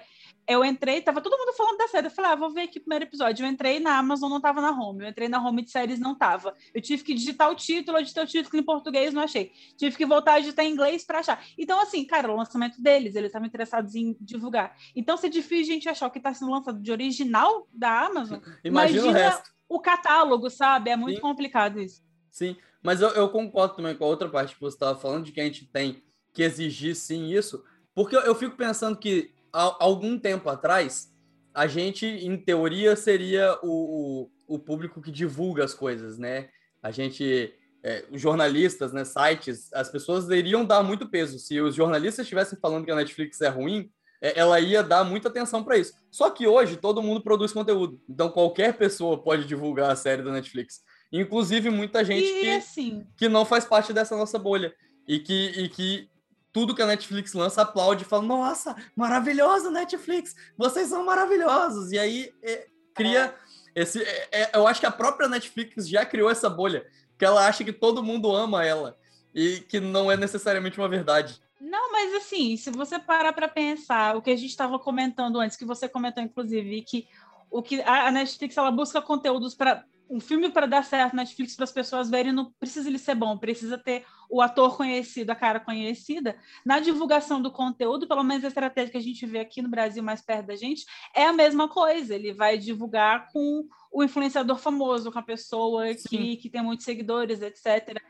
eu 0.50 0.64
entrei, 0.64 1.00
tava 1.00 1.20
todo 1.20 1.38
mundo 1.38 1.52
falando 1.52 1.78
da 1.78 1.86
série. 1.86 2.08
Eu 2.08 2.10
falei, 2.10 2.32
ah, 2.32 2.34
vou 2.34 2.50
ver 2.50 2.62
aqui 2.62 2.78
o 2.78 2.80
primeiro 2.80 3.04
episódio. 3.04 3.44
Eu 3.44 3.48
entrei 3.48 3.78
na 3.78 3.96
Amazon, 3.96 4.28
não 4.28 4.40
tava 4.40 4.60
na 4.60 4.72
home. 4.72 5.04
Eu 5.04 5.08
entrei 5.08 5.28
na 5.28 5.40
home 5.40 5.62
de 5.62 5.70
séries, 5.70 6.00
não 6.00 6.12
tava. 6.12 6.56
Eu 6.74 6.82
tive 6.82 7.04
que 7.04 7.14
digitar 7.14 7.48
o 7.48 7.54
título, 7.54 7.98
eu 7.98 8.02
digitei 8.02 8.24
o 8.24 8.26
título 8.26 8.58
em 8.60 8.64
português, 8.64 9.14
não 9.14 9.22
achei. 9.22 9.52
Tive 9.76 9.96
que 9.96 10.04
voltar 10.04 10.34
a 10.34 10.40
digitar 10.40 10.64
em 10.64 10.72
inglês 10.72 11.04
para 11.04 11.20
achar. 11.20 11.44
Então, 11.56 11.80
assim, 11.80 12.04
cara, 12.04 12.32
o 12.32 12.36
lançamento 12.36 12.82
deles, 12.82 13.14
eles 13.14 13.28
estavam 13.28 13.46
interessados 13.46 13.94
em 13.94 14.16
divulgar. 14.20 14.76
Então, 14.96 15.16
se 15.16 15.26
é 15.26 15.30
difícil 15.30 15.72
a 15.72 15.74
gente 15.74 15.88
achar 15.88 16.08
o 16.08 16.10
que 16.10 16.18
está 16.18 16.34
sendo 16.34 16.50
lançado 16.50 16.80
de 16.80 16.90
original 16.90 17.68
da 17.72 18.06
Amazon, 18.06 18.40
imagina, 18.64 18.98
imagina 18.98 19.06
o, 19.06 19.12
resto. 19.12 19.50
o 19.68 19.80
catálogo, 19.80 20.50
sabe? 20.50 20.90
É 20.90 20.96
muito 20.96 21.16
Sim. 21.16 21.22
complicado 21.22 21.80
isso. 21.80 22.02
Sim, 22.28 22.56
mas 22.82 23.00
eu, 23.00 23.08
eu 23.10 23.28
concordo 23.28 23.76
também 23.76 23.94
com 23.94 24.04
a 24.04 24.08
outra 24.08 24.28
parte 24.28 24.54
que 24.54 24.60
você 24.60 24.76
estava 24.76 24.98
falando, 24.98 25.24
de 25.24 25.32
que 25.32 25.40
a 25.40 25.44
gente 25.44 25.66
tem 25.66 26.02
que 26.32 26.42
exigir 26.42 26.94
sim 26.94 27.30
isso, 27.30 27.64
porque 27.94 28.16
eu, 28.16 28.20
eu 28.20 28.34
fico 28.34 28.56
pensando 28.56 28.96
que 28.96 29.32
há 29.52 29.76
algum 29.80 30.18
tempo 30.18 30.48
atrás 30.48 31.10
a 31.54 31.66
gente, 31.66 32.06
em 32.06 32.36
teoria, 32.36 32.94
seria 32.94 33.58
o, 33.62 34.28
o, 34.48 34.54
o 34.54 34.58
público 34.58 35.02
que 35.02 35.10
divulga 35.10 35.64
as 35.64 35.74
coisas, 35.74 36.16
né? 36.16 36.48
A 36.82 36.90
gente, 36.90 37.52
é, 37.82 38.04
jornalistas, 38.12 38.92
né, 38.92 39.04
sites, 39.04 39.72
as 39.72 39.88
pessoas 39.90 40.28
iriam 40.30 40.64
dar 40.64 40.82
muito 40.82 41.08
peso. 41.08 41.38
Se 41.38 41.60
os 41.60 41.74
jornalistas 41.74 42.24
estivessem 42.24 42.58
falando 42.60 42.84
que 42.84 42.90
a 42.90 42.96
Netflix 42.96 43.40
é 43.40 43.48
ruim, 43.48 43.90
é, 44.22 44.38
ela 44.38 44.60
ia 44.60 44.82
dar 44.82 45.02
muita 45.04 45.28
atenção 45.28 45.64
para 45.64 45.76
isso. 45.76 45.92
Só 46.10 46.30
que 46.30 46.46
hoje 46.46 46.76
todo 46.76 47.02
mundo 47.02 47.22
produz 47.22 47.52
conteúdo, 47.52 48.00
então 48.08 48.30
qualquer 48.30 48.76
pessoa 48.76 49.22
pode 49.22 49.44
divulgar 49.44 49.90
a 49.90 49.96
série 49.96 50.22
da 50.22 50.30
Netflix. 50.30 50.82
Inclusive 51.12 51.70
muita 51.70 52.04
gente 52.04 52.26
que, 52.32 52.50
assim... 52.50 53.06
que 53.16 53.28
não 53.28 53.44
faz 53.44 53.64
parte 53.64 53.92
dessa 53.92 54.16
nossa 54.16 54.38
bolha 54.38 54.72
e 55.08 55.18
que, 55.18 55.52
e 55.56 55.68
que 55.68 56.08
tudo 56.52 56.74
que 56.74 56.82
a 56.82 56.86
Netflix 56.86 57.32
lança 57.32 57.62
aplaude 57.62 58.04
e 58.04 58.06
fala: 58.06 58.22
Nossa, 58.22 58.76
maravilhoso 58.94 59.70
Netflix, 59.70 60.34
vocês 60.56 60.88
são 60.88 61.04
maravilhosos. 61.04 61.92
E 61.92 61.98
aí 61.98 62.32
é, 62.42 62.66
cria 62.94 63.34
é. 63.74 63.82
esse. 63.82 64.02
É, 64.02 64.28
é, 64.32 64.50
eu 64.54 64.66
acho 64.66 64.80
que 64.80 64.86
a 64.86 64.92
própria 64.92 65.28
Netflix 65.28 65.88
já 65.88 66.04
criou 66.04 66.30
essa 66.30 66.48
bolha, 66.48 66.86
que 67.18 67.24
ela 67.24 67.46
acha 67.46 67.64
que 67.64 67.72
todo 67.72 68.02
mundo 68.02 68.34
ama 68.34 68.64
ela 68.64 68.96
e 69.34 69.60
que 69.60 69.80
não 69.80 70.10
é 70.10 70.16
necessariamente 70.16 70.78
uma 70.78 70.88
verdade. 70.88 71.40
Não, 71.60 71.92
mas 71.92 72.14
assim, 72.14 72.56
se 72.56 72.70
você 72.70 72.98
parar 72.98 73.32
para 73.32 73.46
pensar, 73.46 74.16
o 74.16 74.22
que 74.22 74.30
a 74.30 74.36
gente 74.36 74.50
estava 74.50 74.78
comentando 74.78 75.38
antes, 75.38 75.56
que 75.56 75.64
você 75.64 75.88
comentou 75.88 76.22
inclusive, 76.22 76.82
que 76.82 77.06
o 77.50 77.62
que 77.62 77.82
a 77.82 78.10
Netflix 78.10 78.56
ela 78.56 78.70
busca 78.70 79.02
conteúdos 79.02 79.54
para 79.54 79.84
um 80.10 80.18
filme 80.18 80.50
para 80.50 80.66
dar 80.66 80.84
certo 80.84 81.14
na 81.14 81.22
Netflix 81.22 81.54
para 81.54 81.64
as 81.64 81.72
pessoas 81.72 82.10
verem 82.10 82.32
não 82.32 82.50
precisa 82.58 82.88
ele 82.88 82.98
ser 82.98 83.14
bom, 83.14 83.38
precisa 83.38 83.78
ter 83.78 84.04
o 84.28 84.42
ator 84.42 84.76
conhecido, 84.76 85.30
a 85.30 85.36
cara 85.36 85.60
conhecida. 85.60 86.36
Na 86.64 86.80
divulgação 86.80 87.40
do 87.40 87.50
conteúdo, 87.50 88.08
pelo 88.08 88.24
menos 88.24 88.44
a 88.44 88.48
estratégia 88.48 88.90
que 88.90 88.98
a 88.98 89.02
gente 89.02 89.24
vê 89.24 89.38
aqui 89.38 89.62
no 89.62 89.68
Brasil 89.68 90.02
mais 90.02 90.20
perto 90.20 90.46
da 90.46 90.56
gente 90.56 90.84
é 91.14 91.24
a 91.26 91.32
mesma 91.32 91.68
coisa. 91.68 92.14
Ele 92.14 92.32
vai 92.32 92.58
divulgar 92.58 93.28
com 93.32 93.68
o 93.92 94.02
influenciador 94.02 94.58
famoso, 94.58 95.12
com 95.12 95.18
a 95.18 95.22
pessoa 95.22 95.94
que, 95.94 96.36
que 96.36 96.50
tem 96.50 96.62
muitos 96.62 96.84
seguidores, 96.84 97.40
etc. 97.40 98.00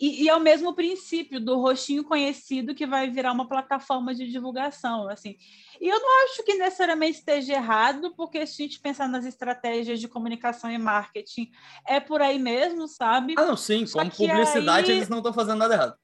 E, 0.00 0.24
e, 0.24 0.28
é 0.30 0.34
o 0.34 0.40
mesmo 0.40 0.74
princípio 0.74 1.38
do 1.38 1.60
rostinho 1.60 2.02
conhecido 2.02 2.74
que 2.74 2.86
vai 2.86 3.10
virar 3.10 3.32
uma 3.32 3.46
plataforma 3.46 4.14
de 4.14 4.30
divulgação, 4.30 5.06
assim. 5.10 5.36
E 5.78 5.86
eu 5.86 6.00
não 6.00 6.24
acho 6.24 6.42
que 6.42 6.54
necessariamente 6.54 7.18
esteja 7.18 7.52
errado, 7.52 8.14
porque 8.16 8.46
se 8.46 8.62
a 8.62 8.66
gente 8.66 8.80
pensar 8.80 9.06
nas 9.06 9.26
estratégias 9.26 10.00
de 10.00 10.08
comunicação 10.08 10.70
e 10.70 10.78
marketing, 10.78 11.50
é 11.86 12.00
por 12.00 12.22
aí 12.22 12.38
mesmo, 12.38 12.88
sabe? 12.88 13.34
Ah, 13.36 13.44
não, 13.44 13.56
sim, 13.58 13.84
Só 13.84 13.98
como 13.98 14.10
publicidade 14.10 14.90
aí... 14.90 14.96
eles 14.96 15.08
não 15.10 15.18
estão 15.18 15.34
fazendo 15.34 15.58
nada 15.58 15.74
errado. 15.74 15.94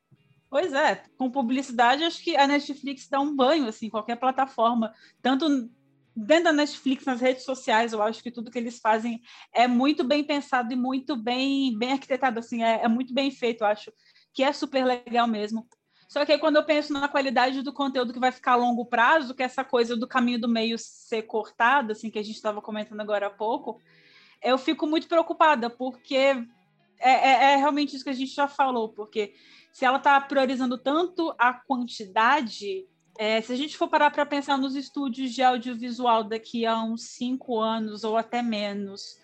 Pois 0.48 0.72
é, 0.72 1.02
com 1.18 1.30
publicidade 1.30 2.04
acho 2.04 2.22
que 2.22 2.36
a 2.36 2.46
Netflix 2.46 3.08
dá 3.08 3.18
um 3.18 3.34
banho, 3.34 3.66
assim, 3.66 3.90
qualquer 3.90 4.16
plataforma, 4.16 4.92
tanto 5.20 5.68
dentro 6.16 6.44
da 6.44 6.52
Netflix, 6.52 7.04
nas 7.04 7.20
redes 7.20 7.44
sociais, 7.44 7.92
eu 7.92 8.02
acho 8.02 8.22
que 8.22 8.30
tudo 8.30 8.50
que 8.50 8.58
eles 8.58 8.78
fazem 8.78 9.20
é 9.52 9.68
muito 9.68 10.02
bem 10.02 10.24
pensado 10.24 10.72
e 10.72 10.76
muito 10.76 11.14
bem, 11.14 11.76
bem 11.76 11.92
arquitetado, 11.92 12.38
assim, 12.38 12.64
é, 12.64 12.84
é 12.84 12.88
muito 12.88 13.12
bem 13.12 13.30
feito, 13.30 13.62
eu 13.62 13.66
acho 13.66 13.92
que 14.32 14.42
é 14.42 14.52
super 14.52 14.84
legal 14.84 15.26
mesmo. 15.26 15.68
Só 16.08 16.24
que 16.24 16.32
aí, 16.32 16.38
quando 16.38 16.56
eu 16.56 16.64
penso 16.64 16.92
na 16.92 17.08
qualidade 17.08 17.62
do 17.62 17.72
conteúdo 17.72 18.12
que 18.12 18.20
vai 18.20 18.32
ficar 18.32 18.52
a 18.52 18.56
longo 18.56 18.86
prazo, 18.86 19.34
que 19.34 19.42
é 19.42 19.46
essa 19.46 19.64
coisa 19.64 19.96
do 19.96 20.06
caminho 20.06 20.40
do 20.40 20.48
meio 20.48 20.78
ser 20.78 21.22
cortado, 21.22 21.92
assim, 21.92 22.10
que 22.10 22.18
a 22.18 22.22
gente 22.22 22.36
estava 22.36 22.62
comentando 22.62 23.00
agora 23.00 23.26
há 23.26 23.30
pouco, 23.30 23.80
eu 24.42 24.56
fico 24.56 24.86
muito 24.86 25.08
preocupada, 25.08 25.68
porque 25.68 26.14
é, 26.14 27.10
é, 27.10 27.52
é, 27.52 27.56
realmente 27.56 27.94
isso 27.94 28.04
que 28.04 28.10
a 28.10 28.14
gente 28.14 28.32
já 28.32 28.48
falou, 28.48 28.88
porque 28.88 29.34
se 29.72 29.84
ela 29.84 29.98
está 29.98 30.18
priorizando 30.20 30.78
tanto 30.78 31.34
a 31.38 31.52
quantidade, 31.52 32.86
é, 33.18 33.40
se 33.40 33.52
a 33.52 33.56
gente 33.56 33.76
for 33.76 33.88
parar 33.88 34.10
para 34.10 34.26
pensar 34.26 34.58
nos 34.58 34.74
estúdios 34.74 35.32
de 35.32 35.42
audiovisual 35.42 36.24
daqui 36.24 36.66
a 36.66 36.82
uns 36.82 37.02
cinco 37.08 37.58
anos 37.58 38.04
ou 38.04 38.16
até 38.16 38.42
menos, 38.42 39.18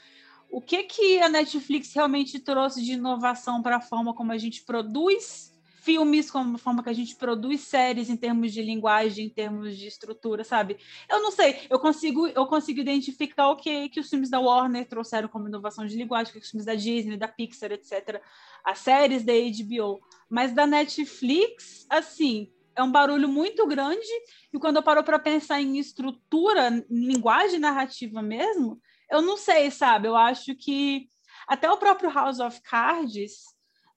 o 0.50 0.60
que 0.60 0.82
que 0.82 1.20
a 1.20 1.28
Netflix 1.28 1.92
realmente 1.94 2.38
trouxe 2.38 2.82
de 2.82 2.92
inovação 2.92 3.62
para 3.62 3.76
a 3.76 3.80
forma 3.80 4.14
como 4.14 4.32
a 4.32 4.38
gente 4.38 4.62
produz 4.64 5.52
filmes, 5.82 6.30
como 6.30 6.54
a 6.54 6.58
forma 6.58 6.82
que 6.82 6.90
a 6.90 6.92
gente 6.92 7.16
produz 7.16 7.62
séries 7.62 8.08
em 8.08 8.16
termos 8.16 8.52
de 8.52 8.62
linguagem, 8.62 9.26
em 9.26 9.28
termos 9.28 9.76
de 9.76 9.88
estrutura, 9.88 10.44
sabe? 10.44 10.78
Eu 11.10 11.20
não 11.20 11.32
sei, 11.32 11.66
eu 11.68 11.78
consigo, 11.78 12.28
eu 12.28 12.46
consigo 12.46 12.80
identificar 12.80 13.48
o 13.48 13.56
que, 13.56 13.88
que 13.88 13.98
os 13.98 14.08
filmes 14.08 14.30
da 14.30 14.38
Warner 14.38 14.86
trouxeram 14.86 15.26
como 15.26 15.48
inovação 15.48 15.84
de 15.84 15.96
linguagem, 15.96 16.32
que 16.32 16.38
os 16.38 16.50
filmes 16.50 16.64
da 16.64 16.76
Disney, 16.76 17.16
da 17.16 17.26
Pixar, 17.26 17.72
etc. 17.72 18.22
As 18.64 18.78
séries 18.78 19.24
da 19.24 19.32
HBO. 19.32 20.00
Mas 20.30 20.52
da 20.52 20.68
Netflix, 20.68 21.84
assim, 21.90 22.48
é 22.74 22.82
um 22.82 22.90
barulho 22.90 23.28
muito 23.28 23.66
grande, 23.66 24.06
e 24.52 24.58
quando 24.58 24.76
eu 24.76 24.82
paro 24.82 25.02
para 25.04 25.18
pensar 25.18 25.60
em 25.60 25.78
estrutura, 25.78 26.68
em 26.68 27.06
linguagem 27.06 27.58
narrativa 27.58 28.22
mesmo, 28.22 28.80
eu 29.10 29.20
não 29.20 29.36
sei, 29.36 29.70
sabe? 29.70 30.08
Eu 30.08 30.16
acho 30.16 30.54
que 30.54 31.08
até 31.46 31.70
o 31.70 31.76
próprio 31.76 32.10
House 32.10 32.40
of 32.40 32.60
Cards, 32.62 33.52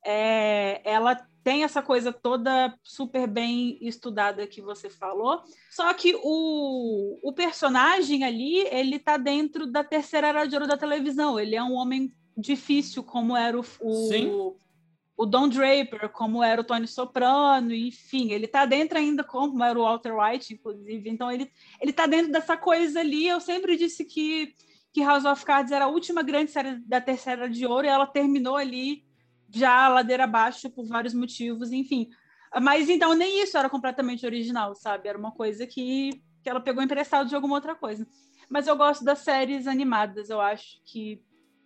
é, 0.05 0.81
ela 0.83 1.15
tem 1.43 1.63
essa 1.63 1.81
coisa 1.81 2.11
toda 2.11 2.75
super 2.83 3.27
bem 3.27 3.77
estudada 3.79 4.47
que 4.47 4.61
você 4.61 4.89
falou, 4.89 5.41
só 5.69 5.93
que 5.93 6.15
o, 6.23 7.19
o 7.23 7.33
personagem 7.33 8.23
ali, 8.23 8.67
ele 8.71 8.97
tá 8.97 9.15
dentro 9.15 9.67
da 9.67 9.83
terceira 9.83 10.27
era 10.27 10.45
de 10.45 10.55
ouro 10.55 10.67
da 10.67 10.77
televisão, 10.77 11.39
ele 11.39 11.55
é 11.55 11.63
um 11.63 11.73
homem 11.73 12.11
difícil, 12.35 13.03
como 13.03 13.37
era 13.37 13.57
o, 13.59 13.63
o, 13.79 14.57
o 15.17 15.25
Don 15.25 15.47
Draper, 15.47 16.09
como 16.09 16.43
era 16.43 16.59
o 16.59 16.63
Tony 16.63 16.87
Soprano, 16.87 17.73
enfim, 17.73 18.31
ele 18.31 18.47
tá 18.47 18.65
dentro 18.65 18.97
ainda 18.97 19.23
como 19.23 19.63
era 19.63 19.79
o 19.79 19.83
Walter 19.83 20.13
White, 20.13 20.53
inclusive, 20.53 21.09
então 21.09 21.31
ele, 21.31 21.49
ele 21.79 21.93
tá 21.93 22.05
dentro 22.05 22.31
dessa 22.31 22.57
coisa 22.57 22.99
ali, 22.99 23.27
eu 23.27 23.39
sempre 23.39 23.77
disse 23.77 24.03
que, 24.03 24.53
que 24.91 25.03
House 25.03 25.23
of 25.23 25.45
Cards 25.45 25.71
era 25.71 25.85
a 25.85 25.89
última 25.89 26.21
grande 26.21 26.51
série 26.51 26.79
da 26.79 26.99
Terceira 26.99 27.49
de 27.49 27.65
Ouro, 27.65 27.87
e 27.87 27.89
ela 27.89 28.05
terminou 28.05 28.57
ali 28.57 29.05
já 29.49 29.87
ladeira 29.87 30.25
abaixo 30.25 30.69
por 30.69 30.85
vários 30.85 31.13
motivos, 31.13 31.71
enfim, 31.71 32.09
mas 32.61 32.89
então 32.89 33.13
nem 33.13 33.41
isso 33.41 33.57
era 33.57 33.69
completamente 33.69 34.25
original, 34.25 34.75
sabe, 34.75 35.07
era 35.07 35.17
uma 35.17 35.31
coisa 35.31 35.65
que, 35.65 36.21
que 36.43 36.49
ela 36.49 36.59
pegou 36.59 36.83
emprestado 36.83 37.29
de 37.29 37.35
alguma 37.35 37.55
outra 37.55 37.73
coisa, 37.73 38.05
mas 38.49 38.67
eu 38.67 38.75
gosto 38.75 39.05
das 39.05 39.19
séries 39.19 39.65
animadas, 39.65 40.29
eu 40.29 40.41
acho 40.41 40.81
que 40.83 41.23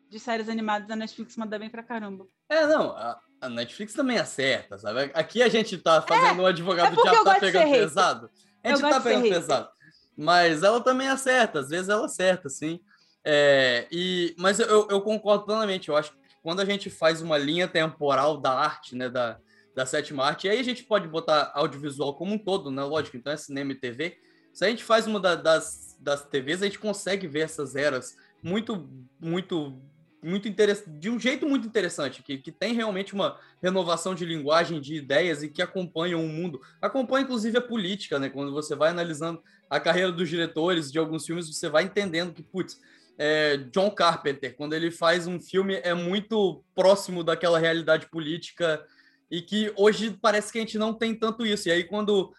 de 0.08 0.20
séries 0.20 0.50
animadas 0.50 0.89
a 0.91 0.95
Netflix 0.95 1.36
manda 1.36 1.58
bem 1.58 1.70
pra 1.70 1.84
caramba. 1.84 2.28
É, 2.50 2.66
não, 2.66 2.91
a, 2.91 3.20
a 3.41 3.50
Netflix 3.50 3.93
também 3.93 4.18
acerta, 4.18 4.78
sabe? 4.78 5.12
Aqui 5.14 5.41
a 5.43 5.47
gente 5.47 5.78
tá 5.78 6.02
fazendo 6.02 6.41
é, 6.41 6.43
um 6.43 6.45
advogado 6.47 7.00
é 7.00 7.02
diabo, 7.02 7.24
tá 7.24 7.39
pegando 7.39 7.72
pesado. 7.72 8.30
A 8.64 8.70
gente 8.70 8.82
tá 8.82 9.00
pegando 9.00 9.30
pesado. 9.30 9.70
Mas 10.18 10.64
ela 10.64 10.82
também 10.82 11.08
acerta, 11.08 11.60
às 11.60 11.70
vezes 11.70 11.88
ela 11.88 12.06
acerta, 12.06 12.50
sim. 12.50 12.80
É, 13.24 13.88
e, 13.91 14.36
mas 14.38 14.60
eu, 14.60 14.88
eu 14.89 15.02
concordo 15.02 15.45
plenamente. 15.45 15.89
Eu 15.89 15.95
acho 15.95 16.12
que 16.12 16.18
quando 16.41 16.60
a 16.60 16.66
gente 16.66 16.89
faz 16.89 17.22
uma 17.22 17.38
linha 17.38 17.68
temporal 17.68 18.38
da 18.38 18.52
arte, 18.52 18.95
né, 18.95 19.08
da, 19.08 19.38
da 19.76 19.86
sétima 19.86 20.26
arte, 20.26 20.50
aí 20.50 20.60
a 20.60 20.64
gente 20.64 20.84
pode 20.84 21.08
botar 21.08 21.52
audiovisual 21.54 22.16
como 22.16 22.34
um 22.34 22.38
todo, 22.38 22.72
né? 22.72 22.84
Lógico, 22.84 23.16
então 23.18 23.32
é 23.32 23.38
cinema 23.38 23.72
e 23.72 23.76
TV. 23.76 24.18
Se 24.54 24.66
a 24.66 24.70
gente 24.70 24.84
faz 24.84 25.08
uma 25.08 25.20
da, 25.20 25.36
das, 25.36 25.97
das 26.00 26.26
TVs, 26.26 26.62
a 26.62 26.66
gente 26.66 26.80
consegue 26.80 27.28
ver 27.28 27.41
essas 27.41 27.76
eras 27.76 28.18
muito, 28.41 28.89
muito 29.20 29.80
muito 30.22 30.49
de 30.88 31.09
um 31.09 31.20
jeito 31.20 31.47
muito 31.47 31.67
interessante, 31.67 32.22
que, 32.22 32.38
que 32.38 32.51
tem 32.51 32.74
realmente 32.74 33.13
uma 33.13 33.39
renovação 33.61 34.13
de 34.13 34.26
linguagem, 34.26 34.82
de 34.82 34.95
ideias 34.95 35.43
e 35.43 35.49
que 35.49 35.61
acompanham 35.61 36.24
o 36.24 36.28
mundo. 36.28 36.61
Acompanha, 36.82 37.24
inclusive, 37.24 37.57
a 37.57 37.61
política, 37.61 38.20
né? 38.20 38.30
Quando 38.30 38.51
você 38.51 38.76
vai 38.76 38.89
analisando 38.89 39.41
a 39.70 39.80
carreira 39.80 40.11
dos 40.11 40.28
diretores 40.28 40.91
de 40.91 40.99
alguns 40.99 41.26
filmes, 41.26 41.47
você 41.47 41.70
vai 41.70 41.84
entendendo 41.84 42.34
que, 42.34 42.43
putz, 42.43 42.80
é, 43.17 43.57
John 43.72 43.91
Carpenter, 43.91 44.55
quando 44.55 44.74
ele 44.74 44.91
faz 44.91 45.28
um 45.28 45.39
filme, 45.39 45.76
é 45.84 45.93
muito 45.93 46.63
próximo 46.74 47.24
daquela 47.24 47.59
realidade 47.59 48.09
política 48.09 48.84
e 49.30 49.41
que 49.41 49.72
hoje 49.76 50.17
parece 50.22 50.51
que 50.51 50.57
a 50.57 50.61
gente 50.61 50.78
não 50.78 50.93
tem 50.93 51.13
tanto 51.13 51.45
isso. 51.45 51.67
E 51.67 51.72
aí, 51.72 51.84
quando 51.84 52.34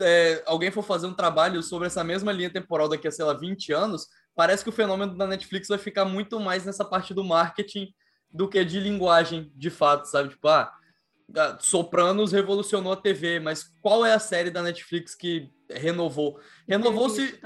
é, 0.00 0.42
alguém 0.46 0.70
for 0.70 0.82
fazer 0.82 1.06
um 1.06 1.14
trabalho 1.14 1.62
sobre 1.62 1.86
essa 1.86 2.02
mesma 2.02 2.32
linha 2.32 2.50
temporal 2.50 2.88
daqui 2.88 3.06
a, 3.06 3.10
sei 3.10 3.24
lá, 3.24 3.34
20 3.34 3.72
anos, 3.72 4.08
parece 4.34 4.62
que 4.62 4.70
o 4.70 4.72
fenômeno 4.72 5.16
da 5.16 5.26
Netflix 5.26 5.68
vai 5.68 5.78
ficar 5.78 6.04
muito 6.04 6.38
mais 6.40 6.64
nessa 6.64 6.84
parte 6.84 7.12
do 7.12 7.24
marketing 7.24 7.92
do 8.30 8.48
que 8.48 8.64
de 8.64 8.78
linguagem, 8.78 9.52
de 9.54 9.70
fato, 9.70 10.06
sabe? 10.06 10.30
Tipo, 10.30 10.48
ah, 10.48 10.72
Sopranos 11.60 12.32
revolucionou 12.32 12.92
a 12.92 12.96
TV, 12.96 13.38
mas 13.38 13.64
qual 13.80 14.04
é 14.04 14.12
a 14.12 14.18
série 14.18 14.50
da 14.50 14.62
Netflix 14.62 15.14
que 15.14 15.50
renovou? 15.70 16.40
Renovou-se 16.68 17.38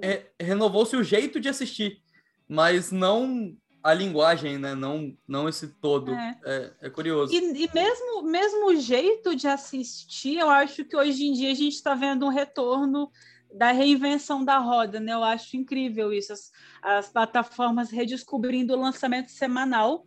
né? 0.00 0.26
renovou-se 0.38 0.94
o 0.96 1.02
jeito 1.02 1.40
de 1.40 1.48
assistir, 1.48 2.02
mas 2.48 2.92
não 2.92 3.56
a 3.82 3.94
linguagem, 3.94 4.58
né? 4.58 4.74
Não, 4.74 5.16
não 5.26 5.48
esse 5.48 5.68
todo. 5.80 6.12
É, 6.12 6.38
é, 6.44 6.72
é 6.82 6.90
curioso. 6.90 7.32
E, 7.32 7.64
e, 7.64 7.70
mesmo, 7.72 8.22
mesmo 8.22 8.66
o 8.68 8.76
jeito 8.76 9.34
de 9.34 9.48
assistir, 9.48 10.38
eu 10.38 10.50
acho 10.50 10.84
que 10.84 10.96
hoje 10.96 11.24
em 11.24 11.32
dia 11.32 11.50
a 11.50 11.54
gente 11.54 11.74
está 11.74 11.94
vendo 11.94 12.26
um 12.26 12.30
retorno 12.30 13.10
da 13.52 13.72
reinvenção 13.72 14.44
da 14.44 14.58
roda, 14.58 15.00
né? 15.00 15.12
Eu 15.12 15.24
acho 15.24 15.56
incrível 15.56 16.12
isso. 16.12 16.32
As, 16.32 16.52
as 16.82 17.08
plataformas 17.08 17.90
redescobrindo 17.90 18.74
o 18.74 18.80
lançamento 18.80 19.30
semanal 19.30 20.06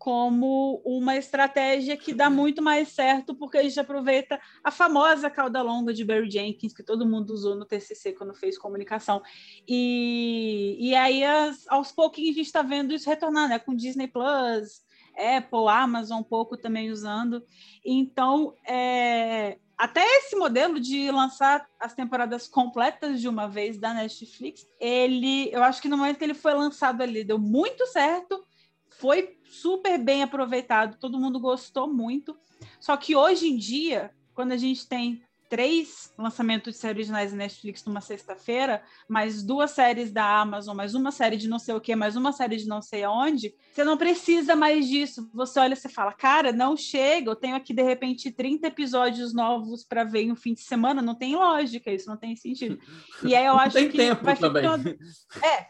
como 0.00 0.80
uma 0.82 1.14
estratégia 1.14 1.94
que 1.94 2.14
dá 2.14 2.30
muito 2.30 2.62
mais 2.62 2.88
certo, 2.88 3.34
porque 3.34 3.58
a 3.58 3.62
gente 3.62 3.78
aproveita 3.78 4.40
a 4.64 4.70
famosa 4.70 5.28
cauda 5.28 5.60
longa 5.60 5.92
de 5.92 6.06
Barry 6.06 6.30
Jenkins, 6.30 6.72
que 6.72 6.82
todo 6.82 7.06
mundo 7.06 7.34
usou 7.34 7.54
no 7.54 7.66
TCC 7.66 8.14
quando 8.14 8.32
fez 8.32 8.56
comunicação. 8.56 9.20
E, 9.68 10.78
e 10.80 10.94
aí, 10.94 11.22
as, 11.22 11.68
aos 11.68 11.92
pouquinhos, 11.92 12.30
a 12.30 12.38
gente 12.38 12.46
está 12.46 12.62
vendo 12.62 12.94
isso 12.94 13.10
retornar, 13.10 13.46
né? 13.46 13.58
Com 13.58 13.76
Disney 13.76 14.08
Plus, 14.08 14.80
Apple, 15.14 15.68
Amazon, 15.68 16.20
um 16.20 16.24
pouco 16.24 16.56
também 16.56 16.90
usando. 16.90 17.44
Então, 17.84 18.54
é, 18.66 19.58
até 19.80 20.04
esse 20.18 20.36
modelo 20.36 20.78
de 20.78 21.10
lançar 21.10 21.66
as 21.80 21.94
temporadas 21.94 22.46
completas 22.46 23.18
de 23.18 23.26
uma 23.26 23.48
vez 23.48 23.78
da 23.78 23.94
Netflix, 23.94 24.68
ele, 24.78 25.48
eu 25.50 25.62
acho 25.62 25.80
que 25.80 25.88
no 25.88 25.96
momento 25.96 26.18
que 26.18 26.24
ele 26.24 26.34
foi 26.34 26.52
lançado 26.52 27.00
ali, 27.00 27.24
deu 27.24 27.38
muito 27.38 27.86
certo, 27.86 28.44
foi 28.90 29.38
super 29.42 29.96
bem 29.96 30.22
aproveitado, 30.22 30.98
todo 30.98 31.18
mundo 31.18 31.40
gostou 31.40 31.90
muito. 31.90 32.36
Só 32.78 32.94
que 32.94 33.16
hoje 33.16 33.48
em 33.48 33.56
dia, 33.56 34.14
quando 34.34 34.52
a 34.52 34.58
gente 34.58 34.86
tem 34.86 35.22
três 35.50 36.14
lançamentos 36.16 36.74
de 36.74 36.78
séries 36.78 36.96
originais 36.96 37.32
da 37.32 37.36
Netflix 37.36 37.84
numa 37.84 38.00
sexta-feira, 38.00 38.82
mais 39.08 39.42
duas 39.42 39.72
séries 39.72 40.12
da 40.12 40.40
Amazon, 40.40 40.76
mais 40.76 40.94
uma 40.94 41.10
série 41.10 41.36
de 41.36 41.48
não 41.48 41.58
sei 41.58 41.74
o 41.74 41.80
que, 41.80 41.96
mais 41.96 42.14
uma 42.14 42.32
série 42.32 42.56
de 42.56 42.68
não 42.68 42.80
sei 42.80 43.02
aonde, 43.02 43.52
você 43.72 43.82
não 43.82 43.96
precisa 43.96 44.54
mais 44.54 44.86
disso. 44.86 45.28
Você 45.34 45.58
olha 45.58 45.74
e 45.74 45.88
fala, 45.88 46.12
cara, 46.12 46.52
não 46.52 46.76
chega, 46.76 47.30
eu 47.30 47.36
tenho 47.36 47.56
aqui 47.56 47.74
de 47.74 47.82
repente 47.82 48.30
30 48.30 48.68
episódios 48.68 49.34
novos 49.34 49.84
para 49.84 50.04
ver 50.04 50.22
em 50.22 50.32
um 50.32 50.36
fim 50.36 50.54
de 50.54 50.60
semana, 50.60 51.02
não 51.02 51.16
tem 51.16 51.34
lógica, 51.34 51.90
isso 51.92 52.08
não 52.08 52.16
tem 52.16 52.36
sentido. 52.36 52.78
E 53.24 53.34
aí 53.34 53.44
eu 53.44 53.54
acho 53.54 53.74
tem 53.74 53.90
que 53.90 53.96
tempo 53.96 54.24
vai 54.24 54.36
também. 54.36 54.62
ficando... 54.62 54.96
É, 55.44 55.66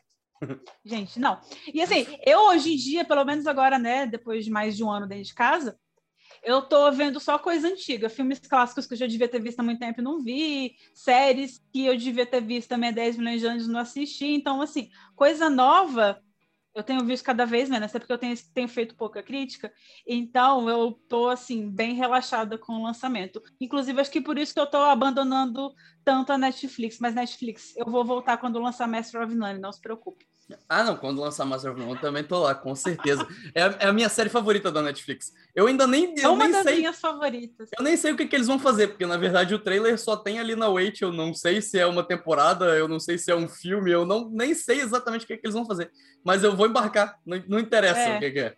Gente, 0.83 1.21
não. 1.21 1.39
E 1.73 1.83
assim, 1.83 2.07
eu 2.25 2.49
hoje 2.49 2.73
em 2.73 2.77
dia, 2.77 3.05
pelo 3.05 3.25
menos 3.25 3.47
agora, 3.47 3.79
né, 3.79 4.07
depois 4.07 4.45
de 4.45 4.51
mais 4.51 4.75
de 4.75 4.83
um 4.83 4.91
ano 4.91 5.07
dentro 5.07 5.25
de 5.25 5.35
casa, 5.35 5.79
eu 6.43 6.63
tô 6.63 6.91
vendo 6.93 7.21
só 7.21 7.39
coisa 7.39 7.69
antiga, 7.69 8.09
filmes 8.09 8.39
clássicos 8.39 8.87
que 8.87 8.95
eu 8.95 8.99
já 8.99 9.07
devia 9.07 9.29
ter 9.29 9.41
visto 9.41 9.61
há 9.61 9.63
muito 9.63 9.79
tempo 9.79 10.01
e 10.01 10.05
não 10.05 10.23
vi, 10.23 10.75
séries 10.95 11.63
que 11.73 11.87
eu 11.87 11.97
devia 11.97 12.27
ter 12.27 12.41
visto 12.41 12.69
também 12.69 12.91
há 12.91 12.93
10 12.93 13.17
milhões 13.17 13.41
de 13.41 13.47
anos 13.47 13.67
e 13.67 13.71
não 13.71 13.81
assisti. 13.81 14.27
Então, 14.27 14.61
assim, 14.63 14.91
coisa 15.15 15.51
nova 15.51 16.21
eu 16.75 16.85
tenho 16.85 17.05
visto 17.05 17.25
cada 17.25 17.45
vez 17.45 17.69
menos, 17.69 17.91
até 17.91 17.99
porque 17.99 18.13
eu 18.13 18.19
tenho, 18.19 18.35
tenho 18.55 18.69
feito 18.69 18.95
pouca 18.95 19.23
crítica, 19.23 19.73
então 20.07 20.69
eu 20.69 20.93
tô 21.09 21.29
assim, 21.29 21.69
bem 21.69 21.95
relaxada 21.95 22.57
com 22.57 22.75
o 22.75 22.83
lançamento. 22.83 23.43
Inclusive, 23.61 24.01
acho 24.01 24.11
que 24.11 24.21
por 24.21 24.39
isso 24.39 24.55
que 24.55 24.61
eu 24.61 24.67
tô 24.67 24.79
abandonando 24.79 25.75
tanto 26.05 26.33
a 26.33 26.39
Netflix, 26.39 26.99
mas 27.01 27.15
Netflix, 27.15 27.77
eu 27.77 27.87
vou 27.87 28.05
voltar 28.05 28.39
quando 28.39 28.61
lançar 28.61 28.87
Master 28.87 29.23
of 29.23 29.35
None, 29.35 29.59
não 29.59 29.73
se 29.73 29.81
preocupe. 29.81 30.30
Ah, 30.69 30.85
não, 30.85 30.97
quando 30.97 31.21
lançar 31.21 31.45
Master 31.45 31.73
of 31.73 31.81
None, 31.81 31.93
eu 31.93 32.01
também 32.01 32.25
tô 32.25 32.39
lá, 32.41 32.55
com 32.55 32.75
certeza. 32.75 33.27
É 33.55 33.63
a, 33.63 33.77
é 33.81 33.87
a, 33.89 33.93
minha 33.93 34.09
série 34.09 34.29
favorita 34.29 34.71
da 34.71 34.83
Netflix. 34.83 35.33
Eu 35.55 35.67
ainda 35.67 35.87
nem. 35.87 36.15
É 36.19 36.29
uma 36.29 36.45
nem 36.45 36.53
das 36.53 36.63
sei, 36.63 36.79
minhas 36.79 37.01
favoritas. 37.01 37.69
Eu 37.77 37.85
nem 37.85 37.97
sei 37.97 38.13
o 38.13 38.17
que, 38.17 38.27
que 38.27 38.37
eles 38.37 38.47
vão 38.47 38.59
fazer, 38.59 38.89
porque 38.89 39.07
na 39.07 39.17
verdade 39.17 39.55
o 39.55 39.59
trailer 39.59 39.99
só 39.99 40.17
tem 40.17 40.39
ali 40.39 40.55
na 40.55 40.69
Wait. 40.69 41.01
Eu 41.01 41.13
não 41.13 41.35
sei 41.35 41.61
se 41.61 41.79
é 41.79 41.87
uma 41.87 42.03
temporada, 42.03 42.67
eu 42.77 42.89
não 42.89 43.01
sei 43.01 43.19
se 43.19 43.31
é 43.31 43.35
um 43.35 43.49
filme, 43.49 43.91
eu 43.91 44.05
não 44.05 44.31
nem 44.31 44.55
sei 44.55 44.81
exatamente 44.81 45.25
o 45.25 45.27
que, 45.29 45.37
que 45.37 45.47
eles 45.47 45.55
vão 45.55 45.67
fazer. 45.67 45.91
Mas 46.25 46.45
eu 46.45 46.55
vou 46.57 46.67
embarcar, 46.67 47.19
não, 47.25 47.43
não 47.49 47.59
interessa 47.59 48.01
é. 48.01 48.17
o 48.17 48.21
que, 48.21 48.31
que 48.31 48.41
é. 48.41 48.55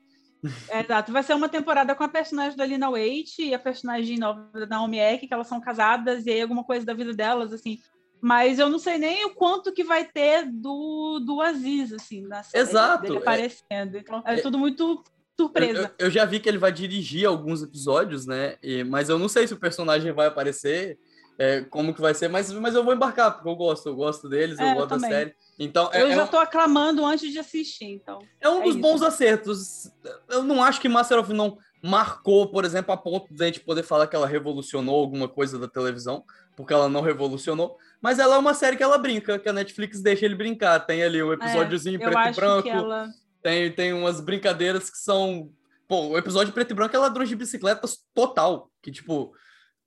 É, 0.68 0.80
exato, 0.80 1.12
vai 1.12 1.22
ser 1.22 1.34
uma 1.34 1.48
temporada 1.48 1.94
com 1.94 2.02
a 2.02 2.08
personagem 2.08 2.56
da 2.56 2.66
Lina 2.66 2.90
Waite 2.90 3.42
e 3.44 3.54
a 3.54 3.58
personagem 3.58 4.18
nova 4.18 4.50
da 4.52 4.66
Naomi 4.66 4.98
Eck, 4.98 5.28
que 5.28 5.32
elas 5.32 5.46
são 5.46 5.60
casadas, 5.60 6.26
e 6.26 6.30
aí 6.30 6.42
alguma 6.42 6.64
coisa 6.64 6.84
da 6.84 6.94
vida 6.94 7.14
delas, 7.14 7.52
assim, 7.52 7.78
mas 8.22 8.60
eu 8.60 8.70
não 8.70 8.78
sei 8.78 8.98
nem 8.98 9.26
o 9.26 9.34
quanto 9.34 9.72
que 9.72 9.82
vai 9.82 10.04
ter 10.04 10.46
do, 10.46 11.18
do 11.18 11.40
Aziz, 11.40 11.92
assim, 11.92 12.22
na 12.22 12.44
série 12.44 12.62
Exato. 12.62 13.02
dele 13.02 13.18
aparecendo. 13.18 13.98
Então, 13.98 14.22
é, 14.24 14.34
é 14.34 14.40
tudo 14.40 14.56
muito 14.56 15.02
surpresa. 15.36 15.92
Eu, 15.98 16.06
eu, 16.06 16.10
já 16.10 16.24
vi 16.24 16.38
que 16.38 16.48
ele 16.48 16.56
vai 16.56 16.70
dirigir 16.70 17.26
alguns 17.26 17.64
episódios, 17.64 18.24
né? 18.24 18.58
E, 18.62 18.84
mas 18.84 19.08
eu 19.08 19.18
não 19.18 19.28
sei 19.28 19.48
se 19.48 19.54
o 19.54 19.58
personagem 19.58 20.12
vai 20.12 20.28
aparecer, 20.28 21.00
é, 21.36 21.62
como 21.62 21.92
que 21.92 22.00
vai 22.00 22.14
ser, 22.14 22.28
mas, 22.28 22.52
mas 22.52 22.76
eu 22.76 22.84
vou 22.84 22.94
embarcar, 22.94 23.32
porque 23.32 23.48
eu 23.48 23.56
gosto, 23.56 23.88
eu 23.88 23.96
gosto 23.96 24.28
deles, 24.28 24.56
eu 24.56 24.66
é, 24.66 24.74
gosto 24.74 24.94
eu 24.94 25.00
da 25.00 25.08
série. 25.08 25.34
Então, 25.58 25.90
é, 25.92 26.02
eu 26.02 26.06
é 26.06 26.14
já 26.14 26.24
estou 26.24 26.38
aclamando 26.38 27.04
antes 27.04 27.32
de 27.32 27.40
assistir, 27.40 27.86
então. 27.86 28.20
É 28.40 28.48
um 28.48 28.62
dos 28.62 28.76
isso. 28.76 28.80
bons 28.80 29.02
acertos. 29.02 29.90
Eu 30.28 30.44
não 30.44 30.62
acho 30.62 30.80
que 30.80 30.88
Master 30.88 31.18
of 31.18 31.32
None 31.32 31.56
marcou, 31.82 32.46
por 32.46 32.64
exemplo, 32.64 32.92
a 32.92 32.96
ponto 32.96 33.34
de 33.34 33.42
a 33.42 33.46
gente 33.46 33.58
poder 33.58 33.82
falar 33.82 34.06
que 34.06 34.14
ela 34.14 34.28
revolucionou 34.28 34.94
alguma 35.00 35.28
coisa 35.28 35.58
da 35.58 35.66
televisão, 35.66 36.22
porque 36.56 36.72
ela 36.72 36.88
não 36.88 37.00
revolucionou. 37.00 37.76
Mas 38.00 38.18
ela 38.18 38.34
é 38.34 38.38
uma 38.38 38.54
série 38.54 38.76
que 38.76 38.82
ela 38.82 38.98
brinca, 38.98 39.38
que 39.38 39.48
a 39.48 39.52
Netflix 39.52 40.02
deixa 40.02 40.24
ele 40.24 40.34
brincar. 40.34 40.80
Tem 40.80 41.02
ali 41.02 41.22
um 41.22 41.32
episódiozinho 41.32 42.02
é, 42.02 42.10
preto 42.10 42.28
e 42.28 42.32
branco. 42.34 42.68
Ela... 42.68 43.08
Tem, 43.42 43.72
tem 43.72 43.92
umas 43.92 44.20
brincadeiras 44.20 44.90
que 44.90 44.98
são. 44.98 45.50
Pô, 45.86 46.08
o 46.08 46.18
episódio 46.18 46.52
preto 46.52 46.72
e 46.72 46.74
branco 46.74 46.96
é 46.96 46.98
ladrões 46.98 47.28
de 47.28 47.36
bicicletas 47.36 47.98
total. 48.14 48.70
Que, 48.82 48.90
tipo. 48.90 49.32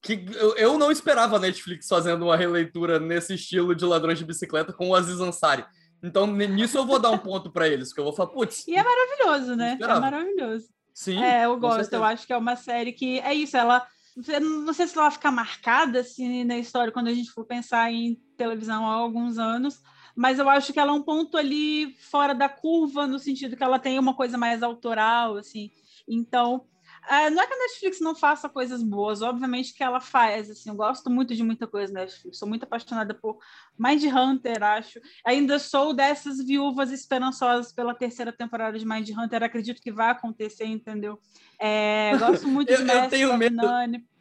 Que 0.02 0.26
eu, 0.36 0.56
eu 0.56 0.78
não 0.78 0.92
esperava 0.92 1.36
a 1.36 1.40
Netflix 1.40 1.88
fazendo 1.88 2.26
uma 2.26 2.38
releitura 2.38 3.00
nesse 3.00 3.34
estilo 3.34 3.76
de 3.76 3.84
ladrões 3.86 4.20
de 4.20 4.26
bicicleta 4.26 4.72
com 4.72 4.90
o 4.90 4.96
Aziz 4.96 5.20
Ansari. 5.20 5.66
Então, 6.04 6.28
nisso 6.28 6.78
eu 6.78 6.86
vou 6.86 7.00
dar 7.00 7.10
um 7.10 7.18
ponto 7.18 7.52
para 7.52 7.68
eles, 7.68 7.92
que 7.92 8.00
eu 8.00 8.04
vou 8.04 8.14
falar, 8.14 8.30
putz. 8.30 8.68
E 8.68 8.76
é 8.76 8.84
maravilhoso, 8.84 9.56
né? 9.56 9.78
É 9.82 9.88
maravilhoso. 9.88 10.68
Sim. 10.94 11.22
É, 11.22 11.46
eu 11.46 11.58
gosto. 11.58 11.92
Eu 11.92 12.04
acho 12.04 12.28
que 12.28 12.32
é 12.32 12.38
uma 12.38 12.56
série 12.56 12.94
que 12.94 13.20
é 13.20 13.34
isso, 13.34 13.58
ela 13.58 13.86
não 14.16 14.74
sei 14.74 14.88
se 14.88 14.94
ela 14.94 15.04
vai 15.04 15.12
ficar 15.12 15.32
marcada 15.32 16.00
assim 16.00 16.44
na 16.44 16.58
história 16.58 16.92
quando 16.92 17.08
a 17.08 17.14
gente 17.14 17.32
for 17.32 17.46
pensar 17.46 17.92
em 17.92 18.16
televisão 18.38 18.88
há 18.88 18.94
alguns 18.94 19.38
anos, 19.38 19.82
mas 20.16 20.40
eu 20.40 20.50
acho 20.50 20.72
que 20.72 20.80
ela 20.80 20.92
é 20.92 20.96
um 20.96 21.04
ponto 21.04 21.38
ali 21.38 21.94
fora 22.10 22.34
da 22.34 22.48
curva 22.48 23.06
no 23.06 23.20
sentido 23.20 23.58
que 23.58 23.64
ela 23.64 23.78
tem 23.78 24.00
uma 24.00 24.14
coisa 24.14 24.38
mais 24.38 24.64
autoral 24.64 25.36
assim. 25.36 25.70
Então, 26.08 26.66
é, 27.10 27.30
não 27.30 27.42
é 27.42 27.48
que 27.48 27.54
a 27.54 27.58
Netflix 27.58 28.00
não 28.00 28.16
faça 28.16 28.50
coisas 28.50 28.82
boas, 28.84 29.22
obviamente 29.22 29.74
que 29.74 29.84
ela 29.84 30.00
faz, 30.00 30.50
assim, 30.50 30.70
eu 30.70 30.76
gosto 30.76 31.10
muito 31.10 31.36
de 31.36 31.44
muita 31.44 31.68
coisa 31.68 31.94
na 31.94 32.02
Netflix, 32.02 32.38
sou 32.38 32.48
muito 32.48 32.64
apaixonada 32.64 33.14
por 33.14 33.38
Mind 33.78 34.04
Hunter, 34.04 34.64
acho. 34.64 35.00
Ainda 35.26 35.60
sou 35.60 35.94
dessas 35.94 36.44
viúvas 36.44 36.92
esperançosas 36.92 37.72
pela 37.72 37.94
terceira 37.94 38.32
temporada 38.32 38.78
de 38.78 38.86
Mind 38.86 39.10
Hunter, 39.10 39.44
acredito 39.44 39.82
que 39.82 39.92
vai 39.92 40.10
acontecer, 40.10 40.66
entendeu? 40.66 41.20
É, 41.60 42.18
gosto 42.18 42.48
muito 42.48 42.70
eu, 42.74 42.84
de 42.84 42.92
eu 42.92 43.10
tenho 43.10 43.38
medo 43.38 43.62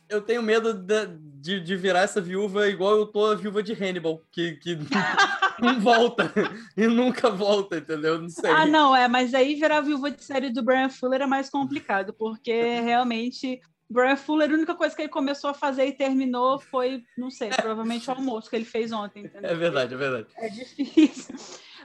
eu 0.09 0.21
tenho 0.21 0.43
medo 0.43 0.75
de, 0.75 1.07
de, 1.41 1.61
de, 1.61 1.77
virar 1.77 2.01
essa 2.01 2.21
viúva 2.21 2.69
igual 2.69 2.97
eu 2.97 3.07
tô 3.07 3.27
a 3.27 3.35
viúva 3.35 3.63
de 3.63 3.73
Hannibal, 3.73 4.21
que, 4.31 4.53
que 4.57 4.79
não 5.61 5.81
volta 5.81 6.33
e 6.77 6.87
nunca 6.87 7.31
volta, 7.31 7.79
entendeu? 7.79 8.21
Não 8.21 8.29
sei. 8.29 8.51
Ah, 8.51 8.67
não, 8.67 8.95
é, 8.95 9.09
mas 9.09 9.35
aí 9.35 9.55
virar 9.55 9.81
viúva 9.81 10.11
de 10.11 10.23
série 10.23 10.51
do 10.51 10.63
Brian 10.63 10.89
Fuller 10.89 11.23
é 11.23 11.27
mais 11.27 11.49
complicado, 11.49 12.13
porque 12.13 12.81
realmente 12.81 13.61
Brian 13.89 14.17
Fuller, 14.17 14.51
a 14.51 14.55
única 14.55 14.75
coisa 14.75 14.95
que 14.95 15.03
ele 15.03 15.09
começou 15.09 15.51
a 15.51 15.55
fazer 15.55 15.87
e 15.87 15.93
terminou 15.93 16.59
foi, 16.59 17.05
não 17.17 17.31
sei, 17.31 17.51
provavelmente 17.51 18.09
o 18.09 18.15
almoço 18.15 18.49
que 18.49 18.57
ele 18.57 18.65
fez 18.65 18.93
ontem. 18.93 19.25
Entendeu? 19.25 19.51
É 19.51 19.55
verdade, 19.55 19.95
é 19.95 19.97
verdade. 19.97 20.27
É 20.37 20.49
difícil. 20.49 21.35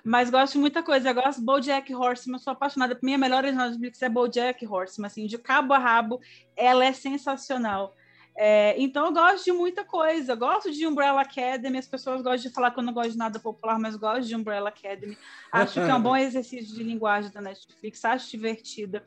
Mas 0.03 0.29
gosto 0.29 0.53
de 0.53 0.59
muita 0.59 0.81
coisa. 0.81 1.09
Eu 1.09 1.13
gosto 1.13 1.39
de 1.39 1.45
BoJack 1.45 1.93
Horseman, 1.93 2.39
sou 2.39 2.53
apaixonada. 2.53 2.95
Por 2.95 3.05
mim, 3.05 3.15
a 3.15 3.17
melhor 3.17 3.43
original 3.43 3.67
de 3.67 3.73
Netflix 3.73 4.01
é 4.01 4.09
BoJack 4.09 4.65
Horseman. 4.65 5.07
Assim, 5.07 5.27
de 5.27 5.37
cabo 5.37 5.73
a 5.73 5.77
rabo, 5.77 6.19
ela 6.55 6.85
é 6.85 6.93
sensacional. 6.93 7.95
É, 8.41 8.73
então 8.77 9.07
eu 9.07 9.11
gosto 9.11 9.43
de 9.43 9.51
muita 9.51 9.83
coisa. 9.83 10.33
gosto 10.33 10.71
de 10.71 10.87
Umbrella 10.87 11.23
Academy. 11.23 11.77
As 11.77 11.89
pessoas 11.89 12.21
gostam 12.21 12.49
de 12.49 12.55
falar 12.55 12.71
que 12.71 12.79
eu 12.79 12.83
não 12.83 12.93
gosto 12.93 13.11
de 13.11 13.17
nada 13.17 13.37
popular, 13.37 13.77
mas 13.77 13.97
gosto 13.97 14.29
de 14.29 14.33
Umbrella 14.33 14.69
Academy. 14.69 15.17
Acho 15.51 15.73
que 15.73 15.91
é 15.91 15.93
um 15.93 16.01
bom 16.01 16.15
exercício 16.15 16.73
de 16.73 16.81
linguagem 16.81 17.29
da 17.31 17.41
Netflix. 17.41 18.05
Acho 18.05 18.31
divertida. 18.31 19.03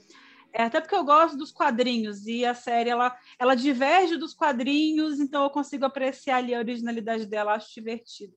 É, 0.53 0.65
até 0.65 0.83
porque 0.83 0.95
eu 0.95 1.03
gosto 1.03 1.35
dos 1.35 1.51
quadrinhos 1.51 2.27
e 2.27 2.45
a 2.45 2.53
série 2.53 2.91
ela, 2.91 3.17
ela 3.39 3.55
diverge 3.55 4.19
dos 4.19 4.35
quadrinhos, 4.35 5.19
então 5.19 5.45
eu 5.45 5.49
consigo 5.49 5.87
apreciar 5.87 6.37
ali 6.37 6.55
a 6.55 6.59
originalidade 6.59 7.25
dela. 7.25 7.55
Acho 7.55 7.73
divertido. 7.73 8.35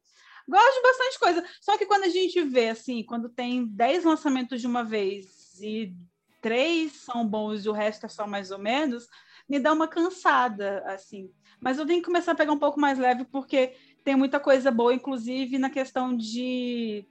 Gosto 0.48 0.76
de 0.76 0.82
bastante 0.82 1.20
coisa. 1.20 1.46
Só 1.60 1.78
que 1.78 1.86
quando 1.86 2.06
a 2.06 2.10
gente 2.10 2.42
vê 2.42 2.70
assim, 2.70 3.04
quando 3.04 3.28
tem 3.28 3.68
10 3.68 4.06
lançamentos 4.06 4.62
de 4.62 4.68
uma 4.68 4.82
vez 4.82 5.60
e 5.62 5.94
três 6.42 6.94
são 6.94 7.28
bons 7.28 7.66
e 7.66 7.70
o 7.70 7.74
resto 7.74 8.06
é 8.06 8.10
só 8.10 8.26
mais 8.26 8.50
ou 8.50 8.60
menos, 8.60 9.10
me 9.48 9.60
dá 9.60 9.72
uma 9.74 9.88
cansada, 9.88 10.84
assim. 10.86 11.30
Mas 11.60 11.78
eu 11.78 11.86
tenho 11.86 12.00
que 12.00 12.06
começar 12.06 12.34
a 12.34 12.36
pegar 12.36 12.52
um 12.52 12.60
pouco 12.60 12.80
mais 12.80 12.98
leve, 12.98 13.26
porque 13.26 13.74
tem 14.04 14.16
muita 14.16 14.40
coisa 14.40 14.72
boa, 14.72 14.94
inclusive 14.94 15.58
na 15.58 15.70
questão 15.70 16.16
de 16.16 17.08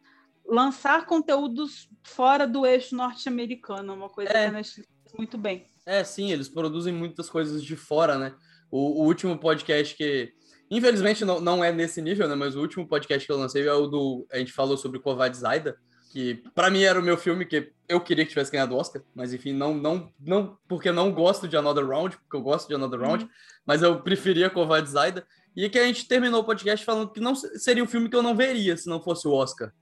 lançar 0.47 1.07
conteúdos 1.07 1.89
fora 2.03 2.47
do 2.47 2.67
eixo 2.67 2.95
norte-americano, 2.95 3.95
uma 3.95 4.09
coisa 4.09 4.31
é. 4.31 4.33
que 4.33 4.49
a 4.49 4.53
Netflix 4.53 4.89
faz 5.03 5.17
muito 5.17 5.39
bem. 5.39 5.67
É, 5.87 6.03
sim, 6.05 6.31
eles 6.31 6.49
produzem 6.49 6.93
muitas 6.93 7.29
coisas 7.29 7.63
de 7.63 7.77
fora, 7.77 8.19
né? 8.19 8.35
O, 8.71 9.03
o 9.03 9.07
último 9.07 9.39
podcast 9.39 9.95
que. 9.97 10.33
Infelizmente 10.71 11.25
não, 11.25 11.41
não 11.41 11.63
é 11.63 11.71
nesse 11.71 12.01
nível, 12.01 12.27
né? 12.27 12.35
Mas 12.35 12.57
o 12.57 12.61
último 12.61 12.89
podcast 12.89 13.27
que 13.27 13.33
eu 13.33 13.37
lancei 13.37 13.67
é 13.67 13.73
o 13.73 13.87
do. 13.87 14.27
A 14.33 14.39
gente 14.39 14.53
falou 14.53 14.77
sobre 14.77 14.99
Kovad 14.99 15.37
Zaida, 15.37 15.77
que 16.15 16.37
para 16.55 16.71
mim 16.71 16.81
era 16.81 17.01
o 17.01 17.03
meu 17.03 17.17
filme 17.17 17.45
que 17.45 17.73
eu 17.89 18.01
queria 18.01 18.25
que 18.25 18.31
tivesse 18.31 18.53
ganhado 18.53 18.73
o 18.73 18.79
Oscar, 18.79 19.03
mas 19.13 19.35
enfim, 19.35 19.53
não, 19.53 19.75
não, 19.75 20.13
não, 20.21 20.57
porque 20.69 20.93
não 20.93 21.11
gosto 21.11 21.49
de 21.49 21.57
Another 21.57 21.85
Round, 21.85 22.17
porque 22.19 22.37
eu 22.37 22.41
gosto 22.41 22.69
de 22.69 22.75
Another 22.77 23.01
Round, 23.01 23.25
uhum. 23.25 23.31
mas 23.67 23.83
eu 23.83 24.01
preferia 24.01 24.49
Kovad 24.49 24.89
Zaida. 24.89 25.27
E 25.57 25.69
que 25.69 25.77
a 25.77 25.85
gente 25.85 26.07
terminou 26.07 26.43
o 26.43 26.45
podcast 26.45 26.87
falando 26.87 27.11
que 27.11 27.19
não 27.19 27.35
seria 27.35 27.83
um 27.83 27.87
filme 27.89 28.09
que 28.09 28.15
eu 28.15 28.23
não 28.23 28.37
veria 28.37 28.77
se 28.77 28.89
não 28.89 29.03
fosse 29.03 29.27
o 29.27 29.33
Oscar. 29.33 29.73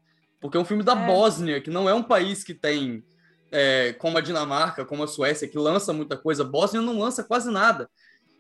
Porque 0.41 0.57
é 0.57 0.61
um 0.61 0.65
filme 0.65 0.83
da 0.83 0.95
é. 0.95 1.07
Bósnia, 1.07 1.61
que 1.61 1.69
não 1.69 1.87
é 1.87 1.93
um 1.93 2.03
país 2.03 2.43
que 2.43 2.55
tem, 2.55 3.05
é, 3.51 3.93
como 3.99 4.17
a 4.17 4.23
Dinamarca, 4.23 4.87
como 4.87 5.03
a 5.03 5.07
Suécia, 5.07 5.47
que 5.47 5.59
lança 5.59 5.93
muita 5.93 6.17
coisa. 6.17 6.45
Bósnia 6.45 6.81
não 6.81 6.99
lança 6.99 7.23
quase 7.23 7.51
nada. 7.51 7.91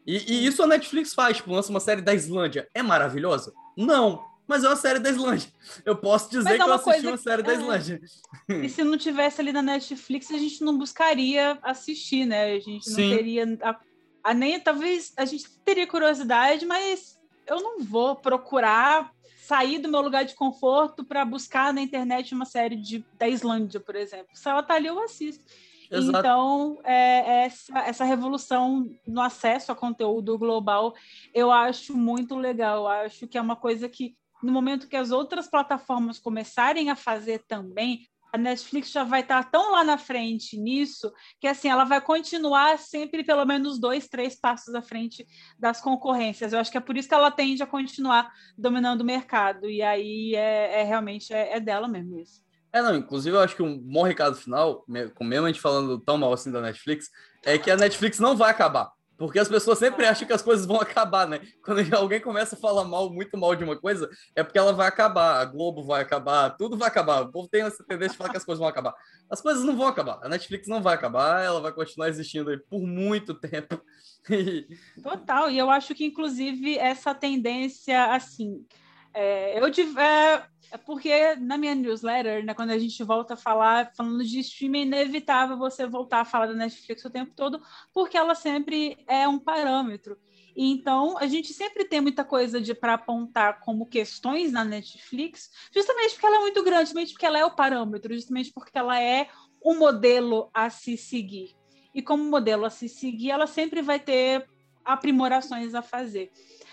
E, 0.06 0.16
e, 0.32 0.46
isso 0.46 0.62
a 0.62 0.66
Netflix 0.66 1.12
faz, 1.12 1.36
tipo, 1.36 1.52
lança 1.52 1.68
uma 1.68 1.78
série 1.78 2.00
da 2.00 2.14
Islândia. 2.14 2.66
É 2.72 2.82
maravilhosa? 2.82 3.52
Não, 3.76 4.24
mas 4.46 4.64
é 4.64 4.68
uma 4.68 4.76
série 4.76 4.98
da 4.98 5.10
Islândia. 5.10 5.50
Eu 5.84 5.96
posso 5.96 6.30
dizer 6.30 6.54
é 6.54 6.56
que 6.56 6.62
eu 6.62 6.72
assisti 6.72 7.06
uma 7.06 7.16
série 7.16 7.42
que, 7.42 7.48
da 7.48 7.54
é. 7.54 7.56
Islândia. 7.56 8.00
E 8.48 8.68
se 8.68 8.82
não 8.84 8.98
tivesse 8.98 9.40
ali 9.40 9.52
na 9.52 9.62
Netflix, 9.62 10.30
a 10.30 10.38
gente 10.38 10.62
não 10.62 10.76
buscaria 10.76 11.58
assistir, 11.62 12.26
né? 12.26 12.52
A 12.52 12.60
gente 12.60 12.88
não 12.88 12.96
Sim. 12.96 13.16
teria. 13.16 13.58
A, 13.62 13.80
a, 14.24 14.34
nem 14.34 14.58
talvez 14.60 15.12
a 15.16 15.24
gente 15.24 15.48
teria 15.64 15.86
curiosidade, 15.86 16.66
mas 16.66 17.18
eu 17.46 17.60
não 17.60 17.80
vou 17.80 18.16
procurar 18.16 19.12
sair 19.42 19.78
do 19.78 19.88
meu 19.88 20.00
lugar 20.00 20.24
de 20.24 20.34
conforto 20.34 21.04
para 21.04 21.24
buscar 21.24 21.72
na 21.72 21.82
internet 21.82 22.34
uma 22.34 22.44
série 22.44 22.76
de, 22.76 23.04
da 23.18 23.28
Islândia, 23.28 23.80
por 23.80 23.96
exemplo. 23.96 24.28
Se 24.34 24.48
ela 24.48 24.62
tá 24.62 24.74
ali, 24.74 24.86
eu 24.86 25.02
assisto. 25.02 25.44
Exato. 25.92 26.18
Então, 26.18 26.78
é, 26.84 27.44
essa, 27.44 27.78
essa 27.80 28.04
revolução 28.04 28.88
no 29.06 29.20
acesso 29.20 29.70
a 29.70 29.74
conteúdo 29.74 30.38
global, 30.38 30.94
eu 31.34 31.52
acho 31.52 31.94
muito 31.94 32.34
legal. 32.34 32.78
Eu 32.78 32.88
acho 32.88 33.28
que 33.28 33.36
é 33.36 33.40
uma 33.40 33.56
coisa 33.56 33.88
que, 33.90 34.16
no 34.42 34.52
momento 34.52 34.88
que 34.88 34.96
as 34.96 35.10
outras 35.10 35.48
plataformas 35.48 36.18
começarem 36.18 36.90
a 36.90 36.96
fazer 36.96 37.44
também, 37.46 38.06
a 38.32 38.38
Netflix 38.38 38.90
já 38.90 39.04
vai 39.04 39.20
estar 39.20 39.50
tão 39.50 39.72
lá 39.72 39.84
na 39.84 39.98
frente 39.98 40.56
nisso 40.56 41.12
que 41.38 41.46
assim 41.46 41.68
ela 41.68 41.84
vai 41.84 42.00
continuar 42.00 42.78
sempre 42.78 43.22
pelo 43.22 43.44
menos 43.44 43.78
dois, 43.78 44.08
três 44.08 44.40
passos 44.40 44.74
à 44.74 44.80
frente 44.80 45.26
das 45.58 45.82
concorrências. 45.82 46.52
Eu 46.52 46.58
acho 46.58 46.70
que 46.70 46.78
é 46.78 46.80
por 46.80 46.96
isso 46.96 47.08
que 47.08 47.14
ela 47.14 47.30
tende 47.30 47.62
a 47.62 47.66
continuar 47.66 48.32
dominando 48.56 49.02
o 49.02 49.04
mercado 49.04 49.68
e 49.68 49.82
aí 49.82 50.34
é, 50.34 50.80
é 50.80 50.82
realmente 50.82 51.32
é, 51.34 51.56
é, 51.56 51.60
dela 51.60 51.86
mesmo 51.86 52.18
isso. 52.18 52.40
É, 52.72 52.80
não, 52.80 52.96
inclusive 52.96 53.36
eu 53.36 53.40
acho 53.40 53.54
que 53.54 53.62
um 53.62 53.78
bom 53.78 54.02
recado 54.02 54.34
final, 54.34 54.82
com 55.14 55.24
mesmo 55.24 55.44
a 55.44 55.52
gente 55.52 55.60
falando 55.60 56.00
tão 56.00 56.16
mal 56.16 56.32
assim 56.32 56.50
da 56.50 56.62
Netflix, 56.62 57.10
é 57.44 57.58
que 57.58 57.70
a 57.70 57.76
Netflix 57.76 58.18
não 58.18 58.34
vai 58.34 58.50
acabar. 58.50 58.90
Porque 59.22 59.38
as 59.38 59.48
pessoas 59.48 59.78
sempre 59.78 60.04
acham 60.04 60.26
que 60.26 60.32
as 60.32 60.42
coisas 60.42 60.66
vão 60.66 60.80
acabar, 60.80 61.28
né? 61.28 61.40
Quando 61.64 61.78
alguém 61.94 62.18
começa 62.18 62.56
a 62.56 62.58
falar 62.58 62.84
mal, 62.84 63.08
muito 63.08 63.38
mal 63.38 63.54
de 63.54 63.62
uma 63.62 63.76
coisa, 63.76 64.10
é 64.34 64.42
porque 64.42 64.58
ela 64.58 64.72
vai 64.72 64.88
acabar. 64.88 65.40
A 65.40 65.44
Globo 65.44 65.84
vai 65.84 66.02
acabar, 66.02 66.50
tudo 66.50 66.76
vai 66.76 66.88
acabar. 66.88 67.22
O 67.22 67.30
povo 67.30 67.46
tem 67.46 67.62
essa 67.62 67.84
tendência 67.84 68.14
de 68.14 68.16
falar 68.16 68.30
que 68.30 68.36
as 68.36 68.44
coisas 68.44 68.58
vão 68.58 68.68
acabar. 68.68 68.92
As 69.30 69.40
coisas 69.40 69.62
não 69.62 69.76
vão 69.76 69.86
acabar. 69.86 70.18
A 70.24 70.28
Netflix 70.28 70.66
não 70.66 70.82
vai 70.82 70.96
acabar, 70.96 71.40
ela 71.40 71.60
vai 71.60 71.70
continuar 71.70 72.08
existindo 72.08 72.50
aí 72.50 72.58
por 72.58 72.80
muito 72.80 73.32
tempo. 73.32 73.80
Total, 75.00 75.48
e 75.48 75.56
eu 75.56 75.70
acho 75.70 75.94
que, 75.94 76.04
inclusive, 76.04 76.76
essa 76.76 77.14
tendência, 77.14 78.12
assim, 78.12 78.66
é, 79.14 79.58
eu 79.58 79.66
é, 79.98 80.46
é 80.70 80.76
porque 80.78 81.36
na 81.36 81.58
minha 81.58 81.74
newsletter, 81.74 82.44
né, 82.44 82.54
quando 82.54 82.70
a 82.70 82.78
gente 82.78 83.02
volta 83.04 83.34
a 83.34 83.36
falar, 83.36 83.92
falando 83.94 84.24
de 84.24 84.40
streaming, 84.40 84.80
é 84.80 84.82
inevitável 84.82 85.56
você 85.56 85.86
voltar 85.86 86.20
a 86.20 86.24
falar 86.24 86.46
da 86.46 86.54
Netflix 86.54 87.04
o 87.04 87.10
tempo 87.10 87.32
todo, 87.34 87.62
porque 87.92 88.16
ela 88.16 88.34
sempre 88.34 88.96
é 89.06 89.28
um 89.28 89.38
parâmetro. 89.38 90.18
Então, 90.54 91.16
a 91.18 91.26
gente 91.26 91.52
sempre 91.52 91.84
tem 91.84 92.00
muita 92.00 92.24
coisa 92.24 92.60
para 92.74 92.94
apontar 92.94 93.60
como 93.60 93.86
questões 93.86 94.52
na 94.52 94.64
Netflix, 94.64 95.50
justamente 95.74 96.12
porque 96.12 96.26
ela 96.26 96.36
é 96.36 96.40
muito 96.40 96.62
grande, 96.62 96.82
justamente 96.82 97.12
porque 97.12 97.26
ela 97.26 97.38
é 97.38 97.44
o 97.44 97.50
parâmetro, 97.54 98.14
justamente 98.14 98.52
porque 98.52 98.76
ela 98.76 99.00
é 99.00 99.28
o 99.62 99.74
modelo 99.74 100.50
a 100.52 100.68
se 100.68 100.96
seguir. 100.96 101.56
E 101.94 102.02
como 102.02 102.24
modelo 102.24 102.64
a 102.64 102.70
se 102.70 102.88
seguir, 102.88 103.30
ela 103.30 103.46
sempre 103.46 103.82
vai 103.82 103.98
ter 103.98 104.46
aprimorações 104.84 105.74
a 105.74 105.82
fazer. 105.82 106.30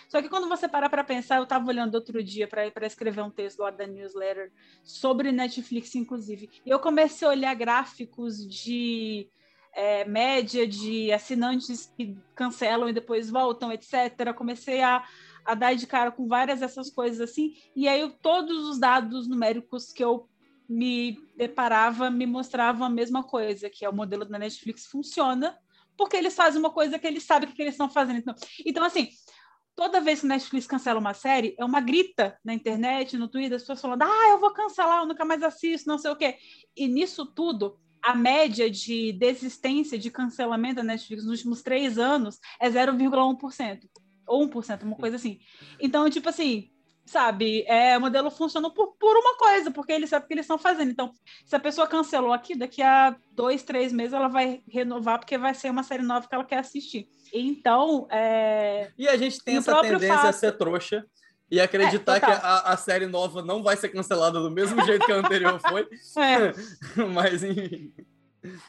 Só 0.09 0.21
que 0.23 0.27
quando 0.27 0.49
você 0.49 0.67
para 0.67 0.89
para 0.89 1.03
pensar, 1.03 1.37
eu 1.37 1.43
estava 1.43 1.67
olhando 1.67 1.93
outro 1.93 2.21
dia 2.23 2.47
para 2.47 2.87
escrever 2.87 3.21
um 3.21 3.29
texto 3.29 3.59
lá 3.59 3.69
da 3.69 3.85
newsletter 3.85 4.51
sobre 4.83 5.31
Netflix, 5.31 5.93
inclusive, 5.93 6.49
e 6.65 6.69
eu 6.69 6.79
comecei 6.79 7.27
a 7.27 7.31
olhar 7.31 7.53
gráficos 7.53 8.37
de 8.47 9.29
é, 9.71 10.03
média 10.05 10.65
de 10.67 11.11
assinantes 11.11 11.93
que 11.95 12.17
cancelam 12.35 12.89
e 12.89 12.93
depois 12.93 13.29
voltam, 13.29 13.71
etc. 13.71 14.33
Comecei 14.35 14.81
a, 14.81 15.07
a 15.45 15.53
dar 15.53 15.75
de 15.75 15.85
cara 15.85 16.11
com 16.11 16.27
várias 16.27 16.59
dessas 16.59 16.89
coisas 16.89 17.21
assim, 17.21 17.53
e 17.75 17.87
aí 17.87 18.01
eu, 18.01 18.09
todos 18.09 18.67
os 18.67 18.79
dados 18.79 19.27
numéricos 19.27 19.91
que 19.91 20.03
eu 20.03 20.27
me 20.67 21.19
deparava 21.37 22.09
me 22.09 22.25
mostravam 22.25 22.87
a 22.87 22.89
mesma 22.89 23.23
coisa, 23.23 23.69
que 23.69 23.85
é 23.85 23.89
o 23.89 23.95
modelo 23.95 24.25
da 24.25 24.39
Netflix 24.39 24.87
funciona 24.87 25.55
porque 25.99 26.15
eles 26.15 26.33
fazem 26.33 26.61
uma 26.61 26.69
coisa 26.69 26.97
que 26.97 27.05
eles 27.05 27.23
sabem 27.23 27.51
que 27.51 27.61
eles 27.61 27.73
estão 27.73 27.89
fazendo. 27.89 28.23
Então 28.65 28.85
assim, 28.85 29.09
toda 29.79 30.01
vez 30.01 30.19
que 30.19 30.25
a 30.25 30.29
Netflix 30.29 30.67
cancela 30.67 30.99
uma 30.99 31.13
série, 31.13 31.55
é 31.57 31.63
uma 31.63 31.79
grita 31.79 32.37
na 32.43 32.53
internet, 32.53 33.15
no 33.15 33.29
Twitter, 33.29 33.55
as 33.55 33.61
pessoas 33.61 33.79
falando, 33.79 34.01
ah, 34.01 34.29
eu 34.31 34.37
vou 34.37 34.51
cancelar, 34.51 35.03
eu 35.03 35.07
nunca 35.07 35.23
mais 35.23 35.41
assisto, 35.41 35.87
não 35.87 35.97
sei 35.97 36.11
o 36.11 36.17
quê. 36.17 36.35
E 36.75 36.85
nisso 36.85 37.25
tudo, 37.25 37.79
a 38.01 38.13
média 38.13 38.69
de 38.69 39.13
desistência, 39.13 39.97
de 39.97 40.11
cancelamento 40.11 40.75
da 40.75 40.83
Netflix 40.83 41.23
nos 41.23 41.31
últimos 41.31 41.61
três 41.61 41.97
anos 41.97 42.39
é 42.59 42.69
0,1%. 42.69 43.79
Ou 44.27 44.49
1%, 44.49 44.83
uma 44.83 44.97
coisa 44.97 45.15
assim. 45.15 45.39
Então, 45.79 46.09
tipo 46.09 46.27
assim, 46.27 46.69
sabe? 47.09 47.63
É, 47.67 47.97
o 47.97 48.01
modelo 48.01 48.29
funciona 48.29 48.69
por, 48.69 48.93
por 48.99 49.17
uma 49.17 49.35
coisa, 49.35 49.71
porque 49.71 49.91
eles 49.91 50.11
sabem 50.11 50.25
o 50.25 50.27
que 50.27 50.33
eles 50.35 50.43
estão 50.43 50.59
fazendo. 50.59 50.91
Então, 50.91 51.11
se 51.43 51.55
a 51.55 51.59
pessoa 51.59 51.87
cancelou 51.87 52.31
aqui, 52.31 52.55
daqui 52.55 52.83
a 52.83 53.15
dois, 53.31 53.63
três 53.63 53.91
meses 53.91 54.13
ela 54.13 54.27
vai 54.27 54.61
renovar, 54.67 55.17
porque 55.17 55.37
vai 55.37 55.55
ser 55.55 55.71
uma 55.71 55.81
série 55.81 56.03
nova 56.03 56.27
que 56.27 56.35
ela 56.35 56.45
quer 56.45 56.59
assistir. 56.59 57.07
Então, 57.33 58.07
é... 58.11 58.91
E 58.95 59.07
a 59.07 59.17
gente 59.17 59.43
tem 59.43 59.57
essa 59.57 59.81
tendência 59.81 60.15
fato... 60.15 60.27
a 60.27 60.33
ser 60.33 60.51
trouxa 60.55 61.03
e 61.49 61.59
acreditar 61.59 62.17
é, 62.17 62.19
que 62.19 62.29
a, 62.29 62.59
a, 62.59 62.77
série 62.77 63.07
nova 63.07 63.41
não 63.41 63.63
vai 63.63 63.75
ser 63.75 63.89
cancelada 63.89 64.39
do 64.39 64.51
mesmo 64.51 64.79
jeito 64.85 65.03
que 65.03 65.11
a 65.11 65.15
anterior 65.15 65.59
foi. 65.59 65.87
É. 66.15 66.53
Mas, 67.11 67.43
enfim... 67.43 67.91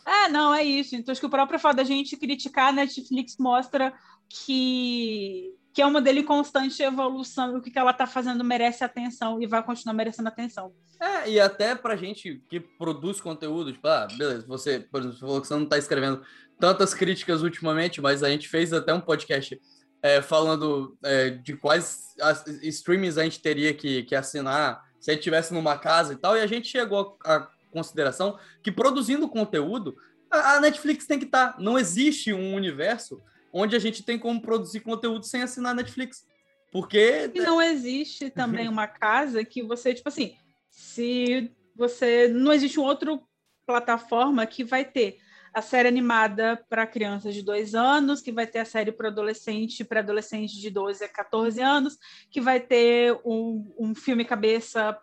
É, 0.06 0.28
não, 0.30 0.54
é 0.54 0.64
isso. 0.64 0.96
Então, 0.96 1.12
acho 1.12 1.20
que 1.20 1.26
o 1.26 1.30
próprio 1.30 1.58
fato 1.58 1.76
da 1.76 1.84
gente 1.84 2.16
criticar 2.16 2.68
a 2.68 2.72
Netflix 2.72 3.36
mostra 3.38 3.92
que 4.30 5.54
que 5.72 5.80
é 5.80 5.86
um 5.86 5.92
modelo 5.92 6.18
em 6.18 6.24
constante 6.24 6.82
evolução 6.82 7.54
e 7.54 7.58
o 7.58 7.62
que 7.62 7.78
ela 7.78 7.92
está 7.92 8.06
fazendo 8.06 8.42
merece 8.42 8.82
atenção 8.82 9.40
e 9.40 9.46
vai 9.46 9.62
continuar 9.62 9.94
merecendo 9.94 10.28
atenção. 10.28 10.72
É, 11.00 11.30
e 11.30 11.40
até 11.40 11.74
para 11.74 11.96
gente 11.96 12.42
que 12.48 12.58
produz 12.58 13.20
conteúdo, 13.20 13.72
tipo, 13.72 13.86
ah, 13.86 14.06
beleza, 14.16 14.46
você, 14.46 14.80
por 14.80 15.00
exemplo, 15.00 15.18
falou 15.18 15.40
que 15.40 15.46
você 15.46 15.54
não 15.54 15.64
está 15.64 15.78
escrevendo 15.78 16.22
tantas 16.58 16.92
críticas 16.92 17.42
ultimamente, 17.42 18.00
mas 18.00 18.22
a 18.22 18.28
gente 18.28 18.48
fez 18.48 18.72
até 18.72 18.92
um 18.92 19.00
podcast 19.00 19.58
é, 20.02 20.20
falando 20.20 20.96
é, 21.04 21.30
de 21.30 21.56
quais 21.56 22.14
streamings 22.62 23.16
a 23.16 23.24
gente 23.24 23.40
teria 23.40 23.72
que, 23.72 24.02
que 24.02 24.14
assinar 24.14 24.82
se 24.98 25.10
a 25.10 25.14
gente 25.14 25.20
estivesse 25.20 25.54
numa 25.54 25.78
casa 25.78 26.12
e 26.12 26.16
tal, 26.16 26.36
e 26.36 26.40
a 26.40 26.46
gente 26.46 26.68
chegou 26.68 27.16
à 27.24 27.48
consideração 27.70 28.38
que 28.62 28.70
produzindo 28.70 29.28
conteúdo, 29.28 29.96
a, 30.30 30.56
a 30.56 30.60
Netflix 30.60 31.06
tem 31.06 31.18
que 31.18 31.24
estar. 31.24 31.54
Tá. 31.54 31.58
Não 31.58 31.78
existe 31.78 32.32
um 32.32 32.54
universo 32.54 33.22
onde 33.52 33.76
a 33.76 33.78
gente 33.78 34.02
tem 34.02 34.18
como 34.18 34.40
produzir 34.40 34.80
conteúdo 34.80 35.24
sem 35.24 35.42
assinar 35.42 35.74
Netflix. 35.74 36.26
Porque. 36.72 37.30
E 37.34 37.40
não 37.40 37.60
existe 37.60 38.30
também 38.30 38.68
uma 38.68 38.86
casa 38.86 39.44
que 39.44 39.62
você, 39.62 39.94
tipo 39.94 40.08
assim, 40.08 40.36
se 40.70 41.50
você. 41.74 42.28
Não 42.28 42.52
existe 42.52 42.78
um 42.78 42.84
outro 42.84 43.22
plataforma 43.66 44.46
que 44.46 44.64
vai 44.64 44.84
ter 44.84 45.18
a 45.52 45.60
série 45.60 45.88
animada 45.88 46.64
para 46.68 46.86
crianças 46.86 47.34
de 47.34 47.42
dois 47.42 47.74
anos, 47.74 48.20
que 48.20 48.30
vai 48.30 48.46
ter 48.46 48.60
a 48.60 48.64
série 48.64 48.92
para 48.92 49.08
adolescente, 49.08 49.84
para 49.84 50.00
adolescente 50.00 50.60
de 50.60 50.70
12 50.70 51.04
a 51.04 51.08
14 51.08 51.60
anos, 51.60 51.98
que 52.30 52.40
vai 52.40 52.60
ter 52.60 53.18
um, 53.24 53.74
um 53.78 53.94
filme 53.94 54.24
cabeça 54.24 54.96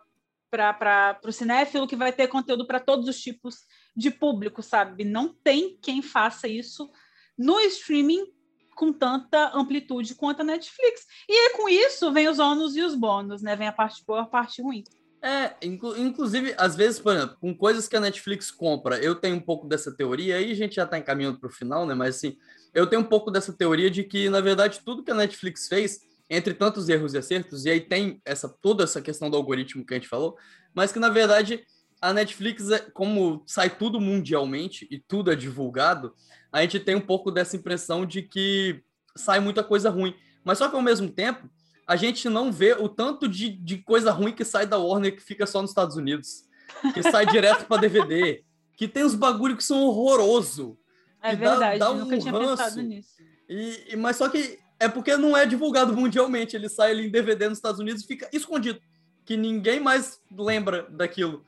para 0.50 1.20
o 1.24 1.32
cinéfilo, 1.32 1.86
que 1.86 1.96
vai 1.96 2.12
ter 2.12 2.28
conteúdo 2.28 2.66
para 2.66 2.80
todos 2.80 3.06
os 3.06 3.20
tipos 3.20 3.66
de 3.94 4.10
público, 4.10 4.62
sabe? 4.62 5.04
Não 5.04 5.34
tem 5.34 5.76
quem 5.82 6.00
faça 6.00 6.48
isso 6.48 6.90
no 7.36 7.60
streaming 7.60 8.24
com 8.78 8.92
tanta 8.92 9.50
amplitude 9.54 10.14
quanto 10.14 10.40
a 10.40 10.44
Netflix. 10.44 11.04
E 11.28 11.32
aí, 11.32 11.52
com 11.56 11.68
isso, 11.68 12.12
vem 12.12 12.28
os 12.28 12.38
ônus 12.38 12.76
e 12.76 12.82
os 12.82 12.94
bônus, 12.94 13.42
né? 13.42 13.56
Vem 13.56 13.66
a 13.66 13.72
parte 13.72 14.04
boa, 14.06 14.22
a 14.22 14.26
parte 14.26 14.62
ruim. 14.62 14.84
É, 15.20 15.56
inclu 15.60 15.98
inclusive, 15.98 16.54
às 16.56 16.76
vezes, 16.76 17.00
por 17.00 17.12
exemplo, 17.12 17.36
com 17.40 17.52
coisas 17.52 17.88
que 17.88 17.96
a 17.96 18.00
Netflix 18.00 18.52
compra, 18.52 18.96
eu 18.98 19.16
tenho 19.16 19.34
um 19.34 19.40
pouco 19.40 19.66
dessa 19.66 19.92
teoria, 19.92 20.36
aí 20.36 20.52
a 20.52 20.54
gente 20.54 20.76
já 20.76 20.84
está 20.84 20.96
encaminhando 20.96 21.40
para 21.40 21.48
o 21.48 21.52
final, 21.52 21.84
né? 21.84 21.92
Mas 21.92 22.16
assim, 22.16 22.36
eu 22.72 22.86
tenho 22.86 23.02
um 23.02 23.04
pouco 23.04 23.32
dessa 23.32 23.52
teoria 23.52 23.90
de 23.90 24.04
que, 24.04 24.30
na 24.30 24.40
verdade, 24.40 24.80
tudo 24.84 25.02
que 25.02 25.10
a 25.10 25.14
Netflix 25.14 25.66
fez 25.66 25.98
entre 26.30 26.54
tantos 26.54 26.88
erros 26.88 27.14
e 27.14 27.18
acertos, 27.18 27.64
e 27.64 27.70
aí 27.70 27.80
tem 27.80 28.20
essa 28.24 28.48
toda 28.48 28.84
essa 28.84 29.02
questão 29.02 29.28
do 29.28 29.36
algoritmo 29.36 29.84
que 29.84 29.94
a 29.94 29.96
gente 29.96 30.08
falou, 30.08 30.36
mas 30.72 30.92
que 30.92 31.00
na 31.00 31.08
verdade 31.08 31.64
a 32.00 32.12
Netflix, 32.12 32.70
é, 32.70 32.78
como 32.78 33.42
sai 33.44 33.70
tudo 33.70 34.00
mundialmente 34.00 34.86
e 34.88 35.00
tudo 35.00 35.32
é 35.32 35.34
divulgado, 35.34 36.14
a 36.52 36.62
gente 36.62 36.80
tem 36.80 36.94
um 36.94 37.00
pouco 37.00 37.30
dessa 37.30 37.56
impressão 37.56 38.06
de 38.06 38.22
que 38.22 38.82
sai 39.16 39.40
muita 39.40 39.62
coisa 39.62 39.90
ruim. 39.90 40.14
Mas 40.44 40.58
só 40.58 40.68
que 40.68 40.76
ao 40.76 40.82
mesmo 40.82 41.10
tempo, 41.10 41.48
a 41.86 41.96
gente 41.96 42.28
não 42.28 42.52
vê 42.52 42.72
o 42.72 42.88
tanto 42.88 43.28
de, 43.28 43.48
de 43.48 43.78
coisa 43.78 44.10
ruim 44.10 44.32
que 44.32 44.44
sai 44.44 44.66
da 44.66 44.78
Warner 44.78 45.14
que 45.14 45.22
fica 45.22 45.46
só 45.46 45.60
nos 45.60 45.70
Estados 45.70 45.96
Unidos, 45.96 46.44
que 46.94 47.02
sai 47.02 47.24
direto 47.32 47.66
para 47.66 47.80
DVD, 47.80 48.42
que 48.76 48.86
tem 48.86 49.04
uns 49.04 49.14
bagulho 49.14 49.56
que 49.56 49.64
são 49.64 49.82
horroroso. 49.82 50.78
É 51.22 51.34
verdade, 51.34 51.78
dá, 51.78 51.86
dá 51.86 51.92
um 51.92 51.98
nunca 51.98 52.18
tinha 52.18 52.32
ranço. 52.32 52.56
pensado 52.56 52.82
nisso. 52.82 53.10
E, 53.48 53.96
mas 53.96 54.16
só 54.16 54.28
que 54.28 54.58
é 54.78 54.88
porque 54.88 55.16
não 55.16 55.36
é 55.36 55.44
divulgado 55.44 55.94
mundialmente, 55.94 56.54
ele 56.54 56.68
sai 56.68 56.92
ali 56.92 57.06
em 57.06 57.10
DVD 57.10 57.48
nos 57.48 57.58
Estados 57.58 57.80
Unidos 57.80 58.04
e 58.04 58.06
fica 58.06 58.28
escondido, 58.32 58.80
que 59.24 59.36
ninguém 59.36 59.80
mais 59.80 60.20
lembra 60.30 60.86
daquilo. 60.90 61.44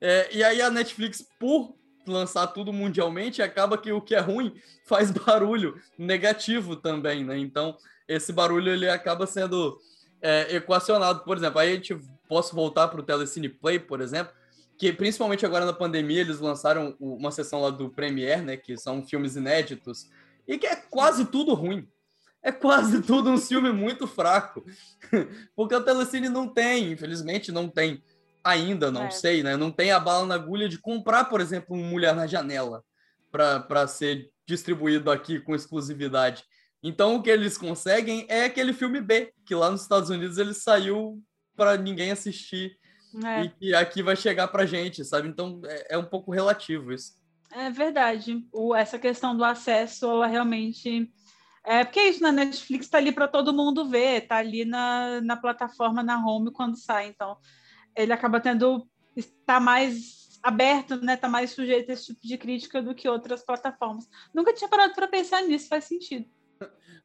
É, 0.00 0.34
e 0.34 0.42
aí 0.42 0.62
a 0.62 0.70
Netflix, 0.70 1.22
por 1.38 1.74
lançar 2.10 2.46
tudo 2.48 2.72
mundialmente, 2.72 3.42
acaba 3.42 3.78
que 3.78 3.92
o 3.92 4.00
que 4.00 4.14
é 4.14 4.20
ruim 4.20 4.54
faz 4.84 5.10
barulho 5.12 5.80
negativo 5.98 6.76
também, 6.76 7.24
né? 7.24 7.38
Então, 7.38 7.76
esse 8.06 8.32
barulho 8.32 8.72
ele 8.72 8.88
acaba 8.88 9.26
sendo 9.26 9.78
é, 10.20 10.56
equacionado. 10.56 11.20
Por 11.20 11.36
exemplo, 11.36 11.58
aí 11.58 11.72
a 11.72 11.74
gente 11.74 11.98
posso 12.28 12.54
voltar 12.54 12.88
para 12.88 13.00
o 13.00 13.04
Telecine 13.04 13.48
Play, 13.48 13.78
por 13.78 14.00
exemplo, 14.00 14.32
que 14.76 14.92
principalmente 14.92 15.44
agora 15.44 15.64
na 15.64 15.72
pandemia 15.72 16.20
eles 16.20 16.40
lançaram 16.40 16.96
uma 16.98 17.30
sessão 17.30 17.60
lá 17.60 17.70
do 17.70 17.90
Premiere, 17.90 18.42
né? 18.42 18.56
Que 18.56 18.76
são 18.76 19.06
filmes 19.06 19.36
inéditos, 19.36 20.08
e 20.46 20.58
que 20.58 20.66
é 20.66 20.76
quase 20.76 21.26
tudo 21.26 21.54
ruim 21.54 21.88
é 22.42 22.50
quase 22.50 23.02
tudo 23.02 23.30
um 23.30 23.38
filme 23.38 23.72
muito 23.72 24.06
fraco. 24.06 24.64
Porque 25.54 25.74
o 25.74 25.82
Telecine 25.82 26.28
não 26.28 26.48
tem, 26.48 26.92
infelizmente 26.92 27.52
não 27.52 27.68
tem. 27.68 28.02
Ainda, 28.42 28.90
não 28.90 29.04
é. 29.04 29.10
sei, 29.10 29.42
né? 29.42 29.56
Não 29.56 29.70
tem 29.70 29.90
a 29.90 30.00
bala 30.00 30.26
na 30.26 30.34
agulha 30.34 30.68
de 30.68 30.78
comprar, 30.78 31.24
por 31.24 31.40
exemplo, 31.40 31.76
um 31.76 31.84
Mulher 31.84 32.14
na 32.14 32.26
Janela 32.26 32.82
para 33.30 33.86
ser 33.86 34.30
distribuído 34.46 35.10
aqui 35.10 35.38
com 35.38 35.54
exclusividade. 35.54 36.44
Então, 36.82 37.16
o 37.16 37.22
que 37.22 37.30
eles 37.30 37.58
conseguem 37.58 38.24
é 38.28 38.44
aquele 38.44 38.72
filme 38.72 39.00
B, 39.00 39.32
que 39.44 39.54
lá 39.54 39.70
nos 39.70 39.82
Estados 39.82 40.08
Unidos 40.08 40.38
ele 40.38 40.54
saiu 40.54 41.22
para 41.54 41.76
ninguém 41.76 42.10
assistir 42.10 42.76
é. 43.24 43.44
e 43.44 43.48
que 43.50 43.74
aqui 43.74 44.02
vai 44.02 44.16
chegar 44.16 44.48
para 44.48 44.66
gente, 44.66 45.04
sabe? 45.04 45.28
Então, 45.28 45.60
é, 45.64 45.94
é, 45.94 45.98
um 45.98 46.04
pouco 46.04 46.30
relativo 46.30 46.92
isso. 46.92 47.12
É 47.52 47.70
verdade. 47.70 48.46
O, 48.52 48.74
essa 48.74 48.98
questão 48.98 49.36
do 49.36 49.44
acesso, 49.44 50.06
ela 50.06 50.26
realmente 50.26 51.12
é 51.64 51.84
porque 51.84 52.00
é 52.00 52.08
isso, 52.08 52.22
na 52.22 52.32
Netflix 52.32 52.86
está 52.86 52.98
ali 52.98 53.12
para 53.12 53.28
todo 53.28 53.52
mundo 53.52 53.88
ver, 53.88 54.22
está 54.22 54.36
ali 54.36 54.64
na, 54.64 55.20
na 55.20 55.36
plataforma, 55.36 56.02
na 56.02 56.24
home 56.24 56.50
quando 56.50 56.76
sai. 56.76 57.08
Então, 57.08 57.36
ele 57.96 58.12
acaba 58.12 58.40
tendo. 58.40 58.86
está 59.16 59.60
mais 59.60 60.38
aberto, 60.42 60.96
né? 60.96 61.14
Está 61.14 61.28
mais 61.28 61.50
sujeito 61.50 61.90
a 61.90 61.94
esse 61.94 62.06
tipo 62.06 62.26
de 62.26 62.38
crítica 62.38 62.82
do 62.82 62.94
que 62.94 63.08
outras 63.08 63.44
plataformas. 63.44 64.08
Nunca 64.34 64.52
tinha 64.52 64.68
parado 64.68 64.94
para 64.94 65.08
pensar 65.08 65.42
nisso, 65.42 65.68
faz 65.68 65.84
sentido. 65.84 66.26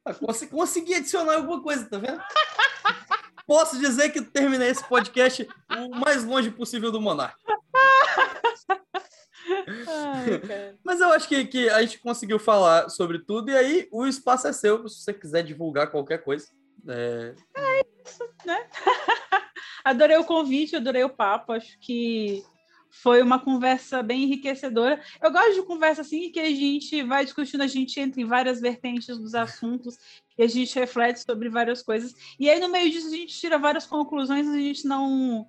Ah, 0.04 0.14
consegui 0.50 0.94
adicionar 0.94 1.34
alguma 1.34 1.62
coisa, 1.62 1.88
tá 1.88 1.98
vendo? 1.98 2.20
Posso 3.46 3.78
dizer 3.78 4.10
que 4.10 4.22
terminei 4.22 4.70
esse 4.70 4.84
podcast 4.88 5.48
o 5.70 5.90
mais 5.96 6.24
longe 6.24 6.50
possível 6.50 6.90
do 6.90 7.00
Monark. 7.00 7.36
Mas 10.84 11.00
eu 11.00 11.08
acho 11.10 11.28
que, 11.28 11.44
que 11.44 11.68
a 11.68 11.80
gente 11.82 11.98
conseguiu 12.00 12.38
falar 12.38 12.88
sobre 12.88 13.20
tudo, 13.20 13.50
e 13.50 13.56
aí 13.56 13.88
o 13.92 14.06
espaço 14.06 14.48
é 14.48 14.52
seu, 14.52 14.88
se 14.88 15.02
você 15.02 15.14
quiser 15.14 15.42
divulgar 15.42 15.90
qualquer 15.90 16.18
coisa. 16.24 16.48
É, 16.88 17.34
é 17.56 17.86
isso, 18.04 18.28
né? 18.44 18.68
adorei 19.86 20.16
o 20.16 20.24
convite, 20.24 20.74
adorei 20.74 21.04
o 21.04 21.08
papo, 21.08 21.52
acho 21.52 21.78
que 21.78 22.42
foi 22.90 23.22
uma 23.22 23.38
conversa 23.38 24.02
bem 24.02 24.24
enriquecedora. 24.24 25.00
Eu 25.22 25.30
gosto 25.30 25.54
de 25.54 25.62
conversa 25.62 26.00
assim 26.00 26.30
que 26.32 26.40
a 26.40 26.48
gente 26.48 27.04
vai 27.04 27.24
discutindo, 27.24 27.62
a 27.62 27.68
gente 27.68 28.00
entra 28.00 28.20
em 28.20 28.24
várias 28.24 28.60
vertentes 28.60 29.16
dos 29.16 29.34
assuntos 29.34 29.96
e 30.36 30.42
a 30.42 30.48
gente 30.48 30.74
reflete 30.76 31.20
sobre 31.20 31.48
várias 31.48 31.82
coisas. 31.82 32.14
E 32.38 32.50
aí, 32.50 32.58
no 32.58 32.68
meio 32.68 32.90
disso, 32.90 33.06
a 33.06 33.16
gente 33.16 33.38
tira 33.38 33.58
várias 33.58 33.86
conclusões, 33.86 34.48
a 34.48 34.56
gente 34.56 34.88
não 34.88 35.46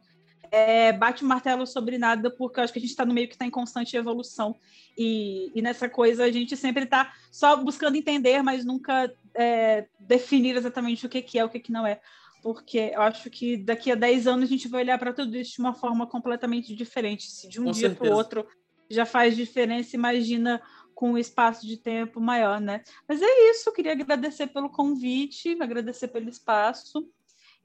é, 0.52 0.94
bate 0.94 1.24
o 1.24 1.28
martelo 1.28 1.66
sobre 1.66 1.98
nada, 1.98 2.30
porque 2.30 2.60
eu 2.60 2.64
acho 2.64 2.74
que 2.74 2.80
a 2.80 2.82
gente 2.82 2.92
está 2.92 3.06
no 3.06 3.16
meio 3.16 3.28
que 3.28 3.34
está 3.34 3.46
em 3.46 3.50
constante 3.50 3.98
evolução. 3.98 4.56
E, 4.96 5.52
e, 5.56 5.64
nessa 5.64 5.90
coisa 5.90 6.26
a 6.26 6.32
gente 6.32 6.56
sempre 6.56 6.84
está 6.84 7.12
só 7.32 7.58
buscando 7.58 7.96
entender, 7.96 8.44
mas 8.44 8.64
nunca 8.64 9.12
é, 9.34 9.88
definir 10.00 10.56
exatamente 10.56 11.08
o 11.08 11.10
que, 11.10 11.24
que 11.24 11.40
é, 11.40 11.46
o 11.46 11.50
que, 11.50 11.60
que 11.60 11.72
não 11.72 11.88
é. 11.88 12.00
Porque 12.48 12.92
eu 12.94 13.02
acho 13.02 13.30
que 13.30 13.58
daqui 13.58 13.92
a 13.92 13.96
10 13.96 14.26
anos 14.26 14.46
a 14.46 14.48
gente 14.50 14.70
vai 14.70 14.82
olhar 14.82 14.98
para 14.98 15.12
tudo 15.12 15.36
isso 15.36 15.56
de 15.56 15.60
uma 15.60 15.74
forma 15.74 16.08
completamente 16.08 16.74
diferente. 16.74 17.30
Se 17.30 17.46
de 17.50 17.60
um 17.60 17.66
Com 17.66 17.72
dia 17.72 17.90
para 17.94 18.10
o 18.10 18.16
outro 18.16 18.48
já 18.90 19.06
faz 19.06 19.36
diferença, 19.36 19.98
imagina 19.98 20.62
com 20.96 21.12
um 21.12 21.18
espaço 21.18 21.68
de 21.68 21.76
tempo 21.76 22.22
maior, 22.22 22.62
né? 22.62 22.86
Mas 23.06 23.22
é 23.22 23.52
isso, 23.52 23.74
queria 23.74 23.92
agradecer 23.92 24.48
pelo 24.48 24.70
convite, 24.70 25.62
agradecer 25.62 26.08
pelo 26.08 26.30
espaço 26.30 27.10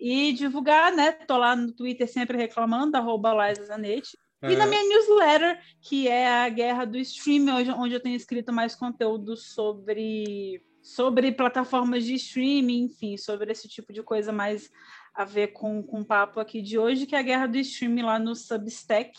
e 0.01 0.33
divulgar, 0.33 0.91
né? 0.91 1.13
Tô 1.13 1.37
lá 1.37 1.55
no 1.55 1.71
Twitter 1.71 2.09
sempre 2.09 2.37
reclamando, 2.37 2.97
arroba 2.97 3.55
Zanete. 3.55 4.19
É. 4.43 4.51
E 4.51 4.57
na 4.57 4.67
minha 4.67 4.83
newsletter, 4.83 5.61
que 5.81 6.09
é 6.09 6.29
a 6.29 6.49
Guerra 6.49 6.85
do 6.87 6.99
Stream, 6.99 7.47
onde 7.79 7.95
eu 7.95 8.01
tenho 8.01 8.17
escrito 8.17 8.53
mais 8.53 8.75
conteúdo 8.75 9.37
sobre, 9.37 10.61
sobre 10.83 11.33
plataformas 11.33 12.05
de 12.05 12.15
streaming, 12.15 12.85
enfim, 12.85 13.17
sobre 13.17 13.51
esse 13.53 13.69
tipo 13.69 13.93
de 13.93 14.03
coisa 14.03 14.33
mais 14.33 14.71
a 15.15 15.25
ver 15.25 15.49
com, 15.49 15.83
com 15.83 16.01
o 16.01 16.05
papo 16.05 16.41
aqui 16.41 16.61
de 16.61 16.79
hoje, 16.79 17.07
que 17.07 17.15
é 17.15 17.19
a 17.19 17.23
Guerra 17.23 17.47
do 17.47 17.59
Stream 17.59 18.05
lá 18.05 18.19
no 18.19 18.35
Substack. 18.35 19.13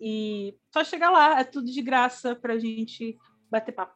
E 0.00 0.54
só 0.72 0.84
chegar 0.84 1.10
lá, 1.10 1.40
é 1.40 1.44
tudo 1.44 1.70
de 1.70 1.80
graça 1.80 2.34
para 2.34 2.54
a 2.54 2.58
gente 2.58 3.16
bater 3.50 3.72
papo. 3.72 3.94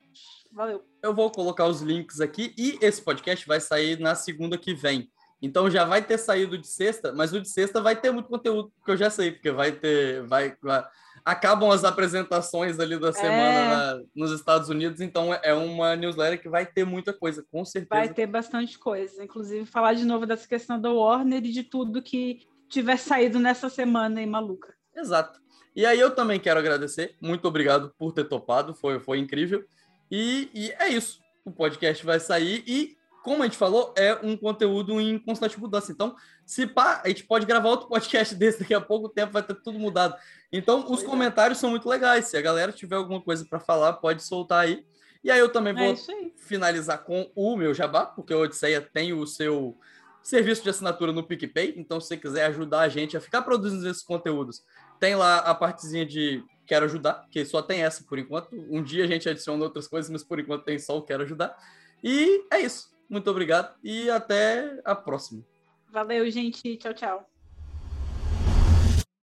Valeu. 0.52 0.85
Eu 1.02 1.14
vou 1.14 1.31
colocar 1.31 1.66
os 1.66 1.82
links 1.82 2.20
aqui 2.20 2.55
e 2.56 2.78
esse 2.81 3.02
podcast 3.02 3.47
vai 3.47 3.60
sair 3.60 3.98
na 3.98 4.14
segunda 4.14 4.56
que 4.56 4.74
vem. 4.74 5.10
Então 5.43 5.70
já 5.70 5.85
vai 5.85 6.02
ter 6.02 6.16
saído 6.16 6.56
de 6.56 6.66
sexta, 6.66 7.12
mas 7.12 7.32
o 7.32 7.40
de 7.40 7.48
sexta 7.48 7.81
vai 7.81 8.01
ter 8.01 8.10
muito 8.10 8.28
conteúdo, 8.28 8.73
que 8.85 8.90
eu 8.90 8.97
já 8.97 9.10
sei, 9.10 9.32
porque 9.32 9.51
vai 9.51 9.73
ter. 9.73 10.23
Vai, 10.27 10.56
vai 10.62 10.85
acabam 11.27 11.73
as 11.73 11.82
apresentações 11.82 12.78
ali 12.78 12.97
da 12.97 13.12
semana 13.12 14.01
é... 14.01 14.05
nos 14.15 14.31
Estados 14.31 14.69
Unidos, 14.69 15.01
então 15.01 15.35
é 15.35 15.53
uma 15.53 15.97
newsletter 15.97 16.40
que 16.40 16.48
vai 16.48 16.65
ter 16.65 16.85
muita 16.86 17.12
coisa, 17.12 17.44
com 17.51 17.65
certeza. 17.65 18.01
Vai 18.01 18.15
ter 18.15 18.28
bastante 18.28 18.78
coisa. 18.78 19.24
Inclusive, 19.24 19.66
falar 19.66 19.94
de 19.94 20.05
novo 20.05 20.24
dessa 20.24 20.47
questão 20.47 20.81
da 20.81 20.89
Warner 20.93 21.44
e 21.44 21.51
de 21.51 21.65
tudo 21.65 22.01
que 22.01 22.47
tiver 22.69 22.97
saído 22.97 23.40
nessa 23.40 23.69
semana 23.69 24.20
aí, 24.20 24.27
maluca. 24.27 24.73
Exato. 24.94 25.40
E 25.74 25.85
aí 25.85 25.98
eu 25.98 26.15
também 26.15 26.39
quero 26.39 26.61
agradecer. 26.61 27.16
Muito 27.20 27.48
obrigado 27.48 27.93
por 27.98 28.12
ter 28.12 28.24
topado, 28.24 28.73
foi, 28.73 29.01
foi 29.01 29.19
incrível. 29.19 29.65
E, 30.09 30.48
e 30.55 30.70
é 30.78 30.89
isso. 30.89 31.19
O 31.44 31.51
podcast 31.51 32.07
vai 32.07 32.20
sair 32.20 32.62
e 32.69 32.97
como 33.27 33.43
a 33.43 33.47
gente 33.47 33.59
falou, 33.59 33.93
é 33.98 34.15
um 34.23 34.36
conteúdo 34.36 35.01
em 35.01 35.19
constante 35.19 35.59
mudança. 35.59 35.90
Então, 35.90 36.15
se 36.47 36.64
pá, 36.64 37.02
a 37.05 37.09
gente 37.09 37.24
pode 37.24 37.44
gravar 37.44 37.68
outro 37.68 37.89
podcast 37.89 38.32
desse 38.36 38.60
daqui 38.60 38.73
a 38.73 38.81
pouco 38.81 39.09
tempo, 39.09 39.32
vai 39.32 39.43
ter 39.43 39.56
tudo 39.56 39.78
mudado. 39.78 40.16
Então, 40.52 40.90
os 40.90 41.02
é. 41.02 41.05
comentários 41.05 41.59
são 41.59 41.70
muito 41.70 41.89
legais. 41.89 42.27
Se 42.27 42.36
a 42.36 42.40
galera 42.40 42.70
tiver 42.70 42.97
alguma 42.97 43.20
coisa 43.20 43.44
para 43.44 43.59
falar, 43.59 43.94
pode 43.94 44.23
soltar 44.23 44.60
aí. 44.60 44.86
E 45.24 45.31
aí 45.31 45.40
eu 45.40 45.48
também 45.48 45.73
é 45.73 45.77
vou 45.77 45.93
é 45.93 46.31
finalizar 46.36 47.02
com 47.02 47.31
o 47.35 47.56
meu 47.56 47.74
jabá, 47.74 48.06
porque 48.06 48.32
o 48.32 48.40
Odisseia 48.40 48.81
tem 48.81 49.12
o 49.12 49.27
seu 49.27 49.77
serviço 50.23 50.62
de 50.62 50.70
assinatura 50.70 51.12
no 51.12 51.24
PicPay. 51.24 51.74
Então, 51.77 52.01
se 52.01 52.09
você 52.09 52.16
quiser 52.16 52.47
ajudar 52.47 52.81
a 52.81 52.89
gente 52.89 53.16
a 53.16 53.20
ficar 53.20 53.43
produzindo 53.43 53.89
esses 53.89 54.05
conteúdos, 54.05 54.62
tem 55.01 55.16
lá 55.16 55.39
a 55.39 55.52
partezinha 55.52 56.06
de 56.06 56.44
quero 56.64 56.85
ajudar, 56.85 57.27
que 57.31 57.44
só 57.44 57.60
tem 57.60 57.82
essa 57.82 58.05
por 58.05 58.18
enquanto. 58.18 58.48
Um 58.70 58.82
dia 58.82 59.05
a 59.05 59.06
gente 59.09 59.28
adiciona 59.28 59.64
outras 59.64 59.89
coisas, 59.89 60.10
mas 60.10 60.23
por 60.23 60.39
enquanto 60.39 60.64
tem 60.64 60.78
só 60.78 60.97
o 60.97 61.02
quero 61.02 61.24
ajudar. 61.24 61.56
E 62.05 62.44
é 62.52 62.60
isso. 62.60 62.94
Muito 63.09 63.28
obrigado 63.31 63.74
e 63.82 64.09
até 64.10 64.81
a 64.85 64.94
próxima. 64.94 65.44
Valeu, 65.89 66.31
gente. 66.31 66.77
Tchau, 66.79 66.95
tchau. 66.95 67.36